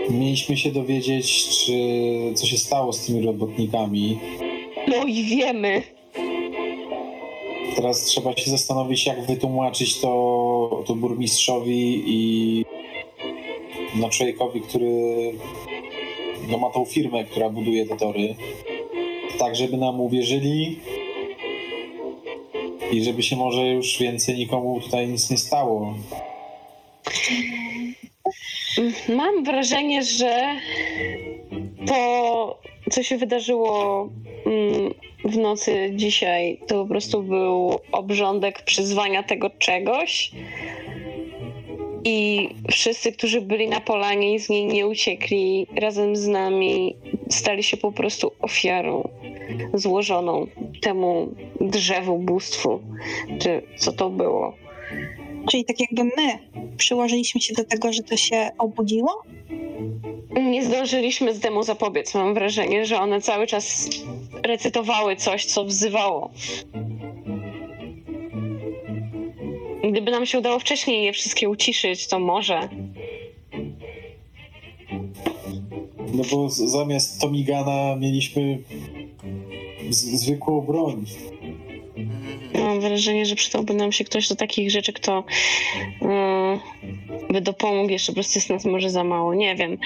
mieliśmy 0.10 0.58
się 0.58 0.72
dowiedzieć, 0.72 1.48
czy 1.66 1.74
co 2.36 2.46
się 2.46 2.58
stało 2.58 2.94
z 2.94 3.06
tymi 3.06 3.26
robotnikami. 3.26 4.20
No 4.88 5.04
i 5.08 5.24
wiemy. 5.24 5.82
Teraz 7.76 8.02
trzeba 8.02 8.38
się 8.38 8.52
zastanowić, 8.52 9.06
jak 9.06 9.26
wytłumaczyć 9.26 10.00
to, 10.00 10.84
to 10.88 10.96
burmistrzowi 10.96 12.04
i 12.06 12.66
no, 13.96 14.10
człowiekowi, 14.10 14.62
który 14.62 14.92
no, 16.50 16.58
ma 16.58 16.70
tą 16.70 16.86
firmę, 16.86 17.24
która 17.24 17.50
buduje 17.50 17.86
te 17.86 17.98
tory. 17.98 18.36
Tak, 19.40 19.56
żeby 19.56 19.78
nam 19.78 20.02
uwierzyli 20.02 20.80
I 22.94 23.04
żeby 23.04 23.24
się 23.24 23.36
może 23.36 23.68
już 23.68 24.00
więcej 24.00 24.38
nikomu 24.38 24.82
tutaj 24.82 25.08
nic 25.08 25.30
nie 25.30 25.38
stało. 25.38 25.94
Mam 29.10 29.44
wrażenie, 29.44 30.04
że 30.04 30.56
to, 31.88 32.60
co 32.92 33.04
się 33.04 33.18
wydarzyło 33.18 34.10
mm, 34.46 34.94
w 35.24 35.38
nocy 35.38 35.92
dzisiaj, 35.96 36.60
to 36.68 36.84
po 36.84 36.90
prostu 36.90 37.24
był 37.24 37.80
obrządek 37.92 38.62
przyzwania 38.62 39.24
tego 39.24 39.50
czegoś. 39.50 40.32
I 42.06 42.50
wszyscy, 42.72 43.12
którzy 43.12 43.42
byli 43.42 43.68
na 43.70 43.82
polanie 43.82 44.34
i 44.34 44.40
z 44.40 44.50
niej 44.50 44.66
nie 44.66 44.88
uciekli 44.88 45.68
razem 45.76 46.16
z 46.16 46.28
nami, 46.28 46.96
stali 47.30 47.64
się 47.64 47.78
po 47.78 47.92
prostu 47.92 48.32
ofiarą 48.40 49.10
złożoną 49.74 50.48
temu 50.82 51.36
drzewu, 51.62 52.18
bóstwu, 52.20 52.80
czy 53.40 53.62
co 53.76 53.94
to 53.94 54.10
było. 54.10 54.63
Czyli 55.52 55.66
tak 55.66 55.80
jakby 55.80 56.04
my 56.04 56.40
przyłożyliśmy 56.78 57.42
się 57.42 57.54
do 57.54 57.64
tego, 57.64 57.94
że 57.94 58.04
to 58.04 58.18
się 58.18 58.50
obudziło? 58.58 59.24
Nie 60.52 60.66
zdążyliśmy 60.66 61.34
z 61.34 61.40
temu 61.40 61.64
zapobiec. 61.64 62.16
Mam 62.16 62.34
wrażenie, 62.34 62.86
że 62.86 63.00
one 63.00 63.22
cały 63.22 63.48
czas 63.48 63.90
recytowały 64.44 65.16
coś, 65.16 65.46
co 65.46 65.66
wzywało. 65.66 66.30
Gdyby 69.92 70.12
nam 70.12 70.26
się 70.26 70.40
udało 70.40 70.60
wcześniej 70.60 71.06
je 71.06 71.14
wszystkie 71.14 71.50
uciszyć, 71.50 72.08
to 72.08 72.20
może. 72.20 72.70
No 76.14 76.24
bo 76.32 76.50
zamiast 76.50 77.22
Tomigana 77.22 77.96
mieliśmy 77.96 78.60
z- 79.90 80.20
zwykłą 80.22 80.62
broń. 80.62 81.06
Mam 82.54 82.82
wrażenie, 82.82 83.26
że 83.26 83.36
przydałby 83.36 83.74
nam 83.74 83.92
się 83.92 84.04
ktoś 84.04 84.28
do 84.30 84.36
takich 84.36 84.72
rzeczy, 84.72 84.94
kto 84.94 85.24
mm, 86.02 86.60
by 87.30 87.42
dopomógł. 87.42 87.90
Jeszcze 87.90 88.12
po 88.12 88.14
prostu 88.14 88.40
jest 88.40 88.50
nas 88.50 88.66
może 88.66 88.90
za 88.90 89.04
mało. 89.04 89.34
Nie 89.34 89.56
wiem. 89.56 89.78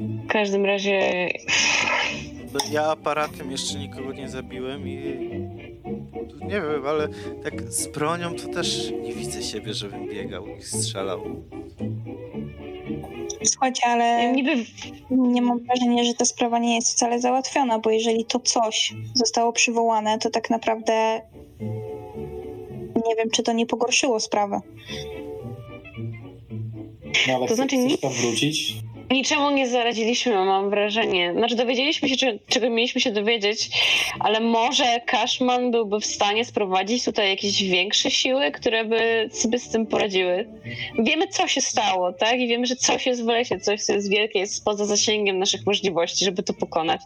W 0.00 0.26
każdym 0.26 0.64
razie 0.64 1.28
ja 2.70 2.90
aparatem 2.90 3.50
jeszcze 3.50 3.78
nikogo 3.78 4.12
nie 4.12 4.28
zabiłem 4.28 4.88
i 4.88 4.96
nie 6.40 6.60
wiem, 6.60 6.86
ale 6.86 7.08
tak 7.44 7.62
z 7.62 7.86
bronią 7.86 8.34
to 8.34 8.48
też 8.48 8.92
nie 9.02 9.12
widzę 9.12 9.42
siebie, 9.42 9.74
żebym 9.74 10.08
biegał 10.08 10.46
i 10.46 10.62
strzelał. 10.62 11.20
Słuchajcie, 13.44 13.82
ale 13.86 14.32
niby 14.32 14.50
nie 15.10 15.42
mam 15.42 15.58
wrażenia, 15.58 16.04
że 16.04 16.14
ta 16.14 16.24
sprawa 16.24 16.58
nie 16.58 16.74
jest 16.74 16.92
wcale 16.92 17.20
załatwiona, 17.20 17.78
bo 17.78 17.90
jeżeli 17.90 18.24
to 18.24 18.40
coś 18.40 18.94
zostało 19.14 19.52
przywołane, 19.52 20.18
to 20.18 20.30
tak 20.30 20.50
naprawdę 20.50 21.20
nie 23.08 23.16
wiem, 23.18 23.30
czy 23.32 23.42
to 23.42 23.52
nie 23.52 23.66
pogorszyło 23.66 24.20
sprawy. 24.20 24.56
No 27.28 27.34
ale 27.36 27.46
To 27.48 27.54
znaczy 27.54 27.76
chcesz 27.76 27.90
nic- 27.92 28.00
tam 28.00 28.12
wrócić? 28.12 28.74
Niczemu 29.10 29.50
nie 29.50 29.68
zaradziliśmy, 29.68 30.34
mam 30.34 30.70
wrażenie. 30.70 31.32
Znaczy, 31.36 31.56
dowiedzieliśmy 31.56 32.08
się, 32.08 32.16
czy- 32.16 32.38
czego 32.48 32.70
mieliśmy 32.70 33.00
się 33.00 33.10
dowiedzieć, 33.12 33.68
ale 34.20 34.40
może 34.40 34.84
Cashman 35.06 35.70
byłby 35.70 36.00
w 36.00 36.04
stanie 36.06 36.44
sprowadzić 36.44 37.04
tutaj 37.04 37.28
jakieś 37.30 37.62
większe 37.62 38.10
siły, 38.10 38.50
które 38.50 38.84
by 38.84 39.28
sobie 39.32 39.58
z 39.58 39.68
tym 39.68 39.86
poradziły. 39.86 40.48
Wiemy, 40.98 41.28
co 41.28 41.48
się 41.48 41.60
stało, 41.60 42.12
tak? 42.12 42.40
I 42.40 42.48
wiemy, 42.48 42.66
że 42.66 42.76
coś 42.76 43.06
jest 43.06 43.24
w 43.24 43.26
lesie, 43.26 43.58
coś, 43.60 43.82
co 43.82 43.92
jest 43.92 44.10
wielkie, 44.10 44.38
jest 44.38 44.64
poza 44.64 44.86
zasięgiem 44.86 45.38
naszych 45.38 45.66
możliwości, 45.66 46.24
żeby 46.24 46.42
to 46.42 46.54
pokonać. 46.54 47.00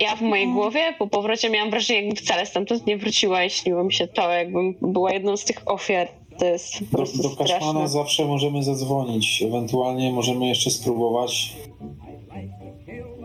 Ja 0.00 0.16
w 0.16 0.20
mojej 0.20 0.48
głowie 0.48 0.94
po 0.98 1.06
powrocie 1.06 1.50
miałam 1.50 1.70
wrażenie, 1.70 1.98
jakbym 2.00 2.16
wcale 2.16 2.46
stamtąd 2.46 2.86
nie 2.86 2.98
wróciła 2.98 3.44
i 3.44 3.50
śniło 3.50 3.84
mi 3.84 3.92
się 3.92 4.06
to, 4.06 4.30
jakbym 4.30 4.74
była 4.82 5.12
jedną 5.12 5.36
z 5.36 5.44
tych 5.44 5.62
ofiar. 5.66 6.08
To 6.38 6.44
jest 6.44 6.78
po 6.78 6.84
Do, 6.84 6.96
prostu 6.96 7.22
do 7.22 7.28
straszne. 7.28 7.54
Kaszmana 7.54 7.88
zawsze 7.88 8.24
możemy 8.24 8.62
zadzwonić. 8.64 9.42
Ewentualnie 9.42 10.12
możemy 10.12 10.48
jeszcze 10.48 10.70
spróbować 10.70 11.52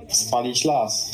spalić 0.07 0.65
las. 0.65 1.11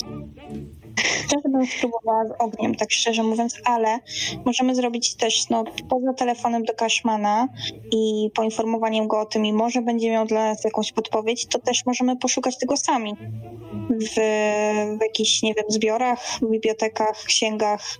Też 1.30 1.52
bym 1.52 1.66
spróbowała 1.66 2.26
z 2.26 2.32
ogniem, 2.40 2.76
tak 2.76 2.92
szczerze 2.92 3.24
mówiąc, 3.24 3.56
ale 3.66 4.00
możemy 4.46 4.76
zrobić 4.76 5.16
też, 5.16 5.50
no, 5.50 5.64
poza 5.90 6.14
telefonem 6.14 6.64
do 6.64 6.74
Cashmana 6.74 7.48
i 7.92 8.30
poinformowaniem 8.36 9.08
go 9.08 9.20
o 9.20 9.26
tym 9.26 9.46
i 9.46 9.54
może 9.54 9.82
będzie 9.82 10.12
miał 10.12 10.26
dla 10.26 10.44
nas 10.44 10.64
jakąś 10.64 10.92
podpowiedź, 10.92 11.46
to 11.46 11.60
też 11.60 11.86
możemy 11.86 12.18
poszukać 12.18 12.58
tego 12.58 12.78
sami. 12.78 13.16
W, 13.90 14.16
w 14.98 15.02
jakichś, 15.02 15.42
nie 15.42 15.54
wiem, 15.54 15.66
zbiorach, 15.68 16.40
bibliotekach, 16.52 17.24
księgach 17.24 17.98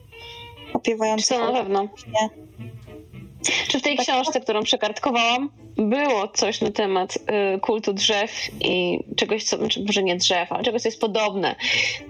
opiewających 0.74 1.38
to 1.38 1.52
na 1.52 1.60
pewno? 1.60 1.82
Nie. 1.82 2.30
Czy 3.68 3.80
w 3.80 3.82
tej 3.82 3.98
Tak. 3.98 4.06
książce, 4.06 4.42
którą 4.42 4.64
przekartkowałam, 4.64 5.50
było 5.90 6.28
coś 6.28 6.62
na 6.62 6.72
temat 6.72 7.18
y, 7.56 7.60
kultu 7.60 7.94
drzew 7.94 8.32
i 8.60 9.00
czegoś, 9.16 9.44
co, 9.44 9.58
znaczy 9.58 9.84
może 9.88 10.04
nie 10.04 10.16
drzew, 10.16 10.52
ale 10.52 10.64
czegoś, 10.64 10.82
co 10.82 10.88
jest 10.88 11.02
podobne. 11.02 11.56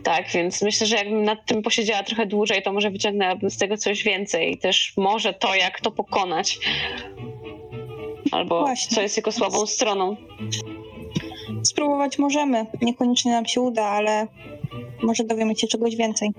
Tak, 0.03 0.29
więc 0.33 0.61
myślę, 0.61 0.87
że 0.87 0.95
jakbym 0.95 1.23
nad 1.23 1.45
tym 1.45 1.61
posiedziała 1.61 2.03
trochę 2.03 2.25
dłużej, 2.25 2.61
to 2.61 2.73
może 2.73 2.91
wyciągnęłabym 2.91 3.49
z 3.49 3.57
tego 3.57 3.77
coś 3.77 4.03
więcej. 4.03 4.53
I 4.53 4.57
też 4.57 4.93
może 4.97 5.33
to, 5.33 5.55
jak 5.55 5.81
to 5.81 5.91
pokonać. 5.91 6.59
Albo 8.31 8.59
Właśnie. 8.59 8.95
co 8.95 9.01
jest 9.01 9.17
jego 9.17 9.31
słabą 9.31 9.65
stroną. 9.65 10.15
Spróbować 11.63 12.19
możemy. 12.19 12.65
Niekoniecznie 12.81 13.31
nam 13.31 13.45
się 13.45 13.61
uda, 13.61 13.85
ale 13.85 14.27
może 15.03 15.23
dowiemy 15.23 15.55
się 15.55 15.67
czegoś 15.67 15.95
więcej. 15.95 16.29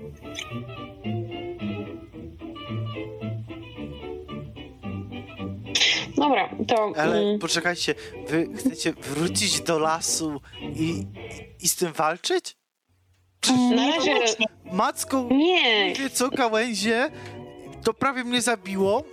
Dobra, 6.23 6.49
to... 6.67 6.93
Ale 6.97 7.17
mm, 7.19 7.39
poczekajcie, 7.39 7.95
wy 8.27 8.47
chcecie 8.57 8.93
wrócić 8.93 9.61
do 9.61 9.79
lasu 9.79 10.41
i, 10.75 11.03
i 11.61 11.67
z 11.69 11.75
tym 11.75 11.93
walczyć? 11.93 12.55
Mm, 13.49 13.75
Na 13.75 13.87
razie-. 13.87 14.19
Macką 14.71 15.29
nie, 15.29 15.93
co 16.13 16.29
gałęzie, 16.29 17.09
to 17.83 17.93
prawie 17.93 18.23
mnie 18.23 18.41
zabiło. 18.41 19.03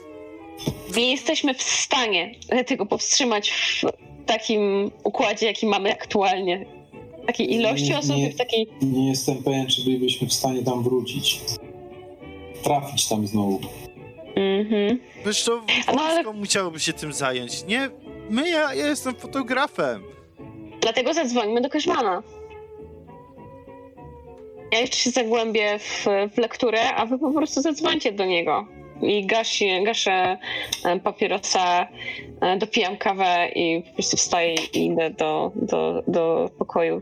nie 0.97 1.11
jesteśmy 1.11 1.55
w 1.55 1.63
stanie 1.63 2.35
tego 2.67 2.87
powstrzymać 2.87 3.51
w 3.51 3.83
takim 4.27 4.91
układzie, 5.05 5.47
jaki 5.47 5.67
mamy 5.67 5.93
aktualnie. 5.93 6.67
Takiej 7.27 7.55
ilości 7.55 7.89
Nie, 7.91 7.99
osób, 7.99 8.17
nie. 8.17 8.31
w 8.33 8.37
takiej 8.37 8.67
Nie 8.83 9.09
jestem 9.09 9.43
pewien, 9.43 9.67
czy 9.67 9.85
bylibyśmy 9.85 10.29
w 10.29 10.33
stanie 10.33 10.63
tam 10.63 10.83
wrócić. 10.83 11.41
Trafić 12.63 13.09
tam 13.09 13.27
znowu. 13.27 13.61
Mhm. 14.41 14.99
Zresztą 15.25 15.53
No, 15.97 16.03
ale- 16.03 16.33
musiałoby 16.33 16.81
się 16.81 16.93
tym 16.93 17.13
zająć. 17.13 17.65
Nie, 17.65 17.91
my, 18.31 18.51
ja, 18.51 18.75
ja 18.75 18.87
jestem 18.87 19.15
fotografem. 19.15 20.03
Dlatego 20.81 21.15
zadzwońmy 21.15 21.61
do 21.61 21.69
Kaszmana. 21.71 22.23
Ja 24.73 24.79
jeszcze 24.81 24.97
się 24.97 25.11
zagłębię 25.11 25.79
w, 25.79 26.07
w 26.35 26.39
lekturę, 26.39 26.95
a 26.95 27.07
wy 27.07 27.19
po 27.19 27.31
prostu 27.33 27.61
zadzwońcie 27.63 28.13
do 28.13 28.25
niego. 28.25 28.67
I 29.03 29.27
gasi, 29.27 29.85
gaszę 29.85 30.39
e, 30.85 31.01
papierosa, 31.01 31.89
e, 32.41 32.57
dopijam 32.59 32.97
kawę 32.97 33.49
i 33.55 33.83
po 33.83 33.95
prostu 33.95 34.17
wstaję 34.17 34.55
i 34.55 34.87
idę 34.87 35.11
do, 35.11 35.53
do, 35.55 36.03
do 36.09 36.51
pokoju. 36.59 37.01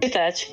Czytać. 0.00 0.50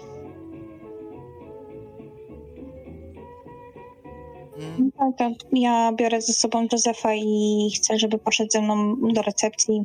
Mm, 4.57 4.91
Tak, 4.91 5.17
tak. 5.17 5.33
Ja 5.53 5.91
biorę 5.93 6.21
ze 6.21 6.33
sobą 6.33 6.67
Józefa 6.71 7.13
i 7.15 7.69
chcę, 7.75 7.99
żeby 7.99 8.17
poszedł 8.17 8.51
ze 8.51 8.61
mną 8.61 8.95
do 9.13 9.21
recepcji, 9.21 9.83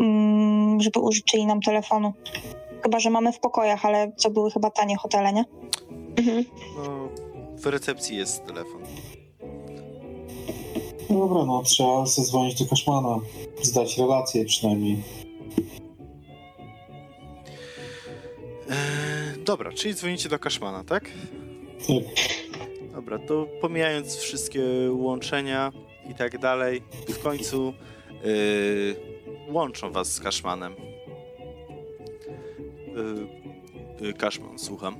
mm, 0.00 0.80
żeby 0.80 1.00
użyczyli 1.00 1.46
nam 1.46 1.60
telefonu. 1.60 2.12
Chyba, 2.82 3.00
że 3.00 3.10
mamy 3.10 3.32
w 3.32 3.38
pokojach, 3.40 3.84
ale 3.84 4.12
co 4.16 4.30
były 4.30 4.50
chyba 4.50 4.70
tanie 4.70 4.96
hotele, 4.96 5.32
nie? 5.32 5.44
Mhm. 6.16 6.44
No, 6.76 7.08
w 7.56 7.66
recepcji 7.66 8.16
jest 8.16 8.44
telefon. 8.46 8.82
Dobra, 11.10 11.44
no 11.44 11.62
trzeba 11.62 12.06
zadzwonić 12.06 12.62
do 12.62 12.70
Kaszmana. 12.70 13.18
Zdać 13.62 13.98
relację 13.98 14.44
przynajmniej. 14.44 14.96
Eee, 18.70 19.44
dobra, 19.44 19.72
czyli 19.72 19.94
dzwonicie 19.94 20.28
do 20.28 20.38
Kaszmana, 20.38 20.84
tak? 20.84 21.04
Tak. 21.88 22.47
Dobra, 22.98 23.18
to 23.18 23.46
pomijając 23.60 24.16
wszystkie 24.16 24.62
łączenia 24.90 25.72
i 26.10 26.14
tak 26.14 26.38
dalej, 26.38 26.82
w 27.08 27.22
końcu 27.22 27.74
yy, 28.24 28.96
łączą 29.48 29.92
was 29.92 30.12
z 30.12 30.20
Kaszmanem. 30.20 30.74
Yy, 34.00 34.06
yy, 34.06 34.12
Kaszman, 34.12 34.58
słucham. 34.58 34.96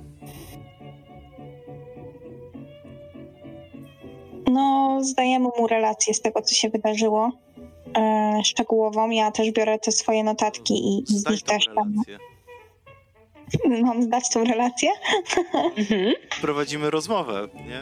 No, 4.51 4.97
zdajemy 5.01 5.49
mu 5.57 5.67
relację 5.67 6.13
z 6.13 6.21
tego, 6.21 6.41
co 6.41 6.55
się 6.55 6.69
wydarzyło. 6.69 7.31
E, 7.97 8.41
szczegółową. 8.43 9.09
Ja 9.09 9.31
też 9.31 9.51
biorę 9.51 9.79
te 9.79 9.91
swoje 9.91 10.23
notatki 10.23 10.73
i, 10.73 11.03
Zdaj 11.05 11.33
nich 11.33 11.43
tą 11.43 11.53
też 11.53 11.65
tam 11.65 11.93
relację. 12.07 12.28
mam 13.85 14.03
zdać 14.03 14.29
tą 14.29 14.43
relację. 14.43 14.89
Mhm. 15.77 16.13
Prowadzimy 16.41 16.89
rozmowę, 16.89 17.47
nie? 17.55 17.81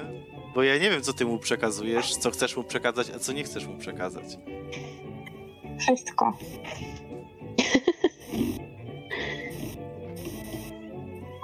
Bo 0.56 0.64
ja 0.64 0.78
nie 0.78 0.90
wiem, 0.90 1.02
co 1.02 1.14
ty 1.14 1.26
mu 1.26 1.38
przekazujesz, 1.38 2.16
co 2.16 2.32
chcesz 2.32 2.58
mu 2.58 2.64
przekazać, 2.64 3.08
a 3.16 3.20
co 3.20 3.34
nie 3.34 3.44
chcesz 3.44 3.68
mu 3.68 3.78
przekazać. 3.78 4.38
Wszystko. 5.80 6.34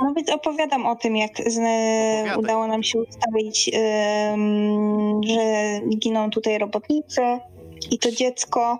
No 0.04 0.14
więc 0.14 0.30
opowiadam 0.30 0.86
o 0.86 0.96
tym, 0.96 1.16
jak 1.16 1.32
z, 1.46 1.60
udało 2.38 2.68
nam 2.68 2.84
się 2.84 3.00
ustalić, 3.00 3.72
że 5.28 5.80
giną 5.98 6.30
tutaj 6.30 6.58
robotnicy 6.58 7.22
i 7.92 8.00
to 8.00 8.12
dziecko. 8.12 8.80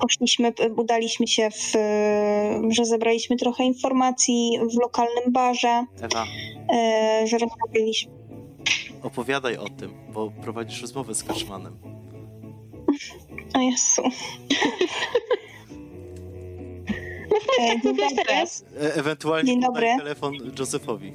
Poszliśmy, 0.00 0.52
udaliśmy 0.76 1.26
się 1.28 1.50
w, 1.50 1.72
że 2.70 2.84
zebraliśmy 2.84 3.36
trochę 3.36 3.64
informacji 3.64 4.58
w 4.74 4.80
lokalnym 4.82 5.32
barze, 5.32 5.84
Ewa, 6.02 6.24
y, 7.22 7.26
że 7.26 7.38
rozmawialiśmy. 7.38 8.12
opowiadaj 9.02 9.56
o 9.56 9.68
tym, 9.68 9.92
bo 10.12 10.30
prowadzisz 10.30 10.82
rozmowę 10.82 11.14
z 11.14 11.24
Kaszmanem. 11.24 11.76
O 13.54 13.60
Jezu. 13.60 14.02
E, 17.60 17.80
Dzień 17.82 17.96
dobry. 17.96 18.24
teraz? 18.26 18.64
E- 18.80 18.94
ewentualnie 18.94 19.46
Dzień 19.52 19.60
dobry. 19.60 19.86
telefon 19.98 20.34
Josephowi. 20.58 21.12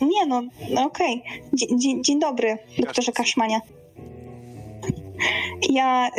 Nie 0.00 0.26
no, 0.26 0.42
no 0.70 0.82
okej. 0.84 1.22
Dzie- 1.52 1.76
Dzień, 1.76 2.04
dzień 2.04 2.20
dobry, 2.20 2.58
doktorze 2.78 3.12
Kaszmania. 3.12 3.60
Ja 5.70 6.10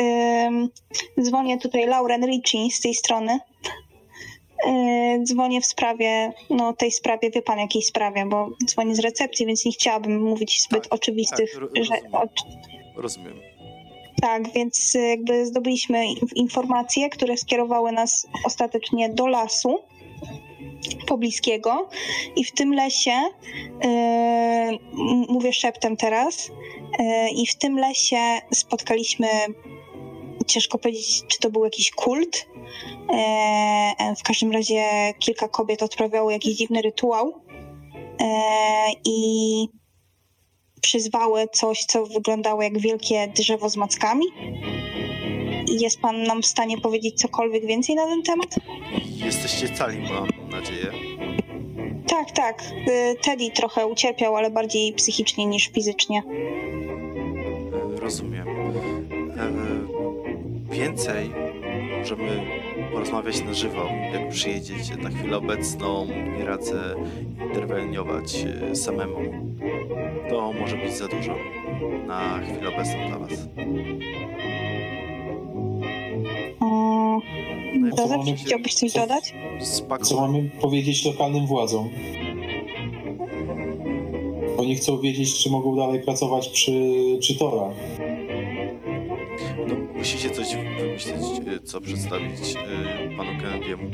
ym, 0.46 0.68
dzwonię 1.22 1.58
tutaj 1.58 1.86
Lauren 1.86 2.26
Ricci 2.26 2.70
z 2.70 2.80
tej 2.80 2.94
strony. 2.94 3.38
Yy, 4.66 5.24
dzwonię 5.24 5.60
w 5.60 5.66
sprawie, 5.66 6.32
no 6.50 6.72
tej 6.72 6.90
sprawie, 6.92 7.30
wie 7.30 7.42
pan 7.42 7.58
jakiej 7.58 7.82
sprawie, 7.82 8.26
bo 8.26 8.50
dzwonię 8.66 8.94
z 8.94 8.98
recepcji, 8.98 9.46
więc 9.46 9.64
nie 9.64 9.72
chciałabym 9.72 10.22
mówić 10.22 10.62
zbyt 10.62 10.82
Tak, 10.84 10.94
oczywistych 10.94 11.52
tak, 11.52 11.60
ro- 11.62 11.68
że, 11.74 11.94
rozumiem. 11.94 12.14
o, 12.14 13.00
Rozumiem. 13.02 13.40
tak, 14.22 14.52
więc 14.52 14.94
y, 14.94 14.98
jakby 14.98 15.46
zdobyliśmy 15.46 16.06
in- 16.06 16.16
informacje, 16.34 17.08
które 17.10 17.36
skierowały 17.36 17.92
nas 17.92 18.26
ostatecznie 18.44 19.08
do 19.08 19.26
lasu 19.26 19.78
pobliskiego 21.06 21.88
i 22.36 22.44
w 22.44 22.52
tym 22.52 22.72
lesie, 22.74 23.10
y, 23.84 23.88
m- 23.88 24.80
mówię 25.28 25.52
szeptem 25.52 25.96
teraz, 25.96 26.48
y, 26.48 26.52
i 27.34 27.46
w 27.46 27.54
tym 27.56 27.78
lesie 27.78 28.38
spotkaliśmy, 28.54 29.28
ciężko 30.46 30.78
powiedzieć, 30.78 31.22
czy 31.28 31.38
to 31.38 31.50
był 31.50 31.64
jakiś 31.64 31.90
kult. 31.90 32.46
E, 33.12 34.14
W 34.20 34.22
każdym 34.22 34.52
razie 34.52 34.84
kilka 35.18 35.48
kobiet 35.48 35.82
odprawiało 35.82 36.30
jakiś 36.30 36.56
dziwny 36.56 36.82
rytuał 36.82 37.32
e, 38.20 38.32
i 39.04 39.68
przyzwały 40.82 41.48
coś, 41.52 41.78
co 41.84 42.06
wyglądało 42.06 42.62
jak 42.62 42.78
wielkie 42.78 43.28
drzewo 43.28 43.68
z 43.68 43.76
mackami. 43.76 44.24
Jest 45.68 46.00
pan 46.00 46.22
nam 46.22 46.42
w 46.42 46.46
stanie 46.46 46.78
powiedzieć 46.78 47.14
cokolwiek 47.20 47.66
więcej 47.66 47.94
na 47.94 48.06
ten 48.06 48.22
temat? 48.22 48.48
Jesteście 49.24 49.68
cali, 49.68 49.98
mam 49.98 50.50
nadzieję. 50.50 50.92
Tak, 52.08 52.30
tak. 52.30 52.62
Y, 52.88 53.16
Teddy 53.24 53.50
trochę 53.50 53.86
ucierpiał, 53.86 54.36
ale 54.36 54.50
bardziej 54.50 54.92
psychicznie 54.92 55.46
niż 55.46 55.68
fizycznie. 55.68 56.22
E, 57.96 58.00
Rozumiem. 58.00 58.48
E, 58.48 60.74
więcej 60.74 61.30
możemy 61.98 62.40
porozmawiać 62.92 63.42
na 63.44 63.54
żywo, 63.54 63.88
jak 64.12 64.28
przyjedziecie. 64.28 64.96
Na 64.96 65.10
chwilę 65.10 65.36
obecną 65.36 66.06
nie 66.38 66.44
radzę 66.44 66.94
interweniować 67.48 68.34
e, 68.70 68.76
samemu. 68.76 69.18
To 70.30 70.52
może 70.52 70.76
być 70.76 70.96
za 70.96 71.08
dużo 71.08 71.34
na 72.06 72.40
chwilę 72.40 72.68
obecną 72.74 73.08
dla 73.08 73.18
was. 73.18 73.30
No 76.84 77.20
i 77.74 77.78
Józef, 77.90 78.10
mamy- 78.10 78.36
chciałbyś 78.36 78.74
coś 78.74 78.92
co- 78.92 79.00
dodać? 79.00 79.34
Co 80.02 80.20
mamy 80.20 80.50
powiedzieć 80.60 81.04
lokalnym 81.04 81.46
władzom? 81.46 81.90
Oni 84.58 84.74
chcą 84.74 84.98
wiedzieć, 85.00 85.34
czy 85.38 85.50
mogą 85.50 85.76
dalej 85.76 86.00
pracować 86.00 86.48
przy, 86.48 86.72
przy 87.20 87.38
torach. 87.38 87.74
No, 89.68 89.74
musicie 89.98 90.30
coś 90.30 90.46
wymyśleć, 90.80 91.16
e, 91.56 91.60
co 91.66 91.80
przedstawić 91.80 92.30
e, 92.56 93.16
panu 93.16 93.30
Kennedy'emu. 93.32 93.90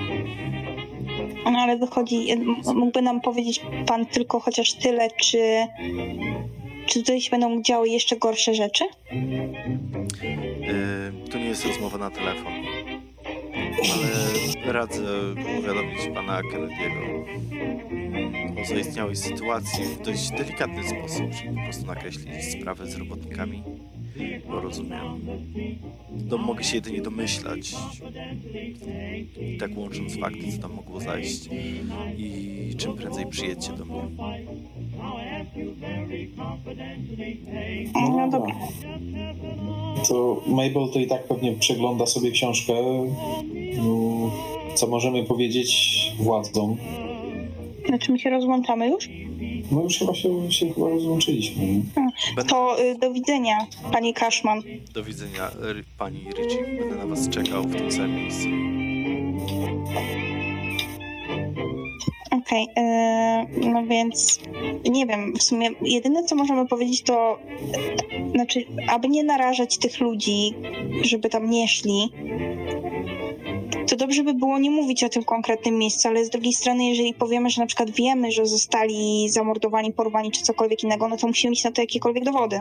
No 1.52 1.58
ale 1.58 1.76
wychodzi, 1.78 2.30
m- 2.30 2.56
mógłby 2.74 3.02
nam 3.02 3.20
powiedzieć 3.20 3.60
pan 3.86 4.06
tylko 4.06 4.40
chociaż 4.40 4.72
tyle, 4.72 5.08
czy, 5.10 5.66
czy 6.86 6.98
tutaj 7.00 7.20
się 7.20 7.30
będą 7.30 7.62
działy 7.62 7.88
jeszcze 7.88 8.16
gorsze 8.16 8.54
rzeczy? 8.54 8.84
E, 8.84 8.88
To 11.30 11.38
nie 11.38 11.44
jest 11.44 11.66
rozmowa 11.66 11.98
na 11.98 12.10
telefon. 12.10 12.52
Ale 13.94 14.72
radzę 14.72 15.34
powiadomić 15.34 15.98
pana 16.14 16.40
Kennedy'ego 16.42 17.24
o 18.62 18.64
zaistniałej 18.64 19.16
sytuacji 19.16 19.84
w 19.84 20.02
dość 20.02 20.30
delikatny 20.30 20.82
sposób, 20.88 21.32
żeby 21.32 21.54
po 21.56 21.62
prostu 21.62 21.86
nakreślić 21.86 22.44
sprawę 22.60 22.86
z 22.86 22.96
robotnikami. 22.96 23.62
Bo 24.48 24.60
rozumiem. 24.60 25.00
To 26.30 26.38
mogę 26.38 26.64
się 26.64 26.74
jedynie 26.74 27.02
domyślać. 27.02 27.74
I 29.40 29.58
tak 29.58 29.70
łącząc 29.76 30.18
fakty, 30.18 30.52
co 30.52 30.62
tam 30.62 30.72
mogło 30.74 31.00
zajść. 31.00 31.48
I 32.18 32.74
czym 32.78 32.96
prędzej 32.96 33.26
przyjedźcie 33.26 33.72
do 33.72 33.84
mnie. 33.84 34.02
No 37.94 38.28
dobra. 38.30 38.54
To 40.08 40.42
Mabel 40.46 40.88
to 40.92 40.98
i 40.98 41.06
tak 41.06 41.28
pewnie 41.28 41.52
przegląda 41.52 42.06
sobie 42.06 42.30
książkę. 42.30 42.72
Mm, 42.78 44.30
Co 44.74 44.86
możemy 44.86 45.24
powiedzieć 45.24 45.96
władzom? 46.18 46.76
Znaczy 47.86 48.12
my 48.12 48.18
się 48.18 48.30
rozłączamy 48.30 48.88
już? 48.88 49.08
No 49.72 49.82
już 49.82 49.98
chyba 49.98 50.14
się, 50.14 50.52
się 50.52 50.72
chyba 50.74 50.88
rozłączyliśmy. 50.88 51.66
nie? 51.66 51.82
To 52.48 52.80
y, 52.82 52.98
do 52.98 53.12
widzenia, 53.12 53.66
pani 53.92 54.14
Kaszman. 54.14 54.62
do 54.94 55.04
widzenia, 55.04 55.50
Ry- 55.60 55.84
pani 55.98 56.20
Richie. 56.38 56.78
Będę 56.80 56.96
na 56.96 57.06
was 57.06 57.28
czekał 57.28 57.62
w 57.62 57.76
tym 57.76 57.92
samym 57.92 58.16
miejscu. 58.16 58.48
Okej, 62.30 62.64
y, 63.62 63.68
no 63.70 63.86
więc 63.86 64.40
nie 64.90 65.06
wiem, 65.06 65.32
w 65.38 65.42
sumie 65.42 65.68
jedyne 65.82 66.24
co 66.24 66.36
możemy 66.36 66.66
powiedzieć 66.66 67.02
to, 67.02 67.38
y, 68.28 68.30
znaczy, 68.30 68.64
aby 68.88 69.08
nie 69.08 69.24
narażać 69.24 69.78
tych 69.78 70.00
ludzi, 70.00 70.54
żeby 71.02 71.28
tam 71.28 71.50
nie 71.50 71.68
szli, 71.68 72.08
to 73.90 73.96
dobrze 73.96 74.24
by 74.24 74.34
było 74.34 74.58
nie 74.58 74.70
mówić 74.70 75.04
o 75.04 75.08
tym 75.08 75.24
konkretnym 75.24 75.78
miejscu, 75.78 76.08
ale 76.08 76.24
z 76.24 76.30
drugiej 76.30 76.52
strony, 76.52 76.84
jeżeli 76.84 77.14
powiemy, 77.14 77.50
że 77.50 77.60
na 77.60 77.66
przykład 77.66 77.90
wiemy, 77.90 78.32
że 78.32 78.46
zostali 78.46 79.28
zamordowani, 79.28 79.92
porwani 79.92 80.30
czy 80.30 80.42
cokolwiek 80.42 80.82
innego, 80.82 81.08
no 81.08 81.16
to 81.16 81.26
musimy 81.26 81.50
mieć 81.50 81.64
na 81.64 81.72
to 81.72 81.80
jakiekolwiek 81.80 82.24
dowody. 82.24 82.60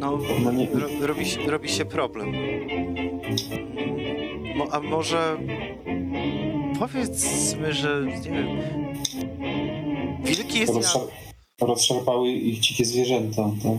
No, 0.00 0.18
No 0.42 0.50
ro, 0.80 1.06
robi, 1.06 1.26
się- 1.26 1.50
robi 1.50 1.68
się 1.68 1.84
problem. 1.84 2.32
Mo, 4.56 4.66
a 4.72 4.80
może 4.80 5.36
powiedzmy, 6.78 7.72
że 7.72 8.06
nie 8.24 8.30
wiem. 8.30 8.46
Wilki 10.24 10.58
jest 10.60 10.74
ja... 10.74 11.00
Rozszar- 11.60 11.68
rozszarpały 11.68 12.30
ich 12.32 12.60
dzikie 12.60 12.84
zwierzęta. 12.84 13.50
Tak? 13.62 13.72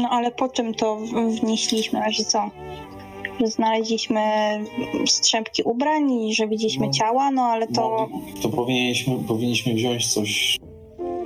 No 0.00 0.08
ale 0.10 0.30
po 0.30 0.48
czym 0.48 0.74
to 0.74 0.96
wnieśliśmy, 1.40 2.00
że 2.10 2.24
co? 2.24 2.50
Że 3.40 3.46
znaleźliśmy 3.46 4.20
strzępki 5.06 5.62
ubrań 5.62 6.12
i 6.12 6.34
że 6.34 6.48
widzieliśmy 6.48 6.86
No. 6.86 6.92
ciała, 6.92 7.30
no 7.30 7.42
ale 7.42 7.66
to... 7.66 8.08
No, 8.12 8.20
to 8.42 8.48
powinniśmy, 8.48 9.16
powinniśmy 9.28 9.74
wziąć 9.74 10.12
coś 10.12 10.58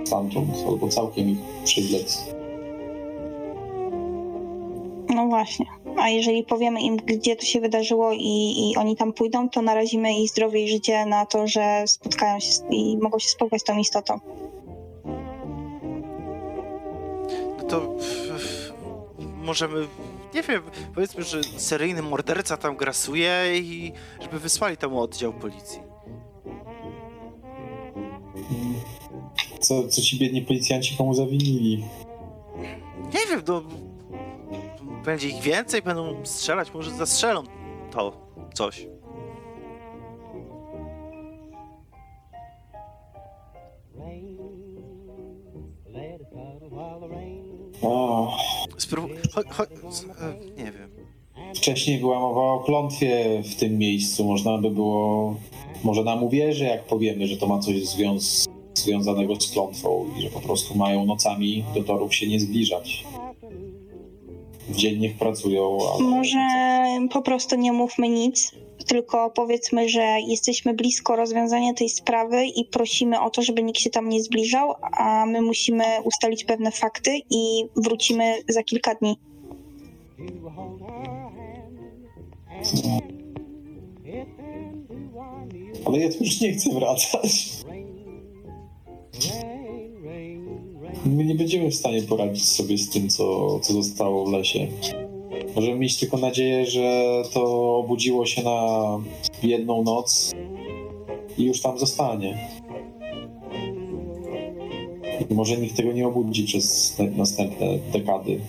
stamtąd, 0.04 0.48
albo 0.68 0.88
całkiem 0.88 1.28
ich 1.30 1.38
przywlec. 1.64 2.34
No 5.14 5.26
właśnie. 5.26 5.66
A 6.02 6.08
jeżeli 6.08 6.44
powiemy 6.44 6.80
im, 6.80 6.96
gdzie 6.96 7.36
to 7.36 7.44
się 7.44 7.60
wydarzyło 7.60 8.12
i, 8.12 8.54
i 8.70 8.76
oni 8.76 8.96
tam 8.96 9.12
pójdą, 9.12 9.48
to 9.48 9.62
narazimy 9.62 10.18
ich 10.18 10.30
zdrowie 10.30 10.64
i 10.64 10.68
życie 10.68 11.06
na 11.06 11.26
to, 11.26 11.46
że 11.46 11.84
spotkają 11.86 12.40
się 12.40 12.52
z, 12.52 12.64
i 12.70 12.96
mogą 12.96 13.18
się 13.18 13.28
spotkać 13.28 13.60
z 13.60 13.64
tą 13.64 13.78
istotą. 13.78 14.20
No 17.58 17.64
to 17.68 17.96
możemy, 19.42 19.86
nie 20.34 20.42
wiem, 20.42 20.62
powiedzmy, 20.94 21.24
że 21.24 21.44
seryjny 21.44 22.02
morderca 22.02 22.56
tam 22.56 22.76
grasuje 22.76 23.58
i 23.58 23.92
żeby 24.20 24.38
wysłali 24.38 24.76
tam 24.76 24.96
oddział 24.96 25.32
policji. 25.32 25.80
Co, 29.60 29.88
co 29.88 30.02
ci 30.02 30.18
biedni 30.18 30.42
policjanci 30.42 30.96
komu 30.96 31.14
zawinili? 31.14 31.84
Nie 33.14 33.26
wiem, 33.30 33.42
no... 33.48 33.62
będzie 35.04 35.28
ich 35.28 35.42
więcej, 35.42 35.82
będą 35.82 36.26
strzelać, 36.26 36.74
może 36.74 36.90
zastrzelą 36.90 37.42
to 37.90 38.12
coś. 38.54 38.86
O, 47.82 48.36
Spróbuj... 48.78 49.10
E, 49.12 50.62
Nie 50.62 50.72
wiem. 50.72 50.90
wcześniej 51.54 51.98
była 51.98 52.20
mowa 52.20 52.40
o 52.40 52.60
klątwie 52.60 53.42
w 53.42 53.54
tym 53.56 53.78
miejscu. 53.78 54.24
Można 54.24 54.58
by 54.58 54.70
było. 54.70 55.34
Może 55.84 56.04
nam 56.04 56.22
uwierzy, 56.24 56.64
jak 56.64 56.84
powiemy, 56.84 57.26
że 57.26 57.36
to 57.36 57.46
ma 57.46 57.58
coś 57.58 57.86
związ... 57.88 58.48
związanego 58.74 59.40
z 59.40 59.50
klątwą 59.52 60.06
i 60.18 60.22
że 60.22 60.30
po 60.30 60.40
prostu 60.40 60.74
mają 60.74 61.04
nocami 61.04 61.64
do 61.74 61.82
torów 61.82 62.14
się 62.14 62.26
nie 62.26 62.40
zbliżać. 62.40 63.04
W 64.72 64.76
dzień 64.76 64.98
niech 64.98 65.16
pracują, 65.16 65.78
ale. 65.94 66.04
Może 66.04 66.38
po 67.10 67.22
prostu 67.22 67.56
nie 67.56 67.72
mówmy 67.72 68.08
nic, 68.08 68.52
tylko 68.86 69.30
powiedzmy, 69.30 69.88
że 69.88 70.16
jesteśmy 70.26 70.74
blisko 70.74 71.16
rozwiązania 71.16 71.74
tej 71.74 71.88
sprawy 71.88 72.46
i 72.46 72.64
prosimy 72.64 73.20
o 73.20 73.30
to, 73.30 73.42
żeby 73.42 73.62
nikt 73.62 73.80
się 73.80 73.90
tam 73.90 74.08
nie 74.08 74.22
zbliżał, 74.22 74.74
a 74.82 75.26
my 75.26 75.42
musimy 75.42 75.84
ustalić 76.04 76.44
pewne 76.44 76.70
fakty 76.70 77.18
i 77.30 77.64
wrócimy 77.76 78.34
za 78.48 78.62
kilka 78.62 78.94
dni. 78.94 79.16
Ale 85.84 85.98
ja 85.98 86.08
tu 86.12 86.24
już 86.24 86.40
nie 86.40 86.52
chcę 86.52 86.70
wracać. 86.70 87.52
My 91.06 91.24
nie 91.24 91.34
będziemy 91.34 91.70
w 91.70 91.74
stanie 91.74 92.02
poradzić 92.02 92.48
sobie 92.48 92.78
z 92.78 92.90
tym, 92.90 93.08
co, 93.08 93.58
co 93.60 93.72
zostało 93.72 94.26
w 94.26 94.32
lesie. 94.32 94.66
Możemy 95.56 95.78
mieć 95.78 95.96
tylko 95.96 96.16
nadzieję, 96.16 96.66
że 96.66 97.22
to 97.32 97.76
obudziło 97.76 98.26
się 98.26 98.42
na 98.42 98.98
jedną 99.42 99.82
noc 99.82 100.32
i 101.38 101.44
już 101.44 101.60
tam 101.60 101.78
zostanie. 101.78 102.48
I 105.30 105.34
może 105.34 105.56
nikt 105.56 105.76
tego 105.76 105.92
nie 105.92 106.08
obudzi 106.08 106.44
przez 106.44 106.96
następne 107.16 107.78
dekady. 107.92 108.40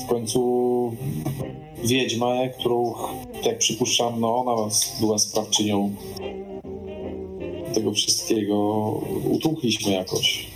W 0.00 0.06
końcu 0.08 0.92
wiedźmę, 1.84 2.50
którą, 2.58 2.94
jak 3.44 3.58
przypuszczam, 3.58 4.20
no 4.20 4.36
ona 4.36 4.70
była 5.00 5.18
sprawczynią 5.18 5.94
tego 7.76 7.92
wszystkiego. 7.92 8.56
Utłukliśmy 9.30 9.92
jakoś. 9.92 10.46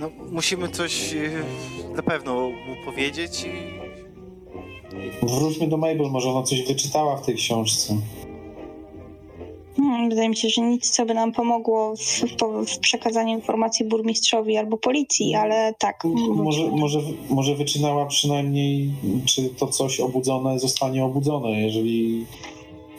No, 0.00 0.10
musimy 0.30 0.68
coś 0.68 1.12
e, 1.12 1.96
na 1.96 2.02
pewno 2.02 2.34
mu 2.34 2.84
powiedzieć 2.84 3.44
i... 3.44 3.76
Wróćmy 5.26 5.68
do 5.68 5.76
Mabel, 5.76 6.10
może 6.10 6.30
ona 6.30 6.42
coś 6.42 6.62
wyczytała 6.62 7.16
w 7.16 7.26
tej 7.26 7.34
książce. 7.34 7.96
Hmm, 9.76 10.10
wydaje 10.10 10.28
mi 10.28 10.36
się, 10.36 10.48
że 10.48 10.62
nic, 10.62 10.90
co 10.90 11.06
by 11.06 11.14
nam 11.14 11.32
pomogło 11.32 11.96
w, 11.96 12.22
w 12.66 12.78
przekazaniu 12.78 13.34
informacji 13.34 13.86
burmistrzowi 13.86 14.56
albo 14.56 14.76
policji, 14.76 15.34
ale 15.34 15.74
tak. 15.78 16.04
Może, 16.34 16.66
może, 16.70 17.00
może 17.30 17.54
wyczytała 17.54 18.06
przynajmniej, 18.06 18.90
czy 19.24 19.48
to 19.48 19.66
coś 19.66 20.00
obudzone 20.00 20.58
zostanie 20.58 21.04
obudzone. 21.04 21.60
Jeżeli 21.60 22.26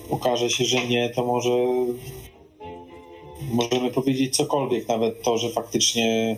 okaże 0.09 0.49
się, 0.49 0.65
że 0.65 0.87
nie, 0.87 1.09
to 1.09 1.25
może 1.25 1.65
możemy 3.51 3.91
powiedzieć 3.91 4.35
cokolwiek, 4.35 4.87
nawet 4.87 5.21
to, 5.21 5.37
że 5.37 5.49
faktycznie 5.49 6.35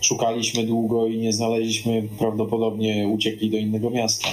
szukaliśmy 0.00 0.64
długo 0.64 1.06
i 1.06 1.18
nie 1.18 1.32
znaleźliśmy, 1.32 2.08
prawdopodobnie 2.18 3.08
uciekli 3.08 3.50
do 3.50 3.56
innego 3.56 3.90
miasta. 3.90 4.28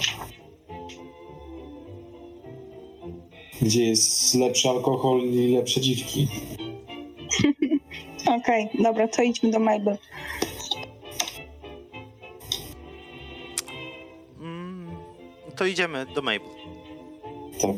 Gdzie 3.62 3.84
jest 3.86 4.36
lepszy 4.36 4.70
alkohol 4.70 5.22
i 5.22 5.56
lepsze 5.56 5.82
dziwki. 5.82 6.28
Okej, 8.40 8.70
dobra, 8.80 9.08
to 9.08 9.24
idźmy 9.24 9.52
do 9.52 9.60
Mabel. 9.60 9.98
Mm, 14.40 14.92
to 15.56 15.66
idziemy 15.66 16.06
do 16.16 16.22
Mabel. 16.22 16.50
Tak. 17.62 17.76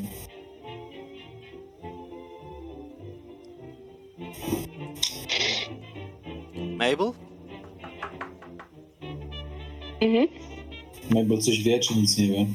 Mabel? 6.78 7.14
Mhm. 10.02 10.28
Mabel 11.10 11.38
coś 11.42 11.64
wie, 11.64 11.80
czy 11.80 11.96
nic 11.96 12.18
nie 12.18 12.28
wie? 12.28 12.46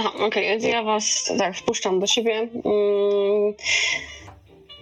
Aha, 0.00 0.12
okej, 0.26 0.46
więc 0.48 0.64
ja 0.64 0.82
was 0.82 1.24
tak 1.38 1.56
wpuszczam 1.56 2.00
do 2.00 2.06
siebie. 2.06 2.32
Mm, 2.38 3.54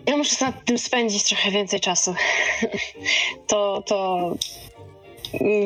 Ja 0.07 0.16
muszę 0.16 0.45
nad 0.45 0.65
tym 0.65 0.78
spędzić 0.78 1.24
trochę 1.24 1.51
więcej 1.51 1.81
czasu. 1.81 2.15
To, 3.47 3.82
to 3.86 4.31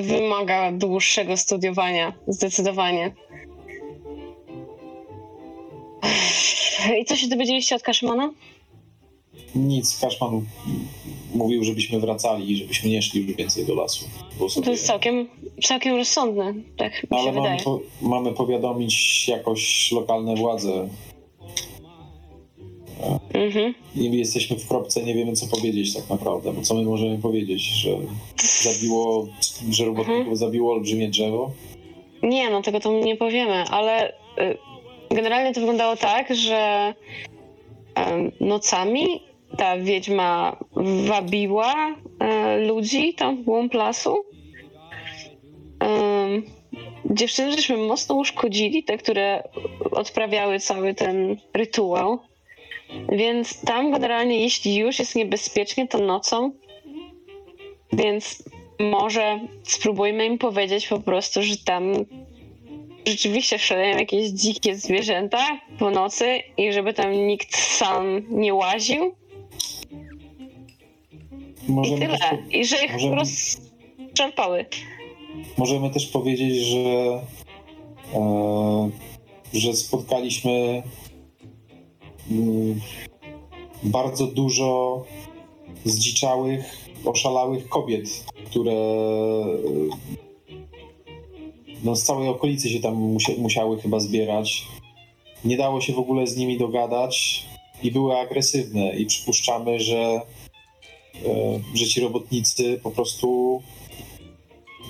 wymaga 0.04 0.72
dłuższego 0.72 1.36
studiowania, 1.36 2.12
zdecydowanie. 2.28 3.12
I 7.00 7.04
co 7.04 7.16
się 7.16 7.28
dowiedzieliście 7.28 7.76
od 7.76 7.82
Kaszmana? 7.82 8.32
Nic, 9.54 9.98
Kaszman 10.00 10.46
mówił, 11.34 11.64
żebyśmy 11.64 12.00
wracali 12.00 12.50
i 12.52 12.56
żebyśmy 12.56 12.90
nie 12.90 13.02
szli 13.02 13.20
już 13.26 13.36
więcej 13.36 13.66
do 13.66 13.74
lasu. 13.74 14.04
To 14.38 14.48
sobie... 14.48 14.70
jest 14.70 14.86
całkiem, 14.86 15.28
całkiem 15.62 15.96
rozsądne, 15.96 16.54
tak 16.76 16.92
mi 16.92 17.00
się 17.00 17.06
Ale 17.10 17.32
mamy, 17.32 17.42
wydaje. 17.42 17.62
po, 17.64 17.80
mamy 18.02 18.32
powiadomić 18.32 19.28
jakoś 19.28 19.92
lokalne 19.92 20.34
władze 20.36 20.88
Mhm. 23.34 23.74
i 23.96 24.18
jesteśmy 24.18 24.56
w 24.56 24.68
kropce, 24.68 25.02
nie 25.02 25.14
wiemy 25.14 25.32
co 25.32 25.46
powiedzieć 25.46 25.94
tak 25.94 26.10
naprawdę, 26.10 26.52
bo 26.52 26.62
co 26.62 26.74
my 26.74 26.82
możemy 26.82 27.18
powiedzieć, 27.18 27.62
że 27.62 27.90
zabiło, 28.62 29.26
że 29.70 29.84
robotników 29.84 30.18
Mhm. 30.18 30.36
zabiło 30.36 30.72
olbrzymie 30.72 31.08
drzewo? 31.08 31.50
Nie, 32.22 32.50
no 32.50 32.62
tego 32.62 32.80
to 32.80 32.92
nie 33.00 33.16
powiemy, 33.16 33.64
ale 33.64 34.08
y, 34.10 34.14
generalnie 35.10 35.54
to 35.54 35.60
wyglądało 35.60 35.96
tak, 35.96 36.34
że 36.36 36.94
nocami 38.40 39.06
ta 39.56 39.78
wiedźma 39.78 40.56
wabiła 41.06 41.74
e, 42.20 42.58
ludzi 42.58 43.14
tam 43.14 43.36
w 43.36 43.44
głąb 43.44 43.74
lasu. 43.74 44.24
Dziewczyny 47.10 47.52
żeśmy 47.52 47.76
mocno 47.76 48.14
uszkodzili, 48.14 48.84
te, 48.84 48.98
które 48.98 49.42
odprawiały 49.90 50.60
cały 50.60 50.94
ten 50.94 51.36
rytuał. 51.54 52.18
Więc 53.08 53.60
tam 53.60 53.92
generalnie, 53.92 54.40
jeśli 54.40 54.76
już 54.76 54.98
jest 54.98 55.16
niebezpiecznie, 55.16 55.88
to 55.88 55.98
nocą. 55.98 56.52
Więc 57.92 58.44
może 58.80 59.40
spróbujmy 59.62 60.26
im 60.26 60.38
powiedzieć 60.38 60.86
po 60.86 61.00
prostu, 61.00 61.42
że 61.42 61.56
tam 61.64 61.92
rzeczywiście 63.06 63.58
wszedłem 63.58 63.98
jakieś 63.98 64.28
dzikie 64.28 64.74
zwierzęta 64.74 65.60
po 65.78 65.90
nocy 65.90 66.40
i 66.56 66.72
żeby 66.72 66.92
tam 66.92 67.12
nikt 67.12 67.56
sam 67.56 68.22
nie 68.30 68.54
łaził 68.54 69.14
i 71.68 71.72
Możemy 71.72 71.98
tyle. 72.06 72.18
też, 72.18 72.28
po- 72.30 72.56
I 72.56 72.64
że 72.64 72.84
ich 72.84 72.92
możemy- 72.92 73.16
rozczerpały. 73.16 74.66
możemy 75.58 75.90
też 75.90 76.06
powiedzieć, 76.06 76.56
że, 76.56 77.20
e, 78.14 78.90
że 79.52 79.74
spotkaliśmy 79.74 80.82
mm, 82.30 82.80
bardzo 83.82 84.26
dużo 84.26 85.04
zdziczałych, 85.84 86.88
oszalałych 87.04 87.68
kobiet, 87.68 88.24
które 88.46 88.72
no, 91.84 91.96
z 91.96 92.02
całej 92.02 92.28
okolicy 92.28 92.70
się 92.70 92.80
tam 92.80 92.94
musia, 92.94 93.32
musiały 93.38 93.80
chyba 93.80 94.00
zbierać. 94.00 94.64
Nie 95.44 95.56
dało 95.56 95.80
się 95.80 95.92
w 95.92 95.98
ogóle 95.98 96.26
z 96.26 96.36
nimi 96.36 96.58
dogadać 96.58 97.44
i 97.82 97.90
były 97.92 98.18
agresywne 98.18 98.96
i 98.96 99.06
przypuszczamy, 99.06 99.80
że, 99.80 99.98
e, 99.98 100.22
że 101.74 101.86
ci 101.86 102.00
robotnicy 102.00 102.80
po 102.82 102.90
prostu 102.90 103.62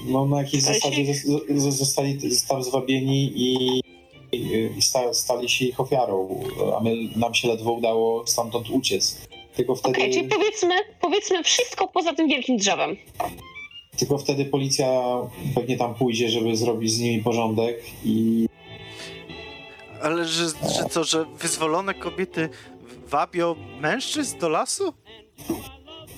no, 0.07 0.27
na 0.27 0.43
jakiejś 0.43 0.63
zasadzie 0.63 1.15
zostali 1.59 2.19
tam 2.49 2.63
zwabieni 2.63 3.33
i, 3.37 3.81
i, 4.33 4.83
sta, 4.83 5.15
stali 5.15 5.49
się 5.49 5.65
ich 5.65 5.81
ofiarą, 5.81 6.45
a 6.79 6.83
my, 6.83 6.95
nam 7.17 7.35
się 7.35 7.49
ledwo 7.49 7.73
udało 7.73 8.27
stamtąd 8.27 8.71
uciec. 8.71 9.19
Tylko 9.57 9.75
wtedy, 9.75 9.99
Okej, 9.99 10.13
czyli 10.13 10.29
powiedzmy, 10.29 10.75
powiedzmy 11.01 11.43
wszystko 11.45 11.89
poza 11.89 12.15
tym 12.15 12.29
wielkim 12.29 12.57
drzewem. 12.57 12.97
tylko 13.99 14.19
wtedy 14.19 14.45
policja 14.45 15.03
pewnie 15.55 15.77
tam 15.77 15.95
pójdzie, 15.95 16.29
żeby 16.29 16.57
zrobić 16.57 16.93
z 16.93 17.01
nimi 17.01 17.23
porządek 17.23 17.83
i 18.05 18.47
Ale 20.03 20.25
że, 20.25 20.49
że 20.49 20.85
co, 20.91 21.05
że 21.05 21.25
wyzwolone 21.25 21.95
kobiety 21.95 22.49
wabią 23.07 23.55
mężczyzn 23.81 24.39
do 24.39 24.49
lasu? 24.49 24.93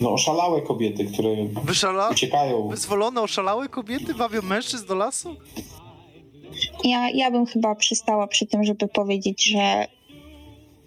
No 0.01 0.13
oszalałe 0.13 0.63
kobiety, 0.63 1.05
które 1.05 1.29
Wyszala... 1.65 2.09
uciekają. 2.11 2.69
Wyzwolone, 2.69 3.21
oszalałe 3.21 3.69
kobiety 3.69 4.15
wabią 4.15 4.43
mężczyzn 4.43 4.87
do 4.87 4.95
lasu? 4.95 5.37
Ja, 6.85 7.11
ja 7.11 7.31
bym 7.31 7.47
chyba 7.47 7.75
przystała 7.75 8.27
przy 8.27 8.47
tym, 8.47 8.65
żeby 8.65 8.89
powiedzieć, 8.89 9.45
że 9.45 9.87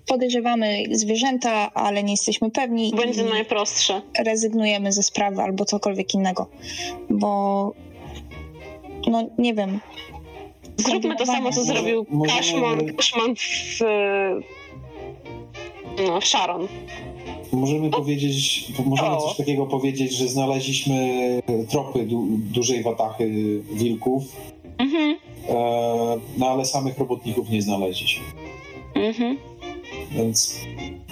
podejrzewamy 0.07 0.83
zwierzęta, 0.91 1.73
ale 1.73 2.03
nie 2.03 2.11
jesteśmy 2.11 2.51
pewni 2.51 2.91
Będzie 2.95 3.23
najprostsze. 3.23 4.01
rezygnujemy 4.25 4.91
ze 4.91 5.03
sprawy 5.03 5.41
albo 5.41 5.65
cokolwiek 5.65 6.13
innego. 6.13 6.47
Bo 7.09 7.71
no 9.07 9.29
nie 9.37 9.53
wiem. 9.53 9.79
Zróbmy 10.77 11.15
to 11.15 11.25
samo, 11.25 11.51
co 11.51 11.63
zrobił 11.63 12.05
Cashman, 12.27 12.95
Cashman 12.95 13.35
w, 13.35 13.79
no, 16.07 16.21
w 16.21 16.25
Sharon. 16.25 16.67
Możemy 17.51 17.89
powiedzieć, 17.89 18.65
możemy 18.85 19.09
O. 19.09 19.21
coś 19.27 19.37
takiego 19.37 19.65
powiedzieć, 19.65 20.11
że 20.13 20.27
znaleźliśmy 20.27 21.09
tropy 21.69 22.05
du, 22.05 22.25
dużej 22.29 22.83
watachy 22.83 23.29
wilków, 23.71 24.23
Mhm, 24.77 25.17
e, 25.49 25.53
no 26.37 26.47
ale 26.49 26.65
samych 26.65 26.97
robotników 26.97 27.49
nie 27.49 27.61
znaleźliśmy. 27.61 28.23
mhm. 28.95 29.37
Więc 30.11 30.59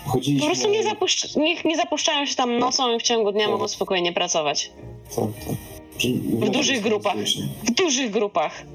Po 0.06 0.10
chodziliśmy... 0.12 0.48
prostu 0.48 0.70
nie, 0.70 0.84
zapuszcz- 0.84 1.38
niech 1.40 1.66
nie 1.66 1.76
zapuszczają 1.78 2.26
się 2.26 2.36
tam 2.36 2.60
nocą 2.60 2.96
i 2.96 3.00
w 3.00 3.04
ciągu 3.04 3.32
dnia 3.32 3.50
mogą 3.50 3.68
spokojnie 3.68 4.14
pracować. 4.14 4.72
Tak, 5.16 5.26
tak. 5.48 5.56
Że- 5.98 6.10
W 6.48 6.50
dużych 6.50 6.82
grupach. 6.82 7.16
W 7.64 7.72
dużych 7.72 8.12
grupach. 8.12 8.66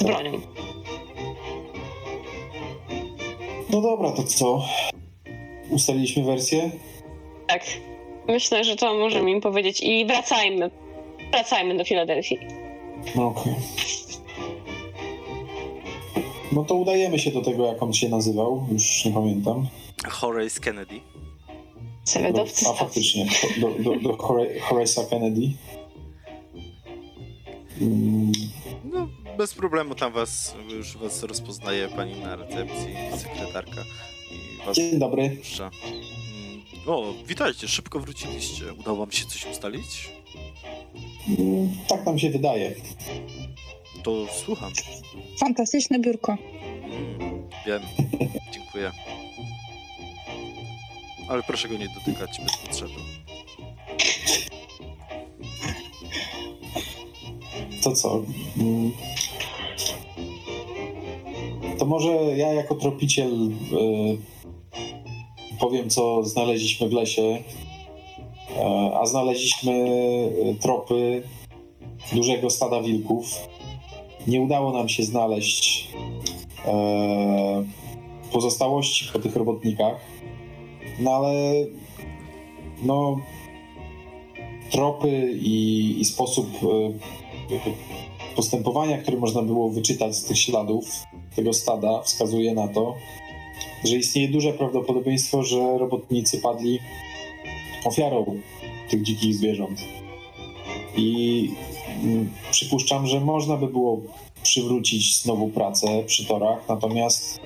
Z 0.00 0.04
bronią. 0.04 0.40
No 3.70 3.80
dobra, 3.80 4.10
to 4.12 4.22
co? 4.22 4.62
Ustaliliśmy 5.72 6.22
wersję? 6.24 6.70
Tak. 7.46 7.62
Myślę, 8.28 8.64
że 8.64 8.76
to 8.76 8.94
możemy 8.94 9.30
im 9.30 9.40
powiedzieć. 9.40 9.80
I 9.82 10.06
wracajmy. 10.06 10.70
Wracajmy 11.30 11.76
do 11.76 11.84
Filadelfii. 11.84 12.38
No 13.14 13.26
okej. 13.26 13.54
No 16.52 16.64
to 16.64 16.74
udajemy 16.74 17.18
się 17.18 17.30
do 17.30 17.40
tego, 17.42 17.66
jak 17.66 17.82
on 17.82 17.92
się 17.92 18.08
nazywał, 18.08 18.66
już 18.72 19.04
nie 19.04 19.12
pamiętam. 19.12 19.66
Horace 20.08 20.60
Kennedy. 20.60 21.00
Sobie 22.04 22.32
Do, 22.32 22.38
dowcy 22.38 22.68
a 22.68 22.72
faktycznie, 22.72 23.26
do, 23.60 23.68
do, 23.70 24.00
do 24.00 24.16
Hora- 24.16 24.60
Horace'a 24.70 25.08
Kennedy. 25.10 25.40
Mm, 27.80 28.32
No, 28.92 29.08
bez 29.38 29.54
problemu 29.54 29.94
tam 29.94 30.12
was, 30.12 30.54
już 30.74 30.96
was 30.96 31.22
rozpoznaje 31.22 31.88
pani 31.88 32.20
na 32.20 32.36
recepcji, 32.36 32.94
sekretarka 33.18 33.82
was 34.66 34.76
Dzień 34.76 34.98
dobry. 34.98 35.30
puszcza. 35.30 35.70
Mm, 35.86 36.62
O, 36.86 37.14
witajcie, 37.26 37.68
szybko 37.68 38.00
wróciliście. 38.00 38.64
Udało 38.80 38.96
wam 38.96 39.12
się 39.12 39.24
coś 39.26 39.46
ustalić? 39.46 40.10
Mm, 41.38 41.68
Tak 41.88 42.06
nam 42.06 42.18
się 42.18 42.30
wydaje. 42.30 42.74
To 44.02 44.26
słucham. 44.44 44.72
Fantastyczne 45.38 45.98
biurko. 45.98 46.36
Mm, 46.84 47.48
wiem, 47.66 47.82
dziękuję. 48.52 48.90
Ale 51.28 51.42
proszę 51.42 51.68
go 51.68 51.76
nie 51.76 51.88
dotykać 51.88 52.40
bez 52.40 52.56
potrzeby. 52.56 52.92
To 57.82 57.92
co? 57.92 58.22
Mm, 58.58 58.92
To 61.78 61.84
może 61.86 62.08
ja 62.36 62.52
jako 62.52 62.74
tropiciel 62.74 63.32
y, 63.32 63.52
powiem, 65.62 65.90
co 65.90 66.24
znaleźliśmy 66.24 66.88
w 66.88 66.92
lesie. 66.92 67.38
E, 68.56 68.98
A 69.00 69.06
znaleźliśmy 69.06 69.72
y, 69.72 70.56
tropy 70.60 71.22
dużego 72.12 72.50
stada 72.50 72.82
wilków. 72.82 73.48
Nie 74.26 74.40
udało 74.40 74.72
nam 74.72 74.88
się 74.88 75.02
znaleźć 75.02 75.88
e, 76.66 77.64
pozostałości 78.32 79.08
po 79.12 79.18
tych 79.18 79.36
robotnikach. 79.36 80.00
No 81.00 81.10
ale 81.10 81.32
no 82.82 83.16
tropy 84.70 85.32
i, 85.32 85.96
i 86.00 86.04
sposób 86.04 86.46
e, 86.62 88.36
postępowania, 88.36 88.98
który 88.98 89.16
można 89.16 89.42
było 89.42 89.70
wyczytać 89.70 90.16
z 90.16 90.24
tych 90.24 90.38
śladów 90.38 90.84
tego 91.36 91.52
stada, 91.52 92.02
wskazuje 92.02 92.54
na 92.54 92.68
to, 92.68 92.94
że 93.84 93.96
istnieje 93.96 94.28
duże 94.28 94.52
prawdopodobieństwo, 94.52 95.42
że 95.42 95.78
robotnicy 95.78 96.38
padli 96.38 96.78
ofiarą 97.84 98.40
tych 98.90 99.02
dzikich 99.02 99.34
zwierząt. 99.34 99.80
I 100.96 101.50
mm, 102.04 102.30
przypuszczam, 102.50 103.06
że 103.06 103.20
można 103.20 103.56
by 103.56 103.66
było 103.66 104.00
przywrócić 104.42 105.16
znowu 105.16 105.48
pracę 105.48 106.02
przy 106.06 106.26
torach, 106.26 106.68
natomiast 106.68 107.40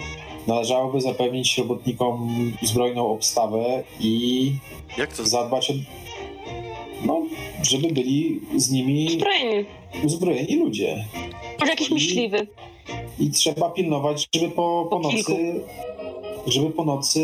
należałoby 0.46 1.00
zapewnić 1.00 1.58
robotnikom 1.58 2.28
zbrojną 2.62 3.06
obstawę 3.10 3.84
i 4.00 4.52
Jak 4.98 5.16
to? 5.16 5.26
zadbać 5.26 5.70
o. 5.70 5.74
No, 7.06 7.22
żeby 7.62 7.88
byli 7.88 8.40
z 8.56 8.70
nimi 8.70 9.10
Zbrojeni. 9.10 9.64
uzbrojeni 10.04 10.56
ludzie. 10.56 11.04
Może 11.60 11.72
jakiś 11.72 11.90
myśliwy. 11.90 12.46
I 13.18 13.30
trzeba 13.30 13.70
pilnować, 13.70 14.28
żeby 14.34 14.48
po, 14.48 14.86
po 14.90 15.00
Po 15.00 15.08
kilku. 15.08 15.32
Żeby 16.46 16.70
po 16.70 16.84
nocy. 16.84 17.20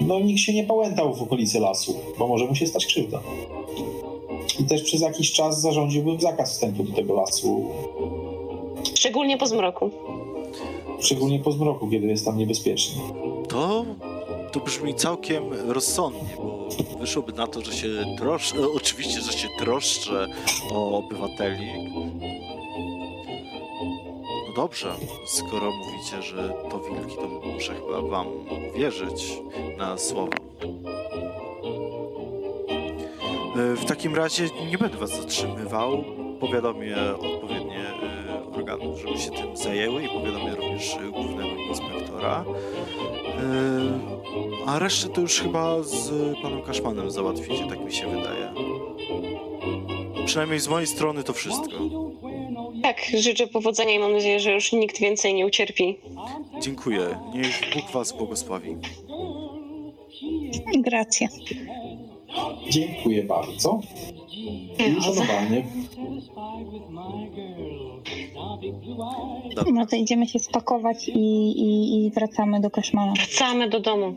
No, 0.00 0.20
nikt 0.20 0.40
się 0.40 0.52
nie 0.54 0.64
pałętał 0.64 1.14
w 1.14 1.22
okolicy 1.22 1.60
lasu, 1.60 1.94
bo 2.18 2.26
może 2.28 2.44
mu 2.46 2.54
się 2.54 2.66
stać 2.66 2.86
krzywda. 2.86 3.20
I 4.60 4.64
też 4.64 4.82
przez 4.82 5.00
jakiś 5.00 5.32
czas 5.32 5.60
zarządziłbym 5.60 6.20
zakaz 6.20 6.52
wstępu 6.52 6.82
do 6.82 6.92
tego 6.92 7.14
lasu, 7.14 7.64
Szczególnie 8.94 9.38
po 9.38 9.46
zmroku. 9.46 9.90
szczególnie 11.00 11.38
po 11.38 11.52
zmroku, 11.52 11.88
kiedy 11.90 12.06
jest 12.06 12.24
tam 12.24 12.38
niebezpiecznie. 12.38 13.02
To, 13.48 13.84
to 14.52 14.60
brzmi 14.60 14.94
całkiem 14.94 15.42
rozsądnie, 15.68 16.28
bo 16.38 16.98
wyszłoby 16.98 17.32
na 17.32 17.46
to, 17.46 17.60
że 17.64 17.72
się 17.72 17.88
trosz... 18.18 18.52
e, 18.54 18.56
Oczywiście, 18.76 19.20
że 19.20 19.32
się 19.32 19.48
troszczę 19.58 20.26
o 20.72 20.98
obywateli. 20.98 21.66
Dobrze, 24.56 24.94
skoro 25.26 25.70
mówicie, 25.72 26.22
że 26.22 26.54
to 26.70 26.78
wilki, 26.80 27.16
to 27.16 27.28
muszę 27.54 27.74
chyba 27.74 28.02
wam 28.02 28.26
wierzyć 28.76 29.38
na 29.78 29.98
słowo. 29.98 30.32
E, 33.56 33.76
W 33.76 33.84
takim 33.84 34.14
razie 34.14 34.48
nie 34.70 34.78
będę 34.78 34.96
was 34.98 35.10
zatrzymywał. 35.10 36.04
Powiadomię 36.40 36.96
odpowiednie 37.18 37.86
e, 37.88 38.56
organy, 38.56 38.96
żeby 38.96 39.18
się 39.18 39.30
tym 39.30 39.56
zajęły 39.56 40.02
i 40.02 40.08
powiadomię 40.08 40.54
również 40.54 40.94
e, 40.94 41.10
głównego 41.10 41.56
inspektora. 41.68 42.44
A 44.66 44.78
resztę 44.78 45.08
to 45.08 45.20
już 45.20 45.40
chyba 45.40 45.82
z 45.82 46.10
panem 46.42 46.62
Kaszmanem 46.62 47.10
załatwicie, 47.10 47.66
tak 47.68 47.80
mi 47.80 47.92
się 47.92 48.06
wydaje. 48.08 48.54
Przynajmniej 50.26 50.60
z 50.60 50.68
mojej 50.68 50.86
strony 50.86 51.24
to 51.24 51.32
wszystko. 51.32 51.76
Tak, 52.82 53.02
życzę 53.18 53.46
powodzenia 53.46 53.94
i 53.94 53.98
mam 53.98 54.12
nadzieję, 54.12 54.40
że 54.40 54.52
już 54.52 54.72
nikt 54.72 55.00
więcej 55.00 55.34
nie 55.34 55.46
ucierpi. 55.46 55.96
Dziękuję. 56.60 57.18
Niech 57.34 57.60
Bóg 57.74 57.90
was 57.90 58.12
błogosławi. 58.12 58.76
Gracja. 60.78 61.28
Dziękuję 62.70 63.22
bardzo. 63.22 63.80
I 64.78 64.96
uszanowanie. 64.98 65.64
No 69.72 69.86
to 69.86 69.96
idziemy 69.96 70.28
się 70.28 70.38
spakować 70.38 71.08
i, 71.08 71.12
i, 71.12 72.06
i 72.06 72.10
wracamy 72.10 72.60
do 72.60 72.70
Kaszmana. 72.70 73.12
Wracamy 73.12 73.68
do 73.68 73.80
domu. 73.80 74.14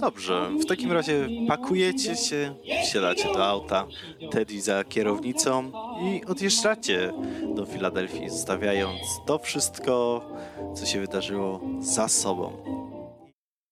Dobrze, 0.00 0.48
w 0.60 0.66
takim 0.66 0.92
razie 0.92 1.28
pakujecie 1.48 2.16
się, 2.16 2.54
wsiadacie 2.82 3.32
do 3.32 3.46
auta, 3.46 3.86
Teddy 4.30 4.60
za 4.60 4.84
kierownicą 4.84 5.72
i 6.02 6.24
odjeżdżacie 6.24 7.12
do 7.54 7.66
Filadelfii, 7.66 8.30
zostawiając 8.30 9.00
to 9.26 9.38
wszystko, 9.38 10.22
co 10.74 10.86
się 10.86 11.00
wydarzyło 11.00 11.60
za 11.80 12.08
sobą. 12.08 12.52